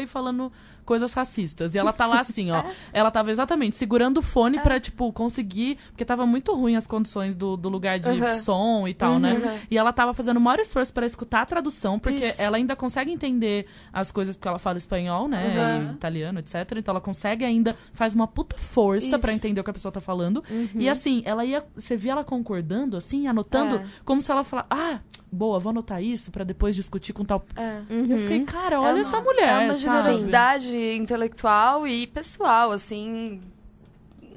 e 0.00 0.06
falando 0.06 0.52
coisas 0.86 1.12
racistas. 1.12 1.74
E 1.74 1.78
ela 1.78 1.92
tá 1.92 2.06
lá 2.06 2.20
assim, 2.20 2.50
ó. 2.50 2.62
Ela 2.92 3.10
tava 3.10 3.30
exatamente 3.30 3.76
segurando 3.76 4.18
o 4.18 4.22
fone 4.22 4.58
pra, 4.60 4.80
tipo, 4.80 5.12
conseguir. 5.12 5.76
Porque 5.90 6.04
tava 6.04 6.24
muito 6.24 6.54
ruim 6.54 6.76
as 6.76 6.86
condições 6.86 7.34
do, 7.36 7.56
do 7.56 7.68
lugar 7.68 7.98
de 7.98 8.08
Uhum. 8.08 8.38
som 8.38 8.88
e 8.88 8.94
tal, 8.94 9.18
né? 9.18 9.60
E 9.70 9.76
ela 9.76 9.92
tava 9.92 10.14
fazendo 10.14 10.38
o 10.38 10.40
maior 10.40 10.60
esforço 10.60 10.94
pra 10.94 11.04
escutar 11.04 11.42
a 11.42 11.46
tradução, 11.46 11.98
porque 11.98 12.24
Isso. 12.26 12.40
ela 12.40 12.56
ainda 12.56 12.74
consegue 12.76 13.10
entender 13.10 13.66
as 13.92 14.10
coisas 14.10 14.36
porque 14.36 14.48
ela 14.48 14.58
fala 14.58 14.78
espanhol, 14.78 15.28
né? 15.28 15.44
Uhum. 15.82 15.90
E 15.90 15.94
italiano, 15.94 16.38
etc. 16.38 16.54
Então 16.76 16.92
ela 16.92 17.00
consegue 17.00 17.44
ainda, 17.44 17.76
faz 17.92 18.14
uma 18.14 18.26
puta 18.28 18.56
força 18.56 19.18
pra 19.18 19.32
Isso. 19.32 19.40
entender 19.44 19.60
o 19.60 19.64
que 19.64 19.70
a 19.70 19.74
pessoa 19.74 19.90
tá 19.92 20.00
falando. 20.00 20.42
E 20.74 20.88
assim, 20.88 21.22
ela 21.26 21.44
ia. 21.44 21.64
Você 21.74 21.96
via 21.96 22.12
ela 22.12 22.24
concordando, 22.24 22.96
assim, 22.96 23.26
anotando, 23.26 23.76
É. 23.76 23.82
como 24.04 24.22
se 24.22 24.30
ela 24.30 24.44
falasse, 24.44 24.68
ah, 24.70 25.00
boa, 25.32 25.58
vou 25.58 25.70
anotar 25.70 26.00
isso 26.02 26.30
pra 26.30 26.44
depois 26.44 26.74
discutir 26.76 27.12
com 27.12 27.24
tal. 27.24 27.44
É. 27.56 27.80
Eu 27.90 28.18
fiquei, 28.18 28.44
cara, 28.44 28.80
olha 28.80 28.90
É 28.90 28.92
uma- 28.94 29.00
essa 29.00 29.20
mulher. 29.20 29.62
É 29.62 29.64
uma 29.64 29.74
generosidade 29.74 30.75
intelectual 30.94 31.86
e 31.86 32.06
pessoal, 32.06 32.72
assim. 32.72 33.40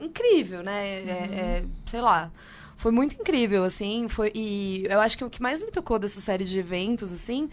Incrível, 0.02 0.64
né? 0.64 0.88
É- 0.88 1.30
é- 1.62 1.64
sei 1.86 2.02
lá. 2.02 2.32
Foi 2.78 2.92
muito 2.92 3.16
incrível, 3.20 3.64
assim. 3.66 4.08
Foi, 4.08 4.32
e 4.34 4.86
eu 4.90 5.02
acho 5.02 5.18
que 5.18 5.24
o 5.26 5.30
que 5.30 5.42
mais 5.42 5.62
me 5.62 5.70
tocou 5.72 6.00
dessa 6.00 6.22
série 6.22 6.46
de 6.46 6.58
eventos, 6.58 7.12
assim, 7.12 7.50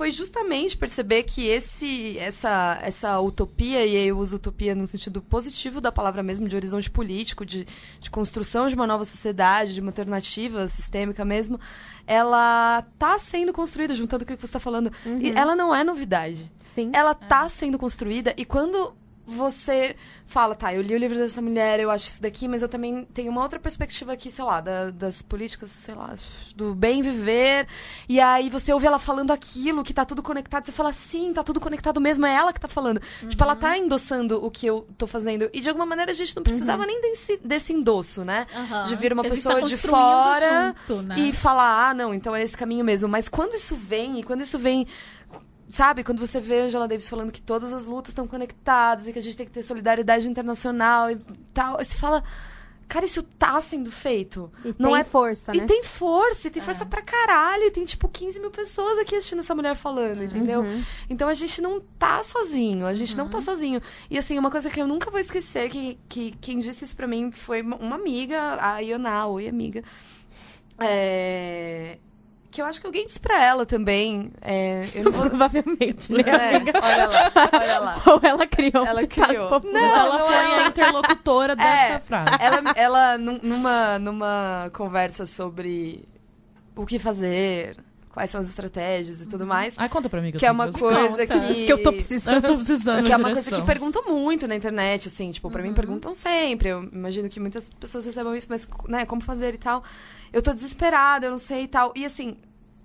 foi 0.00 0.12
justamente 0.12 0.78
perceber 0.78 1.24
que 1.24 1.46
esse, 1.46 2.16
essa, 2.16 2.78
essa 2.80 3.20
utopia, 3.20 3.84
e 3.84 4.08
eu 4.08 4.16
uso 4.16 4.36
utopia 4.36 4.74
no 4.74 4.86
sentido 4.86 5.20
positivo 5.20 5.78
da 5.78 5.92
palavra 5.92 6.22
mesmo, 6.22 6.48
de 6.48 6.56
horizonte 6.56 6.90
político, 6.90 7.44
de, 7.44 7.66
de 8.00 8.10
construção 8.10 8.66
de 8.66 8.74
uma 8.74 8.86
nova 8.86 9.04
sociedade, 9.04 9.74
de 9.74 9.80
uma 9.82 9.90
alternativa 9.90 10.66
sistêmica 10.68 11.22
mesmo, 11.22 11.60
ela 12.06 12.82
tá 12.98 13.18
sendo 13.18 13.52
construída, 13.52 13.94
juntando 13.94 14.24
o 14.24 14.26
que 14.26 14.36
você 14.36 14.46
está 14.46 14.58
falando. 14.58 14.90
E 15.20 15.32
ela 15.32 15.54
não 15.54 15.74
é 15.74 15.84
novidade 15.84 16.50
Sim. 16.74 16.90
ela 16.94 17.14
tá 17.14 17.48
sendo 17.48 17.78
construída 17.78 18.32
e 18.36 18.44
quando 18.44 18.94
você 19.30 19.96
fala, 20.26 20.54
tá, 20.54 20.72
eu 20.74 20.82
li 20.82 20.94
o 20.94 20.98
livro 20.98 21.16
dessa 21.18 21.40
mulher, 21.42 21.80
eu 21.80 21.90
acho 21.90 22.08
isso 22.08 22.22
daqui, 22.22 22.46
mas 22.46 22.62
eu 22.62 22.68
também 22.68 23.04
tenho 23.12 23.30
uma 23.30 23.42
outra 23.42 23.58
perspectiva 23.58 24.12
aqui, 24.12 24.30
sei 24.30 24.44
lá, 24.44 24.60
da- 24.60 24.90
das 24.90 25.22
políticas, 25.22 25.70
sei 25.70 25.94
lá, 25.94 26.14
do 26.54 26.74
bem 26.74 27.02
viver. 27.02 27.66
E 28.08 28.20
aí 28.20 28.48
você 28.50 28.72
ouve 28.72 28.86
ela 28.86 28.98
falando 28.98 29.30
aquilo, 29.32 29.82
que 29.82 29.92
tá 29.94 30.04
tudo 30.04 30.22
conectado, 30.22 30.64
você 30.66 30.72
fala, 30.72 30.92
sim, 30.92 31.32
tá 31.32 31.42
tudo 31.42 31.60
conectado 31.60 32.00
mesmo, 32.00 32.26
é 32.26 32.34
ela 32.34 32.52
que 32.52 32.60
tá 32.60 32.68
falando. 32.68 33.00
Tipo, 33.28 33.42
ela 33.42 33.56
tá 33.56 33.76
endossando 33.78 34.44
o 34.44 34.50
que 34.50 34.66
eu 34.66 34.86
tô 34.96 35.06
fazendo. 35.06 35.48
E 35.52 35.60
de 35.60 35.68
alguma 35.68 35.86
maneira 35.86 36.10
a 36.12 36.14
gente 36.14 36.34
não 36.36 36.42
precisava 36.42 36.84
nem 36.86 37.00
desse, 37.00 37.36
desse 37.44 37.72
endosso, 37.72 38.24
né? 38.24 38.46
Aham. 38.54 38.82
De 38.84 38.96
vir 38.96 39.12
uma 39.12 39.22
gente 39.22 39.32
pessoa 39.32 39.54
tá 39.60 39.66
de 39.66 39.76
fora 39.76 40.74
junto, 40.88 41.02
né? 41.02 41.14
e 41.18 41.32
falar, 41.32 41.88
ah, 41.90 41.94
não, 41.94 42.14
então 42.14 42.34
é 42.36 42.42
esse 42.42 42.56
caminho 42.56 42.84
mesmo. 42.84 43.08
Mas 43.08 43.28
quando 43.28 43.54
isso 43.54 43.74
vem, 43.74 44.20
e 44.20 44.22
quando 44.22 44.42
isso 44.42 44.58
vem. 44.58 44.86
Sabe, 45.70 46.02
quando 46.02 46.18
você 46.18 46.40
vê 46.40 46.62
a 46.62 46.64
Angela 46.64 46.88
Davis 46.88 47.08
falando 47.08 47.30
que 47.30 47.40
todas 47.40 47.72
as 47.72 47.86
lutas 47.86 48.10
estão 48.10 48.26
conectadas 48.26 49.06
e 49.06 49.12
que 49.12 49.18
a 49.18 49.22
gente 49.22 49.36
tem 49.36 49.46
que 49.46 49.52
ter 49.52 49.62
solidariedade 49.62 50.28
internacional 50.28 51.10
e 51.10 51.16
tal, 51.54 51.78
você 51.78 51.96
fala. 51.96 52.22
cara, 52.88 53.06
isso 53.06 53.22
tá 53.22 53.60
sendo 53.60 53.88
feito. 53.88 54.50
E 54.64 54.74
Não 54.76 54.90
tem 54.90 55.00
é- 55.00 55.04
força, 55.04 55.54
E 55.54 55.58
né? 55.60 55.64
tem 55.64 55.84
força, 55.84 56.48
e 56.48 56.50
tem 56.50 56.60
É. 56.60 56.64
força 56.64 56.84
pra 56.84 57.00
caralho. 57.00 57.62
E 57.62 57.70
tem, 57.70 57.84
tipo, 57.84 58.08
15 58.08 58.40
mil 58.40 58.50
pessoas 58.50 58.98
aqui 58.98 59.14
assistindo 59.14 59.38
essa 59.38 59.54
mulher 59.54 59.76
falando, 59.76 60.24
entendeu? 60.24 60.62
Uhum. 60.62 60.82
Então 61.08 61.28
a 61.28 61.34
gente 61.34 61.62
não 61.62 61.80
tá 61.80 62.20
sozinho, 62.24 62.84
a 62.84 62.92
gente 62.92 63.16
não 63.16 63.28
tá 63.28 63.40
sozinho. 63.40 63.80
E 64.10 64.18
assim, 64.18 64.36
uma 64.40 64.50
coisa 64.50 64.68
que 64.68 64.82
eu 64.82 64.88
nunca 64.88 65.08
vou 65.08 65.20
esquecer, 65.20 65.70
que, 65.70 66.00
que 66.08 66.32
quem 66.40 66.58
disse 66.58 66.84
isso 66.84 66.96
pra 66.96 67.06
mim 67.06 67.30
foi 67.30 67.62
uma 67.62 67.76
uma 67.76 67.94
amiga, 67.94 68.58
a 68.60 68.80
Ioná, 68.80 69.24
oi 69.28 69.46
amiga. 69.46 69.84
É, 70.80 71.96
Que 72.50 72.60
eu 72.60 72.66
acho 72.66 72.80
que 72.80 72.86
alguém 72.86 73.06
disse 73.06 73.20
pra 73.20 73.40
ela 73.44 73.64
também. 73.64 74.32
É, 74.40 74.88
eu 74.94 75.04
não 75.04 75.12
vou. 75.12 75.28
Provavelmente, 75.30 76.12
né, 76.12 76.22
É, 76.26 76.56
olha 76.82 77.06
lá, 77.08 77.32
olha 77.52 77.78
lá. 77.78 78.02
Ou 78.08 78.20
ela 78.22 78.46
criou. 78.46 78.84
Ela 78.86 79.06
criou. 79.06 79.50
Mas 79.72 79.82
ela 79.92 80.18
não 80.18 80.26
foi 80.26 80.34
é. 80.58 80.64
a 80.64 80.66
interlocutora 80.66 81.54
dessa 81.54 81.92
É. 81.94 82.00
frase. 82.00 82.30
Ela, 82.40 82.62
ela 82.74 83.18
num- 83.18 83.38
numa, 83.42 83.98
numa 84.00 84.70
conversa 84.72 85.26
sobre 85.26 86.08
o 86.74 86.84
que 86.84 86.98
fazer, 86.98 87.76
quais 88.12 88.30
são 88.30 88.40
as 88.40 88.48
estratégias 88.48 89.20
e 89.20 89.26
tudo 89.26 89.46
mais, 89.46 89.74
Ai, 89.78 89.88
conta 89.88 90.08
pra 90.08 90.20
mim 90.20 90.30
que, 90.30 90.36
eu 90.36 90.40
que 90.40 90.46
é 90.46 90.48
tenho 90.48 90.54
uma 90.54 90.66
fazer. 90.66 90.78
coisa 90.80 91.26
Conta. 91.26 91.54
que... 91.54 91.64
Que 91.64 91.72
eu 91.72 91.82
tô 91.82 91.90
Eu 91.90 91.92
precisando. 91.94 92.42
tô 92.44 92.56
precisando 92.56 93.04
Que 93.04 93.12
é 93.12 93.16
uma 93.16 93.28
coisa 93.28 93.40
que 93.42 93.46
direção. 93.50 93.66
perguntam 93.66 94.02
muito 94.08 94.48
na 94.48 94.56
internet, 94.56 95.08
assim, 95.08 95.30
tipo, 95.32 95.50
pra 95.50 95.62
mim 95.62 95.72
perguntam 95.72 96.12
sempre. 96.12 96.68
Eu 96.70 96.82
imagino 96.92 97.28
que 97.28 97.38
muitas 97.38 97.68
pessoas 97.68 98.04
recebam 98.04 98.34
isso, 98.34 98.46
mas, 98.50 98.66
né, 98.88 99.06
como 99.06 99.20
fazer 99.22 99.54
e 99.54 99.58
tal. 99.58 99.82
Eu 100.32 100.42
tô 100.42 100.52
desesperada, 100.52 101.26
eu 101.26 101.30
não 101.30 101.38
sei 101.38 101.62
e 101.62 101.68
tal. 101.68 101.92
E 101.94 102.04
assim, 102.04 102.36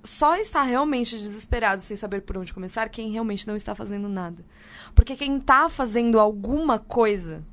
só 0.03 0.35
está 0.37 0.61
realmente 0.61 1.17
desesperado 1.17 1.81
sem 1.81 1.97
saber 1.97 2.21
por 2.21 2.37
onde 2.37 2.53
começar 2.53 2.87
quem 2.89 3.09
realmente 3.11 3.47
não 3.47 3.55
está 3.55 3.73
fazendo 3.73 4.07
nada. 4.07 4.45
Porque 4.93 5.15
quem 5.15 5.39
tá 5.39 5.67
fazendo 5.69 6.19
alguma 6.19 6.77
coisa 6.77 7.43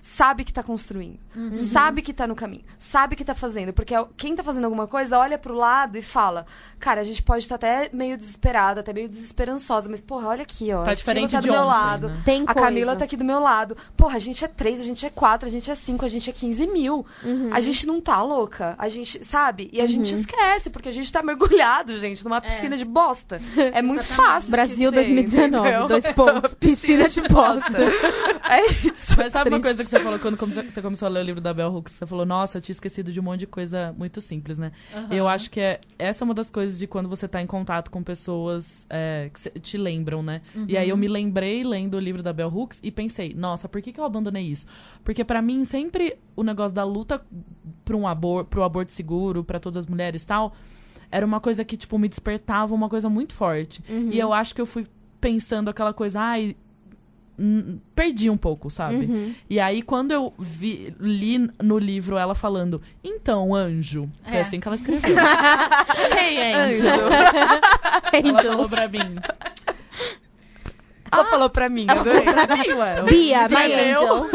sabe 0.00 0.42
que 0.44 0.52
tá 0.52 0.62
construindo, 0.62 1.18
sabe 1.72 2.02
que 2.02 2.12
tá 2.12 2.26
no 2.26 2.34
caminho, 2.34 2.64
sabe 2.78 3.16
que 3.16 3.24
tá 3.24 3.34
fazendo. 3.34 3.72
Porque 3.72 3.94
quem 4.16 4.34
tá 4.34 4.42
fazendo 4.42 4.64
alguma 4.64 4.86
coisa 4.86 5.18
olha 5.18 5.38
pro 5.38 5.54
lado 5.54 5.96
e 5.96 6.02
fala: 6.02 6.46
Cara, 6.78 7.00
a 7.00 7.04
gente 7.04 7.22
pode 7.22 7.44
estar 7.44 7.56
até 7.56 7.90
meio 7.92 8.16
desesperada, 8.16 8.80
até 8.80 8.92
meio 8.92 9.08
desesperançosa, 9.08 9.88
mas 9.88 10.00
porra, 10.00 10.28
olha 10.28 10.42
aqui, 10.42 10.72
ó. 10.72 10.82
Tá 10.82 10.94
diferente 10.94 11.32
tá 11.32 11.40
do 11.40 11.42
de 11.44 11.50
meu 11.50 11.60
ontem, 11.60 11.68
lado. 11.68 12.08
né? 12.08 12.22
Tem 12.24 12.42
A 12.46 12.54
coisa. 12.54 12.60
Camila 12.68 12.96
tá 12.96 13.04
aqui 13.04 13.16
do 13.16 13.24
meu 13.24 13.40
lado. 13.40 13.76
Porra, 13.96 14.16
a 14.16 14.18
gente 14.18 14.44
é 14.44 14.48
três, 14.48 14.80
a 14.80 14.84
gente 14.84 15.04
é 15.04 15.10
quatro, 15.10 15.48
a 15.48 15.50
gente 15.50 15.70
é 15.70 15.74
cinco, 15.74 16.04
a 16.04 16.08
gente 16.08 16.28
é 16.30 16.32
15 16.32 16.66
mil. 16.66 17.06
Uhum. 17.22 17.50
A 17.52 17.60
gente 17.60 17.86
não 17.86 18.00
tá 18.00 18.22
louca. 18.22 18.74
A 18.78 18.88
gente, 18.88 19.24
sabe? 19.24 19.68
E 19.72 19.80
a 19.80 19.86
gente 19.86 20.12
esquece, 20.14 20.70
porque 20.70 20.88
a 20.88 20.92
gente 20.92 21.12
tá 21.12 21.22
mergulhado, 21.22 21.96
gente, 21.98 22.24
numa 22.24 22.40
piscina 22.40 22.76
de 22.76 22.84
bosta. 22.84 23.40
É 23.72 23.82
muito 23.82 24.04
fácil. 24.04 24.50
Brasil 24.50 24.90
esquecer, 24.90 25.14
2019, 25.14 25.68
entendeu? 25.68 25.88
dois 25.88 26.12
pontos. 26.12 26.54
Piscina 26.58 27.08
de 27.08 27.22
bosta. 27.22 27.78
É 28.48 28.66
isso. 28.86 29.14
Mas 29.16 29.32
sabe 29.32 29.50
uma 29.50 29.60
coisa 29.60 29.82
que 29.82 29.90
você 29.90 30.00
falou 30.00 30.18
quando 30.18 30.36
você 30.38 30.82
começou 30.82 31.06
a 31.06 31.10
ler 31.10 31.22
o 31.22 31.27
livro 31.28 31.40
da 31.40 31.54
Bell 31.54 31.72
Hooks? 31.72 31.92
Você 31.94 32.06
falou, 32.06 32.26
nossa, 32.26 32.58
eu 32.58 32.62
tinha 32.62 32.72
esquecido 32.72 33.12
de 33.12 33.20
um 33.20 33.22
monte 33.22 33.40
de 33.40 33.46
coisa 33.46 33.94
muito 33.96 34.20
simples, 34.20 34.58
né? 34.58 34.72
Eu 35.10 35.28
acho 35.28 35.50
que 35.50 35.60
é, 35.60 35.80
essa 35.98 36.22
é 36.22 36.24
uma 36.24 36.34
das 36.34 36.50
coisas 36.50 36.78
de 36.78 36.86
quando 36.86 37.08
você 37.08 37.28
tá 37.28 37.40
em 37.40 37.46
contato 37.46 37.90
com 37.90 38.02
pessoas 38.02 38.86
é, 38.90 39.30
que 39.32 39.60
te 39.60 39.78
lembram, 39.78 40.22
né? 40.22 40.40
E 40.68 40.76
aí 40.76 40.88
eu 40.88 40.96
me 40.96 41.06
lembrei 41.08 41.62
lendo 41.62 41.94
o 41.94 42.00
livro 42.00 42.22
da 42.22 42.32
Bell 42.32 42.48
Hooks 42.48 42.80
e 42.82 42.90
pensei, 42.90 43.34
nossa, 43.34 43.68
por 43.68 43.80
que, 43.80 43.92
que 43.92 44.00
eu 44.00 44.04
abandonei 44.04 44.44
isso? 44.46 44.66
Porque 45.04 45.22
pra 45.24 45.40
mim, 45.40 45.64
sempre 45.64 46.16
o 46.34 46.42
negócio 46.42 46.74
da 46.74 46.84
luta 46.84 47.20
pra 47.84 47.96
um 47.96 48.06
abor 48.08 48.44
pro 48.44 48.62
aborto 48.62 48.92
seguro, 48.92 49.44
pra 49.44 49.60
todas 49.60 49.78
as 49.78 49.86
mulheres 49.86 50.24
e 50.24 50.26
tal, 50.26 50.54
era 51.10 51.24
uma 51.24 51.40
coisa 51.40 51.64
que, 51.64 51.76
tipo, 51.76 51.98
me 51.98 52.08
despertava 52.08 52.74
uma 52.74 52.88
coisa 52.88 53.08
muito 53.08 53.32
forte. 53.32 53.82
E 54.12 54.18
eu 54.18 54.32
acho 54.32 54.54
que 54.54 54.60
eu 54.60 54.66
fui 54.66 54.86
pensando 55.20 55.68
aquela 55.70 55.92
coisa, 55.92 56.20
ai. 56.20 56.54
hum, 56.54 56.67
Perdi 57.94 58.28
um 58.28 58.36
pouco, 58.36 58.68
sabe? 58.70 59.06
Uhum. 59.06 59.34
E 59.48 59.60
aí, 59.60 59.80
quando 59.82 60.10
eu 60.10 60.32
vi, 60.38 60.92
li 60.98 61.38
no 61.62 61.78
livro 61.78 62.16
ela 62.16 62.34
falando, 62.34 62.82
então, 63.04 63.54
anjo. 63.54 64.08
Foi 64.24 64.36
É. 64.36 64.40
assim 64.40 64.58
que 64.58 64.66
ela 64.66 64.74
escreveu. 64.74 65.14
hey, 66.18 66.52
anjo. 66.54 66.84
Ela 68.22 68.42
falou 68.42 68.68
pra 68.68 68.88
mim. 68.88 69.16
Ela 71.10 71.24
falou 71.24 71.48
pra 71.50 71.68
mim, 71.68 71.86
adorei. 71.88 72.22
Pra 72.22 72.56
mim, 72.56 72.68
ué. 72.72 73.02
Bia, 73.04 73.38
O 73.38 73.48
livro 73.48 73.58
my 73.58 73.72
é 73.72 73.92
meu. 73.92 74.02
angel. 74.14 74.30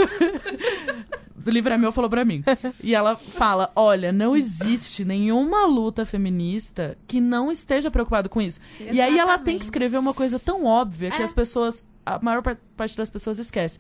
O 1.45 1.49
livro 1.49 1.73
é 1.73 1.77
meu, 1.77 1.91
falou 1.91 2.09
pra 2.09 2.25
mim. 2.25 2.43
E 2.83 2.95
ela 2.95 3.15
fala: 3.15 3.71
olha, 3.75 4.11
não 4.11 4.35
existe 4.35 5.03
nenhuma 5.05 5.65
luta 5.67 6.05
feminista 6.05 6.97
que 7.07 7.19
não 7.21 7.51
esteja 7.51 7.91
preocupada 7.91 8.27
com 8.29 8.41
isso. 8.41 8.59
E 8.79 8.99
aí 8.99 9.19
ela 9.19 9.37
tem 9.37 9.57
que 9.59 9.65
escrever 9.65 9.97
uma 9.99 10.13
coisa 10.13 10.39
tão 10.39 10.65
óbvia 10.65 11.11
que 11.11 11.21
É. 11.21 11.25
as 11.25 11.33
pessoas, 11.33 11.85
a 12.05 12.19
maior 12.19 12.41
par- 12.41 12.57
parte 12.77 12.95
das 12.97 13.09
pessoas 13.09 13.39
esquece. 13.39 13.79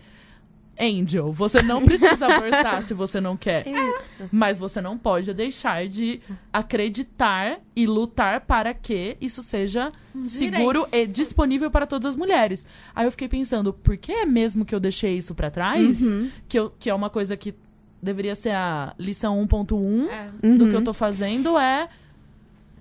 Angel, 0.79 1.31
você 1.31 1.61
não 1.61 1.85
precisa 1.85 2.25
abortar 2.25 2.81
se 2.83 2.95
você 2.95 3.21
não 3.21 3.37
quer. 3.37 3.63
Isso. 3.67 4.27
Mas 4.31 4.57
você 4.57 4.81
não 4.81 4.97
pode 4.97 5.31
deixar 5.31 5.87
de 5.87 6.19
acreditar 6.51 7.59
e 7.75 7.85
lutar 7.85 8.41
para 8.41 8.73
que 8.73 9.15
isso 9.21 9.43
seja 9.43 9.91
seguro 10.23 10.87
e 10.91 11.05
disponível 11.05 11.69
para 11.69 11.85
todas 11.85 12.07
as 12.07 12.15
mulheres. 12.15 12.65
Aí 12.95 13.05
eu 13.05 13.11
fiquei 13.11 13.27
pensando, 13.27 13.71
por 13.71 13.95
que 13.97 14.11
é 14.11 14.25
mesmo 14.25 14.65
que 14.65 14.73
eu 14.73 14.79
deixei 14.79 15.15
isso 15.17 15.35
pra 15.35 15.51
trás? 15.51 15.99
Que, 16.47 16.57
eu, 16.57 16.71
que 16.79 16.89
é 16.89 16.95
uma 16.95 17.09
coisa 17.09 17.37
que 17.37 17.53
deveria 18.01 18.33
ser 18.33 18.51
a 18.51 18.95
lição 18.97 19.39
1.1 19.45 20.07
É. 20.09 20.29
do 20.57 20.63
Uhum. 20.65 20.69
que 20.71 20.75
eu 20.75 20.83
tô 20.83 20.93
fazendo 20.93 21.57
é 21.57 21.87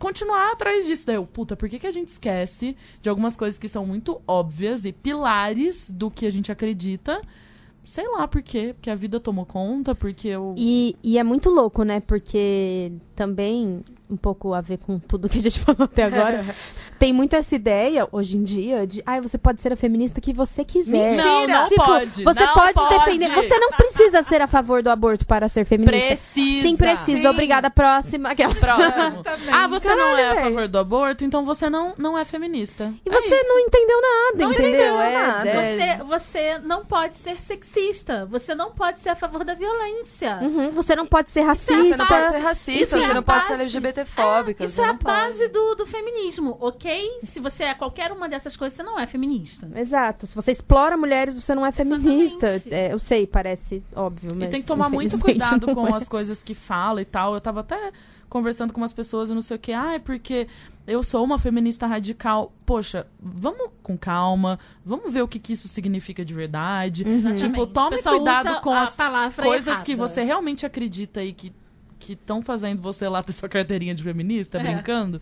continuar 0.02 0.50
atrás 0.50 0.84
disso. 0.84 1.06
Daí 1.06 1.14
eu, 1.14 1.24
puta, 1.24 1.54
por 1.54 1.68
que, 1.68 1.78
que 1.78 1.86
a 1.86 1.92
gente 1.92 2.08
esquece 2.08 2.76
de 3.00 3.08
algumas 3.08 3.36
coisas 3.36 3.56
que 3.56 3.68
são 3.68 3.86
muito 3.86 4.20
óbvias 4.26 4.84
e 4.84 4.92
pilares 4.92 5.88
do 5.88 6.10
que 6.10 6.26
a 6.26 6.30
gente 6.30 6.50
acredita? 6.50 7.22
Sei 7.84 8.06
lá 8.08 8.26
por 8.26 8.42
quê. 8.42 8.74
Porque 8.74 8.90
a 8.90 8.96
vida 8.96 9.20
tomou 9.20 9.46
conta, 9.46 9.94
porque 9.94 10.26
eu. 10.26 10.56
E, 10.58 10.96
e 11.04 11.18
é 11.18 11.22
muito 11.22 11.48
louco, 11.50 11.84
né? 11.84 12.00
Porque 12.00 12.92
também, 13.14 13.84
um 14.12 14.16
pouco 14.16 14.52
a 14.54 14.60
ver 14.60 14.78
com 14.78 14.98
tudo 14.98 15.28
que 15.28 15.38
a 15.38 15.42
gente 15.42 15.58
falou 15.60 15.84
até 15.84 16.04
agora, 16.04 16.44
tem 16.98 17.12
muito 17.12 17.34
essa 17.34 17.54
ideia, 17.56 18.06
hoje 18.12 18.36
em 18.36 18.44
dia, 18.44 18.86
de 18.86 19.02
ah, 19.06 19.20
você 19.20 19.38
pode 19.38 19.60
ser 19.60 19.72
a 19.72 19.76
feminista 19.76 20.20
que 20.20 20.32
você 20.32 20.64
quiser. 20.64 21.14
Não, 21.16 21.46
não 21.46 21.68
Tipo, 21.68 21.84
pode. 21.84 22.24
Você 22.24 22.40
não 22.40 22.54
pode, 22.54 22.74
pode. 22.74 22.98
defender. 22.98 23.34
Você 23.34 23.58
não 23.58 23.70
precisa 23.70 24.22
ser 24.22 24.40
a 24.42 24.46
favor 24.46 24.82
do 24.82 24.90
aborto 24.90 25.26
para 25.26 25.48
ser 25.48 25.64
feminista. 25.64 25.96
Precisa. 26.06 26.62
Sim, 26.68 26.76
precisa. 26.76 27.20
Sim. 27.22 27.26
Obrigada, 27.26 27.70
próxima. 27.70 28.34
Próximo. 28.34 29.22
Também. 29.22 29.48
Ah, 29.50 29.66
você 29.66 29.94
não 29.94 30.16
é 30.18 30.30
a 30.30 30.34
favor 30.42 30.68
do 30.68 30.78
aborto, 30.78 31.24
então 31.24 31.44
você 31.44 31.68
não, 31.70 31.94
não 31.98 32.16
é 32.18 32.24
feminista. 32.24 32.92
E 33.04 33.08
É 33.08 33.12
você 33.20 33.34
isso. 33.34 33.48
não 33.48 33.58
entendeu 33.58 34.00
nada, 34.00 34.44
Não 34.44 34.52
entendeu? 34.52 34.68
entendeu 34.70 35.00
É- 35.00 35.12
nada. 35.26 35.48
é- 35.48 35.96
Você, 35.98 36.04
você 36.04 36.58
não 36.60 36.84
pode 36.84 37.16
ser 37.16 37.36
sexista. 37.36 38.26
Você 38.26 38.54
não 38.54 38.72
pode 38.72 39.00
ser 39.00 39.08
a 39.08 39.16
favor 39.16 39.44
da 39.44 39.54
violência. 39.54 40.38
Uhum, 40.42 40.70
você 40.70 40.94
não 40.94 41.06
pode 41.06 41.30
ser 41.30 41.40
racista. 41.42 41.82
Você 41.82 41.96
não 41.96 42.06
pode 42.06 42.30
ser 42.30 42.38
racista, 42.38 42.82
Isso 42.82 42.96
é 42.96 43.00
você 43.00 43.10
a 43.10 43.14
não 43.14 43.22
pode 43.22 43.46
ser 43.46 43.56
base. 44.04 44.20
LGBTfóbica. 44.20 44.64
Isso 44.64 44.80
é 44.80 44.84
a 44.84 44.94
pode. 44.94 45.04
base 45.04 45.48
do, 45.48 45.74
do 45.74 45.86
feminismo, 45.86 46.56
ok? 46.60 47.20
Se 47.24 47.40
você 47.40 47.64
é 47.64 47.74
qualquer 47.74 48.12
uma 48.12 48.28
dessas 48.28 48.56
coisas, 48.56 48.76
você 48.76 48.82
não 48.82 48.98
é 48.98 49.06
feminista. 49.06 49.68
Exato. 49.74 50.26
Se 50.26 50.34
você 50.34 50.52
explora 50.52 50.96
mulheres, 50.96 51.34
você 51.34 51.54
não 51.54 51.64
é 51.64 51.72
feminista. 51.72 52.62
É, 52.70 52.92
eu 52.92 52.98
sei, 52.98 53.26
parece 53.26 53.82
óbvio, 53.94 54.30
mas 54.34 54.48
E 54.48 54.50
tem 54.50 54.60
que 54.60 54.66
tomar 54.66 54.88
muito 54.88 55.18
cuidado 55.18 55.66
com 55.74 55.86
é. 55.88 55.92
as 55.92 56.08
coisas 56.08 56.42
que 56.42 56.54
fala 56.54 57.00
e 57.00 57.04
tal. 57.04 57.34
Eu 57.34 57.40
tava 57.40 57.60
até 57.60 57.92
conversando 58.28 58.72
com 58.72 58.80
umas 58.80 58.94
pessoas 58.94 59.28
e 59.28 59.34
não 59.34 59.42
sei 59.42 59.56
o 59.56 59.60
que. 59.60 59.72
Ah, 59.72 59.94
é 59.94 59.98
porque 59.98 60.48
eu 60.86 61.02
sou 61.02 61.22
uma 61.22 61.38
feminista 61.38 61.86
radical. 61.86 62.52
Poxa, 62.64 63.06
vamos 63.20 63.70
com 63.82 63.96
calma. 63.96 64.58
Vamos 64.84 65.12
ver 65.12 65.22
o 65.22 65.28
que, 65.28 65.38
que 65.38 65.52
isso 65.52 65.68
significa 65.68 66.24
de 66.24 66.32
verdade. 66.32 67.04
Tipo, 67.04 67.10
Exatamente. 67.10 67.60
O 67.60 67.66
tome 67.66 68.02
cuidado 68.02 68.60
com 68.62 68.72
as 68.72 68.96
coisas 69.36 69.68
errada. 69.68 69.84
que 69.84 69.94
você 69.94 70.22
realmente 70.22 70.64
acredita 70.64 71.22
e 71.22 71.32
que 71.32 71.52
que 72.16 72.22
estão 72.22 72.42
fazendo 72.42 72.80
você 72.82 73.08
lá 73.08 73.22
ter 73.22 73.32
sua 73.32 73.48
carteirinha 73.48 73.94
de 73.94 74.02
feminista, 74.02 74.58
É. 74.58 74.62
brincando. 74.62 75.20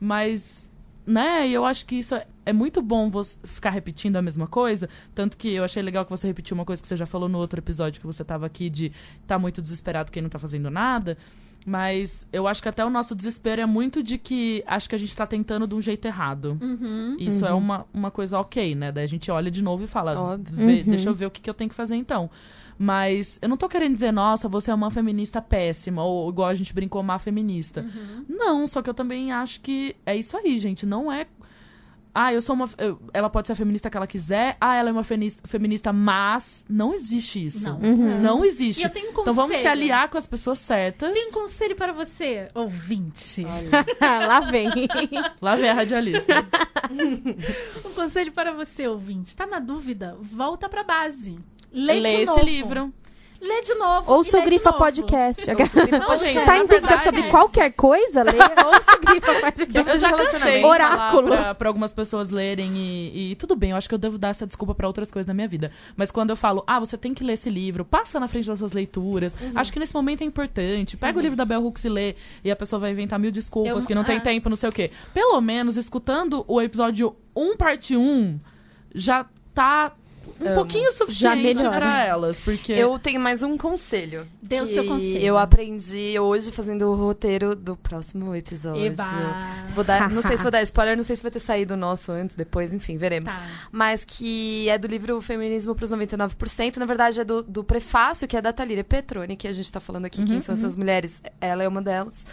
Mas, 0.00 0.68
né, 1.06 1.48
e 1.48 1.52
eu 1.54 1.64
acho 1.64 1.86
que 1.86 1.96
isso 1.96 2.14
é, 2.14 2.26
é 2.44 2.52
muito 2.52 2.82
bom 2.82 3.10
você 3.10 3.38
ficar 3.44 3.70
repetindo 3.70 4.16
a 4.16 4.22
mesma 4.22 4.46
coisa. 4.46 4.88
Tanto 5.14 5.36
que 5.36 5.48
eu 5.52 5.64
achei 5.64 5.82
legal 5.82 6.04
que 6.04 6.10
você 6.10 6.26
repetiu 6.26 6.54
uma 6.54 6.64
coisa 6.64 6.82
que 6.82 6.88
você 6.88 6.96
já 6.96 7.06
falou 7.06 7.28
no 7.28 7.38
outro 7.38 7.58
episódio 7.60 8.00
que 8.00 8.06
você 8.06 8.24
tava 8.24 8.46
aqui 8.46 8.68
de 8.68 8.92
tá 9.26 9.38
muito 9.38 9.62
desesperado 9.62 10.10
quem 10.10 10.22
não 10.22 10.30
tá 10.30 10.38
fazendo 10.38 10.70
nada. 10.70 11.16
Mas 11.64 12.26
eu 12.32 12.48
acho 12.48 12.60
que 12.60 12.68
até 12.68 12.84
o 12.84 12.90
nosso 12.90 13.14
desespero 13.14 13.62
é 13.62 13.66
muito 13.66 14.02
de 14.02 14.18
que 14.18 14.64
acho 14.66 14.88
que 14.88 14.96
a 14.96 14.98
gente 14.98 15.14
tá 15.14 15.24
tentando 15.24 15.64
de 15.68 15.76
um 15.76 15.80
jeito 15.80 16.04
errado. 16.06 16.58
Uhum. 16.60 17.16
Isso 17.20 17.46
é 17.46 17.52
uma, 17.52 17.86
uma 17.94 18.10
coisa 18.10 18.36
ok, 18.40 18.74
né? 18.74 18.90
Daí 18.90 19.04
a 19.04 19.08
gente 19.08 19.30
olha 19.30 19.48
de 19.48 19.62
novo 19.62 19.84
e 19.84 19.86
fala, 19.86 20.18
Óbvio. 20.18 20.56
"Vê- 20.56 20.80
Uhum. 20.80 20.90
deixa 20.90 21.08
eu 21.08 21.14
ver 21.14 21.26
o 21.26 21.30
que, 21.30 21.40
que 21.40 21.48
eu 21.48 21.54
tenho 21.54 21.70
que 21.70 21.76
fazer 21.76 21.94
então. 21.94 22.28
Mas 22.78 23.38
eu 23.40 23.48
não 23.48 23.56
tô 23.56 23.68
querendo 23.68 23.94
dizer, 23.94 24.12
nossa, 24.12 24.48
você 24.48 24.70
é 24.70 24.74
uma 24.74 24.90
feminista 24.90 25.40
péssima, 25.40 26.04
ou 26.04 26.28
igual 26.30 26.48
a 26.48 26.54
gente 26.54 26.74
brincou, 26.74 27.02
má 27.02 27.18
feminista. 27.18 27.86
Não, 28.28 28.66
só 28.66 28.82
que 28.82 28.90
eu 28.90 28.94
também 28.94 29.30
acho 29.32 29.60
que 29.60 29.94
é 30.06 30.16
isso 30.16 30.36
aí, 30.36 30.58
gente. 30.58 30.84
Não 30.86 31.10
é. 31.12 31.26
Ah, 32.14 32.30
eu 32.30 32.42
sou 32.42 32.54
uma. 32.54 32.68
eu- 32.76 33.00
ela 33.14 33.30
pode 33.30 33.46
ser 33.46 33.54
a 33.54 33.56
feminista 33.56 33.88
que 33.88 33.96
ela 33.96 34.06
quiser. 34.06 34.58
Ah, 34.60 34.76
ela 34.76 34.90
é 34.90 34.92
uma 34.92 35.02
feminista, 35.02 35.48
feminista 35.48 35.94
mas. 35.94 36.62
Não 36.68 36.92
existe 36.92 37.42
isso. 37.46 37.64
Não. 37.66 37.78
Não 37.78 38.44
E 38.44 38.48
existe. 38.48 38.84
eu 38.84 38.90
tenho 38.90 39.06
um 39.10 39.12
conselho. 39.14 39.22
Então 39.32 39.34
vamos 39.34 39.56
se 39.56 39.66
aliar 39.66 40.10
com 40.10 40.18
as 40.18 40.26
pessoas 40.26 40.58
certas. 40.58 41.10
Tem 41.14 41.28
um 41.30 41.32
conselho 41.32 41.74
para 41.74 41.90
você, 41.94 42.48
ouvinte. 42.54 43.46
Lá 44.00 44.40
vem. 44.40 44.68
Lá 45.40 45.56
vem 45.56 45.70
a 45.70 45.74
radialista. 45.74 46.34
Um 47.86 47.94
conselho 47.94 48.32
para 48.32 48.52
você, 48.52 48.86
ouvinte. 48.86 49.34
Tá 49.34 49.46
na 49.46 49.58
dúvida? 49.58 50.16
Volta 50.20 50.68
pra 50.68 50.84
base. 50.84 51.38
Lê, 51.72 52.00
Lê 52.00 52.12
esse 52.22 52.26
novo. 52.26 52.44
livro. 52.44 52.92
Lê 53.40 53.60
de 53.62 53.74
novo. 53.74 54.12
Ouça 54.12 54.38
o 54.38 54.42
Grifa. 54.44 54.72
Podcast. 54.72 55.50
Ouça 55.50 55.80
o 55.80 55.82
Grifa 55.82 55.98
Não, 55.98 56.06
Podcast. 56.14 56.32
gente, 56.32 56.44
tá 56.46 56.58
em 56.58 56.66
dúvida 56.68 56.98
sobre 57.00 57.20
é. 57.22 57.28
qualquer 57.28 57.72
coisa? 57.72 58.22
Lê, 58.22 58.30
ouça 58.64 58.96
o 58.96 59.00
Grifa 59.00 59.34
Podcast. 59.40 59.88
Eu 59.90 59.98
já 59.98 60.12
cansei 60.12 60.64
Oráculo. 60.64 61.28
pra, 61.28 61.52
pra 61.56 61.68
algumas 61.68 61.92
pessoas 61.92 62.30
lerem 62.30 62.76
e, 62.76 63.32
e 63.32 63.34
tudo 63.34 63.56
bem, 63.56 63.72
eu 63.72 63.76
acho 63.76 63.88
que 63.88 63.94
eu 63.96 63.98
devo 63.98 64.16
dar 64.16 64.28
essa 64.28 64.46
desculpa 64.46 64.76
pra 64.76 64.86
outras 64.86 65.10
coisas 65.10 65.26
na 65.26 65.34
minha 65.34 65.48
vida. 65.48 65.72
Mas 65.96 66.12
quando 66.12 66.30
eu 66.30 66.36
falo, 66.36 66.62
ah, 66.68 66.78
você 66.78 66.96
tem 66.96 67.12
que 67.12 67.24
ler 67.24 67.32
esse 67.32 67.50
livro, 67.50 67.84
passa 67.84 68.20
na 68.20 68.28
frente 68.28 68.46
das 68.46 68.60
suas 68.60 68.70
leituras. 68.72 69.34
Uhum. 69.40 69.50
Acho 69.56 69.72
que 69.72 69.80
nesse 69.80 69.92
momento 69.92 70.22
é 70.22 70.24
importante. 70.24 70.96
Pega 70.96 71.18
o 71.18 71.20
livro 71.20 71.36
da 71.36 71.44
Bell 71.44 71.64
Hooks 71.66 71.84
e 71.84 71.88
lê, 71.88 72.14
e 72.44 72.50
a 72.50 72.54
pessoa 72.54 72.78
vai 72.78 72.92
inventar 72.92 73.18
mil 73.18 73.32
desculpas, 73.32 73.82
Eu- 73.82 73.86
que 73.88 73.94
não 73.94 74.04
tem 74.04 74.18
ah. 74.18 74.20
tempo, 74.20 74.48
não 74.48 74.56
sei 74.56 74.68
o 74.68 74.72
quê. 74.72 74.92
Pelo 75.12 75.40
menos, 75.40 75.76
escutando 75.76 76.44
o 76.46 76.62
episódio 76.62 77.16
1, 77.34 77.56
parte 77.56 77.96
1, 77.96 78.38
já 78.94 79.26
tá 79.52 79.92
um 80.42 80.46
Amo. 80.48 80.54
pouquinho 80.56 80.92
suficiente 80.92 81.62
pra 81.62 82.04
elas. 82.04 82.40
Porque 82.40 82.72
Eu 82.72 82.98
tenho 82.98 83.20
mais 83.20 83.42
um 83.42 83.56
conselho. 83.56 84.26
Dê 84.42 84.60
o 84.60 84.66
seu 84.66 84.84
conselho. 84.84 85.18
Eu 85.18 85.38
aprendi 85.38 86.18
hoje 86.18 86.50
fazendo 86.50 86.90
o 86.90 86.94
roteiro 86.94 87.54
do 87.54 87.76
próximo 87.76 88.34
episódio. 88.34 88.84
Eba. 88.84 89.04
Vou 89.74 89.84
dar, 89.84 90.10
não 90.10 90.22
sei 90.22 90.36
se 90.36 90.42
vou 90.42 90.50
dar 90.52 90.62
spoiler, 90.62 90.96
não 90.96 91.04
sei 91.04 91.16
se 91.16 91.22
vai 91.22 91.30
ter 91.30 91.40
saído 91.40 91.74
o 91.74 91.76
nosso 91.76 92.12
antes, 92.12 92.34
depois, 92.36 92.74
enfim, 92.74 92.96
veremos. 92.96 93.32
Tá. 93.32 93.42
Mas 93.70 94.04
que 94.04 94.68
é 94.68 94.76
do 94.76 94.88
livro 94.88 95.20
Feminismo 95.20 95.74
para 95.74 95.84
os 95.84 95.92
99%. 95.92 96.76
Na 96.76 96.86
verdade, 96.86 97.20
é 97.20 97.24
do, 97.24 97.42
do 97.42 97.62
prefácio, 97.62 98.26
que 98.26 98.36
é 98.36 98.42
da 98.42 98.52
Thalíria 98.52 98.84
Petroni, 98.84 99.36
que 99.36 99.46
a 99.46 99.52
gente 99.52 99.70
tá 99.70 99.80
falando 99.80 100.06
aqui. 100.06 100.24
Quem 100.24 100.40
são 100.40 100.54
essas 100.54 100.76
mulheres? 100.76 101.22
Ela 101.40 101.62
é 101.62 101.68
uma 101.68 101.82
delas. 101.82 102.26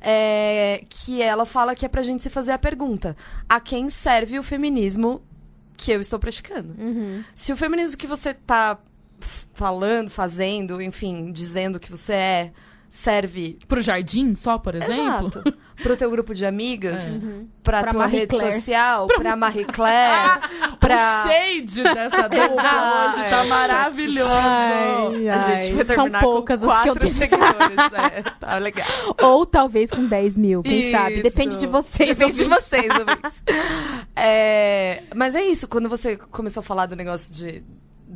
É, 0.00 0.84
que 0.88 1.22
ela 1.22 1.46
fala 1.46 1.74
que 1.74 1.84
é 1.84 1.88
pra 1.88 2.02
gente 2.02 2.22
se 2.22 2.30
fazer 2.30 2.52
a 2.52 2.58
pergunta: 2.58 3.16
a 3.48 3.60
quem 3.60 3.88
serve 3.88 4.38
o 4.38 4.42
feminismo 4.42 5.22
que 5.78 5.92
eu 5.92 6.00
estou 6.00 6.18
praticando? 6.18 6.74
Uhum. 6.78 7.24
Se 7.34 7.52
o 7.52 7.56
feminismo 7.56 7.96
que 7.96 8.06
você 8.06 8.34
tá 8.34 8.76
f- 9.20 9.46
falando, 9.54 10.10
fazendo, 10.10 10.82
enfim, 10.82 11.32
dizendo 11.32 11.80
que 11.80 11.90
você 11.90 12.12
é, 12.12 12.52
serve. 12.88 13.58
pro 13.68 13.80
jardim 13.80 14.34
só, 14.34 14.58
por 14.58 14.74
exemplo. 14.74 15.28
Exato. 15.28 15.42
Pro 15.80 15.96
teu 15.96 16.10
grupo 16.10 16.34
de 16.34 16.44
amigas, 16.44 17.20
pra, 17.62 17.82
Pra 17.82 17.90
tua 17.92 18.00
Marie 18.00 18.18
rede 18.18 18.36
Claire. 18.36 18.52
social, 18.58 19.06
pra 19.06 19.36
Marie 19.36 19.64
Claire, 19.64 20.40
pra. 20.80 21.22
O 21.24 21.28
shade 21.28 21.82
dessa 21.84 22.22
dupla 22.28 22.48
hoje 23.12 23.30
tá 23.30 23.44
É. 23.44 23.48
maravilhoso. 23.48 24.28
Ai, 24.28 25.28
A 25.28 25.38
gente 25.38 25.72
vai 25.74 25.78
ai, 25.78 25.84
são 25.84 25.94
terminar 25.96 26.20
poucas 26.20 26.58
com 26.58 26.68
as 26.68 26.82
que 26.82 26.88
eu 26.88 26.94
seguidores. 27.14 27.92
É, 28.12 28.22
tá 28.40 28.58
legal. 28.58 28.88
Ou 29.22 29.46
talvez 29.46 29.88
com 29.92 30.04
10 30.04 30.36
mil, 30.36 30.64
quem 30.64 30.90
sabe? 30.90 31.14
Isso. 31.14 31.22
Depende 31.22 31.56
de 31.56 31.66
vocês. 31.68 32.08
Depende 32.16 32.32
de 32.38 32.42
ouvintes. 32.42 32.64
vocês, 32.66 32.92
ouvintes. 32.92 33.42
É, 34.16 35.02
mas 35.14 35.36
é 35.36 35.42
isso, 35.44 35.68
quando 35.68 35.88
você 35.88 36.16
começou 36.16 36.60
a 36.60 36.64
falar 36.64 36.86
do 36.86 36.96
negócio 36.96 37.32
de 37.32 37.62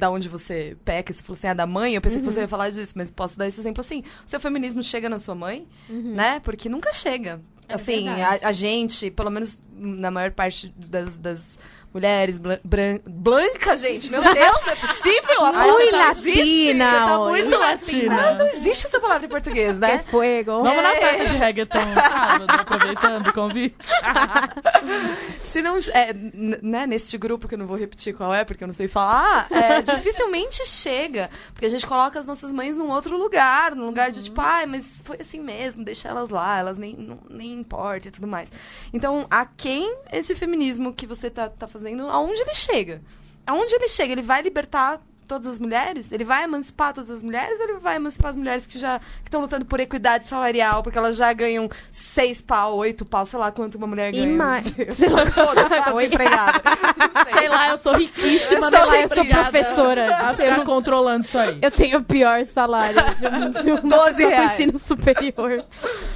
da 0.02 0.10
onde 0.10 0.28
você 0.28 0.76
peca, 0.84 1.12
você 1.12 1.22
falou 1.22 1.34
assim, 1.38 1.46
ah, 1.46 1.54
da 1.54 1.64
mãe, 1.64 1.94
eu 1.94 2.00
pensei 2.00 2.20
que 2.20 2.26
você 2.26 2.40
ia 2.40 2.48
falar 2.48 2.70
disso, 2.70 2.92
mas 2.96 3.08
posso 3.08 3.38
dar 3.38 3.46
esse 3.46 3.60
exemplo 3.60 3.80
assim. 3.80 4.02
O 4.26 4.28
seu 4.28 4.40
feminismo 4.40 4.82
chega 4.82 5.08
na 5.08 5.20
sua 5.20 5.32
mãe, 5.36 5.64
né? 5.88 6.40
Porque 6.40 6.68
nunca 6.68 6.92
chega. 6.92 7.40
É 7.68 7.74
assim, 7.74 8.08
a, 8.08 8.48
a 8.48 8.50
gente, 8.50 9.12
pelo 9.12 9.30
menos 9.30 9.60
na 9.72 10.10
maior 10.10 10.32
parte 10.32 10.74
das, 10.76 11.14
das 11.14 11.56
mulheres 11.92 12.38
blan- 12.38 12.60
bran- 12.64 12.98
blancas, 13.06 13.80
gente, 13.80 14.10
meu 14.10 14.22
Deus, 14.22 14.36
é 14.68 14.74
possível? 14.76 15.44
A 15.44 15.52
Muito 15.52 15.90
palavra 15.90 16.10
existe? 16.18 16.38
latina. 16.38 16.90
Você 16.90 16.96
tá 17.06 17.18
muito 17.18 17.58
latina. 17.58 18.32
Não 18.34 18.46
existe 18.48 18.86
essa 18.86 19.00
palavra 19.00 19.26
em 19.26 19.28
português, 19.28 19.74
Que 19.74 19.80
né? 19.80 20.04
fuego. 20.10 20.50
Vamos 20.62 20.76
na 20.82 20.90
festa 20.94 21.26
de 21.26 21.36
reggaeton 21.36 21.78
sábado, 21.94 22.46
aproveitando 22.50 23.26
o 23.28 23.32
convite. 23.32 23.88
Se 25.44 25.60
não. 25.60 25.78
É, 25.92 26.12
né, 26.14 26.86
neste 26.86 27.18
grupo, 27.18 27.46
que 27.48 27.54
eu 27.54 27.58
não 27.58 27.66
vou 27.66 27.76
repetir 27.76 28.14
qual 28.14 28.32
é, 28.32 28.44
porque 28.44 28.64
eu 28.64 28.68
não 28.68 28.74
sei 28.74 28.88
falar, 28.88 29.46
é, 29.50 29.82
dificilmente 29.82 30.64
chega. 30.66 31.28
Porque 31.52 31.66
a 31.66 31.68
gente 31.68 31.86
coloca 31.86 32.18
as 32.18 32.26
nossas 32.26 32.52
mães 32.52 32.76
num 32.76 32.90
outro 32.90 33.16
lugar, 33.16 33.74
num 33.74 33.86
lugar 33.86 34.10
de 34.10 34.22
tipo, 34.24 34.40
ai, 34.40 34.64
mas 34.66 35.02
foi 35.04 35.18
assim 35.20 35.40
mesmo, 35.40 35.84
deixa 35.84 36.08
elas 36.08 36.28
lá, 36.28 36.58
elas 36.58 36.78
nem, 36.78 36.96
não, 36.96 37.18
nem 37.28 37.52
importa 37.52 38.08
e 38.08 38.10
tudo 38.10 38.26
mais. 38.26 38.48
Então, 38.92 39.26
a 39.30 39.44
quem 39.44 39.94
esse 40.10 40.34
feminismo 40.34 40.92
que 40.92 41.06
você 41.06 41.28
tá, 41.28 41.48
tá 41.48 41.66
fazendo, 41.68 41.81
aonde 42.10 42.40
ele 42.40 42.54
chega? 42.54 43.02
Aonde 43.46 43.74
ele 43.74 43.88
chega? 43.88 44.12
Ele 44.12 44.22
vai 44.22 44.42
libertar 44.42 45.00
todas 45.32 45.46
as 45.46 45.58
mulheres? 45.58 46.12
Ele 46.12 46.24
vai 46.24 46.44
emancipar 46.44 46.92
todas 46.92 47.10
as 47.10 47.22
mulheres 47.22 47.58
ou 47.58 47.64
ele 47.68 47.78
vai 47.78 47.96
emancipar 47.96 48.30
as 48.30 48.36
mulheres 48.36 48.66
que 48.66 48.78
já 48.78 49.00
estão 49.24 49.40
lutando 49.40 49.64
por 49.64 49.80
equidade 49.80 50.26
salarial, 50.26 50.82
porque 50.82 50.98
elas 50.98 51.16
já 51.16 51.32
ganham 51.32 51.70
seis 51.90 52.42
pau, 52.42 52.76
oito 52.76 53.04
pau, 53.04 53.24
sei 53.24 53.38
lá 53.38 53.50
quanto 53.50 53.76
uma 53.76 53.86
mulher 53.86 54.14
E 54.14 54.18
ganha. 54.18 54.36
mais. 54.36 54.68
Foda-se, 54.68 55.08
tá 55.82 55.90
desempregada. 55.92 56.62
Não 56.98 57.24
sei. 57.24 57.32
Sei 57.32 57.48
lá, 57.48 57.68
eu 57.70 57.78
sou 57.78 57.94
riquíssima. 57.96 58.70
Sei 58.70 58.84
lá, 58.84 59.00
eu 59.00 59.08
sou 59.08 59.24
professora. 59.24 60.16
A 60.16 60.34
ficar 60.34 60.64
controlando 60.64 61.24
isso 61.24 61.38
aí. 61.38 61.58
Eu 61.62 61.70
tenho 61.70 61.98
o 61.98 62.04
pior 62.04 62.44
salário 62.44 62.94
de 63.18 63.26
um, 63.26 63.50
de 63.64 63.72
um 63.84 63.88
12 63.88 64.22
do 64.22 64.28
reais. 64.28 64.52
ensino 64.60 64.78
superior. 64.78 65.64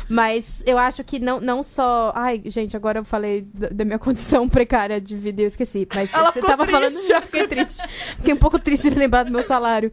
Mas 0.09 0.63
eu 0.65 0.79
acho 0.79 1.03
que 1.03 1.19
não, 1.19 1.41
não 1.41 1.63
só. 1.63 2.13
Ai, 2.15 2.43
gente, 2.47 2.77
agora 2.77 2.99
eu 3.01 3.05
falei 3.05 3.43
da, 3.53 3.69
da 3.69 3.85
minha 3.85 3.99
condição 3.99 4.49
precária 4.49 5.01
de 5.01 5.17
vida 5.17 5.41
e 5.41 5.45
eu 5.45 5.49
esqueci. 5.49 5.87
Mas 5.95 6.13
Ela 6.13 6.27
você 6.33 6.41
ficou 6.41 6.51
tava 6.51 6.67
falando. 6.71 6.93
triste. 6.93 7.13
Eu 7.13 7.23
Fiquei 7.23 7.47
triste. 7.49 7.83
Fiquei 8.19 8.35
um 8.35 8.37
pouco 8.37 8.59
triste 8.59 8.91
de 8.91 8.97
lembrar 9.07 9.24
do 9.24 9.31
meu 9.31 9.43
salário. 9.43 9.93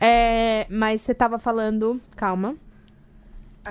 É, 0.00 0.66
mas 0.70 1.00
você 1.02 1.14
tava 1.14 1.38
falando. 1.38 2.00
Calma. 2.16 2.56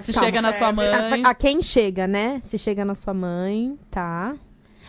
Se 0.02 0.14
Calma, 0.14 0.28
chega 0.28 0.42
na 0.42 0.52
sua 0.54 0.72
mãe. 0.72 0.88
A, 0.88 1.30
a 1.30 1.34
quem 1.34 1.62
chega, 1.62 2.08
né? 2.08 2.40
Se 2.42 2.58
chega 2.58 2.86
na 2.86 2.96
sua 2.96 3.14
mãe, 3.14 3.78
tá. 3.90 4.36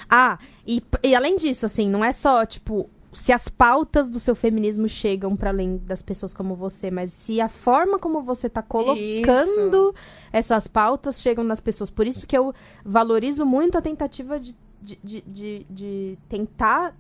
Ah, 0.09 0.39
e, 0.67 0.83
e 1.03 1.15
além 1.15 1.37
disso, 1.37 1.67
assim, 1.67 1.89
não 1.89 2.05
é 2.05 2.13
só, 2.13 2.45
tipo, 2.45 2.89
se 3.13 3.33
as 3.33 3.49
pautas 3.49 4.09
do 4.09 4.19
seu 4.21 4.35
feminismo 4.35 4.89
chegam 4.89 5.37
pra 5.37 5.51
além 5.51 5.79
das 5.85 6.03
pessoas 6.03 6.33
como 6.33 6.55
você, 6.55 6.91
mas 6.91 7.13
se 7.13 7.41
a 7.41 7.49
forma 7.49 7.99
como 7.99 8.23
você 8.23 8.49
tá 8.49 8.63
colocando 8.63 9.95
essas 10.33 10.67
pautas 10.67 11.21
chegam 11.21 11.45
nas 11.45 11.61
pessoas. 11.61 11.91
Por 11.91 12.07
isso 12.07 12.27
que 12.27 12.37
eu 12.37 12.55
valorizo 12.85 13.45
muito 13.45 13.77
a 13.77 13.83
tentativa 13.83 14.39
de, 14.39 14.55
de, 14.81 14.99
de, 15.03 15.25
de, 15.27 15.67
de 15.69 16.19
tentar 16.29 16.95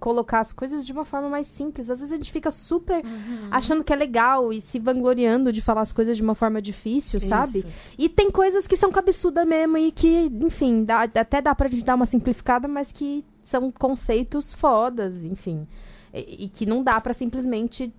colocar 0.00 0.40
as 0.40 0.52
coisas 0.52 0.86
de 0.86 0.92
uma 0.92 1.04
forma 1.04 1.28
mais 1.28 1.46
simples. 1.46 1.90
Às 1.90 2.00
vezes 2.00 2.12
a 2.12 2.16
gente 2.16 2.30
fica 2.32 2.50
super 2.50 3.02
achando 3.50 3.82
que 3.84 3.92
é 3.92 3.96
legal 3.96 4.52
e 4.52 4.60
se 4.60 4.78
vangloriando 4.78 5.52
de 5.52 5.60
falar 5.60 5.80
as 5.82 5.92
coisas 5.92 6.16
de 6.16 6.22
uma 6.22 6.34
forma 6.34 6.60
difícil, 6.62 7.18
sabe? 7.20 7.58
Isso. 7.58 7.68
E 7.98 8.08
tem 8.08 8.30
coisas 8.30 8.66
que 8.66 8.76
são 8.76 8.90
cabeçudas 8.92 9.46
mesmo 9.46 9.76
e 9.78 9.90
que, 9.92 10.30
enfim, 10.42 10.84
dá- 10.84 11.02
até 11.02 11.42
dá 11.42 11.54
pra 11.54 11.68
gente 11.68 11.84
dar 11.84 11.94
uma 11.94 12.04
simplificada, 12.06 12.66
mas 12.68 12.92
que 12.92 13.24
são 13.42 13.70
conceitos 13.70 14.52
fodas, 14.52 15.24
enfim. 15.24 15.66
E, 16.14 16.44
e 16.44 16.48
que 16.48 16.64
não 16.66 16.82
dá 16.82 17.00
pra 17.00 17.12
simplesmente 17.12 17.92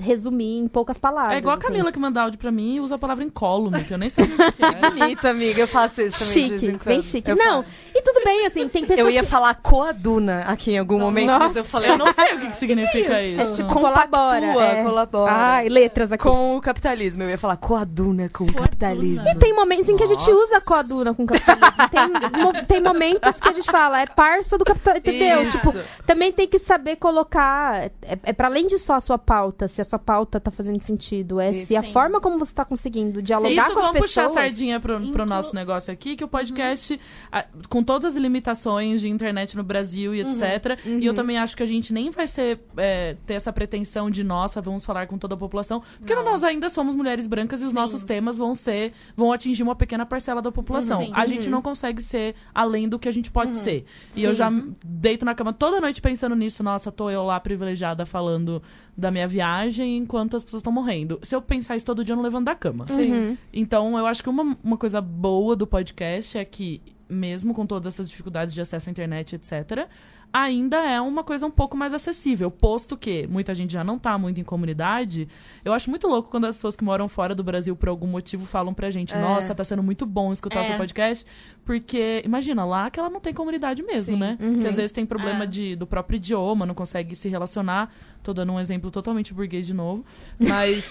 resumir 0.00 0.58
em 0.58 0.68
poucas 0.68 0.96
palavras. 0.96 1.34
É 1.34 1.38
igual 1.38 1.54
a 1.54 1.58
assim. 1.58 1.66
Camila 1.66 1.90
que 1.90 1.98
manda 1.98 2.22
áudio 2.22 2.38
pra 2.38 2.50
mim 2.52 2.76
e 2.76 2.80
usa 2.80 2.94
a 2.94 2.98
palavra 2.98 3.24
incólume, 3.24 3.82
que 3.84 3.92
eu 3.92 3.98
nem 3.98 4.08
sabia 4.08 4.34
o 4.48 4.52
que 4.52 4.64
era. 4.64 4.90
Bonita, 4.90 5.30
amiga. 5.30 5.60
Eu 5.62 5.68
faço 5.68 6.02
isso 6.02 6.18
também 6.18 6.34
de 6.44 6.48
vez 6.48 6.60
Chique, 6.60 6.66
em 6.66 6.78
quando. 6.78 6.84
bem 6.86 7.02
chique. 7.02 7.30
Eu 7.30 7.36
não, 7.36 7.62
faço. 7.62 7.74
e 7.94 8.02
tudo 8.02 8.24
bem, 8.24 8.46
assim, 8.46 8.68
tem 8.68 8.82
pessoas 8.84 8.98
Eu 9.06 9.10
ia 9.10 9.22
que... 9.22 9.28
falar 9.28 9.54
coaduna 9.56 10.40
aqui 10.42 10.72
em 10.72 10.78
algum 10.78 10.98
momento, 10.98 11.26
mas 11.38 11.56
eu 11.56 11.62
Nossa. 11.62 11.64
falei. 11.64 11.90
Eu 11.90 11.98
não 11.98 12.12
sei 12.12 12.34
o 12.34 12.40
que, 12.40 12.46
que 12.48 12.56
significa 12.58 13.22
isso. 13.22 13.40
É 13.40 13.52
tipo, 13.52 13.72
colabora, 13.72 14.46
é. 14.46 14.82
colabora. 14.84 15.32
Ai, 15.32 15.68
letras 15.68 16.12
aqui. 16.12 16.22
Com 16.24 16.56
o 16.56 16.60
capitalismo. 16.60 17.22
Eu 17.22 17.30
ia 17.30 17.38
falar 17.38 17.56
coaduna 17.56 18.28
com 18.28 18.44
o 18.44 18.52
capitalismo. 18.52 19.28
E 19.28 19.34
tem 19.34 19.54
momentos 19.54 19.88
em 19.88 19.96
que 19.96 20.02
a 20.02 20.06
gente 20.06 20.18
Nossa. 20.30 20.32
usa 20.32 20.60
coaduna 20.60 21.14
com 21.14 21.26
capitalismo. 21.26 22.30
Tem, 22.30 22.42
mo- 22.42 22.66
tem 22.66 22.82
momentos 22.82 23.36
que 23.40 23.48
a 23.48 23.52
gente 23.52 23.70
fala, 23.70 24.00
é 24.00 24.06
parça 24.06 24.56
do 24.56 24.64
capitalismo, 24.64 25.08
entendeu? 25.08 25.42
Isso. 25.42 25.58
Tipo, 25.58 25.74
também 26.06 26.32
tem 26.32 26.46
que 26.46 26.58
saber 26.58 26.96
colocar. 26.96 27.84
É, 27.84 27.90
é 28.24 28.32
para 28.32 28.48
além 28.48 28.66
de 28.66 28.78
só 28.78 28.94
a 28.94 29.00
sua 29.00 29.18
pauta, 29.18 29.67
se 29.68 29.80
a 29.80 29.84
sua 29.84 29.98
pauta 29.98 30.40
tá 30.40 30.50
fazendo 30.50 30.80
sentido. 30.82 31.38
É 31.40 31.52
se 31.52 31.76
a 31.76 31.82
Sim. 31.82 31.92
forma 31.92 32.20
como 32.20 32.38
você 32.38 32.52
tá 32.52 32.64
conseguindo 32.64 33.20
dialogar 33.22 33.50
Isso, 33.66 33.72
com 33.74 33.78
as 33.80 33.86
vamos 33.86 34.00
puxar 34.00 34.22
a 34.22 34.28
pessoas. 34.28 34.44
sardinha 34.46 34.80
pro, 34.80 34.94
pro 34.96 35.04
Inclu- 35.06 35.26
nosso 35.26 35.54
negócio 35.54 35.92
aqui, 35.92 36.16
que 36.16 36.24
o 36.24 36.28
podcast, 36.28 36.98
a- 37.30 37.44
com 37.68 37.82
todas 37.82 38.16
as 38.16 38.16
limitações 38.20 39.00
de 39.00 39.08
internet 39.08 39.56
no 39.56 39.62
Brasil 39.62 40.14
e 40.14 40.20
etc. 40.20 40.78
E 40.86 41.04
eu 41.04 41.14
também 41.14 41.38
acho 41.38 41.56
que 41.56 41.62
a 41.62 41.66
gente 41.66 41.92
nem 41.92 42.10
vai 42.10 42.26
ser, 42.26 42.60
é, 42.76 43.16
ter 43.26 43.34
essa 43.34 43.52
pretensão 43.52 44.10
de, 44.10 44.24
nossa, 44.24 44.60
vamos 44.60 44.84
falar 44.84 45.06
com 45.06 45.18
toda 45.18 45.34
a 45.34 45.38
população. 45.38 45.82
Porque 45.98 46.14
Não. 46.14 46.24
nós 46.24 46.42
ainda 46.42 46.68
somos 46.68 46.94
mulheres 46.94 47.26
brancas 47.26 47.60
e 47.60 47.64
os 47.64 47.70
Sim. 47.70 47.76
nossos 47.76 48.04
temas 48.04 48.38
vão 48.38 48.54
ser, 48.54 48.92
vão 49.16 49.32
atingir 49.32 49.62
uma 49.62 49.76
pequena 49.76 50.06
parcela 50.06 50.40
da 50.40 50.50
população. 50.50 51.02
Sim. 51.06 51.12
A 51.14 51.26
gente 51.26 51.48
não 51.48 51.60
consegue 51.60 52.02
ser 52.02 52.34
além 52.54 52.88
do 52.88 52.98
que 52.98 53.08
a 53.08 53.12
gente 53.12 53.30
pode 53.30 53.56
ser. 53.56 53.84
E 54.16 54.24
eu 54.24 54.32
já 54.34 54.50
deito 54.84 55.24
na 55.24 55.34
cama 55.34 55.52
toda 55.52 55.80
noite 55.80 56.00
pensando 56.00 56.34
nisso, 56.34 56.62
nossa, 56.62 56.90
tô 56.90 57.10
eu 57.10 57.24
lá 57.24 57.38
privilegiada 57.40 58.06
falando 58.06 58.62
da 58.96 59.10
minha 59.10 59.28
viagem 59.28 59.57
enquanto 59.66 60.36
as 60.36 60.44
pessoas 60.44 60.60
estão 60.60 60.72
morrendo. 60.72 61.18
Se 61.22 61.34
eu 61.34 61.42
pensar 61.42 61.76
isso 61.76 61.86
todo 61.86 62.04
dia, 62.04 62.12
eu 62.12 62.16
não 62.16 62.22
levanto 62.22 62.46
da 62.46 62.54
cama. 62.54 62.86
Sim. 62.86 63.36
Então, 63.52 63.98
eu 63.98 64.06
acho 64.06 64.22
que 64.22 64.28
uma, 64.28 64.56
uma 64.62 64.76
coisa 64.76 65.00
boa 65.00 65.56
do 65.56 65.66
podcast 65.66 66.36
é 66.36 66.44
que, 66.44 66.82
mesmo 67.08 67.54
com 67.54 67.66
todas 67.66 67.94
essas 67.94 68.08
dificuldades 68.08 68.54
de 68.54 68.60
acesso 68.60 68.88
à 68.88 68.90
internet, 68.90 69.36
etc., 69.36 69.88
ainda 70.32 70.76
é 70.78 71.00
uma 71.00 71.24
coisa 71.24 71.46
um 71.46 71.50
pouco 71.50 71.76
mais 71.76 71.92
acessível. 71.94 72.50
Posto 72.50 72.96
que 72.96 73.26
muita 73.26 73.54
gente 73.54 73.72
já 73.72 73.82
não 73.82 73.98
tá 73.98 74.16
muito 74.18 74.40
em 74.40 74.44
comunidade, 74.44 75.28
eu 75.64 75.72
acho 75.72 75.88
muito 75.90 76.06
louco 76.06 76.30
quando 76.30 76.46
as 76.46 76.56
pessoas 76.56 76.76
que 76.76 76.84
moram 76.84 77.08
fora 77.08 77.34
do 77.34 77.42
Brasil 77.42 77.74
por 77.76 77.88
algum 77.88 78.06
motivo 78.06 78.46
falam 78.46 78.72
pra 78.74 78.90
gente: 78.90 79.14
É. 79.14 79.20
nossa, 79.20 79.54
tá 79.54 79.64
sendo 79.64 79.82
muito 79.82 80.04
bom 80.06 80.32
escutar 80.32 80.60
o 80.60 80.62
É. 80.62 80.64
seu 80.66 80.76
podcast. 80.76 81.24
Porque, 81.64 82.22
imagina, 82.24 82.64
lá 82.64 82.88
que 82.90 82.98
ela 82.98 83.10
não 83.10 83.20
tem 83.20 83.34
comunidade 83.34 83.82
mesmo, 83.82 84.14
Sim. 84.14 84.20
né? 84.20 84.38
Uhum. 84.40 84.54
Se 84.54 84.66
às 84.66 84.76
vezes 84.76 84.90
tem 84.92 85.04
problema 85.04 85.44
É. 85.44 85.46
de, 85.46 85.76
do 85.76 85.86
próprio 85.86 86.16
idioma, 86.16 86.64
não 86.64 86.74
consegue 86.74 87.14
se 87.14 87.28
relacionar. 87.28 87.92
Tô 88.22 88.32
dando 88.32 88.52
um 88.52 88.58
exemplo 88.60 88.90
totalmente 88.90 89.32
burguês 89.34 89.66
de 89.66 89.74
novo. 89.74 90.04
Mas. 90.38 90.90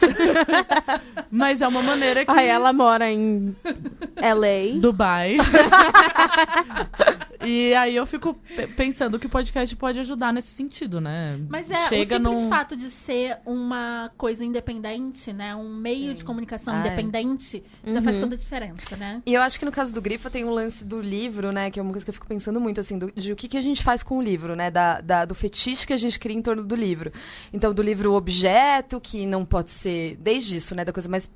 mas 1.32 1.62
é 1.62 1.68
uma 1.68 1.82
maneira 1.82 2.24
que. 2.26 2.32
Ai, 2.32 2.48
ela 2.48 2.72
mora 2.74 3.10
em 3.12 3.56
LA. 4.18 4.80
Dubai. 4.80 5.38
e 7.48 7.74
aí 7.76 7.95
eu 7.95 8.06
fico 8.06 8.34
pe- 8.34 8.68
pensando 8.68 9.18
que 9.18 9.26
o 9.26 9.30
podcast 9.30 9.76
pode 9.76 9.99
ajudar 9.99 10.32
nesse 10.34 10.49
sentido, 10.56 10.99
né? 11.02 11.40
Mas 11.49 11.69
é 11.72 11.88
Chega 11.88 12.15
o 12.15 12.19
simples 12.19 12.44
num... 12.44 12.49
fato 12.49 12.76
de 12.76 12.90
ser 12.91 13.38
uma 13.45 14.11
coisa 14.18 14.44
independente, 14.44 15.32
né? 15.32 15.56
Um 15.56 15.74
meio 15.76 16.14
de 16.14 16.24
comunicação 16.24 16.74
Ah, 16.74 16.78
é. 16.78 16.88
independente 16.88 17.64
já 17.86 18.02
faz 18.02 18.19
toda 18.19 18.36
a 18.36 18.38
diferença, 18.38 18.95
né? 18.98 19.22
E 19.26 19.34
eu 19.34 19.41
acho 19.41 19.57
que 19.60 19.65
no 19.65 19.72
caso 19.72 19.94
do 19.94 20.02
Grifo 20.02 20.30
tem 20.30 20.44
um 20.45 20.52
lance 20.52 20.84
do 20.84 20.99
livro, 21.02 21.52
né? 21.52 21.72
Que 21.72 21.80
é 21.80 21.84
uma 21.84 21.91
coisa 21.91 22.06
que 22.06 22.10
eu 22.10 22.14
fico 22.14 22.28
pensando 22.28 22.60
muito, 22.60 22.80
assim, 22.80 22.98
do- 22.98 23.11
de 23.11 23.32
o 23.32 23.36
que, 23.36 23.48
que 23.48 23.57
a 23.57 23.61
gente 23.61 23.82
faz 23.84 24.03
com 24.03 24.18
o 24.18 24.22
livro, 24.22 24.56
né? 24.56 24.69
Da, 24.69 25.02
da- 25.02 25.26
do 25.26 25.34
fetiche 25.36 25.88
que 25.88 25.94
a 25.94 25.98
gente 25.98 26.19
cria 26.19 26.36
em 26.36 26.41
torno 26.41 26.64
do 26.64 26.76
livro. 26.76 27.11
Então, 27.53 27.74
do 27.74 27.82
livro 27.82 28.14
objeto, 28.14 28.99
que 29.02 29.26
não 29.26 29.45
pode 29.45 29.72
ser, 29.72 30.15
desde 30.18 30.57
isso, 30.57 30.76
né? 30.76 30.84
Da 30.86 30.91
coisa 30.94 31.07
mais. 31.10 31.30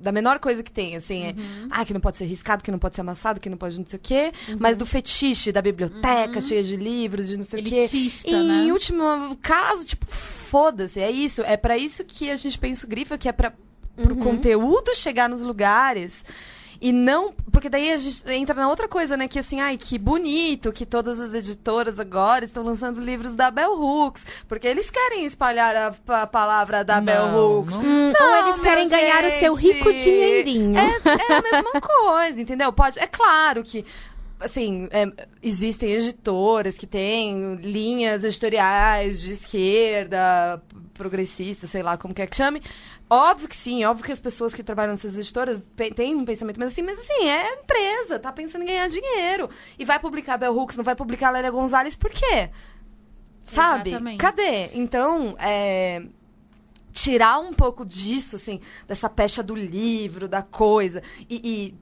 Da 0.00 0.12
menor 0.12 0.38
coisa 0.38 0.62
que 0.62 0.72
tem, 0.72 0.96
assim, 0.96 1.24
é, 1.24 1.34
ah, 1.70 1.84
que 1.84 1.92
não 1.92 2.00
pode 2.00 2.16
ser 2.16 2.24
riscado, 2.24 2.62
que 2.62 2.70
não 2.70 2.78
pode 2.78 2.94
ser 2.94 3.02
amassado, 3.02 3.40
que 3.40 3.50
não 3.50 3.56
pode 3.56 3.78
não 3.78 3.86
sei 3.86 3.98
o 3.98 4.02
quê, 4.02 4.32
mas 4.58 4.76
do 4.76 4.86
fetiche 4.86 5.52
da 5.52 5.60
biblioteca 5.62 6.40
cheia 6.40 6.62
de 6.62 6.76
livros, 6.76 7.28
de 7.28 7.36
não 7.36 7.44
sei 7.44 7.60
o 7.60 7.64
quê. 7.64 7.74
Elitista, 7.76 8.28
E, 8.30 8.32
né? 8.32 8.64
em 8.64 8.72
último 8.72 9.36
caso, 9.42 9.84
tipo, 9.84 10.06
foda-se, 10.08 11.00
é 11.00 11.10
isso. 11.10 11.42
É 11.42 11.56
pra 11.56 11.76
isso 11.76 12.04
que 12.04 12.30
a 12.30 12.36
gente 12.36 12.58
pensa 12.58 12.86
o 12.86 12.88
Grifa, 12.88 13.16
que 13.18 13.28
é 13.28 13.32
pra 13.32 13.52
pro 14.02 14.16
conteúdo 14.16 14.94
chegar 14.94 15.28
nos 15.28 15.44
lugares. 15.44 16.24
E 16.80 16.92
não. 16.92 17.32
Porque 17.52 17.68
daí 17.68 17.92
a 17.92 17.98
gente 17.98 18.22
entra 18.32 18.54
na 18.54 18.68
outra 18.68 18.88
coisa, 18.88 19.16
né? 19.16 19.28
Que 19.28 19.38
assim, 19.38 19.60
ai, 19.60 19.76
que 19.76 19.98
bonito 19.98 20.72
que 20.72 20.86
todas 20.86 21.20
as 21.20 21.34
editoras 21.34 21.98
agora 21.98 22.44
estão 22.44 22.62
lançando 22.62 23.00
livros 23.02 23.34
da 23.34 23.50
Bell 23.50 23.72
Hooks. 23.78 24.24
Porque 24.48 24.66
eles 24.66 24.88
querem 24.88 25.24
espalhar 25.26 25.76
a, 25.76 26.22
a 26.22 26.26
palavra 26.26 26.82
da 26.82 27.00
Bell 27.00 27.28
Não, 27.28 27.58
Hooks. 27.58 27.74
não- 27.74 27.80
Hum, 27.82 28.12
Não, 28.18 28.30
ou 28.42 28.48
eles 28.48 28.60
querem 28.60 28.86
minha 28.86 28.98
ganhar 28.98 29.24
o 29.24 29.30
seu 29.40 29.56
gente. 29.58 29.72
rico 29.74 29.92
dinheirinho. 29.92 30.78
É 30.78 31.32
a 31.34 31.42
mesma 31.42 31.80
coisa, 31.82 32.40
entendeu? 32.40 32.72
Pode, 32.72 32.98
é 32.98 33.06
claro 33.06 33.62
que 33.62 33.84
assim, 34.38 34.88
é, 34.90 35.06
existem 35.42 35.90
editoras 35.92 36.78
que 36.78 36.86
têm 36.86 37.56
linhas 37.56 38.24
editoriais 38.24 39.20
de 39.20 39.32
esquerda, 39.32 40.62
progressista, 40.94 41.66
sei 41.66 41.82
lá 41.82 41.98
como 41.98 42.14
quer 42.14 42.26
que 42.26 42.36
chame. 42.36 42.62
Óbvio 43.12 43.48
que 43.48 43.56
sim, 43.56 43.84
óbvio 43.84 44.04
que 44.04 44.12
as 44.12 44.20
pessoas 44.20 44.54
que 44.54 44.62
trabalham 44.62 44.92
nessas 44.92 45.18
editoras 45.18 45.60
têm 45.96 46.14
um 46.14 46.24
pensamento, 46.24 46.60
mas 46.60 46.70
assim, 46.70 46.82
mas 46.82 46.96
assim, 46.96 47.28
é 47.28 47.54
empresa, 47.54 48.20
tá 48.20 48.30
pensando 48.30 48.62
em 48.62 48.66
ganhar 48.66 48.88
dinheiro. 48.88 49.50
E 49.76 49.84
vai 49.84 49.98
publicar 49.98 50.36
Bell 50.36 50.56
Hooks, 50.56 50.76
não 50.76 50.84
vai 50.84 50.94
publicar 50.94 51.30
Lélia 51.30 51.50
Gonzalez, 51.50 51.96
por 51.96 52.10
quê? 52.10 52.50
Sabe? 53.42 53.90
Exatamente. 53.90 54.20
Cadê? 54.20 54.70
Então, 54.74 55.34
é 55.40 56.02
tirar 56.92 57.38
um 57.38 57.52
pouco 57.52 57.84
disso, 57.84 58.36
assim, 58.36 58.60
dessa 58.86 59.08
pecha 59.08 59.42
do 59.42 59.54
livro, 59.54 60.28
da 60.28 60.42
coisa, 60.42 61.02
e, 61.28 61.40
e 61.44 61.74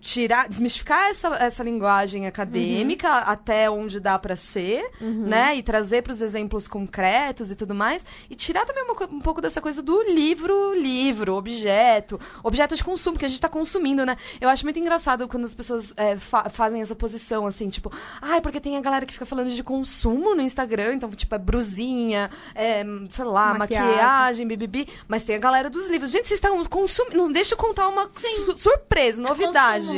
tirar, 0.00 0.48
desmistificar 0.48 1.10
essa, 1.10 1.28
essa 1.36 1.62
linguagem 1.62 2.26
acadêmica 2.26 3.08
até 3.18 3.70
onde 3.70 4.00
dá 4.00 4.18
pra 4.18 4.34
ser, 4.36 4.82
né? 5.00 5.54
E 5.56 5.62
trazer 5.62 6.02
pros 6.02 6.22
exemplos 6.22 6.66
concretos 6.66 7.50
e 7.50 7.56
tudo 7.56 7.74
mais, 7.74 8.04
e 8.30 8.34
tirar 8.34 8.64
também 8.64 8.82
uma 8.84 8.94
um 9.12 9.20
pouco 9.20 9.40
dessa 9.40 9.60
coisa 9.60 9.82
do 9.82 10.02
livro, 10.02 10.74
livro, 10.74 11.34
objeto, 11.34 12.18
objeto 12.42 12.74
de 12.74 12.82
consumo 12.84 13.18
que 13.18 13.24
a 13.24 13.28
gente 13.28 13.40
tá 13.40 13.48
consumindo, 13.48 14.04
né? 14.06 14.16
Eu 14.40 14.48
acho 14.48 14.64
muito 14.64 14.78
engraçado 14.78 15.26
quando 15.28 15.44
as 15.44 15.54
pessoas 15.54 15.92
é, 15.96 16.16
fa- 16.16 16.48
fazem 16.50 16.80
essa 16.80 16.94
posição, 16.94 17.46
assim, 17.46 17.68
tipo, 17.68 17.92
ai, 18.22 18.40
porque 18.40 18.60
tem 18.60 18.76
a 18.76 18.80
galera 18.80 19.04
que 19.06 19.12
fica 19.12 19.26
falando 19.26 19.50
de 19.50 19.62
consumo 19.62 20.34
no 20.34 20.40
Instagram, 20.42 20.94
então, 20.94 21.10
tipo, 21.10 21.34
é 21.34 21.38
brusinha, 21.38 22.30
é, 22.54 22.84
sei 23.10 23.24
lá, 23.24 23.54
Maquiagem. 23.54 23.86
maquiagem, 23.88 24.46
bibibi, 24.46 24.88
mas 25.08 25.22
tem 25.24 25.36
a 25.36 25.38
galera 25.38 25.68
dos 25.68 25.88
livros. 25.90 26.10
Gente, 26.10 26.28
vocês 26.28 26.38
estão 26.38 26.64
consumindo. 26.64 27.16
Não 27.16 27.30
deixa 27.30 27.54
eu 27.54 27.58
contar 27.58 27.88
uma 27.88 28.08
su- 28.10 28.56
surpresa, 28.56 29.20
novidade. 29.20 29.89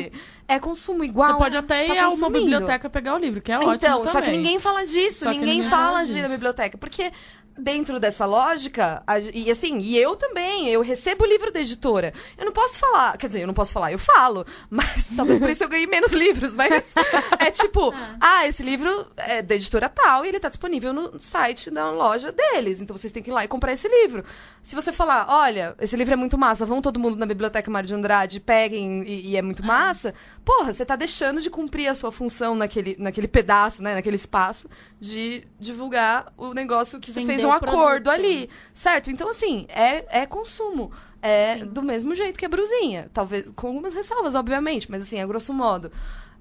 É 0.48 0.58
consumo 0.58 1.04
igual. 1.04 1.32
Você 1.32 1.38
pode 1.38 1.56
até 1.56 1.86
tá 1.86 1.94
ir 1.94 1.98
a 1.98 2.08
uma 2.08 2.30
biblioteca 2.30 2.90
pegar 2.90 3.14
o 3.14 3.18
livro, 3.18 3.40
que 3.40 3.50
é 3.52 3.56
ótimo 3.58 3.74
Então, 3.74 4.04
só 4.06 4.12
que 4.20 4.26
também. 4.26 4.36
ninguém 4.38 4.60
fala 4.60 4.84
disso, 4.84 5.24
ninguém, 5.28 5.40
ninguém 5.40 5.70
fala 5.70 5.86
fala 5.86 6.06
de 6.06 6.12
ir 6.12 6.16
disso. 6.16 6.28
biblioteca. 6.28 6.78
Porque 6.78 7.10
dentro 7.58 8.00
dessa 8.00 8.24
lógica, 8.24 9.02
a- 9.06 9.18
e 9.18 9.50
assim, 9.50 9.78
e 9.78 9.98
eu 9.98 10.16
também, 10.16 10.68
eu 10.68 10.80
recebo 10.80 11.24
o 11.24 11.28
livro 11.28 11.52
da 11.52 11.60
editora. 11.60 12.12
Eu 12.38 12.44
não 12.44 12.52
posso 12.52 12.78
falar, 12.78 13.16
quer 13.18 13.26
dizer, 13.26 13.42
eu 13.42 13.46
não 13.46 13.54
posso 13.54 13.72
falar, 13.72 13.92
eu 13.92 13.98
falo, 13.98 14.46
mas 14.70 15.08
talvez 15.16 15.38
por 15.38 15.50
isso 15.50 15.62
eu 15.64 15.68
ganhei 15.68 15.86
menos 15.86 16.12
livros, 16.12 16.54
mas 16.54 16.92
é 17.38 17.50
tipo, 17.50 17.92
ah, 18.20 18.46
esse 18.46 18.62
livro 18.62 19.06
é 19.16 19.42
da 19.42 19.54
editora 19.54 19.88
tal 19.88 20.24
e 20.24 20.28
ele 20.28 20.40
tá 20.40 20.48
disponível 20.48 20.92
no 20.92 21.18
site 21.20 21.70
da 21.70 21.90
loja 21.90 22.32
deles, 22.32 22.80
então 22.80 22.96
vocês 22.96 23.12
têm 23.12 23.22
que 23.22 23.30
ir 23.30 23.32
lá 23.32 23.44
e 23.44 23.48
comprar 23.48 23.72
esse 23.72 23.88
livro. 23.88 24.24
Se 24.62 24.74
você 24.74 24.92
falar, 24.92 25.26
olha, 25.28 25.74
esse 25.80 25.96
livro 25.96 26.14
é 26.14 26.16
muito 26.16 26.38
massa, 26.38 26.64
vão 26.64 26.80
todo 26.80 26.98
mundo 27.00 27.16
na 27.16 27.26
biblioteca 27.26 27.70
Mário 27.70 27.86
de 27.88 27.94
Andrade, 27.94 28.40
peguem 28.40 29.02
e, 29.04 29.30
e 29.30 29.36
é 29.36 29.42
muito 29.42 29.64
massa, 29.64 30.14
porra, 30.44 30.72
você 30.72 30.84
tá 30.84 30.96
deixando 30.96 31.40
de 31.40 31.50
cumprir 31.50 31.88
a 31.88 31.94
sua 31.94 32.12
função 32.12 32.54
naquele, 32.54 32.96
naquele 32.98 33.28
pedaço, 33.28 33.82
né, 33.82 33.94
naquele 33.94 34.16
espaço 34.16 34.68
de 35.00 35.44
divulgar 35.58 36.32
o 36.36 36.52
negócio 36.54 37.00
que 37.00 37.10
você 37.10 37.20
Vender 37.20 37.41
fez 37.42 37.52
um 37.52 37.56
acordo 37.56 38.10
ali, 38.10 38.48
certo? 38.74 39.10
Então, 39.10 39.28
assim, 39.28 39.66
é, 39.68 40.22
é 40.22 40.26
consumo. 40.26 40.90
É 41.20 41.64
do 41.64 41.82
mesmo 41.82 42.14
jeito 42.14 42.38
que 42.38 42.44
a 42.44 42.48
brusinha. 42.48 43.08
Talvez, 43.12 43.50
com 43.54 43.68
algumas 43.68 43.94
ressalvas, 43.94 44.34
obviamente, 44.34 44.90
mas 44.90 45.02
assim, 45.02 45.20
a 45.20 45.26
grosso 45.26 45.52
modo. 45.52 45.90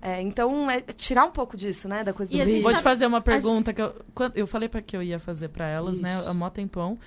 É, 0.01 0.19
então, 0.21 0.67
é 0.71 0.81
tirar 0.81 1.25
um 1.25 1.31
pouco 1.31 1.55
disso, 1.55 1.87
né, 1.87 2.03
da 2.03 2.11
coisa 2.11 2.31
E 2.31 2.35
do 2.35 2.39
gente 2.39 2.47
livro. 2.47 2.63
Vou 2.63 2.73
te 2.73 2.81
fazer 2.81 3.05
uma 3.05 3.21
pergunta 3.21 3.71
que 3.71 3.81
eu, 3.81 3.93
quando- 4.15 4.35
eu 4.35 4.47
falei 4.47 4.67
pra 4.67 4.81
que 4.81 4.97
eu 4.97 5.03
ia 5.03 5.19
fazer 5.19 5.49
pra 5.49 5.67
elas, 5.67 5.99
né, 5.99 6.23
há 6.25 6.33
mó 6.33 6.49
tempão. 6.49 6.97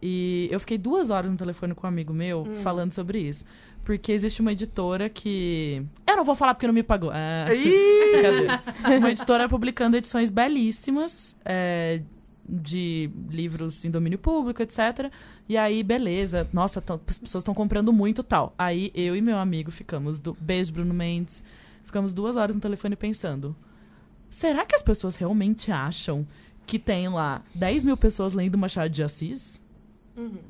E 0.00 0.48
eu 0.52 0.60
fiquei 0.60 0.78
duas 0.78 1.10
horas 1.10 1.30
no 1.30 1.36
telefone 1.36 1.74
com 1.74 1.86
um 1.86 1.88
amigo 1.88 2.12
meu 2.12 2.42
Hum. 2.42 2.54
falando 2.56 2.92
sobre 2.92 3.18
isso. 3.18 3.44
Porque 3.82 4.12
existe 4.12 4.40
uma 4.40 4.52
editora 4.52 5.08
que. 5.10 5.82
Eu 6.08 6.16
não 6.16 6.24
vou 6.24 6.34
falar 6.34 6.54
porque 6.54 6.66
não 6.66 6.72
me 6.74 6.82
pagou. 6.82 7.10
Ah, 7.12 7.46
cadê? 8.22 8.96
Uma 8.98 9.10
editora 9.10 9.48
publicando 9.48 9.96
edições 9.96 10.30
belíssimas 10.30 11.34
é, 11.44 12.00
de 12.48 13.10
livros 13.28 13.84
em 13.84 13.90
domínio 13.90 14.18
público, 14.18 14.62
etc. 14.62 15.10
E 15.48 15.56
aí, 15.56 15.82
beleza. 15.82 16.48
Nossa, 16.52 16.82
as 17.08 17.18
pessoas 17.18 17.42
estão 17.42 17.54
comprando 17.54 17.92
muito 17.92 18.22
tal. 18.22 18.54
Aí 18.58 18.90
eu 18.94 19.16
e 19.16 19.20
meu 19.20 19.38
amigo 19.38 19.70
ficamos. 19.70 20.20
Do, 20.20 20.36
beijo, 20.40 20.72
Bruno 20.72 20.94
Mendes. 20.94 21.42
Ficamos 21.84 22.12
duas 22.12 22.36
horas 22.36 22.54
no 22.56 22.62
telefone 22.62 22.96
pensando. 22.96 23.56
Será 24.28 24.64
que 24.66 24.74
as 24.74 24.82
pessoas 24.82 25.16
realmente 25.16 25.70
acham 25.70 26.26
que 26.66 26.78
tem 26.78 27.08
lá 27.08 27.42
10 27.54 27.84
mil 27.84 27.96
pessoas 27.96 28.34
lendo 28.34 28.58
Machado 28.58 28.90
de 28.90 29.02
Assis? 29.02 29.62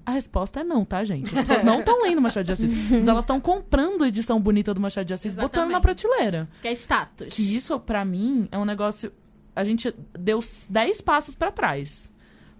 A 0.04 0.10
resposta 0.10 0.60
é 0.60 0.64
não, 0.64 0.84
tá, 0.84 1.02
gente? 1.04 1.26
As 1.32 1.40
pessoas 1.40 1.64
não 1.64 1.80
estão 1.80 2.02
lendo 2.02 2.20
Machado 2.20 2.44
de 2.44 2.52
Assis. 2.52 2.70
Mas 2.90 3.08
elas 3.08 3.24
estão 3.24 3.40
comprando 3.40 4.04
a 4.04 4.08
edição 4.08 4.38
bonita 4.38 4.74
do 4.74 4.80
Machado 4.80 5.06
de 5.06 5.14
Assis, 5.14 5.34
botando 5.34 5.70
na 5.70 5.78
Exatamente. 5.78 6.02
prateleira. 6.02 6.48
Que 6.60 6.68
é 6.68 6.72
status. 6.72 7.28
Que 7.28 7.56
isso, 7.56 7.78
pra 7.80 8.04
mim, 8.04 8.46
é 8.52 8.58
um 8.58 8.64
negócio. 8.64 9.10
A 9.54 9.64
gente 9.64 9.94
deu 10.18 10.38
10 10.68 11.00
passos 11.00 11.34
pra 11.34 11.50
trás. 11.50 12.12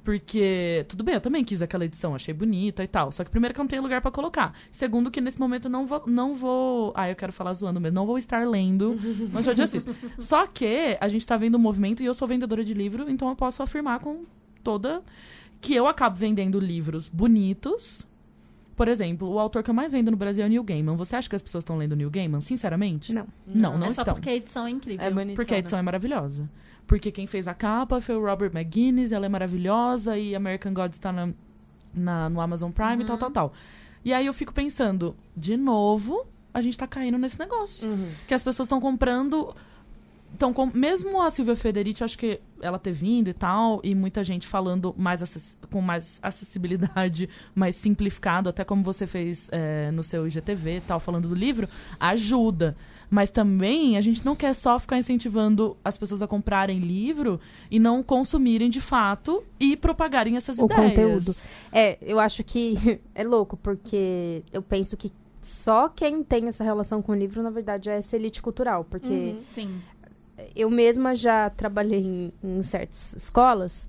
Porque, 0.04 0.84
tudo 0.86 1.02
bem, 1.02 1.14
eu 1.14 1.20
também 1.20 1.42
quis 1.42 1.62
aquela 1.62 1.82
edição, 1.82 2.14
achei 2.14 2.34
bonita 2.34 2.84
e 2.84 2.86
tal. 2.86 3.10
Só 3.10 3.24
que, 3.24 3.30
primeiro, 3.30 3.54
que 3.54 3.60
eu 3.60 3.62
não 3.62 3.68
tenho 3.68 3.82
lugar 3.82 4.02
pra 4.02 4.10
colocar. 4.10 4.52
Segundo, 4.70 5.10
que 5.10 5.18
nesse 5.18 5.40
momento 5.40 5.64
eu 5.64 5.70
não 5.70 5.86
vou. 5.86 6.02
Não 6.06 6.34
vou 6.34 6.92
ah, 6.94 7.08
eu 7.08 7.16
quero 7.16 7.32
falar 7.32 7.54
zoando 7.54 7.80
mesmo. 7.80 7.94
Não 7.94 8.04
vou 8.04 8.18
estar 8.18 8.46
lendo 8.46 8.98
Machado 9.32 9.56
de 9.56 9.62
Assis. 9.62 9.86
Só 10.18 10.46
que 10.46 10.98
a 11.00 11.08
gente 11.08 11.26
tá 11.26 11.38
vendo 11.38 11.54
um 11.54 11.58
movimento 11.58 12.02
e 12.02 12.06
eu 12.06 12.12
sou 12.12 12.28
vendedora 12.28 12.62
de 12.62 12.74
livro, 12.74 13.08
então 13.08 13.30
eu 13.30 13.34
posso 13.34 13.62
afirmar 13.62 13.98
com 14.00 14.24
toda. 14.62 15.02
Que 15.58 15.74
eu 15.74 15.86
acabo 15.86 16.14
vendendo 16.14 16.60
livros 16.60 17.08
bonitos. 17.08 18.06
Por 18.76 18.88
exemplo, 18.88 19.26
o 19.32 19.38
autor 19.38 19.62
que 19.62 19.70
eu 19.70 19.74
mais 19.74 19.92
vendo 19.92 20.10
no 20.10 20.16
Brasil 20.18 20.44
é 20.44 20.46
o 20.46 20.50
Neil 20.50 20.64
Gaiman. 20.64 20.96
Você 20.96 21.16
acha 21.16 21.30
que 21.30 21.36
as 21.36 21.40
pessoas 21.40 21.62
estão 21.62 21.78
lendo 21.78 21.96
Neil 21.96 22.10
Gaiman? 22.10 22.42
Sinceramente? 22.42 23.14
Não. 23.14 23.26
Não, 23.46 23.78
não 23.78 23.86
é 23.86 23.94
só 23.94 24.02
estão. 24.02 24.14
porque 24.14 24.28
a 24.28 24.34
edição 24.34 24.66
é 24.66 24.70
incrível. 24.70 25.06
É 25.06 25.10
bonito. 25.10 25.36
Porque 25.36 25.54
a 25.54 25.58
edição 25.58 25.78
é 25.78 25.82
maravilhosa. 25.82 26.46
Porque 26.86 27.10
quem 27.10 27.26
fez 27.26 27.48
a 27.48 27.54
capa 27.54 28.00
foi 28.00 28.14
o 28.14 28.24
Robert 28.24 28.50
McGuinness, 28.54 29.10
ela 29.12 29.26
é 29.26 29.28
maravilhosa, 29.28 30.18
e 30.18 30.34
American 30.34 30.74
Gods 30.74 30.98
tá 30.98 31.10
na, 31.12 31.30
na- 31.94 32.28
no 32.28 32.40
Amazon 32.40 32.70
Prime 32.70 33.02
e 33.02 33.06
tal, 33.06 33.16
tal, 33.16 33.30
tal. 33.30 33.52
E 34.04 34.12
aí 34.12 34.26
eu 34.26 34.34
fico 34.34 34.52
pensando, 34.52 35.16
de 35.36 35.56
novo, 35.56 36.26
a 36.52 36.60
gente 36.60 36.76
tá 36.76 36.86
caindo 36.86 37.16
nesse 37.16 37.38
negócio. 37.38 37.88
Uhum. 37.88 38.10
Que 38.28 38.34
as 38.34 38.42
pessoas 38.42 38.66
estão 38.66 38.80
comprando. 38.80 39.56
Então, 40.34 40.52
com, 40.52 40.66
mesmo 40.66 41.22
a 41.22 41.30
Silvia 41.30 41.54
Federici, 41.56 42.02
acho 42.04 42.18
que 42.18 42.40
ela 42.60 42.78
ter 42.78 42.90
vindo 42.92 43.28
e 43.30 43.32
tal, 43.32 43.80
e 43.84 43.94
muita 43.94 44.22
gente 44.24 44.46
falando 44.46 44.92
mais 44.98 45.22
acess- 45.22 45.56
com 45.70 45.80
mais 45.80 46.18
acessibilidade, 46.22 47.28
mais 47.54 47.76
simplificado, 47.76 48.48
até 48.50 48.62
como 48.64 48.82
você 48.82 49.06
fez 49.06 49.48
é, 49.52 49.90
no 49.92 50.02
seu 50.02 50.26
IGTV 50.26 50.78
e 50.78 50.80
tal, 50.82 50.98
falando 51.00 51.28
do 51.28 51.34
livro, 51.34 51.68
ajuda. 51.98 52.76
Mas 53.14 53.30
também 53.30 53.96
a 53.96 54.00
gente 54.00 54.24
não 54.26 54.34
quer 54.34 54.52
só 54.54 54.76
ficar 54.76 54.98
incentivando 54.98 55.76
as 55.84 55.96
pessoas 55.96 56.20
a 56.20 56.26
comprarem 56.26 56.80
livro 56.80 57.38
e 57.70 57.78
não 57.78 58.02
consumirem 58.02 58.68
de 58.68 58.80
fato 58.80 59.44
e 59.60 59.76
propagarem 59.76 60.36
essas 60.36 60.58
o 60.58 60.64
ideias. 60.64 60.82
conteúdo. 60.88 61.36
É, 61.70 61.96
eu 62.02 62.18
acho 62.18 62.42
que 62.42 62.74
é 63.14 63.22
louco, 63.22 63.56
porque 63.56 64.42
eu 64.52 64.60
penso 64.60 64.96
que 64.96 65.12
só 65.40 65.88
quem 65.88 66.24
tem 66.24 66.48
essa 66.48 66.64
relação 66.64 67.00
com 67.00 67.12
o 67.12 67.14
livro, 67.14 67.40
na 67.40 67.50
verdade, 67.50 67.88
é 67.88 67.98
essa 67.98 68.16
elite 68.16 68.42
cultural. 68.42 68.82
Porque 68.82 69.06
Uhum. 69.06 69.36
Sim. 69.54 69.80
eu 70.56 70.68
mesma 70.68 71.14
já 71.14 71.48
trabalhei 71.50 72.00
em, 72.00 72.32
em 72.42 72.62
certas 72.64 73.14
escolas 73.14 73.86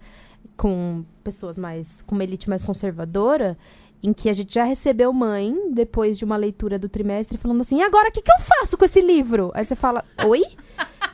com 0.55 1.03
pessoas 1.23 1.57
mais. 1.57 2.03
com 2.03 2.13
uma 2.13 2.23
elite 2.23 2.47
mais 2.47 2.63
conservadora. 2.63 3.57
Em 4.05 4.13
que 4.13 4.29
a 4.29 4.33
gente 4.33 4.53
já 4.53 4.63
recebeu 4.63 5.11
mãe, 5.11 5.71
depois 5.71 6.15
de 6.17 6.23
uma 6.23 6.37
leitura 6.37 6.77
do 6.77 6.87
trimestre, 6.87 7.37
falando 7.39 7.61
assim: 7.61 7.79
e 7.79 7.81
agora 7.81 8.09
o 8.09 8.11
que, 8.11 8.21
que 8.21 8.31
eu 8.31 8.39
faço 8.39 8.77
com 8.77 8.85
esse 8.85 9.01
livro? 9.01 9.51
Aí 9.55 9.65
você 9.65 9.75
fala: 9.75 10.05
Oi? 10.27 10.43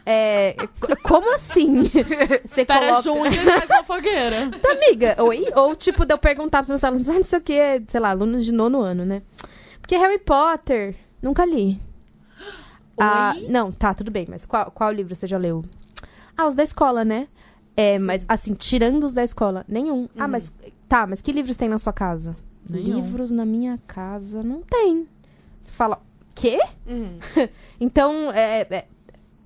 É, 0.05 0.55
como 1.03 1.33
assim? 1.35 1.83
Você 2.43 2.61
Espera 2.61 2.87
coloca- 2.87 3.01
junho 3.03 3.27
e 3.27 3.45
faz 3.45 3.69
uma 3.69 3.83
fogueira. 3.83 4.49
Tá, 4.59 4.71
amiga, 4.71 5.15
oi? 5.23 5.45
Ou, 5.55 5.75
tipo, 5.75 6.05
de 6.05 6.13
eu 6.13 6.17
perguntar 6.17 6.59
pros 6.59 6.69
meus 6.69 6.83
alunos, 6.83 7.07
ah, 7.07 7.13
não 7.13 7.23
sei 7.23 7.37
o 7.39 7.41
que, 7.41 7.83
sei 7.87 7.99
lá, 7.99 8.09
alunos 8.09 8.43
de 8.43 8.51
nono 8.51 8.81
ano, 8.81 9.05
né? 9.05 9.21
Porque 9.79 9.95
Harry 9.95 10.17
Potter, 10.17 10.95
nunca 11.21 11.45
li. 11.45 11.79
Ah, 12.99 13.33
não, 13.47 13.71
tá, 13.71 13.93
tudo 13.95 14.11
bem, 14.11 14.27
mas 14.29 14.45
qual, 14.45 14.69
qual 14.69 14.91
livro 14.91 15.15
você 15.15 15.25
já 15.25 15.37
leu? 15.37 15.63
Ah, 16.37 16.45
os 16.45 16.53
da 16.53 16.61
escola, 16.61 17.03
né? 17.05 17.27
É, 17.75 17.97
mas, 17.97 18.25
assim, 18.27 18.53
tirando 18.53 19.05
os 19.05 19.13
da 19.13 19.23
escola, 19.23 19.65
nenhum. 19.67 20.07
Ah, 20.17 20.27
mas, 20.27 20.51
tá, 20.87 21.07
mas 21.07 21.19
que 21.21 21.31
livros 21.31 21.57
tem 21.57 21.67
na 21.69 21.77
sua 21.79 21.93
casa? 21.93 22.35
Nenhum. 22.71 23.01
Livros 23.01 23.31
na 23.31 23.45
minha 23.45 23.77
casa 23.87 24.41
não 24.43 24.61
tem. 24.61 25.07
Você 25.61 25.71
fala, 25.71 26.01
quê? 26.33 26.59
Uhum. 26.87 27.19
Então, 27.79 28.31
é, 28.31 28.61
é, 28.69 28.85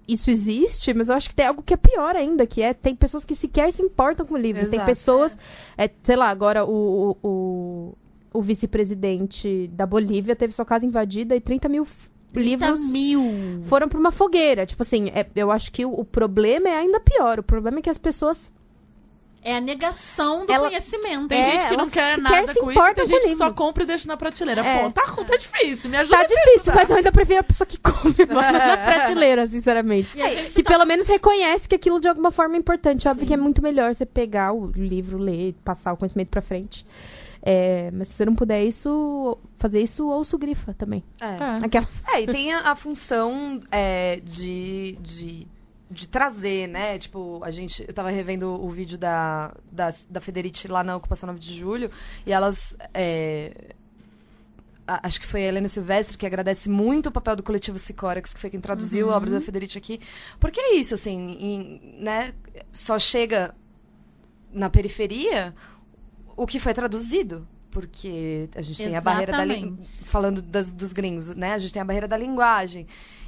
isso 0.07 0.29
existe, 0.29 0.93
mas 0.93 1.09
eu 1.09 1.15
acho 1.15 1.29
que 1.29 1.35
tem 1.35 1.47
algo 1.47 1.63
que 1.63 1.73
é 1.73 1.77
pior 1.77 2.15
ainda, 2.15 2.45
que 2.45 2.61
é 2.61 2.73
tem 2.73 2.93
pessoas 2.93 3.23
que 3.23 3.33
sequer 3.33 3.71
se 3.71 3.81
importam 3.81 4.25
com 4.25 4.37
livros. 4.37 4.67
Tem 4.67 4.77
Exato. 4.77 4.89
pessoas, 4.89 5.37
é, 5.77 5.89
sei 6.03 6.15
lá, 6.15 6.29
agora 6.29 6.65
o, 6.65 7.17
o, 7.23 7.97
o, 8.33 8.41
vice-presidente 8.41 9.69
da 9.73 9.85
Bolívia 9.85 10.35
teve 10.35 10.53
sua 10.53 10.65
casa 10.65 10.85
invadida 10.85 11.35
e 11.35 11.39
30 11.39 11.69
mil 11.69 11.87
livros 12.33 12.79
30 12.81 12.91
mil. 12.91 13.63
foram 13.63 13.87
pra 13.87 13.97
uma 13.97 14.11
fogueira. 14.11 14.65
Tipo 14.65 14.83
assim, 14.83 15.09
é, 15.09 15.25
eu 15.33 15.49
acho 15.49 15.71
que 15.71 15.85
o, 15.85 15.91
o 15.93 16.03
problema 16.03 16.67
é 16.67 16.75
ainda 16.75 16.99
pior. 16.99 17.39
O 17.39 17.43
problema 17.43 17.79
é 17.79 17.81
que 17.81 17.89
as 17.89 17.97
pessoas 17.97 18.51
É 19.47 19.55
a 19.57 19.61
negação 19.61 20.43
do 20.43 20.51
Ela- 20.51 20.67
conhecimento. 20.69 21.27
Tem 21.27 21.39
É, 21.39 21.51
gente 21.51 21.67
que 21.67 21.77
não 21.77 21.87
quer 21.87 22.17
nada 22.17 22.51
se 22.51 22.59
com 22.59 22.71
isso, 22.71 22.79
importam 22.79 23.05
tem 23.05 23.05
gente 23.05 23.27
que 23.29 23.35
só 23.35 23.53
compra 23.53 23.83
e 23.83 23.85
deixa 23.85 24.07
na 24.07 24.17
prateleira. 24.17 24.65
É. 24.65 24.79
Pô, 24.83 24.89
tá, 24.89 25.03
tá 25.03 25.37
difícil, 25.37 25.87
me 25.91 25.97
ajuda 25.97 26.17
Tá 26.17 26.23
difícil, 26.25 26.73
mas 26.73 26.89
eu 26.89 26.95
ainda 26.95 27.11
prefiro 27.11 27.41
a 27.41 27.43
pessoa 27.43 27.67
que 27.67 27.77
come 27.77 28.15
mano, 28.27 28.57
na 28.57 28.75
prateleira, 28.77 29.45
sinceramente. 29.45 30.17
E 30.19 30.49
Que 30.49 30.63
tá- 30.63 30.71
pelo 30.71 30.83
menos 30.85 31.07
reconhece 31.07 31.69
que 31.69 31.75
aquilo 31.75 31.99
de 32.01 32.07
alguma 32.07 32.31
forma 32.31 32.55
é 32.55 32.57
importante. 32.57 33.07
Óbvio 33.07 33.21
Sim. 33.21 33.27
que 33.27 33.33
é 33.35 33.37
muito 33.37 33.61
melhor 33.61 33.93
você 33.93 34.03
pegar 34.03 34.51
o 34.51 34.65
livro, 34.75 35.19
ler, 35.19 35.53
passar 35.63 35.93
o 35.93 35.97
conhecimento 35.97 36.29
pra 36.29 36.41
frente. 36.41 36.83
É, 37.47 37.91
mas 37.93 38.07
se 38.07 38.15
você 38.15 38.25
não 38.25 38.33
puder 38.33 38.63
isso, 38.63 39.37
fazer 39.57 39.79
isso, 39.79 40.07
ouça 40.07 40.35
o 40.35 40.39
grifa 40.39 40.73
também. 40.73 41.03
É. 41.21 41.25
É. 41.25 41.65
Aquela... 41.65 41.87
É, 42.15 42.21
e 42.21 42.25
tem 42.25 42.51
a, 42.51 42.71
a 42.71 42.75
função 42.75 43.59
é, 43.71 44.19
de, 44.23 44.97
de, 44.99 45.45
de 45.95 46.07
trazer, 46.07 46.67
né? 46.67 46.97
Tipo, 46.99 47.39
a 47.43 47.49
gente. 47.51 47.83
Eu 47.87 47.93
tava 47.93 48.09
revendo 48.09 48.49
o 48.63 48.69
vídeo 48.69 48.97
da, 48.97 49.53
da, 49.71 49.93
da 50.09 50.21
Federici 50.21 50.67
lá 50.67 50.83
na 50.83 50.95
Ocupação 50.95 51.27
9 51.27 51.39
de 51.39 51.57
Julho, 51.57 51.89
e 52.25 52.31
elas. 52.31 52.75
é, 52.93 53.73
a- 54.87 55.07
acho 55.07 55.19
que 55.19 55.25
foi 55.25 55.43
a 55.43 55.47
Helena 55.47 55.67
Silvestre 55.67 56.17
que 56.17 56.25
agradece 56.25 56.69
muito 56.69 57.07
o 57.07 57.11
papel 57.11 57.35
do 57.35 57.41
coletivo 57.43 57.77
Sicórax, 57.79 58.33
que 58.33 58.39
foi 58.39 58.49
quem 58.49 58.59
traduziu 58.59 59.11
a 59.11 59.17
obra 59.17 59.31
da 59.31 59.41
Federici 59.41 59.77
aqui. 59.77 59.99
Porque 60.39 60.59
é 60.59 60.73
isso, 60.75 60.93
assim, 60.93 61.31
em- 61.39 61.97
né? 62.03 62.33
Só 62.71 62.99
chega 62.99 63.55
na 64.53 64.69
periferia 64.69 65.55
o 66.37 66.45
que 66.45 66.59
foi 66.59 66.73
traduzido. 66.73 67.47
Porque 67.71 68.47
a 68.55 68.61
gente 68.61 68.77
tem 68.81 68.95
a 68.95 69.01
barreira 69.01 69.33
da 69.33 69.45
Exatamente. 69.45 69.85
falando 70.05 70.41
das- 70.41 70.71
dos 70.71 70.93
gringos, 70.93 71.31
né? 71.35 71.51
A 71.53 71.57
gente 71.57 71.73
tem 71.73 71.81
a 71.81 71.85
barreira 71.85 72.07
da 72.07 72.15
linguagem. 72.15 72.87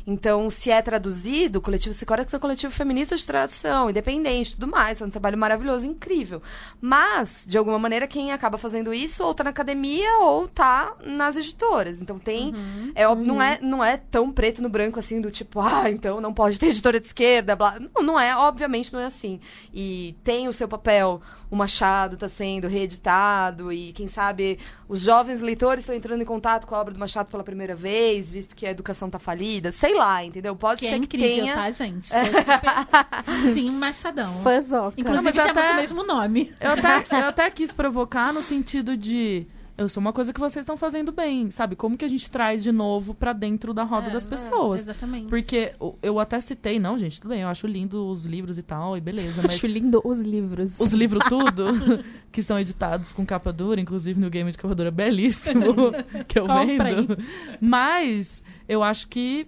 Então, 0.10 0.50
se 0.50 0.72
é 0.72 0.82
traduzido, 0.82 1.60
o 1.60 1.62
coletivo 1.62 1.92
Sicórax 1.92 2.34
é 2.34 2.38
um 2.38 2.40
coletivo 2.40 2.72
feminista 2.72 3.18
de 3.18 3.28
tradução, 3.28 3.90
independente, 3.90 4.54
tudo 4.54 4.66
mais. 4.66 5.02
É 5.02 5.06
um 5.06 5.10
trabalho 5.10 5.38
maravilhoso, 5.38 5.86
incrível. 5.86 6.42
Mas, 6.80 7.44
de 7.46 7.58
alguma 7.58 7.78
maneira, 7.78 8.08
quem 8.08 8.32
acaba 8.32 8.58
fazendo 8.58 8.94
isso 8.94 9.22
ou 9.22 9.34
tá 9.34 9.44
na 9.44 9.50
academia 9.50 10.20
ou 10.20 10.48
tá 10.48 10.96
nas 11.06 11.36
editoras. 11.36 12.02
Então 12.02 12.18
tem. 12.18 12.54
É, 12.96 13.06
óbvio, 13.06 13.28
não, 13.28 13.42
é, 13.42 13.60
não 13.62 13.84
é 13.84 13.98
tão 13.98 14.32
preto 14.32 14.62
no 14.62 14.70
branco 14.70 14.98
assim, 14.98 15.20
do 15.20 15.30
tipo, 15.30 15.60
ah, 15.60 15.92
então 15.92 16.22
não 16.22 16.34
pode 16.34 16.58
ter 16.58 16.68
editora 16.68 17.02
de 17.02 17.08
esquerda, 17.08 17.54
blá. 17.54 17.78
Não, 17.78 18.02
não 18.02 18.20
é, 18.20 18.34
obviamente 18.34 18.94
não 18.94 19.02
é 19.02 19.06
assim. 19.06 19.42
E 19.74 20.16
tem 20.24 20.48
o 20.48 20.54
seu 20.54 20.70
papel. 20.70 21.22
O 21.50 21.56
Machado 21.56 22.18
tá 22.18 22.28
sendo 22.28 22.68
reeditado 22.68 23.72
e, 23.72 23.94
quem 23.94 24.06
sabe, 24.06 24.60
os 24.88 25.02
jovens 25.02 25.42
leitores 25.42 25.84
estão 25.84 25.96
entrando 25.96 26.22
em 26.22 26.26
contato 26.26 26.68
com 26.68 26.76
a 26.76 26.80
obra 26.80 26.94
do 26.94 27.00
Machado 27.00 27.28
pela 27.28 27.44
primeira 27.44 27.74
vez, 27.74 28.30
visto 28.30 28.56
que 28.56 28.66
a 28.66 28.72
educação 28.72 29.10
tá 29.10 29.18
falida. 29.18 29.72
Sei 29.72 29.97
lá, 29.98 30.24
entendeu? 30.24 30.56
Pode 30.56 30.80
Que 30.82 30.88
é 30.88 30.91
ser 30.91 30.99
que 30.99 31.06
incrível, 31.18 31.44
tenha. 31.44 31.56
tá, 31.56 31.72
gente? 31.72 32.07
Sou 32.07 32.18
super... 32.26 33.53
Tim 33.53 33.72
Machadão. 33.72 34.34
Fãzoca. 34.41 34.94
Inclusive, 34.99 35.15
Não, 35.15 35.24
mas 35.24 35.36
temos 35.36 35.57
até- 35.57 35.74
o 35.74 35.76
mesmo 35.76 36.03
nome. 36.03 36.53
Eu 36.60 36.72
até, 36.72 37.22
eu 37.22 37.26
até 37.28 37.49
quis 37.52 37.72
provocar 37.74 38.32
no 38.34 38.41
sentido 38.41 38.95
de. 38.95 39.45
Eu 39.78 39.88
sou 39.88 40.02
uma 40.02 40.11
coisa 40.11 40.34
que 40.34 40.40
vocês 40.40 40.64
estão 40.64 40.76
fazendo 40.76 41.11
bem, 41.11 41.52
sabe? 41.52 41.76
Como 41.76 41.95
que 41.95 42.03
a 42.03 42.07
gente 42.07 42.32
traz 42.32 42.64
de 42.64 42.72
novo 42.72 43.14
pra 43.14 43.32
dentro 43.32 43.76
da 43.76 43.84
roda 43.84 44.07
É, 44.07 44.10
das 44.14 44.26
é, 44.26 44.30
pessoas? 44.30 44.82
Exatamente. 44.82 45.28
Porque 45.28 45.72
eu 46.02 46.19
até 46.19 46.40
citei, 46.40 46.80
não, 46.80 46.98
gente, 46.98 47.22
tudo 47.22 47.30
bem, 47.30 47.41
eu 47.41 47.48
acho 47.48 47.68
lindo 47.68 48.07
os 48.10 48.26
livros 48.26 48.57
e 48.57 48.64
tal, 48.64 48.98
e 48.98 49.02
beleza, 49.02 49.40
mas 49.45 49.53
Acho 49.53 49.68
lindo 49.68 50.02
os 50.03 50.19
livros. 50.22 50.80
os 50.80 50.91
livros 50.94 51.24
tudo, 51.30 52.03
que 52.32 52.41
são 52.41 52.60
editados 52.60 53.14
com 53.14 53.24
capa 53.24 53.53
dura, 53.53 53.80
inclusive 53.80 54.19
no 54.19 54.32
game 54.32 54.49
de 54.49 54.57
capa 54.57 54.74
dura 54.74 54.90
belíssimo, 54.90 55.91
que 56.28 56.40
eu 56.40 56.48
Comprei. 56.48 56.78
vendo. 56.80 57.15
Mas 57.61 58.41
eu 58.68 58.82
acho 58.82 59.07
que 59.07 59.45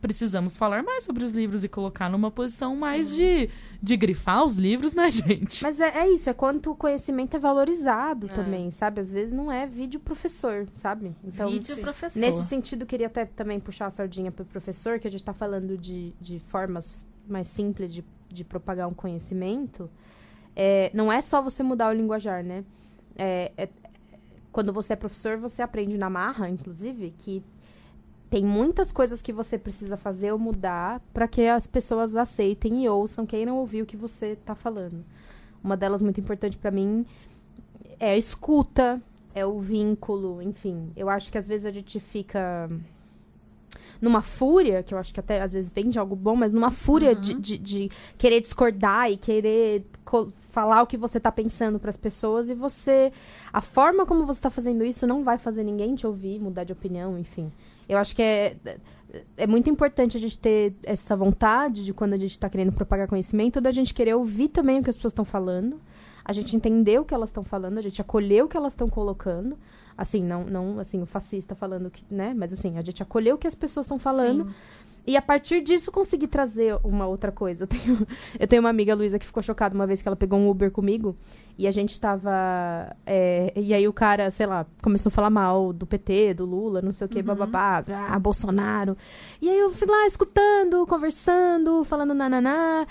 precisamos 0.00 0.56
falar 0.56 0.82
mais 0.82 1.04
sobre 1.04 1.24
os 1.24 1.32
livros 1.32 1.64
e 1.64 1.68
colocar 1.68 2.08
numa 2.08 2.30
posição 2.30 2.76
mais 2.76 3.10
de, 3.14 3.50
de 3.82 3.96
grifar 3.96 4.44
os 4.44 4.56
livros, 4.56 4.94
né, 4.94 5.10
gente? 5.12 5.62
Mas 5.62 5.80
é, 5.80 5.98
é 5.98 6.08
isso, 6.08 6.30
é 6.30 6.32
quanto 6.32 6.70
o 6.70 6.74
conhecimento 6.76 7.36
é 7.36 7.40
valorizado 7.40 8.28
também, 8.28 8.70
sabe? 8.70 9.00
Às 9.00 9.10
vezes 9.10 9.32
não 9.32 9.50
é 9.50 9.66
vídeo 9.66 10.00
professor, 10.00 10.66
sabe? 10.74 11.14
Então, 11.24 11.50
Vídeo 11.50 11.74
sim. 11.74 11.82
professor. 11.82 12.18
Nesse 12.18 12.44
sentido, 12.46 12.86
queria 12.86 13.06
até 13.08 13.24
também 13.24 13.58
puxar 13.58 13.86
a 13.86 13.90
sardinha 13.90 14.30
pro 14.30 14.44
professor, 14.44 14.98
que 14.98 15.06
a 15.08 15.10
gente 15.10 15.24
tá 15.24 15.32
falando 15.32 15.76
de, 15.76 16.12
de 16.20 16.38
formas 16.38 17.04
mais 17.28 17.48
simples 17.48 17.92
de, 17.92 18.04
de 18.28 18.44
propagar 18.44 18.88
um 18.88 18.94
conhecimento. 18.94 19.90
É, 20.54 20.90
não 20.94 21.12
é 21.12 21.20
só 21.20 21.42
você 21.42 21.62
mudar 21.62 21.88
o 21.90 21.92
linguajar, 21.92 22.42
né? 22.42 22.64
É, 23.16 23.52
é- 23.56 23.68
quando 24.50 24.72
você 24.72 24.94
é 24.94 24.96
professor, 24.96 25.36
você 25.36 25.62
aprende 25.62 25.96
na 25.98 26.08
marra, 26.10 26.48
inclusive, 26.48 27.14
que 27.18 27.42
tem 28.30 28.44
muitas 28.44 28.92
coisas 28.92 29.22
que 29.22 29.32
você 29.32 29.56
precisa 29.56 29.96
fazer 29.96 30.32
ou 30.32 30.38
mudar 30.38 31.00
para 31.14 31.26
que 31.26 31.46
as 31.46 31.66
pessoas 31.66 32.14
aceitem 32.14 32.84
e 32.84 32.88
ouçam, 32.88 33.24
queiram 33.24 33.56
ouvir 33.56 33.82
o 33.82 33.86
que 33.86 33.96
você 33.96 34.36
tá 34.36 34.54
falando. 34.54 35.04
Uma 35.62 35.76
delas 35.76 36.02
muito 36.02 36.20
importante 36.20 36.56
para 36.56 36.70
mim 36.70 37.06
é 37.98 38.10
a 38.10 38.16
escuta, 38.16 39.00
é 39.34 39.46
o 39.46 39.58
vínculo, 39.60 40.42
enfim. 40.42 40.92
Eu 40.96 41.08
acho 41.08 41.32
que 41.32 41.38
às 41.38 41.48
vezes 41.48 41.66
a 41.66 41.70
gente 41.70 41.98
fica 41.98 42.70
numa 44.00 44.22
fúria, 44.22 44.82
que 44.82 44.94
eu 44.94 44.98
acho 44.98 45.12
que 45.12 45.20
até 45.20 45.40
às 45.40 45.52
vezes 45.52 45.70
vem 45.70 45.88
de 45.88 45.98
algo 45.98 46.14
bom, 46.14 46.36
mas 46.36 46.52
numa 46.52 46.70
fúria 46.70 47.14
de, 47.14 47.34
de, 47.34 47.58
de 47.58 47.90
querer 48.16 48.40
discordar 48.40 49.10
e 49.10 49.16
querer 49.16 49.84
falar 50.50 50.82
o 50.82 50.86
que 50.86 50.96
você 50.96 51.18
tá 51.18 51.32
pensando 51.32 51.78
para 51.78 51.90
as 51.90 51.96
pessoas 51.96 52.48
e 52.48 52.54
você. 52.54 53.12
A 53.52 53.60
forma 53.60 54.06
como 54.06 54.24
você 54.24 54.40
tá 54.40 54.50
fazendo 54.50 54.84
isso 54.84 55.06
não 55.06 55.24
vai 55.24 55.38
fazer 55.38 55.64
ninguém 55.64 55.94
te 55.94 56.06
ouvir, 56.06 56.38
mudar 56.38 56.64
de 56.64 56.72
opinião, 56.72 57.18
enfim. 57.18 57.50
Eu 57.88 57.98
acho 57.98 58.14
que 58.14 58.22
é. 58.22 58.56
É 59.38 59.46
muito 59.46 59.70
importante 59.70 60.18
a 60.18 60.20
gente 60.20 60.38
ter 60.38 60.74
essa 60.82 61.16
vontade 61.16 61.82
de 61.82 61.94
quando 61.94 62.12
a 62.12 62.18
gente 62.18 62.32
está 62.32 62.46
querendo 62.50 62.72
propagar 62.72 63.08
conhecimento, 63.08 63.58
da 63.58 63.70
gente 63.70 63.94
querer 63.94 64.14
ouvir 64.14 64.48
também 64.48 64.80
o 64.80 64.82
que 64.82 64.90
as 64.90 64.96
pessoas 64.96 65.12
estão 65.12 65.24
falando, 65.24 65.80
a 66.22 66.30
gente 66.30 66.54
entender 66.54 67.00
o 67.00 67.06
que 67.06 67.14
elas 67.14 67.30
estão 67.30 67.42
falando, 67.42 67.78
a 67.78 67.80
gente 67.80 68.02
acolher 68.02 68.44
o 68.44 68.48
que 68.48 68.54
elas 68.54 68.74
estão 68.74 68.86
colocando. 68.86 69.56
Assim, 69.96 70.22
não, 70.22 70.44
não 70.44 70.78
assim, 70.78 71.00
o 71.00 71.06
fascista 71.06 71.54
falando 71.54 71.90
que, 71.90 72.04
né? 72.10 72.34
Mas 72.36 72.52
assim, 72.52 72.76
a 72.76 72.82
gente 72.82 73.02
acolher 73.02 73.32
o 73.32 73.38
que 73.38 73.46
as 73.46 73.54
pessoas 73.54 73.86
estão 73.86 73.98
falando 73.98 74.44
Sim. 74.44 74.54
E 75.08 75.16
a 75.16 75.22
partir 75.22 75.62
disso 75.62 75.90
consegui 75.90 76.26
trazer 76.26 76.78
uma 76.84 77.06
outra 77.06 77.32
coisa. 77.32 77.64
Eu 77.64 77.66
tenho, 77.66 78.06
eu 78.38 78.46
tenho 78.46 78.60
uma 78.60 78.68
amiga, 78.68 78.94
Luísa, 78.94 79.18
que 79.18 79.24
ficou 79.24 79.42
chocada 79.42 79.74
uma 79.74 79.86
vez 79.86 80.02
que 80.02 80.08
ela 80.08 80.16
pegou 80.16 80.38
um 80.38 80.48
Uber 80.48 80.70
comigo 80.70 81.16
e 81.56 81.66
a 81.66 81.70
gente 81.70 81.98
tava. 81.98 82.30
é, 83.06 83.52
e 83.56 83.72
aí 83.72 83.88
o 83.88 83.92
cara, 83.92 84.30
sei 84.30 84.46
lá, 84.46 84.66
começou 84.82 85.08
a 85.08 85.12
falar 85.12 85.30
mal 85.30 85.72
do 85.72 85.86
PT, 85.86 86.34
do 86.34 86.44
Lula, 86.44 86.82
não 86.82 86.92
sei 86.92 87.06
o 87.06 87.08
que, 87.08 87.22
bababá, 87.22 87.82
ah, 87.88 88.18
Bolsonaro. 88.18 88.96
E 89.40 89.48
aí 89.48 89.58
eu 89.58 89.70
fui 89.70 89.88
lá 89.88 90.06
escutando, 90.06 90.86
conversando, 90.86 91.84
falando 91.84 92.12
nananá. 92.14 92.86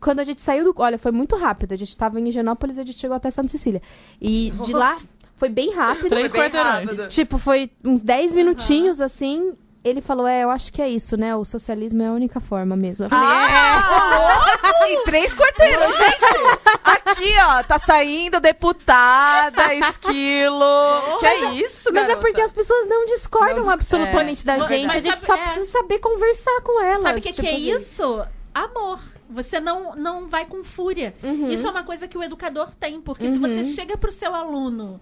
Quando 0.00 0.20
a 0.20 0.24
gente 0.24 0.42
saiu 0.42 0.64
do. 0.64 0.74
Olha, 0.76 0.98
foi 0.98 1.10
muito 1.10 1.36
rápido. 1.36 1.72
A 1.72 1.76
gente 1.76 1.96
tava 1.96 2.20
em 2.20 2.28
Higienópolis 2.28 2.76
e 2.76 2.80
a 2.80 2.84
gente 2.84 2.98
chegou 2.98 3.16
até 3.16 3.30
Santa 3.30 3.48
Cecília. 3.48 3.80
E 4.20 4.52
de 4.62 4.72
lá 4.72 4.98
foi 5.36 5.48
bem 5.48 5.72
rápido. 5.72 6.08
Três 6.08 6.32
quarteirões. 6.32 7.14
Tipo, 7.14 7.38
foi 7.38 7.70
uns 7.84 8.02
10 8.02 8.32
minutinhos 8.32 9.00
assim. 9.00 9.54
Ele 9.88 10.00
falou: 10.00 10.26
É, 10.26 10.42
eu 10.42 10.50
acho 10.50 10.72
que 10.72 10.82
é 10.82 10.88
isso, 10.88 11.16
né? 11.16 11.34
O 11.36 11.44
socialismo 11.44 12.02
é 12.02 12.08
a 12.08 12.12
única 12.12 12.40
forma 12.40 12.74
mesmo. 12.76 13.06
Eu 13.06 13.10
falei: 13.10 13.24
Ah, 13.28 14.86
em 14.88 15.02
três 15.04 15.32
quarteirões, 15.34 15.96
gente! 15.96 16.26
Aqui, 16.84 17.32
ó, 17.40 17.62
tá 17.62 17.78
saindo 17.78 18.40
deputada, 18.40 19.72
esquilo. 19.74 21.18
Que 21.20 21.26
é 21.26 21.52
isso, 21.54 21.90
Mas 21.92 22.04
é 22.04 22.08
garota? 22.08 22.16
porque 22.20 22.40
as 22.40 22.52
pessoas 22.52 22.88
não 22.88 23.06
discordam 23.06 23.64
Não- 23.64 23.70
absolutamente 23.70 24.44
da 24.44 24.58
Mas 24.58 24.68
gente. 24.68 24.96
A 24.96 25.00
gente 25.00 25.18
sabe- 25.20 25.26
só 25.26 25.34
é. 25.36 25.52
precisa 25.54 25.72
saber 25.72 25.98
conversar 26.00 26.60
com 26.62 26.82
elas. 26.82 27.02
Sabe 27.02 27.18
o 27.20 27.22
que, 27.22 27.28
que 27.28 27.34
tipo 27.34 27.46
é 27.48 27.50
assim. 27.52 27.76
isso? 27.76 28.26
Amor. 28.54 28.98
Você 29.28 29.58
não, 29.60 29.94
não 29.96 30.28
vai 30.28 30.46
com 30.46 30.62
fúria. 30.62 31.14
Uhum. 31.22 31.48
Isso 31.50 31.66
é 31.66 31.70
uma 31.70 31.82
coisa 31.82 32.06
que 32.06 32.16
o 32.16 32.22
educador 32.22 32.70
tem, 32.78 33.00
porque 33.00 33.26
se 33.26 33.38
você 33.38 33.64
chega 33.64 33.96
pro 33.96 34.12
seu 34.12 34.34
aluno 34.34 35.00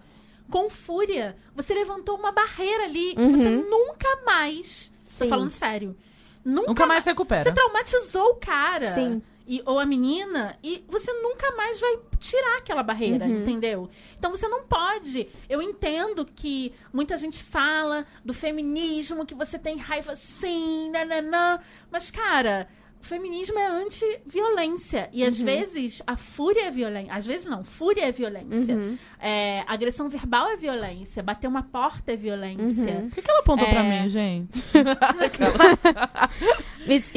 com 0.50 0.68
fúria, 0.70 1.36
você 1.54 1.74
levantou 1.74 2.16
uma 2.16 2.32
barreira 2.32 2.84
ali 2.84 3.14
que 3.14 3.26
você 3.26 3.48
nunca 3.48 4.22
mais. 4.24 4.92
Tô 5.18 5.24
Sim. 5.24 5.28
falando 5.28 5.50
sério. 5.50 5.96
Nunca, 6.44 6.68
Nunca 6.68 6.86
mais 6.86 7.04
Você 7.04 7.10
recupera. 7.10 7.52
traumatizou 7.52 8.32
o 8.32 8.34
cara. 8.36 8.94
Sim. 8.94 9.22
E, 9.46 9.62
ou 9.66 9.78
a 9.78 9.84
menina, 9.84 10.58
e 10.62 10.84
você 10.88 11.12
nunca 11.12 11.50
mais 11.54 11.78
vai 11.78 11.98
tirar 12.18 12.56
aquela 12.58 12.82
barreira, 12.82 13.26
entendeu? 13.26 13.90
Então 14.18 14.30
você 14.30 14.48
não 14.48 14.62
pode. 14.64 15.28
Eu 15.48 15.60
entendo 15.60 16.24
que 16.24 16.72
muita 16.92 17.16
gente 17.18 17.42
fala 17.44 18.06
do 18.24 18.32
feminismo, 18.32 19.26
que 19.26 19.34
você 19.34 19.58
tem 19.58 19.76
raiva 19.76 20.16
sim, 20.16 20.90
nananã. 20.90 21.60
Mas, 21.90 22.10
cara, 22.10 22.68
o 23.04 23.06
feminismo 23.06 23.58
é 23.58 23.66
anti-violência. 23.66 25.08
E 25.12 25.22
às 25.24 25.38
vezes 25.38 26.02
a 26.06 26.16
fúria 26.16 26.62
é 26.66 26.70
violência. 26.70 27.12
Às 27.14 27.26
vezes 27.26 27.46
não, 27.46 27.62
fúria 27.62 28.06
é 28.06 28.12
violência. 28.12 28.98
É, 29.20 29.62
agressão 29.66 30.08
verbal 30.08 30.48
é 30.48 30.56
violência. 30.56 31.22
Bater 31.22 31.46
uma 31.46 31.62
porta 31.62 32.12
é 32.12 32.16
violência. 32.16 33.02
Por 33.02 33.10
que, 33.12 33.22
que 33.22 33.30
ela 33.30 33.40
apontou 33.40 33.68
pra 33.68 33.84
É. 33.84 34.02
mim, 34.02 34.08
gente? 34.08 34.64
Mas- 36.86 37.10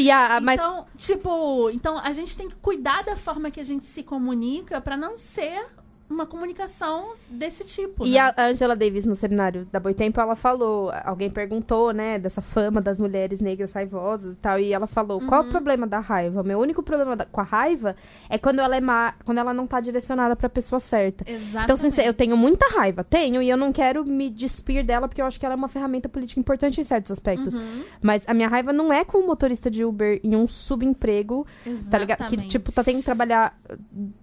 mas 0.44 0.60
Então, 0.60 0.86
tipo, 0.98 1.70
então 1.72 1.98
a 1.98 2.12
gente 2.14 2.36
tem 2.38 2.48
que 2.50 2.56
cuidar 2.56 3.04
da 3.04 3.16
forma 3.16 3.50
que 3.52 3.60
a 3.60 3.64
gente 3.64 3.86
se 3.86 4.04
comunica 4.04 4.80
pra 4.82 4.96
não 4.98 5.18
ser 5.18 5.66
uma 6.10 6.26
comunicação 6.26 7.12
desse 7.30 7.64
tipo. 7.66 8.06
E 8.06 8.12
né? 8.14 8.20
a 8.20 8.46
Angela 8.46 8.76
Davis, 8.76 9.04
no 9.06 9.16
seminário 9.16 9.68
da 9.72 9.80
Boitempo, 9.80 10.20
ela 10.22 10.36
falou, 10.36 10.90
alguém 11.04 11.30
perguntou, 11.30 11.92
né, 11.92 12.18
dessa 12.18 12.42
fama 12.42 12.80
das 12.80 12.98
mulheres 12.98 13.42
negras 13.42 13.74
raivosas 13.74 14.34
e 14.34 14.36
tal, 14.38 14.60
e 14.60 14.72
ela 14.74 14.88
falou, 14.88 15.20
qual 15.28 15.42
Uhum. 15.42 15.48
o 15.48 15.52
problema 15.52 15.86
da 15.86 16.00
raiva? 16.00 16.44
Meu 16.44 16.60
único 16.60 16.82
problema 16.82 17.16
da- 17.16 17.26
com 17.26 17.42
a 17.42 17.44
raiva 17.44 17.96
é 18.30 18.38
quando 18.38 18.60
ela 18.60 18.76
é 18.76 18.80
má, 18.80 19.16
quando 19.26 19.38
ela 19.40 19.54
não 19.54 19.68
tá 19.68 19.80
direcionada 19.82 20.36
pra 20.36 20.48
pessoa 20.48 20.80
certa. 20.80 21.24
Exatamente. 21.30 21.88
Então, 21.88 22.06
eu 22.06 22.14
tenho 22.14 22.38
muita 22.38 22.68
raiva, 22.70 23.04
tenho, 23.04 23.42
e 23.42 23.50
eu 23.50 23.58
não 23.58 23.74
quero 23.74 24.06
me 24.06 24.30
despir 24.30 24.86
dela, 24.86 25.08
porque 25.08 25.22
eu 25.22 25.26
acho 25.26 25.38
que 25.40 25.46
ela 25.46 25.56
é 25.56 25.58
uma 25.58 25.68
ferramenta 25.68 26.08
política 26.08 26.40
importante 26.40 26.80
em 26.80 26.84
certos 26.84 27.12
aspectos. 27.12 27.56
Uhum. 27.56 27.84
Mas 28.02 28.24
a 28.28 28.34
minha 28.34 28.48
raiva 28.48 28.72
não 28.72 28.94
é 28.94 29.04
com 29.04 29.18
o 29.18 29.28
motorista 29.28 29.70
de 29.70 29.84
Uber 29.84 30.20
em 30.24 30.36
um 30.36 30.48
subemprego, 30.48 31.46
tá 31.92 31.98
ligado? 31.98 32.20
Que, 32.20 32.24
Exatamente. 32.24 32.50
tipo, 32.50 32.72
tá 32.72 32.84
tendo 32.84 33.00
que 33.00 33.04
trabalhar 33.06 33.58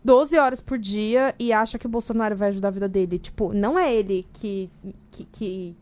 12 0.03 0.39
horas 0.39 0.61
por 0.61 0.79
dia 0.79 1.35
e 1.39 1.53
acha 1.53 1.74
que 1.79 1.87
o 1.87 1.91
Bolsonaro 1.91 2.37
vai 2.37 2.49
ajudar 2.49 2.69
a 2.69 2.71
vida 2.73 2.89
dele. 2.89 3.19
Tipo, 3.19 3.53
não 3.53 3.79
é 3.79 3.93
ele 3.93 4.27
que, 4.33 4.71
que, 5.11 5.25
que 5.25 5.77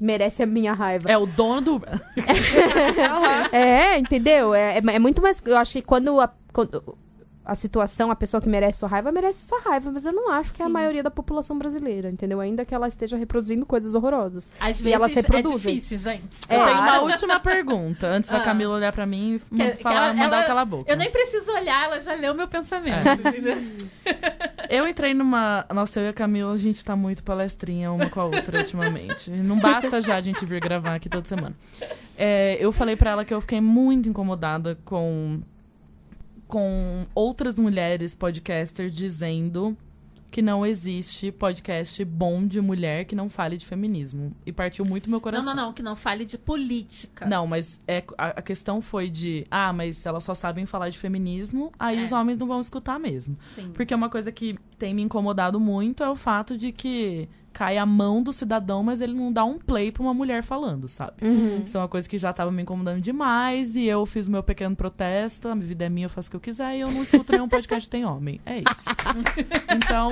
merece 0.00 0.42
a 0.42 0.46
minha 0.46 0.72
raiva. 0.72 1.10
É 1.10 1.18
o 1.18 1.26
dono 1.26 1.60
do. 1.60 1.82
É, 3.52 3.98
entendeu? 3.98 4.54
É, 4.54 4.78
é, 4.78 4.82
é 4.94 4.98
muito 4.98 5.20
mais. 5.20 5.42
Eu 5.44 5.56
acho 5.56 5.72
que 5.72 5.82
quando 5.82 6.20
a, 6.20 6.32
quando 6.52 6.96
a 7.44 7.54
situação, 7.54 8.10
a 8.10 8.16
pessoa 8.16 8.40
que 8.40 8.48
merece 8.48 8.78
sua 8.78 8.88
raiva, 8.88 9.10
merece 9.10 9.46
sua 9.46 9.58
raiva. 9.60 9.90
Mas 9.90 10.04
eu 10.04 10.12
não 10.12 10.30
acho 10.30 10.52
que 10.52 10.62
é 10.62 10.64
a 10.64 10.68
Sim. 10.68 10.72
maioria 10.72 11.02
da 11.02 11.10
população 11.10 11.58
brasileira, 11.58 12.10
entendeu? 12.10 12.38
Ainda 12.40 12.64
que 12.64 12.74
ela 12.74 12.86
esteja 12.86 13.16
reproduzindo 13.16 13.64
coisas 13.66 13.94
horrorosas. 13.94 14.50
Às 14.60 14.78
e 14.80 14.82
vezes 14.84 14.94
elas 14.96 15.16
é 15.16 15.22
difícil, 15.42 15.98
gente. 15.98 16.40
É. 16.48 16.56
Eu 16.56 16.64
tenho 16.64 16.78
uma 16.78 17.00
última 17.00 17.40
pergunta, 17.40 18.06
antes 18.06 18.30
da 18.30 18.38
Ah. 18.38 18.44
Camila 18.44 18.74
olhar 18.76 18.92
pra 18.92 19.06
mim 19.06 19.34
e 19.36 19.38
Que- 19.40 19.46
ma- 19.64 19.70
que 19.72 19.82
falar, 19.82 20.04
ela- 20.06 20.14
mandar 20.14 20.36
ela- 20.36 20.44
eu 20.44 20.46
calar 20.48 20.62
a 20.62 20.66
boca. 20.66 20.90
Eu 20.90 20.96
nem 20.96 21.10
preciso 21.10 21.50
olhar, 21.52 21.84
ela 21.86 22.00
já 22.00 22.14
leu 22.14 22.34
meu 22.34 22.46
pensamento. 22.46 23.04
Eu 24.68 24.86
entrei 24.86 25.14
numa. 25.14 25.66
Nossa, 25.74 25.98
eu 25.98 26.06
e 26.06 26.08
a 26.08 26.12
Camila, 26.12 26.52
a 26.52 26.56
gente 26.56 26.84
tá 26.84 26.94
muito 26.94 27.24
palestrinha 27.24 27.90
uma 27.90 28.08
com 28.08 28.20
a 28.20 28.24
outra 28.26 28.58
ultimamente. 28.58 29.28
Não 29.30 29.58
basta 29.58 30.00
já 30.00 30.14
a 30.16 30.20
gente 30.20 30.44
vir 30.46 30.60
gravar 30.60 30.94
aqui 30.94 31.08
toda 31.08 31.26
semana. 31.26 31.56
É, 32.16 32.56
eu 32.60 32.70
falei 32.70 32.94
pra 32.94 33.10
ela 33.10 33.24
que 33.24 33.34
eu 33.34 33.40
fiquei 33.40 33.60
muito 33.60 34.08
incomodada 34.08 34.78
com. 34.84 35.40
Com 36.50 37.06
outras 37.14 37.58
mulheres 37.58 38.14
podcasters 38.14 38.92
dizendo 38.94 39.76
que 40.30 40.40
não 40.40 40.64
existe 40.64 41.32
podcast 41.32 42.04
bom 42.04 42.46
de 42.46 42.60
mulher 42.60 43.04
que 43.04 43.16
não 43.16 43.28
fale 43.28 43.56
de 43.56 43.66
feminismo. 43.66 44.32
E 44.46 44.52
partiu 44.52 44.84
muito 44.84 45.10
meu 45.10 45.16
Não, 45.16 45.20
coração. 45.20 45.54
não, 45.56 45.66
não, 45.66 45.72
que 45.72 45.82
não 45.82 45.96
fale 45.96 46.24
de 46.24 46.38
política. 46.38 47.26
Não, 47.26 47.48
mas 47.48 47.80
é, 47.88 48.04
a, 48.16 48.26
a 48.28 48.42
questão 48.42 48.80
foi 48.80 49.10
de, 49.10 49.44
ah, 49.50 49.72
mas 49.72 50.06
elas 50.06 50.22
só 50.22 50.32
sabem 50.32 50.66
falar 50.66 50.88
de 50.88 50.98
feminismo, 50.98 51.72
aí 51.76 51.98
É. 51.98 52.02
os 52.04 52.12
homens 52.12 52.38
não 52.38 52.46
vão 52.46 52.60
escutar 52.60 52.96
mesmo. 53.00 53.36
Sim. 53.56 53.72
Porque 53.74 53.92
uma 53.92 54.08
coisa 54.08 54.30
que 54.30 54.56
tem 54.78 54.94
me 54.94 55.02
incomodado 55.02 55.58
muito 55.58 56.04
é 56.04 56.08
o 56.08 56.14
fato 56.14 56.56
de 56.56 56.70
que 56.70 57.28
cai 57.52 57.76
a 57.78 57.84
mão 57.86 58.22
do 58.22 58.32
cidadão, 58.32 58.82
mas 58.82 59.00
ele 59.00 59.12
não 59.14 59.32
dá 59.32 59.44
um 59.44 59.58
play 59.58 59.90
pra 59.92 60.02
uma 60.02 60.14
mulher 60.14 60.42
falando, 60.42 60.88
sabe? 60.88 61.14
Isso 61.64 61.76
é 61.76 61.80
uma 61.80 61.88
coisa 61.88 62.08
que 62.08 62.16
já 62.18 62.32
tava 62.32 62.50
me 62.50 62.62
incomodando 62.62 63.00
demais 63.00 63.76
e 63.76 63.84
eu 63.84 64.06
fiz 64.06 64.28
o 64.28 64.30
meu 64.30 64.42
pequeno 64.42 64.74
protesto, 64.76 65.48
a 65.48 65.54
vida 65.54 65.84
é 65.84 65.88
minha, 65.88 66.06
eu 66.06 66.10
faço 66.10 66.28
o 66.28 66.30
que 66.30 66.36
eu 66.36 66.40
quiser 66.40 66.76
e 66.76 66.80
eu 66.80 66.90
não 66.90 67.02
escuto 67.02 67.32
nenhum 67.32 67.48
podcast 67.48 67.88
que 67.88 67.90
tem 67.90 68.04
homem. 68.04 68.40
É 68.46 68.58
isso. 68.58 68.64
Então, 69.72 70.10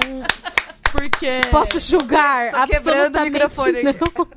porque 0.92 1.40
Posso 1.50 1.78
julgar? 1.80 2.50
Tô 2.50 2.66
quebrando 2.66 3.14
o 3.14 3.18
absolutamente 3.18 3.30
microfone 3.32 3.78
aqui. 3.78 3.84
não. 3.84 4.28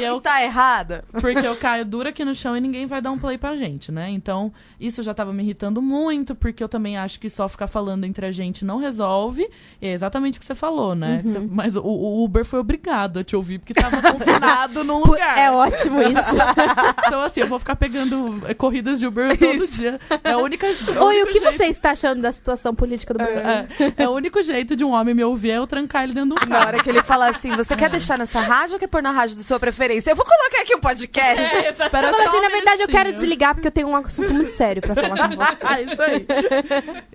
Eu 0.00 0.20
tá 0.20 0.42
errada. 0.42 1.04
Porque 1.12 1.46
eu 1.46 1.56
caio 1.56 1.84
dura 1.84 2.10
aqui 2.10 2.24
no 2.24 2.34
chão 2.34 2.56
e 2.56 2.60
ninguém 2.60 2.86
vai 2.86 3.00
dar 3.00 3.10
um 3.10 3.18
play 3.18 3.36
pra 3.38 3.56
gente, 3.56 3.90
né? 3.92 4.10
Então, 4.10 4.52
isso 4.80 5.02
já 5.02 5.12
tava 5.14 5.32
me 5.32 5.42
irritando 5.42 5.80
muito, 5.82 6.34
porque 6.34 6.62
eu 6.62 6.68
também 6.68 6.96
acho 6.96 7.18
que 7.20 7.28
só 7.30 7.48
ficar 7.48 7.66
falando 7.66 8.04
entre 8.04 8.26
a 8.26 8.32
gente 8.32 8.64
não 8.64 8.78
resolve. 8.78 9.48
E 9.80 9.86
é 9.86 9.92
exatamente 9.92 10.36
o 10.38 10.40
que 10.40 10.46
você 10.46 10.54
falou, 10.54 10.94
né? 10.94 11.20
Que 11.22 11.28
você- 11.30 11.38
mas 11.50 11.76
o, 11.76 11.82
o 11.82 12.24
Uber 12.24 12.44
foi 12.44 12.58
obrigado 12.60 13.18
a 13.18 13.24
te 13.24 13.36
ouvir, 13.36 13.58
porque 13.58 13.74
tava 13.74 14.00
confinado 14.00 14.82
num 14.84 14.98
lugar. 15.04 15.38
É 15.38 15.50
ótimo 15.50 16.00
isso. 16.02 16.14
Então, 17.06 17.20
assim, 17.22 17.40
eu 17.40 17.46
vou 17.48 17.58
ficar 17.58 17.76
pegando 17.76 18.42
é, 18.46 18.54
corridas 18.54 18.98
de 18.98 19.06
Uber 19.06 19.36
todo 19.38 19.66
dia. 19.68 20.00
É 20.22 20.32
a 20.32 20.38
única. 20.38 20.66
é 20.66 20.70
Oi, 20.70 21.16
único 21.22 21.28
o 21.28 21.32
que 21.32 21.38
jeito- 21.40 21.56
você 21.56 21.64
está 21.66 21.90
achando 21.90 22.20
da 22.22 22.32
situação 22.32 22.74
política 22.74 23.12
do 23.14 23.18
Brasil? 23.18 23.40
É, 23.50 23.68
é 24.04 24.08
o 24.08 24.12
único 24.12 24.42
jeito 24.42 24.74
de 24.74 24.84
um 24.84 24.90
homem 24.92 25.14
me 25.14 25.22
ouvir 25.24 25.50
é 25.50 25.58
eu 25.58 25.66
trancar 25.66 26.04
ele 26.04 26.14
dentro 26.14 26.30
do 26.30 26.34
carro. 26.36 26.50
Na 26.50 26.60
hora 26.66 26.82
que 26.82 26.88
ele 26.88 27.02
fala 27.02 27.28
assim, 27.28 27.52
você 27.54 27.76
quer 27.76 27.90
deixar 27.90 28.18
nessa 28.18 28.40
rádio 28.40 28.74
ou 28.74 28.78
quer 28.80 28.86
pôr 28.86 29.02
na 29.02 29.10
rádio 29.10 29.36
de 29.36 29.44
sua 29.44 29.58
preferência? 29.60 29.73
Eu 30.06 30.14
vou 30.14 30.24
colocar 30.24 30.62
aqui 30.62 30.74
um 30.74 30.80
podcast. 30.80 31.56
Eu 31.66 31.74
falei 31.90 32.10
só 32.12 32.28
assim, 32.28 32.36
um 32.36 32.42
na 32.42 32.48
verdade, 32.48 32.82
eu 32.82 32.88
quero 32.88 33.12
desligar 33.12 33.54
porque 33.54 33.66
eu 33.66 33.72
tenho 33.72 33.88
um 33.88 33.96
assunto 33.96 34.32
muito 34.32 34.50
sério 34.50 34.80
pra 34.80 34.94
falar 34.94 35.28
com 35.28 35.36
você. 35.36 35.54
Ah, 35.64 35.80
isso 35.80 36.02
aí. 36.02 36.26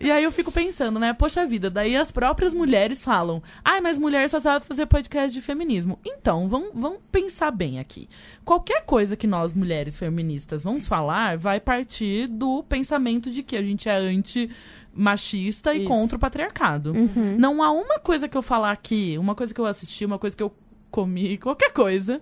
E 0.02 0.12
aí 0.12 0.24
eu 0.24 0.32
fico 0.32 0.52
pensando, 0.52 1.00
né? 1.00 1.14
Poxa 1.14 1.46
vida, 1.46 1.70
daí 1.70 1.96
as 1.96 2.12
próprias 2.12 2.54
mulheres 2.54 3.04
falam: 3.04 3.42
ai, 3.64 3.80
mas 3.80 3.98
mulher 3.98 4.28
só 4.30 4.40
sabe 4.40 4.66
fazer 4.66 4.86
podcast 4.88 5.34
de 5.34 5.42
feminismo. 5.42 6.00
Então, 6.04 6.48
vamos, 6.48 6.72
vamos 6.74 7.00
pensar 7.12 7.52
bem 7.52 7.80
aqui. 7.80 8.10
Qualquer 8.44 8.84
coisa 8.84 9.16
que 9.16 9.28
nós, 9.28 9.54
mulheres 9.54 9.96
feministas, 9.96 10.64
vamos 10.64 10.88
falar, 10.88 11.38
vai 11.38 11.60
partir 11.60 12.28
do 12.28 12.64
pensamento 12.64 13.30
de 13.30 13.44
que 13.44 13.56
a 13.56 13.62
gente 13.62 13.88
é 13.88 13.96
anti 13.96 14.50
machista 14.94 15.74
e 15.74 15.80
Isso. 15.80 15.88
contra 15.88 16.18
o 16.18 16.20
patriarcado. 16.20 16.94
Não 17.38 17.64
há 17.64 17.72
uma 17.72 18.00
coisa 18.00 18.28
que 18.28 18.36
eu 18.36 18.42
falar 18.42 18.72
aqui, 18.72 19.18
uma 19.18 19.36
coisa 19.36 19.54
que 19.54 19.62
eu 19.62 19.66
assisti, 19.66 20.04
uma 20.06 20.20
coisa 20.20 20.36
que 20.36 20.44
eu 20.44 20.54
comi, 20.90 21.38
qualquer 21.38 21.72
coisa, 21.72 22.22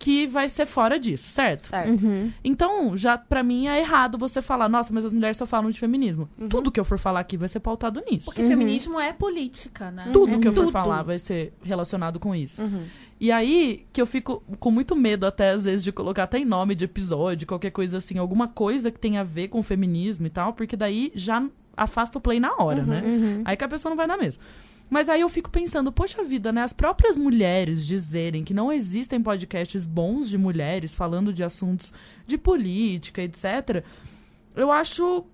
que 0.00 0.26
vai 0.26 0.48
ser 0.48 0.64
fora 0.64 0.98
disso, 0.98 1.28
certo? 1.28 1.66
Certo. 1.66 2.02
Então, 2.42 2.96
já 2.96 3.18
pra 3.18 3.42
mim 3.42 3.68
é 3.68 3.78
errado 3.80 4.16
você 4.16 4.40
falar, 4.40 4.66
nossa, 4.66 4.90
mas 4.94 5.04
as 5.04 5.12
mulheres 5.12 5.36
só 5.36 5.44
falam 5.44 5.70
de 5.70 5.78
feminismo. 5.78 6.26
Uhum. 6.38 6.48
Tudo 6.48 6.72
que 6.72 6.80
eu 6.80 6.84
for 6.84 6.98
falar 6.98 7.20
aqui 7.20 7.36
vai 7.36 7.48
ser 7.48 7.60
pautado 7.60 8.02
nisso. 8.10 8.24
Porque 8.24 8.42
feminismo 8.42 8.98
é 8.98 9.12
política, 9.12 9.90
né? 9.90 10.08
Tudo 10.10 10.36
É 10.36 10.38
que 10.38 10.48
eu 10.48 10.52
for 10.54 10.60
tudo. 10.62 10.72
falar 10.72 11.02
vai 11.02 11.18
ser 11.18 11.52
relacionado 11.62 12.18
com 12.18 12.34
isso. 12.34 12.62
Uhum. 12.62 12.84
E 13.20 13.30
aí, 13.30 13.84
que 13.92 14.00
eu 14.00 14.06
fico 14.06 14.42
com 14.58 14.70
muito 14.70 14.96
medo 14.96 15.26
até, 15.26 15.50
às 15.50 15.64
vezes, 15.64 15.84
de 15.84 15.92
colocar 15.92 16.22
até 16.22 16.38
em 16.38 16.46
nome 16.46 16.74
de 16.74 16.86
episódio, 16.86 17.46
qualquer 17.46 17.70
coisa 17.70 17.98
assim, 17.98 18.16
alguma 18.16 18.48
coisa 18.48 18.90
que 18.90 18.98
tenha 18.98 19.20
a 19.20 19.24
ver 19.24 19.48
com 19.48 19.62
feminismo 19.62 20.26
e 20.26 20.30
tal, 20.30 20.54
porque 20.54 20.76
daí 20.76 21.12
já 21.14 21.46
afasta 21.76 22.16
o 22.16 22.20
play 22.22 22.40
na 22.40 22.54
hora, 22.56 22.82
né? 22.82 23.02
Aí 23.44 23.54
que 23.54 23.64
a 23.64 23.68
pessoa 23.68 23.90
não 23.90 23.96
vai 23.98 24.08
dar 24.08 24.16
mesmo. 24.16 24.42
Mas 24.90 25.08
aí 25.08 25.20
eu 25.20 25.28
fico 25.28 25.48
pensando, 25.48 25.92
poxa 25.92 26.22
vida, 26.24 26.52
né? 26.52 26.62
As 26.62 26.72
próprias 26.72 27.16
mulheres 27.16 27.86
dizerem 27.86 28.42
que 28.44 28.52
não 28.52 28.72
existem 28.72 29.22
podcasts 29.22 29.86
bons 29.86 30.28
de 30.28 30.36
mulheres 30.36 30.94
falando 30.94 31.32
de 31.32 31.44
assuntos 31.44 31.92
de 32.26 32.36
política, 32.36 33.22
etc. 33.22 33.84
Eu 34.56 34.72
acho 34.72 35.24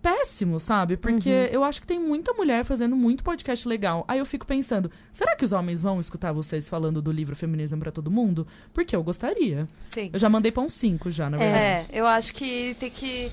péssimo, 0.00 0.60
sabe? 0.60 0.96
Porque 0.96 1.28
Uhum. 1.28 1.46
eu 1.50 1.64
acho 1.64 1.80
que 1.80 1.86
tem 1.86 1.98
muita 1.98 2.32
mulher 2.32 2.64
fazendo 2.64 2.94
muito 2.94 3.24
podcast 3.24 3.66
legal. 3.66 4.04
Aí 4.06 4.20
eu 4.20 4.26
fico 4.26 4.46
pensando, 4.46 4.88
será 5.10 5.34
que 5.34 5.44
os 5.44 5.52
homens 5.52 5.80
vão 5.82 5.98
escutar 5.98 6.32
vocês 6.32 6.68
falando 6.68 7.02
do 7.02 7.10
livro 7.10 7.34
Feminismo 7.34 7.80
pra 7.80 7.90
Todo 7.90 8.08
Mundo? 8.08 8.46
Porque 8.72 8.94
eu 8.94 9.02
gostaria. 9.02 9.66
Sim. 9.80 10.10
Eu 10.12 10.18
já 10.20 10.28
mandei 10.28 10.52
pra 10.52 10.62
uns 10.62 10.74
cinco 10.74 11.10
já, 11.10 11.28
na 11.28 11.38
verdade. 11.38 11.58
É, 11.58 11.86
eu 11.92 12.06
acho 12.06 12.32
que 12.34 12.76
tem 12.78 12.90
que. 12.90 13.32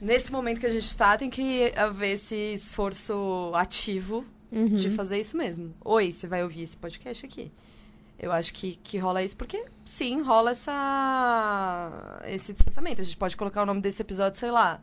Nesse 0.00 0.32
momento 0.32 0.58
que 0.58 0.66
a 0.66 0.70
gente 0.70 0.96
tá, 0.96 1.16
tem 1.16 1.30
que 1.30 1.72
haver 1.76 2.14
esse 2.14 2.34
esforço 2.34 3.52
ativo 3.54 4.24
Uhum. 4.52 4.66
de 4.66 4.90
fazer 4.90 5.18
isso 5.18 5.36
mesmo. 5.36 5.74
Oi, 5.84 6.12
você 6.12 6.26
vai 6.26 6.42
ouvir 6.42 6.62
esse 6.62 6.76
podcast 6.76 7.24
aqui. 7.24 7.50
Eu 8.18 8.30
acho 8.30 8.52
que, 8.52 8.78
que 8.84 8.98
rola 8.98 9.22
isso 9.22 9.34
porque, 9.36 9.64
sim, 9.84 10.20
rola 10.22 10.50
essa, 10.52 12.20
esse 12.26 12.52
distanciamento. 12.52 13.00
A 13.00 13.04
gente 13.04 13.16
pode 13.16 13.36
colocar 13.36 13.62
o 13.62 13.66
nome 13.66 13.80
desse 13.80 14.02
episódio, 14.02 14.38
sei 14.38 14.50
lá. 14.50 14.78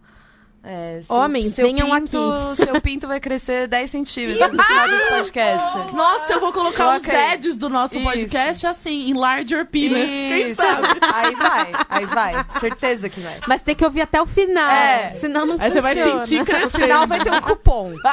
É, 0.61 0.99
seu- 1.03 1.15
Homens, 1.15 1.53
seu 1.53 1.65
venham 1.67 1.87
pinto, 1.89 2.17
Seu 2.57 2.81
pinto 2.81 3.07
vai 3.07 3.21
crescer 3.21 3.65
10 3.69 3.89
centímetros 3.91 4.53
no 4.53 4.61
final 4.61 4.87
desse 4.89 5.07
podcast. 5.15 5.77
Nossa, 5.95 6.33
eu 6.33 6.41
vou 6.41 6.51
colocar 6.51 6.97
os 6.97 7.05
Coloca 7.05 7.11
aí. 7.17 7.33
ads 7.35 7.57
do 7.57 7.69
nosso 7.69 7.95
Isso. 7.95 8.03
podcast 8.03 8.67
assim, 8.67 9.09
em 9.09 9.13
larger 9.13 9.65
penis. 9.67 10.09
Quem 10.09 10.51
Isso. 10.51 10.55
sabe? 10.61 10.87
Aí 11.01 11.35
vai, 11.35 11.71
aí 11.89 12.05
vai. 12.07 12.59
Certeza 12.59 13.07
que 13.07 13.21
vai. 13.21 13.39
Mas 13.47 13.61
tem 13.61 13.73
que 13.73 13.85
ouvir 13.85 14.01
até 14.01 14.21
o 14.21 14.25
final. 14.25 14.69
É. 14.69 15.15
Senão 15.17 15.45
não 15.45 15.55
Aí 15.57 15.71
você 15.71 15.79
vai 15.79 15.95
funciona. 15.95 16.25
sentir 16.25 16.39
No 16.39 16.45
crescer. 16.45 16.69
final 16.81 17.07
vai 17.07 17.23
ter 17.23 17.31
um 17.31 17.39
cupom. 17.39 17.93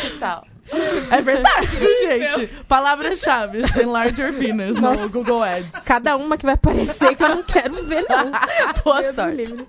que 0.00 0.10
tal? 0.18 0.46
É 1.10 1.20
verdade, 1.20 1.68
gente? 2.02 2.46
Palavras-chave, 2.64 3.62
em 3.82 3.84
larger 3.84 4.32
penis 4.34 4.76
Nossa. 4.76 5.02
no 5.02 5.10
Google 5.10 5.42
Ads. 5.42 5.84
Cada 5.84 6.16
uma 6.16 6.38
que 6.38 6.46
vai 6.46 6.54
aparecer 6.54 7.14
que 7.14 7.22
eu 7.22 7.28
não 7.28 7.42
quero 7.42 7.84
ver, 7.84 8.04
não. 8.08 8.32
Boa 8.82 9.02
Deus 9.02 9.08
me 9.10 9.14
sorte. 9.14 9.36
livre. 9.36 9.66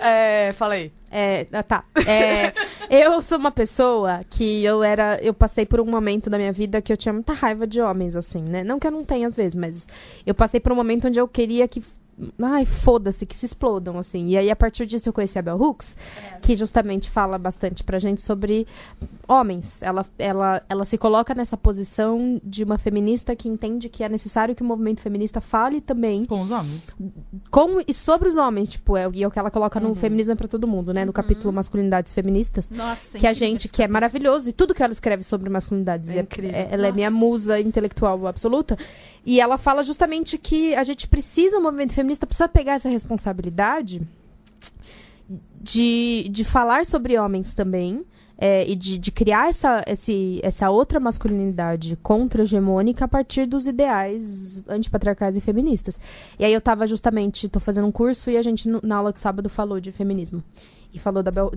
É, 0.00 0.54
fala 0.56 0.74
aí. 0.74 0.90
É, 1.10 1.46
ah, 1.52 1.62
tá. 1.62 1.84
É, 2.06 2.52
eu 2.90 3.20
sou 3.22 3.38
uma 3.38 3.50
pessoa 3.50 4.20
que 4.28 4.64
eu 4.64 4.82
era. 4.82 5.18
Eu 5.22 5.34
passei 5.34 5.66
por 5.66 5.80
um 5.80 5.86
momento 5.86 6.28
da 6.30 6.38
minha 6.38 6.52
vida 6.52 6.80
que 6.80 6.92
eu 6.92 6.96
tinha 6.96 7.12
muita 7.12 7.32
raiva 7.32 7.66
de 7.66 7.80
homens, 7.80 8.16
assim, 8.16 8.42
né? 8.42 8.64
Não 8.64 8.78
que 8.78 8.86
eu 8.86 8.90
não 8.90 9.04
tenha 9.04 9.28
às 9.28 9.36
vezes, 9.36 9.54
mas 9.54 9.86
eu 10.24 10.34
passei 10.34 10.60
por 10.60 10.72
um 10.72 10.76
momento 10.76 11.08
onde 11.08 11.18
eu 11.18 11.28
queria 11.28 11.68
que. 11.68 11.82
Ai, 12.42 12.64
foda-se, 12.64 13.26
que 13.26 13.36
se 13.36 13.44
explodam, 13.44 13.98
assim. 13.98 14.28
E 14.28 14.38
aí, 14.38 14.50
a 14.50 14.56
partir 14.56 14.86
disso, 14.86 15.06
eu 15.06 15.12
conheci 15.12 15.38
a 15.38 15.42
Bell 15.42 15.60
Hooks, 15.60 15.96
que 16.40 16.56
justamente 16.56 17.10
fala 17.10 17.36
bastante 17.36 17.84
pra 17.84 17.98
gente 17.98 18.22
sobre 18.22 18.66
homens. 19.28 19.82
Ela, 19.82 20.06
ela, 20.18 20.62
ela 20.68 20.84
se 20.84 20.96
coloca 20.96 21.34
nessa 21.34 21.56
posição 21.56 22.40
de 22.44 22.62
uma 22.64 22.78
feminista 22.78 23.34
que 23.34 23.48
entende 23.48 23.88
que 23.88 24.04
é 24.04 24.08
necessário 24.08 24.54
que 24.54 24.62
o 24.62 24.64
movimento 24.66 25.00
feminista 25.00 25.40
fale 25.40 25.80
também 25.80 26.24
Com 26.26 26.42
os 26.42 26.50
homens. 26.50 26.94
com 27.50 27.80
e 27.86 27.92
sobre 27.92 28.28
os 28.28 28.36
homens, 28.36 28.70
tipo, 28.70 28.96
é, 28.96 29.08
o- 29.08 29.12
e 29.14 29.22
é 29.22 29.26
o 29.26 29.30
que 29.30 29.38
ela 29.38 29.50
coloca 29.50 29.80
no 29.80 29.94
Feminismo 29.94 30.32
é 30.32 30.36
pra 30.36 30.46
todo 30.48 30.66
mundo, 30.66 30.92
né? 30.94 31.04
No 31.04 31.12
capítulo 31.12 31.52
Masculinidades 31.52 32.12
Feministas. 32.12 32.70
Nossa, 32.70 33.18
Que 33.18 33.26
a 33.26 33.32
gente, 33.32 33.68
que 33.68 33.82
é 33.82 33.88
maravilhoso, 33.88 34.48
e 34.48 34.52
tudo 34.52 34.74
que 34.74 34.82
ela 34.82 34.92
escreve 34.92 35.22
sobre 35.24 35.48
masculinidades. 35.50 36.10
É 36.10 36.20
incrível. 36.20 36.50
ela 36.70 36.86
é 36.88 36.92
minha 36.92 37.10
Nossa. 37.10 37.24
musa 37.24 37.60
intelectual 37.60 38.26
absoluta. 38.26 38.76
E 39.24 39.40
ela 39.40 39.58
fala 39.58 39.82
justamente 39.82 40.38
que 40.38 40.74
a 40.74 40.84
gente 40.84 41.08
precisa, 41.08 41.58
o 41.58 41.62
movimento 41.62 41.92
feminista 41.94 42.26
precisa 42.26 42.48
pegar 42.48 42.74
essa 42.74 42.88
responsabilidade 42.88 44.00
de, 45.60 46.28
de 46.30 46.44
falar 46.44 46.86
sobre 46.86 47.18
homens 47.18 47.54
também. 47.54 48.04
É, 48.38 48.68
e 48.68 48.74
de, 48.74 48.98
de 48.98 49.10
criar 49.10 49.48
essa, 49.48 49.82
esse, 49.86 50.40
essa 50.42 50.70
outra 50.70 51.00
masculinidade 51.00 51.96
contra-hegemônica 52.02 53.04
a 53.04 53.08
partir 53.08 53.46
dos 53.46 53.66
ideais 53.66 54.62
antipatriarcais 54.68 55.36
e 55.36 55.40
feministas. 55.40 56.00
E 56.38 56.44
aí 56.44 56.52
eu 56.52 56.60
tava 56.60 56.86
justamente, 56.86 57.48
tô 57.48 57.60
fazendo 57.60 57.86
um 57.86 57.92
curso 57.92 58.30
e 58.30 58.36
a 58.36 58.42
gente 58.42 58.68
na 58.82 58.96
aula 58.96 59.12
de 59.12 59.20
sábado 59.20 59.48
falou 59.48 59.80
de 59.80 59.92
feminismo. 59.92 60.42
E 60.92 60.98
falou 60.98 61.22
da 61.22 61.30
Bell. 61.30 61.50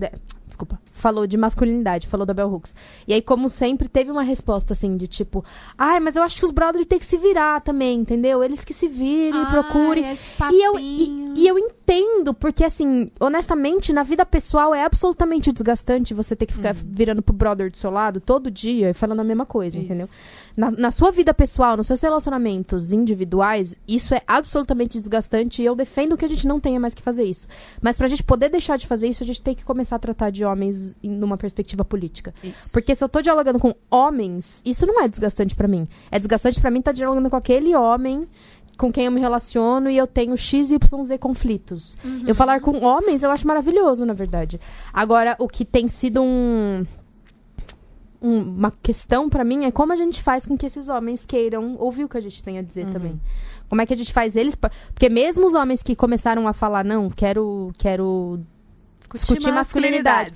Desculpa. 0.50 0.78
Falou 0.92 1.26
de 1.26 1.36
masculinidade, 1.36 2.06
falou 2.06 2.26
da 2.26 2.34
Bell 2.34 2.52
Hooks. 2.52 2.74
E 3.08 3.14
aí, 3.14 3.22
como 3.22 3.48
sempre, 3.48 3.88
teve 3.88 4.10
uma 4.10 4.22
resposta 4.22 4.74
assim, 4.74 4.96
de 4.96 5.06
tipo, 5.06 5.44
ai, 5.78 5.98
mas 6.00 6.16
eu 6.16 6.22
acho 6.22 6.38
que 6.38 6.44
os 6.44 6.50
brothers 6.50 6.86
têm 6.86 6.98
que 6.98 7.06
se 7.06 7.16
virar 7.16 7.60
também, 7.62 8.00
entendeu? 8.00 8.44
Eles 8.44 8.64
que 8.64 8.74
se 8.74 8.86
virem, 8.86 9.44
procurem. 9.46 10.04
E 10.52 10.62
eu, 10.62 10.78
e, 10.78 11.32
e 11.36 11.48
eu 11.48 11.58
entendo, 11.58 12.34
porque 12.34 12.64
assim, 12.64 13.10
honestamente, 13.18 13.92
na 13.92 14.02
vida 14.02 14.26
pessoal 14.26 14.74
é 14.74 14.84
absolutamente 14.84 15.52
desgastante 15.52 16.12
você 16.12 16.36
ter 16.36 16.46
que 16.46 16.54
ficar 16.54 16.74
virando 16.74 17.22
pro 17.22 17.34
brother 17.34 17.70
do 17.70 17.76
seu 17.76 17.90
lado 17.90 18.20
todo 18.20 18.50
dia 18.50 18.90
e 18.90 18.94
falando 18.94 19.20
a 19.20 19.24
mesma 19.24 19.46
coisa, 19.46 19.76
Isso. 19.76 19.86
entendeu? 19.86 20.08
Na, 20.56 20.70
na 20.70 20.90
sua 20.90 21.10
vida 21.10 21.32
pessoal, 21.32 21.76
nos 21.76 21.86
seus 21.86 22.00
relacionamentos 22.00 22.92
individuais, 22.92 23.76
isso 23.86 24.14
é 24.14 24.20
absolutamente 24.26 25.00
desgastante 25.00 25.62
e 25.62 25.64
eu 25.64 25.74
defendo 25.74 26.16
que 26.16 26.24
a 26.24 26.28
gente 26.28 26.46
não 26.46 26.58
tenha 26.58 26.80
mais 26.80 26.94
que 26.94 27.02
fazer 27.02 27.24
isso. 27.24 27.46
Mas 27.80 27.96
pra 27.96 28.08
gente 28.08 28.22
poder 28.22 28.48
deixar 28.48 28.76
de 28.76 28.86
fazer 28.86 29.08
isso, 29.08 29.22
a 29.22 29.26
gente 29.26 29.40
tem 29.40 29.54
que 29.54 29.64
começar 29.64 29.96
a 29.96 29.98
tratar 29.98 30.30
de 30.30 30.39
homens 30.44 30.94
em 31.02 31.10
numa 31.10 31.36
perspectiva 31.36 31.84
política. 31.84 32.32
Isso. 32.42 32.70
Porque 32.72 32.94
se 32.94 33.02
eu 33.04 33.08
tô 33.08 33.20
dialogando 33.20 33.58
com 33.58 33.74
homens, 33.90 34.60
isso 34.64 34.86
não 34.86 35.00
é 35.02 35.08
desgastante 35.08 35.54
pra 35.54 35.68
mim. 35.68 35.86
É 36.10 36.18
desgastante 36.18 36.60
pra 36.60 36.70
mim 36.70 36.78
estar 36.80 36.92
dialogando 36.92 37.28
com 37.30 37.36
aquele 37.36 37.74
homem 37.74 38.26
com 38.78 38.90
quem 38.90 39.04
eu 39.04 39.12
me 39.12 39.20
relaciono 39.20 39.90
e 39.90 39.96
eu 39.98 40.06
tenho 40.06 40.34
XYZ 40.38 40.78
conflitos. 41.20 41.98
Eu 42.26 42.34
falar 42.34 42.60
com 42.60 42.82
homens 42.82 43.22
eu 43.22 43.30
acho 43.30 43.46
maravilhoso, 43.46 44.06
na 44.06 44.14
verdade. 44.14 44.58
Agora, 44.92 45.36
o 45.38 45.46
que 45.46 45.66
tem 45.66 45.86
sido 45.86 46.22
um. 46.22 46.86
um- 48.22 48.40
uma 48.42 48.70
questão 48.82 49.28
pra 49.28 49.44
mim 49.44 49.64
é 49.64 49.70
como 49.70 49.92
a 49.92 49.96
gente 49.96 50.22
faz 50.22 50.44
com 50.46 50.56
que 50.56 50.66
esses 50.66 50.88
homens 50.88 51.24
queiram 51.26 51.76
ouvir 51.78 52.04
o 52.04 52.08
que 52.08 52.16
a 52.18 52.20
gente 52.22 52.42
tem 52.42 52.58
a 52.58 52.62
dizer 52.62 52.86
também. 52.86 53.20
Como 53.68 53.80
é 53.80 53.86
que 53.86 53.94
a 53.94 53.96
gente 53.96 54.12
faz 54.12 54.34
eles. 54.34 54.54
Porque 54.54 55.08
mesmo 55.08 55.46
os 55.46 55.54
homens 55.54 55.82
que 55.82 55.94
começaram 55.94 56.48
a 56.48 56.52
falar, 56.52 56.84
não, 56.84 57.08
quero. 57.10 57.70
quero 57.78 58.40
discutir 59.16 59.50
masculinidade. 59.52 60.32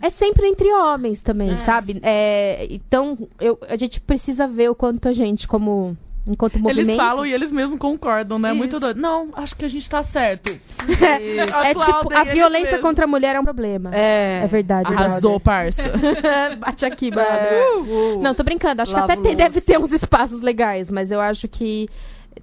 É 0.00 0.10
sempre 0.10 0.46
entre 0.46 0.72
homens 0.72 1.20
também, 1.20 1.52
É. 1.52 1.56
sabe? 1.56 2.00
É, 2.02 2.66
então, 2.70 3.16
eu, 3.40 3.58
a 3.68 3.76
gente 3.76 4.00
precisa 4.00 4.46
ver 4.46 4.70
o 4.70 4.74
quanto 4.74 5.08
a 5.08 5.12
gente, 5.12 5.46
como. 5.46 5.96
Enquanto 6.28 6.58
movimento. 6.58 6.88
Eles 6.88 6.96
falam 6.96 7.24
e 7.24 7.32
eles 7.32 7.52
mesmos 7.52 7.78
concordam, 7.78 8.36
né? 8.36 8.48
Isso. 8.48 8.56
Muito 8.58 8.80
doido. 8.80 9.00
Não, 9.00 9.28
acho 9.34 9.54
que 9.54 9.64
a 9.64 9.68
gente 9.68 9.88
tá 9.88 10.02
certo. 10.02 10.50
É 10.50 11.40
Aplaudem 11.70 11.74
tipo, 11.84 12.18
a 12.18 12.24
violência 12.24 12.78
contra 12.80 13.04
a 13.04 13.06
mulher 13.06 13.36
é 13.36 13.40
um 13.40 13.44
problema. 13.44 13.90
É. 13.94 14.40
É 14.42 14.46
verdade, 14.48 14.92
Arrasou, 14.92 15.38
parça. 15.38 15.82
brother. 15.88 16.56
Bate 16.58 16.84
aqui, 16.84 17.12
brother. 17.12 17.32
É. 17.32 17.76
Uh. 17.76 18.20
Não, 18.20 18.34
tô 18.34 18.42
brincando. 18.42 18.82
Acho 18.82 18.92
Lavo 18.92 19.06
que 19.06 19.12
até 19.12 19.22
tem- 19.22 19.36
deve 19.36 19.60
ter 19.60 19.78
uns 19.78 19.92
espaços 19.92 20.40
legais, 20.40 20.90
mas 20.90 21.12
eu 21.12 21.20
acho 21.20 21.46
que 21.46 21.88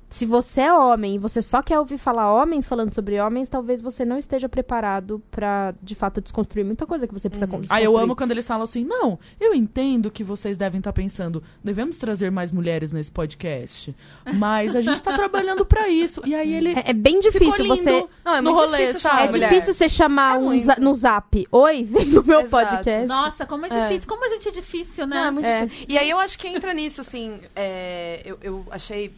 se 0.09 0.25
você 0.25 0.61
é 0.61 0.73
homem 0.73 1.15
e 1.15 1.17
você 1.17 1.41
só 1.41 1.61
quer 1.61 1.79
ouvir 1.79 1.97
falar 1.97 2.31
homens 2.33 2.67
falando 2.67 2.93
sobre 2.93 3.19
homens, 3.19 3.49
talvez 3.49 3.81
você 3.81 4.05
não 4.05 4.17
esteja 4.19 4.47
preparado 4.47 5.21
pra, 5.31 5.73
de 5.81 5.95
fato, 5.95 6.21
desconstruir 6.21 6.63
muita 6.63 6.85
coisa 6.85 7.07
que 7.07 7.13
você 7.13 7.29
precisa 7.29 7.51
Uhum. 7.51 7.63
Aí 7.69 7.83
eu 7.83 7.97
amo 7.97 8.15
quando 8.15 8.31
eles 8.31 8.47
falam 8.47 8.63
assim: 8.63 8.83
não, 8.85 9.19
eu 9.39 9.53
entendo 9.53 10.09
que 10.09 10.23
vocês 10.23 10.57
devem 10.57 10.79
estar 10.79 10.93
pensando, 10.93 11.43
devemos 11.63 11.97
trazer 11.97 12.31
mais 12.31 12.51
mulheres 12.51 12.91
nesse 12.91 13.11
podcast. 13.11 13.93
Mas 14.35 14.75
a 14.75 14.81
gente 14.81 15.01
tá 15.03 15.13
trabalhando 15.17 15.65
pra 15.65 15.89
isso. 15.89 16.21
E 16.25 16.33
aí 16.33 16.53
ele. 16.53 16.73
É, 16.73 16.91
é 16.91 16.93
bem 16.93 17.19
difícil 17.19 17.67
você. 17.67 18.05
Não, 18.23 18.35
é 18.35 18.41
no 18.41 18.51
muito 18.51 18.65
rolê, 18.65 18.77
difícil 18.79 18.99
sabe? 19.01 19.21
É 19.27 19.31
mulher. 19.31 19.49
difícil 19.49 19.73
você 19.73 19.89
chamar 19.89 20.35
É 20.35 20.39
um 20.39 20.59
za- 20.59 20.77
no 20.79 20.95
zap. 20.95 21.47
Oi, 21.51 21.83
vem 21.83 22.05
no 22.05 22.23
meu 22.23 22.41
Exato. 22.41 22.67
podcast. 22.67 23.07
Nossa, 23.07 23.45
como 23.45 23.65
é 23.65 23.69
É. 23.69 23.87
difícil. 23.87 24.07
Como 24.09 24.25
a 24.25 24.29
gente 24.29 24.47
é 24.47 24.51
difícil, 24.51 25.05
né? 25.07 25.15
Não, 25.19 25.27
é 25.27 25.31
muito 25.31 25.45
É. 25.47 25.65
difícil. 25.65 25.85
E 25.89 25.97
aí 25.97 26.09
eu 26.09 26.19
acho 26.19 26.37
que 26.39 26.47
entra 26.47 26.73
nisso, 26.73 27.01
assim, 27.01 27.39
é, 27.55 28.21
eu, 28.25 28.37
eu 28.41 28.65
achei 28.71 29.11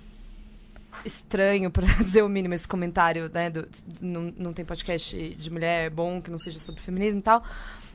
estranho, 1.05 1.69
pra 1.71 1.85
dizer 2.03 2.23
o 2.23 2.29
mínimo, 2.29 2.53
esse 2.53 2.67
comentário, 2.67 3.29
né, 3.33 3.49
do, 3.49 3.67
não, 4.01 4.33
não 4.37 4.53
tem 4.53 4.65
podcast 4.65 5.35
de 5.35 5.49
mulher 5.51 5.89
bom 5.89 6.21
que 6.21 6.31
não 6.31 6.39
seja 6.39 6.59
sobre 6.59 6.81
feminismo 6.81 7.19
e 7.19 7.23
tal, 7.23 7.43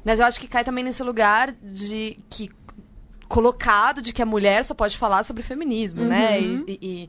mas 0.05 0.19
eu 0.20 0.27
acho 0.27 0.39
que 0.41 0.47
cai 0.49 0.65
também 0.65 0.85
nesse 0.85 1.03
lugar 1.03 1.53
de 1.53 2.19
que 2.31 2.51
colocado 3.28 4.03
de 4.03 4.12
que 4.12 4.23
a 4.23 4.27
mulher 4.27 4.65
só 4.65 4.74
pode 4.74 4.97
falar 4.99 5.23
sobre 5.23 5.43
feminismo, 5.43 6.03
né, 6.05 6.39
Uhum. 6.41 6.65
e, 6.66 6.78
e- 6.82 7.09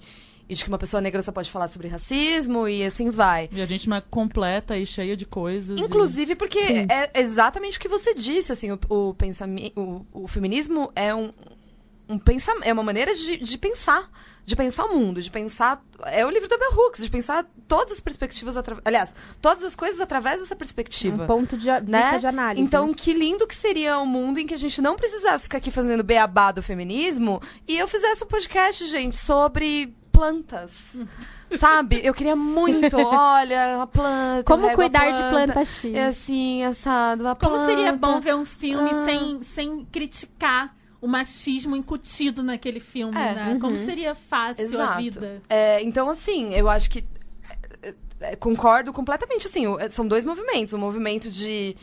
e 0.49 0.55
de 0.55 0.63
que 0.65 0.69
uma 0.69 0.77
pessoa 0.77 0.99
negra 0.99 1.21
só 1.23 1.31
pode 1.31 1.49
falar 1.49 1.69
sobre 1.69 1.87
racismo 1.87 2.67
e 2.67 2.83
assim 2.83 3.09
vai. 3.09 3.47
E 3.53 3.61
a 3.61 3.65
gente 3.65 3.87
não 3.87 3.95
é 3.95 4.01
completa 4.01 4.77
e 4.77 4.85
cheia 4.85 5.15
de 5.15 5.25
coisas. 5.25 5.79
e- 5.79 5.83
Inclusive 5.83 6.35
porque 6.35 6.59
Sim. 6.61 6.87
é 6.89 7.21
exatamente 7.21 7.77
o 7.77 7.81
que 7.81 7.87
você 7.87 8.13
disse, 8.13 8.51
assim, 8.51 8.69
o, 8.71 8.79
o 8.89 9.13
pensamento, 9.13 9.71
o, 9.79 10.05
o 10.23 10.27
feminismo 10.27 10.91
é 10.93 11.15
um, 11.15 11.31
um 12.09 12.19
pensamento, 12.19 12.65
é 12.65 12.73
uma 12.73 12.83
maneira 12.83 13.15
de, 13.15 13.37
de 13.37 13.57
pensar, 13.57 14.11
de 14.45 14.55
pensar 14.55 14.85
o 14.85 14.95
mundo, 14.97 15.21
de 15.21 15.29
pensar, 15.31 15.81
é 16.07 16.25
o 16.25 16.29
livro 16.29 16.49
da 16.49 16.57
Bell 16.57 16.73
Hooks, 16.75 17.03
de 17.03 17.09
pensar 17.09 17.45
todas 17.67 17.93
as 17.93 17.99
perspectivas, 17.99 18.57
atra- 18.57 18.81
aliás, 18.83 19.13
todas 19.41 19.63
as 19.63 19.75
coisas 19.75 20.01
através 20.01 20.41
dessa 20.41 20.55
perspectiva. 20.55 21.23
Um 21.23 21.27
ponto 21.27 21.57
de, 21.57 21.69
a- 21.69 21.79
Né? 21.79 22.01
vista 22.03 22.19
de 22.19 22.27
análise. 22.27 22.61
Então, 22.65 22.87
né? 22.87 22.93
que 22.95 23.13
lindo 23.13 23.47
que 23.47 23.55
seria 23.55 23.97
um 23.99 24.05
mundo 24.05 24.39
em 24.39 24.45
que 24.47 24.53
a 24.53 24.57
gente 24.57 24.81
não 24.81 24.95
precisasse 24.95 25.43
ficar 25.43 25.59
aqui 25.59 25.71
fazendo 25.71 26.03
beabá 26.03 26.51
do 26.51 26.61
feminismo 26.61 27.41
e 27.67 27.77
eu 27.77 27.87
fizesse 27.87 28.23
um 28.23 28.27
podcast, 28.27 28.85
gente, 28.87 29.15
sobre 29.17 29.95
plantas. 30.11 30.99
Sabe? 31.53 31.99
Eu 32.03 32.13
queria 32.13 32.35
muito, 32.35 32.95
olha, 32.97 33.75
uma 33.75 33.87
planta. 33.87 34.43
Como 34.45 34.67
a 34.67 34.73
cuidar 34.73 35.11
de 35.11 35.29
planta 35.29 35.65
X? 35.65 35.93
É 35.93 36.05
assim, 36.05 36.63
assado, 36.63 37.23
uma 37.25 37.35
Como 37.35 37.51
planta. 37.55 37.65
seria 37.73 37.91
bom 37.93 38.21
ver 38.21 38.35
um 38.35 38.45
filme 38.45 38.89
Ah. 38.89 39.05
sem, 39.05 39.43
sem 39.43 39.85
criticar 39.91 40.73
o 41.01 41.07
machismo 41.07 41.75
incutido 41.75 42.43
naquele 42.43 42.79
filme, 42.79 43.17
É, 43.17 43.33
né? 43.33 43.57
Como 43.59 43.75
seria 43.85 44.13
fácil 44.13 44.61
a 44.63 44.67
Exato. 44.67 45.01
vida. 45.01 45.41
É, 45.49 45.81
então, 45.81 46.09
assim, 46.09 46.53
eu 46.53 46.69
acho 46.69 46.89
que. 46.89 47.03
é, 47.81 47.93
é, 48.21 48.35
concordo 48.35 48.93
completamente. 48.93 49.47
Assim, 49.47 49.65
o- 49.67 49.77
são 49.89 50.07
dois 50.07 50.23
movimentos. 50.23 50.73
O 50.73 50.77
movimento 50.77 51.29
de. 51.31 51.75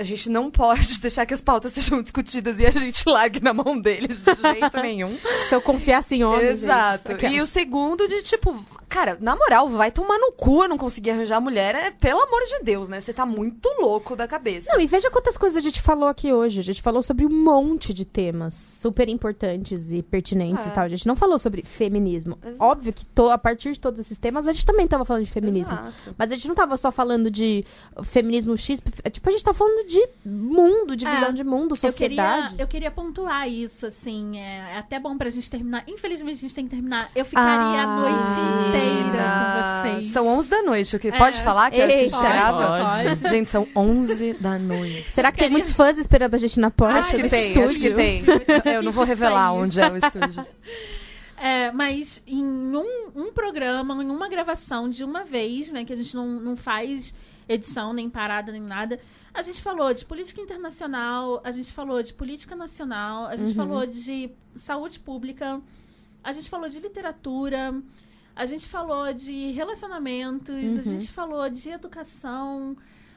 A 0.00 0.04
gente 0.04 0.28
não 0.30 0.48
pode 0.50 0.98
deixar 1.02 1.26
que 1.26 1.34
as 1.34 1.40
pautas 1.40 1.72
sejam 1.72 2.02
discutidas 2.02 2.58
e 2.60 2.66
a 2.66 2.70
gente 2.70 3.02
largue 3.10 3.40
na 3.42 3.52
mão 3.52 3.78
deles 3.80 4.22
de 4.22 4.32
jeito 4.34 4.76
nenhum. 4.82 5.16
Se 5.48 5.54
eu 5.54 5.60
confiasse 5.60 6.14
em 6.16 6.24
homem, 6.24 6.46
Exato. 6.46 7.12
gente. 7.12 7.26
E 7.34 7.40
o 7.40 7.46
segundo 7.46 8.06
de 8.08 8.22
tipo, 8.22 8.64
cara, 8.88 9.16
na 9.20 9.36
moral, 9.36 9.68
vai 9.68 9.90
tomar 9.90 10.18
no 10.18 10.32
cu 10.32 10.62
eu 10.64 10.68
não 10.68 10.78
conseguir 10.78 11.10
arranjar 11.10 11.40
mulher. 11.40 11.74
É, 11.74 11.90
pelo 11.90 12.20
amor 12.22 12.40
de 12.46 12.64
Deus, 12.64 12.88
né? 12.88 13.00
Você 13.00 13.12
tá 13.12 13.24
muito 13.26 13.68
louco 13.80 14.16
da 14.16 14.26
cabeça. 14.26 14.72
Não, 14.72 14.80
e 14.80 14.86
veja 14.86 15.10
quantas 15.10 15.36
coisas 15.36 15.56
a 15.56 15.60
gente 15.60 15.80
falou 15.80 16.08
aqui 16.08 16.32
hoje. 16.32 16.60
A 16.60 16.62
gente 16.62 16.80
falou 16.82 17.02
sobre 17.02 17.24
um 17.26 17.30
monte 17.44 17.92
de 17.94 18.04
temas 18.04 18.54
super 18.54 19.08
importantes 19.08 19.92
e 19.92 20.02
pertinentes 20.02 20.66
É. 20.66 20.70
e 20.70 20.72
tal. 20.72 20.84
A 20.84 20.88
gente 20.88 21.06
não 21.06 21.14
falou 21.16 21.38
sobre 21.38 21.62
feminismo. 21.62 22.38
Exato. 22.42 22.62
Óbvio 22.64 22.92
que 22.92 23.04
to- 23.06 23.30
a 23.30 23.38
partir 23.38 23.72
de 23.72 23.80
todos 23.80 24.00
esses 24.00 24.18
temas 24.18 24.48
a 24.48 24.52
gente 24.52 24.64
também 24.66 24.86
tava 24.88 25.04
falando 25.04 25.24
de 25.24 25.30
feminismo. 25.30 25.72
Exato. 25.74 26.14
Mas 26.16 26.32
a 26.32 26.34
gente 26.36 26.48
não 26.48 26.54
tava 26.54 26.76
só 26.76 26.90
falando 26.90 27.30
de 27.30 27.64
feminismo 28.02 28.56
X. 28.56 28.80
Tipo, 29.12 29.28
a 29.28 29.32
gente 29.32 29.44
tá 29.44 29.52
falando 29.52 29.86
de 29.86 30.08
mundo, 30.24 30.96
de 30.96 31.06
É. 31.06 31.10
visão 31.14 31.32
de 31.32 31.44
mundo, 31.44 31.74
Eu 31.74 31.76
queria, 31.76 31.90
sociedade. 31.92 32.54
eu 32.58 32.66
queria 32.66 32.90
pontuar 32.90 33.48
isso, 33.48 33.86
assim. 33.86 34.38
É, 34.38 34.72
é 34.74 34.78
até 34.78 34.98
bom 34.98 35.16
pra 35.16 35.30
gente 35.30 35.50
terminar. 35.50 35.84
Infelizmente, 35.86 36.36
a 36.38 36.40
gente 36.40 36.54
tem 36.54 36.64
que 36.64 36.70
terminar. 36.70 37.10
Eu 37.14 37.24
ficaria 37.24 37.48
a 37.50 37.82
Ah. 37.82 37.96
noite 37.96 38.68
inteira 38.68 38.77
com 38.80 39.98
vocês. 40.00 40.12
São 40.12 40.26
11 40.26 40.48
da 40.50 40.62
noite. 40.62 40.96
o 40.96 40.98
que- 40.98 41.08
É. 41.08 41.18
Pode 41.18 41.40
falar 41.42 41.70
que 41.70 41.80
horas 41.80 41.92
que 41.92 41.98
a 42.00 42.04
gente 42.04 42.14
Eita. 42.14 42.28
grava? 42.28 42.66
Pode. 43.14 43.30
Gente, 43.30 43.50
são 43.50 43.66
11 43.74 44.32
da 44.34 44.58
noite. 44.58 45.10
Será 45.10 45.32
que 45.32 45.38
tem 45.38 45.50
muitos 45.50 45.72
fãs 45.72 45.98
esperando 45.98 46.34
a 46.34 46.38
gente 46.38 46.58
na 46.60 46.70
porta 46.70 46.98
Acho 47.00 47.16
que 47.16 47.28
tem, 47.28 47.48
estúdio? 47.52 47.64
acho 47.66 47.78
que 47.78 47.90
tem. 47.90 48.24
Eu 48.74 48.82
não 48.82 48.92
vou 48.92 49.04
revelar 49.04 49.52
onde 49.52 49.80
é 49.80 49.90
o 49.90 49.96
estúdio. 49.96 50.44
É, 51.40 51.70
mas 51.70 52.20
em 52.26 52.44
um, 52.44 53.12
um 53.14 53.32
programa, 53.32 54.02
em 54.02 54.10
uma 54.10 54.28
gravação 54.28 54.90
de 54.90 55.04
uma 55.04 55.24
vez, 55.24 55.70
né, 55.70 55.84
que 55.84 55.92
a 55.92 55.96
gente 55.96 56.12
não, 56.16 56.26
não 56.26 56.56
faz 56.56 57.14
edição, 57.48 57.92
nem 57.92 58.10
parada, 58.10 58.50
nem 58.50 58.60
nada, 58.60 58.98
a 59.32 59.40
gente 59.40 59.62
falou 59.62 59.94
de 59.94 60.04
política 60.04 60.40
internacional, 60.40 61.40
a 61.44 61.52
gente 61.52 61.72
falou 61.72 62.02
de 62.02 62.12
política 62.12 62.56
nacional, 62.56 63.26
a 63.26 63.36
gente 63.36 63.54
falou 63.54 63.86
de 63.86 64.30
saúde 64.56 64.98
pública, 64.98 65.60
a 66.24 66.32
gente 66.32 66.50
falou 66.50 66.68
de 66.68 66.80
literatura, 66.80 67.72
a 68.38 68.46
gente 68.46 68.68
falou 68.68 69.12
de 69.12 69.50
relacionamentos, 69.50 70.54
a 70.54 70.82
gente 70.82 71.10
falou 71.10 71.50
de 71.50 71.70
educação, 71.70 72.76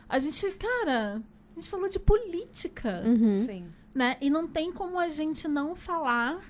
a 0.10 0.18
gente, 0.18 0.50
cara, 0.54 1.22
a 1.52 1.60
gente 1.60 1.70
falou 1.70 1.88
de 1.88 2.00
política 2.00 3.04
Uhum. 3.06 3.46
Sim. 3.46 3.68
né? 3.94 4.18
E 4.20 4.32
não 4.32 4.48
tem 4.48 4.72
como 4.72 4.98
a 5.00 5.10
gente 5.10 5.48
não 5.48 5.76
falar 5.76 6.44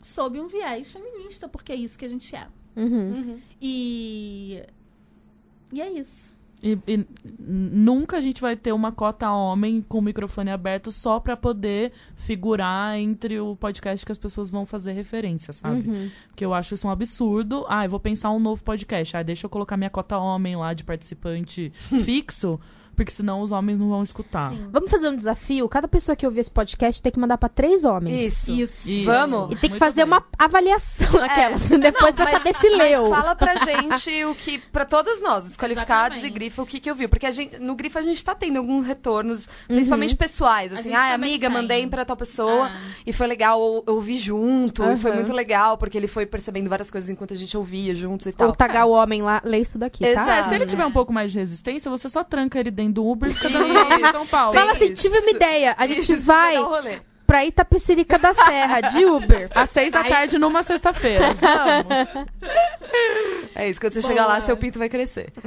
sob 0.00 0.40
um 0.40 0.46
viés 0.46 0.92
feminista, 0.92 1.48
porque 1.48 1.72
é 1.72 1.74
isso 1.74 1.98
que 1.98 2.04
a 2.04 2.08
gente 2.08 2.36
é. 2.36 2.46
Uhum. 2.76 3.40
E. 3.60 4.62
E 5.72 5.82
é 5.82 5.90
isso. 5.90 6.33
E, 6.64 6.78
e 6.88 7.06
nunca 7.38 8.16
a 8.16 8.20
gente 8.22 8.40
vai 8.40 8.56
ter 8.56 8.72
uma 8.72 8.90
cota 8.90 9.30
homem 9.30 9.84
com 9.86 9.98
o 9.98 10.02
microfone 10.02 10.50
aberto 10.50 10.90
só 10.90 11.20
pra 11.20 11.36
poder 11.36 11.92
figurar 12.16 12.98
entre 12.98 13.38
o 13.38 13.54
podcast 13.54 14.06
que 14.06 14.10
as 14.10 14.16
pessoas 14.16 14.48
vão 14.48 14.64
fazer 14.64 14.92
referência, 14.92 15.52
sabe? 15.52 15.86
Uhum. 15.86 16.10
Porque 16.28 16.42
eu 16.42 16.54
acho 16.54 16.72
isso 16.72 16.88
um 16.88 16.90
absurdo. 16.90 17.66
Ah, 17.68 17.84
eu 17.84 17.90
vou 17.90 18.00
pensar 18.00 18.30
um 18.30 18.38
novo 18.38 18.64
podcast. 18.64 19.14
Ah, 19.14 19.22
deixa 19.22 19.44
eu 19.44 19.50
colocar 19.50 19.76
minha 19.76 19.90
cota 19.90 20.16
homem 20.16 20.56
lá 20.56 20.72
de 20.72 20.84
participante 20.84 21.70
fixo, 22.02 22.58
porque 22.94 23.10
senão 23.12 23.40
os 23.40 23.52
homens 23.52 23.78
não 23.78 23.88
vão 23.88 24.02
escutar. 24.02 24.50
Sim. 24.52 24.66
Vamos 24.70 24.90
fazer 24.90 25.08
um 25.08 25.16
desafio? 25.16 25.68
Cada 25.68 25.86
pessoa 25.88 26.14
que 26.16 26.24
ouvir 26.26 26.40
esse 26.40 26.50
podcast 26.50 27.02
tem 27.02 27.12
que 27.12 27.18
mandar 27.18 27.36
pra 27.38 27.48
três 27.48 27.84
homens. 27.84 28.32
Isso. 28.32 28.50
Isso. 28.52 28.88
Isso. 28.88 29.06
Vamos? 29.06 29.46
E 29.52 29.56
tem 29.56 29.60
que 29.60 29.68
Muito 29.70 29.78
fazer 29.78 30.04
bem. 30.04 30.04
uma 30.04 30.24
avaliação 30.38 31.12
daquelas, 31.12 31.68
depois 31.68 32.14
pra 32.14 32.24
Mas- 32.24 32.34
saber 32.34 32.54
se 32.56 32.68
mas 32.70 32.78
leu. 32.78 33.10
fala 33.10 33.34
pra 33.34 33.56
gente 33.56 34.24
o 34.24 34.34
que. 34.34 34.58
Pra 34.58 34.84
todas 34.84 35.20
nós, 35.20 35.44
desqualificados 35.44 36.18
Exatamente. 36.18 36.26
e 36.26 36.30
grifa, 36.34 36.62
o 36.62 36.66
que, 36.66 36.80
que 36.80 36.90
eu 36.90 36.94
vi. 36.94 37.08
Porque 37.08 37.26
a 37.26 37.30
gente, 37.30 37.58
no 37.58 37.74
grifa 37.74 37.98
a 37.98 38.02
gente 38.02 38.24
tá 38.24 38.34
tendo 38.34 38.58
alguns 38.58 38.84
retornos, 38.84 39.48
principalmente 39.66 40.16
pessoais. 40.16 40.72
A 40.72 40.78
Assim, 40.78 40.90
também 40.90 41.12
amiga, 41.12 41.48
tem. 41.48 41.56
mandei 41.56 41.86
pra 41.86 42.04
tal 42.04 42.16
pessoa. 42.16 42.66
Ah. 42.68 42.76
E 43.06 43.12
foi 43.12 43.26
legal 43.26 43.60
ou- 43.60 43.82
ouvir 43.86 44.18
junto. 44.18 44.82
E 44.84 44.96
foi 44.96 45.12
muito 45.12 45.32
legal, 45.32 45.76
porque 45.78 45.96
ele 45.96 46.06
foi 46.08 46.26
percebendo 46.26 46.68
várias 46.68 46.90
coisas 46.90 47.10
enquanto 47.10 47.34
a 47.34 47.36
gente 47.36 47.56
ouvia 47.56 47.94
juntos 47.94 48.26
e 48.26 48.32
tal. 48.32 48.48
Ou 48.48 48.54
tagar 48.54 48.86
o 48.86 48.90
homem 48.90 49.22
lá, 49.22 49.40
lê 49.44 49.58
isso 49.58 49.78
daqui, 49.78 50.04
tá? 50.04 50.08
Exato. 50.10 50.30
É, 50.30 50.42
se 50.44 50.54
ele 50.54 50.66
tiver 50.66 50.86
um 50.86 50.92
pouco 50.92 51.12
mais 51.12 51.32
de 51.32 51.38
resistência, 51.38 51.90
você 51.90 52.08
só 52.08 52.22
tranca 52.22 52.58
ele 52.58 52.70
dentro 52.70 52.83
do 52.90 53.06
Uber 53.06 53.30
e 53.30 53.34
fica 53.34 53.48
dando 53.50 53.72
volta 53.72 53.94
em 54.00 54.12
São 54.12 54.26
Paulo. 54.26 54.54
Fala 54.54 54.72
assim, 54.72 54.92
tive 54.94 55.18
uma 55.18 55.30
ideia. 55.30 55.74
A 55.78 55.86
gente 55.86 56.12
Isso, 56.12 56.20
vai 56.22 56.58
um 56.58 57.00
pra 57.26 57.44
Itapecerica 57.44 58.18
da 58.18 58.34
Serra, 58.34 58.80
de 58.82 59.04
Uber. 59.06 59.50
Às 59.54 59.70
seis 59.70 59.90
da 59.92 60.04
tarde 60.04 60.38
numa 60.38 60.62
sexta-feira. 60.62 61.34
Vamos. 61.34 62.28
É 63.54 63.68
isso, 63.70 63.80
quando 63.80 63.92
você 63.94 64.00
Boa. 64.02 64.10
chegar 64.12 64.26
lá, 64.26 64.40
seu 64.40 64.56
pinto 64.56 64.78
vai 64.78 64.88
crescer. 64.88 65.32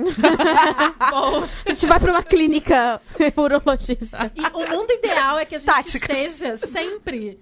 Bom, 1.12 1.48
A 1.66 1.72
gente 1.72 1.86
vai 1.86 2.00
pra 2.00 2.12
uma 2.12 2.24
clínica 2.24 3.00
urologista. 3.38 4.32
e 4.36 4.42
o 4.42 4.68
mundo 4.70 4.92
ideal 4.92 5.38
é 5.38 5.46
que 5.46 5.56
a 5.56 5.60
gente 5.60 5.68
Táticas. 5.68 6.10
esteja 6.10 6.58
sempre 6.58 7.40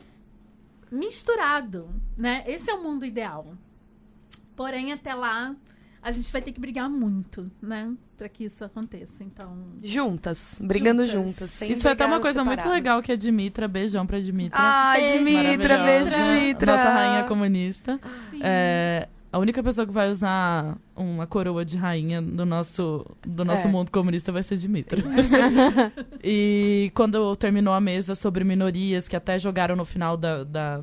misturado, 0.92 1.90
né? 2.18 2.44
Esse 2.48 2.70
é 2.70 2.74
o 2.74 2.82
mundo 2.84 3.06
ideal. 3.06 3.48
Porém, 4.56 4.92
até 4.94 5.14
lá, 5.14 5.54
a 6.06 6.12
gente 6.12 6.32
vai 6.32 6.42
ter 6.42 6.52
que 6.52 6.60
brigar 6.60 6.90
muito, 6.90 7.50
né? 7.62 7.92
Pra 8.18 8.30
que 8.30 8.46
isso 8.46 8.64
aconteça. 8.64 9.24
Então. 9.24 9.58
Juntas, 9.84 10.56
brigando 10.60 11.06
Juntas. 11.06 11.28
juntas. 11.34 11.50
sem 11.50 11.72
Isso 11.72 11.82
foi 11.82 11.92
até 11.92 12.06
uma 12.06 12.20
coisa 12.22 12.44
muito 12.44 12.60
separado. 12.60 12.76
legal 12.76 13.02
que 13.02 13.12
a 13.12 13.16
Dimitra, 13.16 13.68
beijão 13.68 14.06
pra 14.06 14.20
Dimitra. 14.20 14.58
Ai, 14.62 15.02
Beijo. 15.02 15.18
Dimitra, 15.18 15.84
beijo. 15.84 16.10
Dimitra. 16.12 16.72
Nossa 16.78 16.90
rainha 16.90 17.24
comunista. 17.26 18.00
sim. 18.32 18.40
É, 18.42 19.08
a 19.34 19.40
única 19.40 19.62
pessoa 19.62 19.86
que 19.86 19.92
vai 19.92 20.10
usar 20.10 20.78
uma 20.96 21.28
coroa 21.28 21.66
de 21.66 21.76
rainha 21.76 22.22
do 22.22 22.46
nosso, 22.46 23.06
do 23.26 23.44
nosso 23.44 23.68
É. 23.68 23.72
mundo 23.72 23.92
comunista 23.92 24.32
vai 24.32 24.44
ser 24.44 24.56
Dimitra. 24.58 25.02
e 26.24 26.92
quando 26.94 27.36
terminou 27.36 27.74
a 27.74 27.82
mesa 27.82 28.16
sobre 28.16 28.44
minorias, 28.44 29.08
que 29.08 29.16
até 29.16 29.38
jogaram 29.38 29.76
no 29.76 29.84
final 29.86 30.16
da, 30.16 30.44
da, 30.44 30.82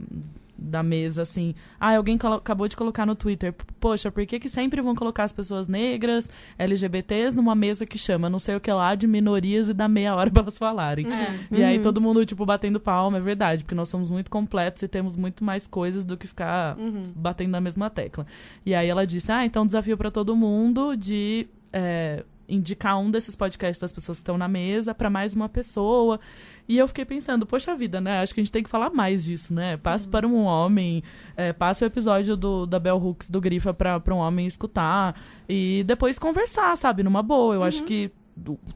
da 0.63 0.83
mesa, 0.83 1.23
assim... 1.23 1.55
Ah, 1.79 1.97
alguém 1.97 2.19
acabou 2.37 2.69
de 2.69 2.77
colocar 2.77 3.05
no 3.05 3.15
Twitter. 3.15 3.55
Poxa, 3.81 4.11
por 4.11 4.25
que, 4.27 4.39
que 4.39 4.49
sempre 4.49 4.81
vão 4.81 4.95
colocar 4.95 5.25
as 5.25 5.33
pessoas 5.33 5.69
negras, 5.69 6.31
LGBTs, 6.59 7.37
numa 7.37 7.55
mesa 7.55 7.85
que 7.85 7.99
chama 7.99 8.31
não 8.31 8.39
sei 8.39 8.57
o 8.57 8.61
que 8.61 8.73
lá 8.73 8.95
de 8.95 9.07
minorias 9.07 9.69
e 9.69 9.75
dá 9.75 9.89
meia 9.89 10.15
hora 10.15 10.31
pra 10.33 10.43
elas 10.43 10.59
falarem? 10.59 11.13
É. 11.13 11.39
E 11.51 11.63
aí 11.63 11.79
todo 11.79 12.01
mundo, 12.01 12.25
tipo, 12.25 12.47
batendo 12.47 12.81
palma, 12.81 13.19
é 13.19 13.21
verdade, 13.21 13.65
porque 13.65 13.75
nós 13.75 13.89
somos 13.89 14.11
muito 14.11 14.31
completos 14.31 14.83
e 14.83 14.89
temos 14.89 15.17
muito 15.17 15.45
mais 15.45 15.67
coisas 15.67 16.05
do 16.05 16.17
que 16.17 16.27
ficar 16.27 16.77
batendo 17.15 17.51
na 17.51 17.61
mesma 17.61 17.91
tecla. 17.91 18.27
E 18.65 18.75
aí 18.75 18.89
ela 18.89 19.07
disse, 19.07 19.31
ah, 19.33 19.45
então 19.45 19.67
desafio 19.67 19.97
pra 19.97 20.11
todo 20.11 20.37
mundo 20.37 20.97
de 20.97 21.49
é, 21.73 22.25
indicar 22.49 22.99
um 22.99 23.11
desses 23.11 23.35
podcasts 23.37 23.81
das 23.81 23.93
pessoas 23.93 24.19
que 24.19 24.23
estão 24.23 24.39
na 24.39 24.49
mesa 24.49 24.95
pra 24.95 25.09
mais 25.09 25.35
uma 25.35 25.49
pessoa. 25.49 26.21
E 26.69 26.79
eu 26.79 26.87
fiquei 26.87 27.05
pensando, 27.05 27.45
poxa 27.45 27.75
vida, 27.75 28.01
né? 28.01 28.21
Acho 28.21 28.35
que 28.35 28.41
a 28.41 28.45
gente 28.45 28.53
tem 28.53 28.63
que 28.63 28.71
falar 28.71 28.91
mais 28.91 29.25
disso, 29.25 29.53
né? 29.53 29.77
Passe 29.77 30.07
para 30.07 30.27
um 30.27 30.45
homem, 30.45 31.03
é, 31.37 31.53
passe 31.53 31.85
o 31.85 31.87
episódio 31.87 32.37
do, 32.37 32.67
da 32.67 32.79
Bell 32.79 32.97
Hooks 32.97 33.29
do 33.29 33.41
Grifa 33.41 33.75
pra 33.75 34.01
um 34.09 34.19
homem 34.19 34.47
escutar 34.47 35.21
e 35.49 35.83
depois 35.87 36.19
conversar, 36.19 36.77
sabe? 36.77 37.03
Numa 37.03 37.23
boa. 37.23 37.55
Eu 37.55 37.63
acho 37.63 37.83
que 37.85 38.11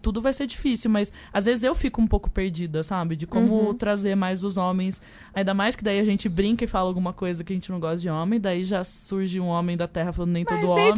tudo 0.02 0.20
vai 0.20 0.32
ser 0.32 0.46
difícil, 0.46 0.90
mas 0.90 1.12
às 1.32 1.44
vezes 1.46 1.62
eu 1.62 1.74
fico 1.74 2.00
um 2.00 2.06
pouco 2.06 2.30
perdida, 2.30 2.82
sabe? 2.82 3.16
De 3.16 3.26
como 3.26 3.72
trazer 3.74 4.14
mais 4.14 4.44
os 4.44 4.56
homens. 4.56 5.00
Ainda 5.34 5.54
mais 5.54 5.74
que 5.74 5.82
daí 5.82 5.98
a 5.98 6.04
gente 6.04 6.28
brinca 6.28 6.64
e 6.64 6.68
fala 6.68 6.88
alguma 6.88 7.12
coisa 7.12 7.42
que 7.42 7.52
a 7.52 7.56
gente 7.56 7.70
não 7.70 7.80
gosta 7.80 8.00
de 8.00 8.08
homem, 8.08 8.38
daí 8.38 8.64
já 8.64 8.84
surge 8.84 9.40
um 9.40 9.46
homem 9.46 9.76
da 9.76 9.88
terra 9.88 10.12
falando 10.12 10.32
nem 10.32 10.44
todo 10.44 10.70
homem. 10.70 10.86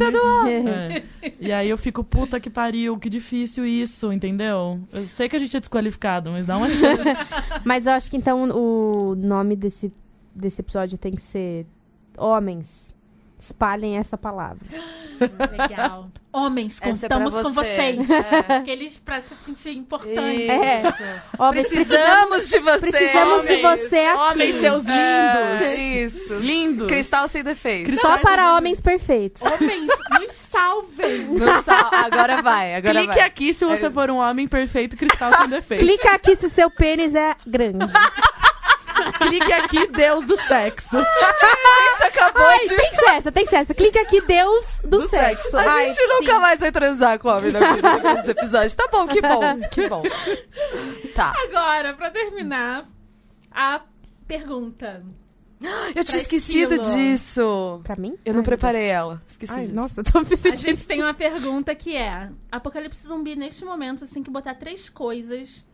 É. 0.49 1.03
E 1.39 1.51
aí 1.51 1.69
eu 1.69 1.77
fico, 1.77 2.03
puta 2.03 2.39
que 2.39 2.49
pariu, 2.49 2.97
que 2.97 3.09
difícil 3.09 3.65
isso, 3.65 4.11
entendeu? 4.11 4.79
Eu 4.91 5.07
sei 5.07 5.29
que 5.29 5.35
a 5.35 5.39
gente 5.39 5.55
é 5.55 5.59
desqualificado, 5.59 6.31
mas 6.31 6.45
dá 6.45 6.57
uma 6.57 6.69
chance. 6.71 7.03
Mas 7.63 7.85
eu 7.85 7.93
acho 7.93 8.09
que 8.09 8.17
então 8.17 8.49
o 8.51 9.15
nome 9.15 9.55
desse, 9.55 9.91
desse 10.35 10.61
episódio 10.61 10.97
tem 10.97 11.13
que 11.13 11.21
ser 11.21 11.65
Homens. 12.19 12.93
Espalhem 13.39 13.97
essa 13.97 14.17
palavra. 14.17 14.59
Legal. 15.51 16.09
Homens, 16.31 16.77
Essa 16.81 17.05
é 17.05 17.09
pra 17.09 17.17
contamos 17.17 17.41
com 17.43 17.51
você. 17.53 17.93
vocês. 17.93 18.09
É. 18.09 18.53
Aqueles 18.57 18.97
pra 18.97 19.21
se 19.21 19.33
sentir 19.45 19.71
importantes. 19.75 20.21
É. 20.49 20.83
Homens, 21.39 21.67
Precisamos 21.67 22.49
de 22.49 22.59
você. 22.59 22.91
precisamos 22.91 23.47
de 23.47 23.53
homens. 23.55 23.79
você 23.89 23.97
aqui. 23.97 24.17
Homens, 24.31 24.55
seus 24.59 24.83
lindos! 24.83 25.61
É, 25.61 25.75
isso. 26.03 26.33
Lindos! 26.35 26.87
Cristal 26.87 27.27
sem 27.27 27.43
defeito. 27.43 27.95
Só 27.95 28.17
para 28.19 28.55
homens 28.55 28.79
perfeitos. 28.81 29.41
Homens, 29.41 29.87
nos 30.19 30.31
salvem. 30.51 31.23
No 31.29 31.63
sal- 31.63 31.89
Agora 31.91 32.41
vai, 32.41 32.75
agora 32.75 32.99
Clique 32.99 33.15
vai. 33.15 33.25
aqui 33.25 33.53
se 33.53 33.65
você 33.65 33.89
for 33.89 34.11
um 34.11 34.17
homem 34.17 34.47
perfeito, 34.47 34.95
cristal 34.95 35.33
sem 35.35 35.49
defeito. 35.49 35.83
Clica 35.83 36.11
aqui 36.13 36.35
se 36.35 36.49
seu 36.49 36.69
pênis 36.69 37.15
é 37.15 37.35
grande. 37.47 37.85
Clique 39.19 39.53
aqui, 39.53 39.87
Deus 39.87 40.25
do 40.25 40.35
sexo. 40.43 40.97
A 40.97 41.01
gente 41.99 42.03
acabou 42.07 42.45
Ai, 42.45 42.59
de... 42.67 42.75
tem 42.75 42.89
que 42.89 42.95
ser 42.95 43.09
essa, 43.09 43.31
tem 43.31 43.43
que 43.43 43.49
ser 43.49 43.55
essa. 43.57 43.73
Clica 43.73 44.01
aqui, 44.01 44.21
Deus 44.21 44.81
do, 44.83 45.07
sexo. 45.09 45.57
A 45.57 45.61
Ai, 45.61 45.91
gente 45.91 46.05
nunca 46.07 46.33
sim. 46.35 46.39
mais 46.41 46.59
vai 46.59 46.71
transar 46.71 47.19
com 47.19 47.29
homem 47.29 47.51
na 47.51 47.73
vida 47.75 48.13
nesse 48.13 48.31
episódio. 48.31 48.75
Tá 48.75 48.87
bom, 48.91 49.07
que 49.07 49.21
bom, 49.21 49.41
que 49.71 49.87
bom. 49.89 50.03
Tá. 51.15 51.33
Agora, 51.43 51.93
pra 51.93 52.09
terminar, 52.09 52.87
a 53.51 53.81
pergunta. 54.27 55.03
Eu 55.93 56.05
tinha 56.05 56.21
esquecido 56.21 56.75
esquilo. 56.75 56.95
disso. 56.95 57.81
Pra 57.83 57.95
mim? 57.97 58.17
Eu 58.23 58.33
não 58.33 58.39
Ai, 58.41 58.45
preparei 58.45 58.85
ela. 58.85 59.21
Esqueci 59.27 59.53
Ai, 59.53 59.61
disso. 59.63 59.75
nossa, 59.75 59.99
eu 59.99 60.03
tô 60.05 60.21
me 60.21 60.33
A 60.33 60.37
sentindo. 60.37 60.57
gente 60.69 60.87
tem 60.87 61.01
uma 61.01 61.13
pergunta 61.13 61.75
que 61.75 61.97
é: 61.97 62.29
Apocalipse 62.49 63.05
zumbi, 63.05 63.35
neste 63.35 63.65
momento, 63.65 64.05
você 64.05 64.13
tem 64.13 64.23
que 64.23 64.31
botar 64.31 64.55
três 64.55 64.87
coisas 64.87 65.65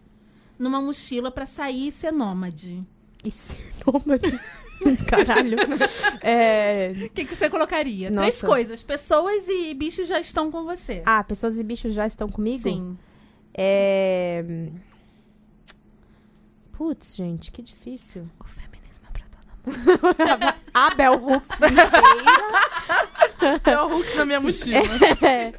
numa 0.58 0.82
mochila 0.82 1.30
pra 1.30 1.46
sair 1.46 1.88
e 1.90 1.92
ser 1.92 2.12
nômade. 2.12 2.84
E 3.26 3.32
ser 3.32 3.58
nômade? 3.86 4.40
Caralho. 5.08 5.58
É... 6.22 6.94
O 7.06 7.10
que, 7.10 7.26
que 7.26 7.36
você 7.36 7.50
colocaria? 7.50 8.10
Nossa. 8.10 8.22
Três 8.22 8.42
coisas. 8.42 8.84
Pessoas 8.84 9.48
e 9.48 9.74
bichos 9.74 10.08
já 10.08 10.20
estão 10.20 10.52
com 10.52 10.64
você. 10.64 11.02
Ah, 11.06 11.24
pessoas 11.24 11.58
e 11.58 11.64
bichos 11.64 11.94
já 11.94 12.06
estão 12.06 12.30
comigo? 12.30 12.64
Sim. 12.64 12.98
É... 13.54 14.44
Putz, 16.74 17.16
gente, 17.16 17.52
que 17.52 17.62
difícil. 17.62 18.30
O 18.40 18.44
feminismo 18.44 19.06
é 19.08 19.12
pra 19.12 19.24
todo 19.30 20.36
mundo. 20.46 20.56
A 20.74 20.90
Bel 20.94 21.14
Hooks 21.24 21.60
É 23.66 23.82
o 23.82 23.98
Hux 23.98 24.16
na 24.16 24.26
minha 24.26 24.42
mochila. 24.42 24.78
É. 25.26 25.54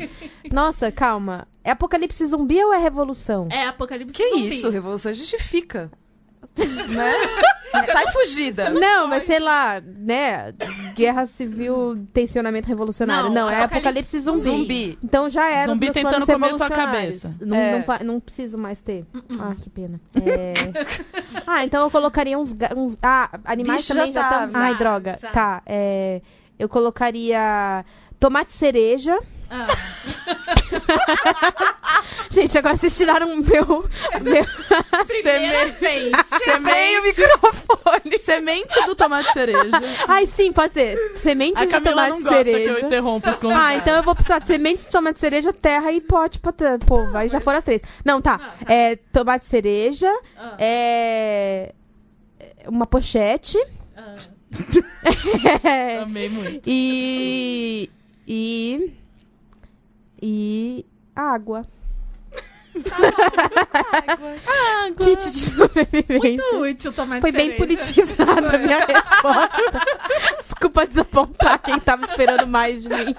Nossa, 0.52 0.93
calma. 0.93 1.48
É 1.64 1.70
apocalipse 1.70 2.24
zumbi 2.26 2.62
ou 2.62 2.72
é 2.72 2.78
revolução? 2.78 3.48
É 3.51 3.66
Apocalipse 3.66 4.14
Que 4.16 4.28
zumbi. 4.30 4.47
isso, 4.59 4.68
revolução 4.70 5.12
justifica. 5.12 5.90
Né? 6.88 7.12
Sai 7.92 8.06
fugida. 8.12 8.70
Não, 8.70 9.06
mas 9.08 9.24
sei 9.24 9.38
lá, 9.38 9.82
né? 9.84 10.52
Guerra 10.94 11.26
civil, 11.26 12.06
tensionamento 12.12 12.68
revolucionário. 12.68 13.24
Não, 13.24 13.34
Não, 13.46 13.50
é 13.50 13.62
apocalipse 13.64 14.16
apocalipse 14.16 14.20
zumbi. 14.20 14.40
Zumbi. 14.62 14.98
Então 15.04 15.28
já 15.28 15.50
era 15.50 15.72
Zumbi 15.72 15.88
os 15.90 15.94
meus 15.94 15.94
tentando 15.94 16.24
planos 16.26 16.26
comer 16.26 16.54
sua 16.54 16.68
revolucionários. 16.68 17.22
cabeça. 17.22 17.44
Não, 17.44 17.56
É. 17.56 17.72
não, 17.76 17.82
fa- 17.84 18.00
não 18.02 18.20
preciso 18.20 18.56
mais 18.56 18.80
ter. 18.80 19.04
Ah, 19.38 19.54
que 19.60 19.68
pena. 19.68 20.00
É... 20.14 20.54
ah, 21.46 21.64
então 21.64 21.82
eu 21.84 21.90
colocaria 21.90 22.38
uns... 22.38 22.52
ga- 22.52 22.72
uns... 22.74 22.96
Ah, 23.02 23.38
animais 23.44 23.82
Bicho 23.82 23.94
também 23.94 24.12
já 24.12 24.22
já 24.22 24.28
tá, 24.28 24.46
estão... 24.46 24.60
Ai, 24.62 24.72
já, 24.72 24.78
droga. 24.78 25.18
já. 25.20 25.30
Tá, 25.30 25.62
é... 25.66 26.22
Eu 26.58 26.68
colocaria 26.70 27.84
tomate 28.18 28.52
cereja. 28.52 29.18
Ah, 29.51 29.66
Gente, 32.31 32.59
agora 32.59 32.77
vocês 32.77 32.97
tiraram 32.97 33.28
o 33.28 33.36
meu... 33.36 33.89
meu... 34.20 34.44
primeira 35.06 35.66
vez. 35.73 36.12
Meio 36.60 37.02
microfone. 37.02 38.18
Semente 38.18 38.85
do 38.86 38.94
tomate 38.94 39.32
cereja. 39.32 39.70
Ai, 40.09 40.27
sim, 40.27 40.52
pode 40.52 40.74
ser. 40.74 40.97
Sementes 41.16 41.62
A 41.62 41.66
de 41.66 41.81
tomate 41.81 42.23
cereja. 42.23 42.89
Ah, 43.55 43.77
então 43.77 43.97
eu 43.97 44.02
vou 44.02 44.14
precisar 44.14 44.39
de 44.40 44.47
sementes 44.47 44.85
de 44.86 44.90
tomate 44.90 45.18
cereja, 45.18 45.52
terra 45.52 45.93
e 45.93 46.01
pote 46.01 46.39
pra... 46.39 46.52
ter- 46.52 46.78
Pô, 46.81 47.01
aí 47.14 47.28
já 47.28 47.40
foram 47.40 47.59
as 47.59 47.64
três. 47.64 47.82
Não, 48.05 48.20
tá. 48.20 48.40
Ah, 48.43 48.64
tá. 48.64 48.73
É 48.74 48.97
tomate 48.97 49.47
cereja, 49.47 50.12
Ah, 50.36 50.56
é... 50.59 51.73
Uma 52.66 52.86
pochete. 52.86 53.59
ah. 53.97 54.14
é, 55.68 55.98
Amei 56.01 56.28
muito. 56.28 56.62
E... 56.66 57.90
E... 58.27 58.93
E... 60.28 60.84
Água. 61.14 61.64
Kit 64.98 65.18
de 65.18 65.38
sobrevivência. 65.38 66.18
Muito 66.18 66.56
útil 66.62 66.92
tomate 66.92 67.20
Foi 67.20 67.30
bem 67.30 67.56
politizada 67.56 68.56
a 68.56 68.58
minha 68.58 68.84
resposta. 68.84 69.80
Desculpa 70.76 70.86
desapontar 70.86 71.58
quem 71.62 71.78
tava 71.80 72.04
esperando 72.04 72.46
mais 72.46 72.82
de 72.82 72.88
mim. 72.88 73.14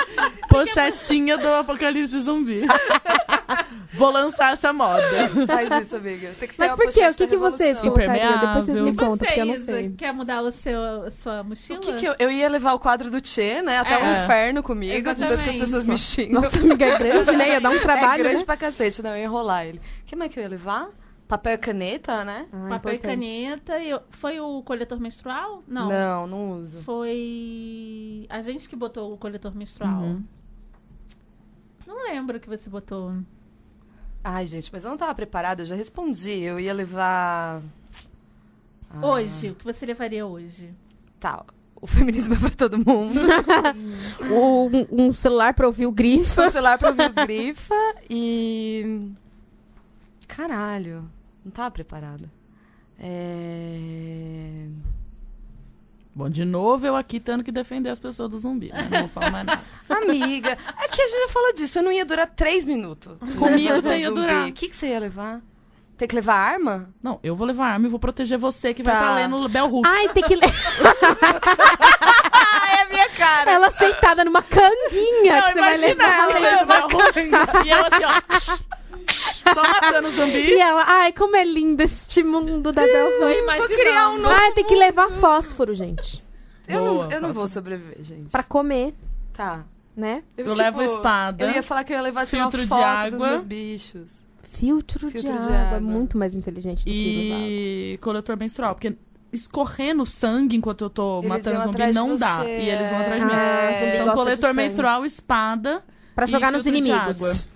Pochetinha 0.48 1.36
do 1.36 1.48
apocalipse 1.48 2.18
zumbi. 2.20 2.62
Vou 3.94 4.10
lançar 4.10 4.54
essa 4.54 4.72
moda. 4.72 5.02
Faz 5.46 5.84
isso, 5.86 5.96
amiga. 5.96 6.30
Tem 6.40 6.48
que 6.48 6.56
ter 6.56 6.66
Mas 6.66 6.74
por 6.74 6.88
quê? 6.88 7.06
O 7.06 7.14
que, 7.14 7.26
que 7.26 7.36
vocês 7.36 7.78
colocariam? 7.78 8.38
Depois 8.38 8.64
vocês 8.64 8.80
me 8.80 8.94
contam, 8.94 9.18
porque 9.18 9.40
eu 9.40 9.44
não 9.44 9.54
Você, 9.54 9.64
sei. 9.64 9.86
Isa, 9.86 9.94
quer 9.98 10.12
mudar 10.14 10.40
o 10.40 10.50
seu, 10.50 10.80
a 11.06 11.10
sua 11.10 11.42
mochila? 11.42 11.78
O 11.78 11.82
que 11.82 11.92
que 11.94 12.06
eu, 12.06 12.14
eu 12.18 12.30
ia 12.30 12.48
levar 12.48 12.72
o 12.72 12.78
quadro 12.78 13.10
do 13.10 13.20
Tchê, 13.20 13.60
né? 13.60 13.78
Até 13.78 13.94
É. 13.94 13.98
o 13.98 14.24
inferno 14.24 14.62
comigo, 14.62 14.96
de 14.96 15.02
tanto 15.02 15.16
que 15.16 15.22
as 15.24 15.30
Exatamente. 15.30 15.58
pessoas 15.58 15.86
me 15.86 15.98
xingam. 15.98 16.40
Nossa, 16.40 16.58
amiga 16.58 16.86
é 16.86 16.98
grande, 16.98 17.36
né? 17.36 17.48
Ia 17.50 17.60
dar 17.60 17.70
um 17.70 17.74
é 17.76 17.80
trabalho, 17.80 18.22
grande 18.22 18.38
né? 18.38 18.44
pra 18.44 18.56
cacete, 18.56 19.02
não, 19.02 19.10
eu 19.10 19.16
ia 19.18 19.24
enrolar 19.24 19.66
ele. 19.66 19.78
O 19.78 20.06
que 20.06 20.16
mais 20.16 20.32
que 20.32 20.38
eu 20.38 20.42
ia 20.42 20.48
levar? 20.48 20.88
Papel 21.28 21.54
e 21.54 21.58
caneta, 21.58 22.24
né? 22.24 22.46
Ah, 22.52 22.68
Papel 22.68 22.92
e 22.92 22.96
importante. 22.96 23.02
caneta. 23.20 23.78
E 23.78 23.88
eu- 23.90 24.02
Foi 24.10 24.38
o 24.40 24.62
coletor 24.62 25.00
menstrual? 25.00 25.62
Não. 25.66 25.88
Não, 25.88 26.26
não 26.26 26.52
uso. 26.60 26.78
Foi 26.82 28.26
a 28.28 28.40
gente 28.42 28.68
que 28.68 28.76
botou 28.76 29.12
o 29.14 29.16
coletor 29.16 29.54
menstrual. 29.54 30.02
Uhum. 30.02 30.22
Não 31.86 32.04
lembro 32.04 32.36
o 32.36 32.40
que 32.40 32.48
você 32.48 32.68
botou. 32.68 33.14
Ai, 34.22 34.46
gente, 34.46 34.70
mas 34.72 34.84
eu 34.84 34.90
não 34.90 34.96
tava 34.98 35.14
preparada, 35.14 35.62
eu 35.62 35.66
já 35.66 35.74
respondi. 35.74 36.40
Eu 36.40 36.60
ia 36.60 36.72
levar. 36.74 37.60
Ah, 38.90 39.06
Hoje, 39.06 39.50
o 39.50 39.54
que 39.54 39.64
você 39.64 39.86
levaria 39.86 40.26
hoje? 40.26 40.74
Tá. 41.18 41.44
O 41.80 41.86
feminismo 41.86 42.34
é 42.34 42.38
pra 42.38 42.50
todo 42.50 42.76
mundo. 42.78 43.18
O- 44.30 44.68
um, 44.68 45.08
um 45.08 45.12
celular 45.12 45.54
pra 45.54 45.66
ouvir 45.66 45.86
o 45.86 45.92
grifo. 45.92 46.40
o 46.40 46.50
celular 46.50 46.78
pra 46.78 46.90
ouvir 46.90 47.06
o 47.06 47.12
grifa 47.26 47.74
e. 48.08 49.10
Caralho. 50.34 51.10
Não 51.44 51.50
tava 51.52 51.70
preparada. 51.70 52.30
É. 52.98 54.66
Bom, 56.14 56.28
de 56.28 56.44
novo 56.44 56.86
eu 56.86 56.94
aqui 56.94 57.18
tendo 57.18 57.42
que 57.42 57.50
defender 57.50 57.88
as 57.88 57.98
pessoas 57.98 58.30
do 58.30 58.38
zumbi. 58.38 58.70
né? 58.70 58.86
Não 58.90 59.00
vou 59.00 59.08
falar 59.08 59.30
mais 59.30 59.46
nada. 59.46 59.62
Amiga, 59.88 60.50
é 60.82 60.88
que 60.88 61.00
a 61.02 61.06
gente 61.08 61.20
já 61.22 61.28
falou 61.28 61.52
disso, 61.54 61.78
eu 61.78 61.82
não 61.82 61.92
ia 61.92 62.04
durar 62.04 62.26
três 62.28 62.66
minutos. 62.66 63.16
Comigo 63.38 63.74
você 63.80 63.98
ia 63.98 64.08
zumbi. 64.08 64.20
durar. 64.20 64.48
O 64.48 64.52
que, 64.52 64.68
que 64.68 64.76
você 64.76 64.88
ia 64.88 64.98
levar? 65.00 65.40
Tem 65.96 66.06
que 66.08 66.14
levar 66.14 66.34
arma? 66.34 66.90
Não, 67.02 67.18
eu 67.22 67.34
vou 67.36 67.46
levar 67.46 67.66
arma 67.66 67.86
e 67.86 67.90
vou 67.90 67.98
proteger 67.98 68.36
você 68.38 68.74
que 68.74 68.82
vai 68.82 68.92
Tá. 68.94 69.00
estar 69.00 69.14
lendo 69.14 69.48
Bell 69.48 69.66
Hooks. 69.66 69.90
Ai, 69.90 70.08
tem 70.10 70.22
que... 70.22 70.34
le- 70.36 70.42
Ah, 72.32 72.76
é 72.78 72.82
a 72.82 72.88
minha 72.88 73.08
cara! 73.10 73.50
Ela 73.50 73.70
sentada 73.70 74.24
numa 74.24 74.42
canguinha 74.42 75.40
Não, 75.40 75.42
que 75.48 75.52
você 75.54 75.60
vai 75.60 75.76
levar. 75.78 76.30
ela 76.30 76.38
lendo 76.38 76.66
Bell 76.66 76.86
Hooks. 76.86 77.66
E 77.66 77.70
eu 77.70 77.86
assim, 77.86 78.04
ó. 78.04 78.81
Só 79.54 79.62
matando 79.62 80.10
zumbi. 80.10 80.38
E 80.54 80.60
ela, 80.60 80.84
ai, 80.86 81.12
como 81.12 81.36
é 81.36 81.44
lindo 81.44 81.82
este 81.82 82.22
mundo 82.22 82.72
da 82.72 82.82
Bel 82.82 83.32
imaginando. 83.38 83.74
criar 83.74 84.08
um 84.10 84.18
novo- 84.18 84.34
Ai, 84.34 84.52
tem 84.52 84.64
que 84.64 84.74
levar 84.74 85.10
fósforo, 85.10 85.74
gente. 85.74 86.22
Eu 86.68 86.80
Boa, 86.80 87.04
não, 87.04 87.10
eu 87.12 87.20
não 87.20 87.32
vou 87.32 87.48
sobreviver, 87.48 87.96
gente. 88.02 88.30
Pra 88.30 88.42
comer, 88.42 88.94
Tá. 89.32 89.64
né? 89.96 90.22
Eu 90.38 90.54
levo 90.54 90.80
espada. 90.82 91.44
Eu 91.44 91.50
ia 91.50 91.62
falar 91.62 91.84
que 91.84 91.92
eu 91.92 91.96
ia 91.96 92.02
levar 92.02 92.22
assim, 92.22 92.38
filtro 92.38 92.60
uma 92.60 92.64
de 92.64 92.68
foto 92.68 92.80
dos 93.10 93.14
água. 93.14 93.28
meus 93.30 93.42
bichos. 93.42 94.22
Filtro, 94.44 95.06
de, 95.06 95.12
Filtro 95.12 95.32
de 95.32 95.38
água. 95.38 95.54
É 95.56 95.66
água. 95.68 95.80
muito 95.80 96.16
mais 96.16 96.34
inteligente 96.34 96.78
do 96.80 96.84
que 96.84 97.28
levar. 97.28 97.40
E 97.42 97.98
coletor 98.00 98.36
menstrual. 98.36 98.74
Porque 98.74 98.96
escorrendo 99.32 100.04
sangue 100.06 100.56
enquanto 100.56 100.84
eu 100.84 100.90
tô 100.90 101.18
Eles 101.20 101.28
matando 101.28 101.60
zumbi 101.62 101.86
de 101.86 101.92
não 101.92 102.16
dá. 102.16 102.38
você, 102.40 102.60
E 102.60 102.68
eles 102.70 102.88
vão 102.90 103.00
atrás 103.00 103.20
de 103.20 103.26
mim. 103.26 103.32
Ah, 103.34 103.94
Então, 104.02 104.14
coletor 104.14 104.50
de 104.50 104.56
menstrual, 104.56 105.04
espada. 105.06 105.82
Pra 106.14 106.26
e 106.26 106.28
jogar 106.28 106.52
nos 106.52 106.62
de 106.62 106.68
inimigos. 106.68 107.48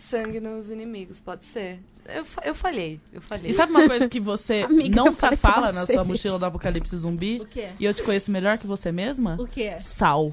Sangue 0.00 0.40
nos 0.40 0.70
inimigos, 0.70 1.20
pode 1.20 1.44
ser. 1.44 1.80
Eu, 2.08 2.24
eu 2.44 2.54
falhei, 2.54 3.00
eu 3.12 3.20
falhei. 3.20 3.50
E 3.50 3.54
sabe 3.54 3.70
uma 3.72 3.86
coisa 3.86 4.08
que 4.08 4.20
você 4.20 4.62
Amiga, 4.68 5.00
eu 5.00 5.04
nunca 5.06 5.36
fala 5.36 5.66
na 5.72 5.84
sua 5.86 5.94
cerveja. 5.94 6.04
mochila 6.08 6.38
do 6.38 6.46
apocalipse 6.46 6.96
zumbi? 6.96 7.38
O 7.40 7.46
quê? 7.46 7.70
E 7.78 7.84
eu 7.84 7.94
te 7.94 8.02
conheço 8.02 8.30
melhor 8.30 8.58
que 8.58 8.66
você 8.66 8.90
mesma? 8.92 9.36
O 9.40 9.46
quê? 9.46 9.74
Sal. 9.80 10.32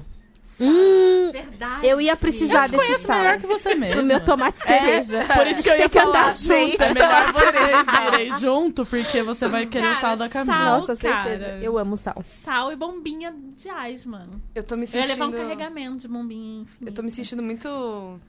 Hum, 0.62 1.30
Verdade. 1.32 1.86
eu 1.86 1.98
ia 2.02 2.14
precisar 2.14 2.66
Te 2.68 2.72
desse 2.72 2.84
conheço 2.84 3.04
sal. 3.06 3.18
melhor 3.18 3.38
que 3.38 3.46
você 3.46 3.74
mesma. 3.76 3.96
Pro 3.96 4.04
meu 4.04 4.20
tomate 4.22 4.58
cereja. 4.60 5.24
Por 5.34 5.46
isso 5.46 5.62
que 5.62 5.68
eu 5.70 5.72
Tem 5.72 5.82
ia 5.84 5.88
que 5.88 5.98
andar 5.98 6.34
falar. 6.34 6.34
junto. 6.34 6.82
É 6.82 6.92
melhor 6.94 7.32
vocês 7.32 8.12
irem 8.12 8.38
junto, 8.38 8.84
porque 8.86 9.22
você 9.22 9.48
vai 9.48 9.64
querer 9.66 9.86
o 9.86 9.88
Cara, 9.94 10.00
sal 10.02 10.16
da 10.18 10.28
Camila. 10.28 10.56
sal. 10.58 10.64
Nossa, 10.80 10.94
certeza. 10.94 11.44
cara. 11.46 11.58
Eu 11.62 11.78
amo 11.78 11.96
sal. 11.96 12.22
Sal 12.44 12.70
e 12.72 12.76
bombinha 12.76 13.34
de 13.56 13.70
ás, 13.70 14.04
mano. 14.04 14.38
Eu 14.54 14.62
tô 14.62 14.76
me 14.76 14.82
Eu 14.82 14.84
ia 14.84 15.06
sentindo. 15.06 15.08
levar 15.08 15.26
um 15.28 15.32
carregamento 15.32 15.96
de 16.00 16.08
bombinha 16.08 16.60
infinita. 16.62 16.90
Eu 16.90 16.92
tô 16.94 17.02
me 17.02 17.10
sentindo 17.10 17.42
muito. 17.42 18.20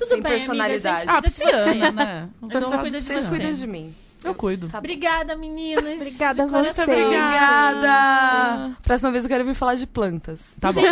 Tudo 0.00 0.08
sem 0.08 0.20
bem, 0.20 0.32
amiga, 0.32 0.46
personalidade. 0.46 1.00
gente. 1.00 1.08
Ah, 1.10 1.20
Cuida 1.20 1.28
de 1.28 1.34
pisciana, 1.34 1.74
você. 1.86 1.90
né? 1.92 2.28
A 2.42 2.60
gente 2.60 2.78
cuida 2.78 3.00
de 3.00 3.06
Vocês 3.06 3.20
você. 3.22 3.28
cuidam 3.28 3.52
de 3.52 3.66
mim. 3.66 3.94
Eu 4.22 4.34
cuido. 4.34 4.68
Tá. 4.68 4.78
Obrigada, 4.78 5.34
meninas. 5.34 5.94
Obrigada 5.94 6.42
a 6.42 6.44
De 6.46 6.52
coração, 6.52 6.84
você. 6.84 6.92
Obrigada! 6.92 8.76
Próxima 8.82 9.10
vez 9.10 9.24
eu 9.24 9.30
quero 9.30 9.44
vir 9.46 9.54
falar 9.54 9.76
de 9.76 9.86
plantas. 9.86 10.44
Tá 10.60 10.70
bom. 10.70 10.82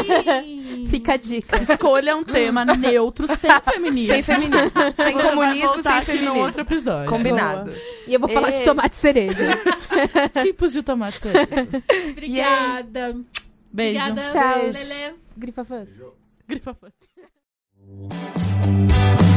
Sim. 0.43 0.87
Fica 0.89 1.13
a 1.13 1.17
dica. 1.19 1.61
Escolha 1.63 2.17
um 2.17 2.25
tema 2.25 2.65
neutro, 2.65 3.27
sem 3.29 3.51
feminismo. 3.71 4.15
Sem 4.15 4.23
feminismo. 4.23 4.71
Sem 4.97 5.13
comunismo, 5.19 5.83
sem 5.83 6.03
feminismo. 6.03 6.39
outro 6.41 6.61
episódio. 6.63 7.09
Combinado. 7.11 7.71
E 8.07 8.15
eu 8.15 8.21
vou 8.21 8.31
falar 8.31 8.51
Ei. 8.51 8.61
de 8.61 8.65
tomate 8.65 8.97
cereja. 8.97 9.59
Tipos 10.43 10.73
de 10.73 10.83
tomate 10.83 11.21
cereja. 11.21 11.47
Obrigada. 12.11 13.15
Beijo. 13.71 14.01
Obrigada, 14.11 14.33
Tchau. 14.33 14.63
Lelê. 14.63 15.15
Grifa 15.37 15.65
fãs. 15.65 15.89
Grifa 16.49 16.73
fã. 16.73 16.89
Thank 17.89 19.23
you. 19.23 19.28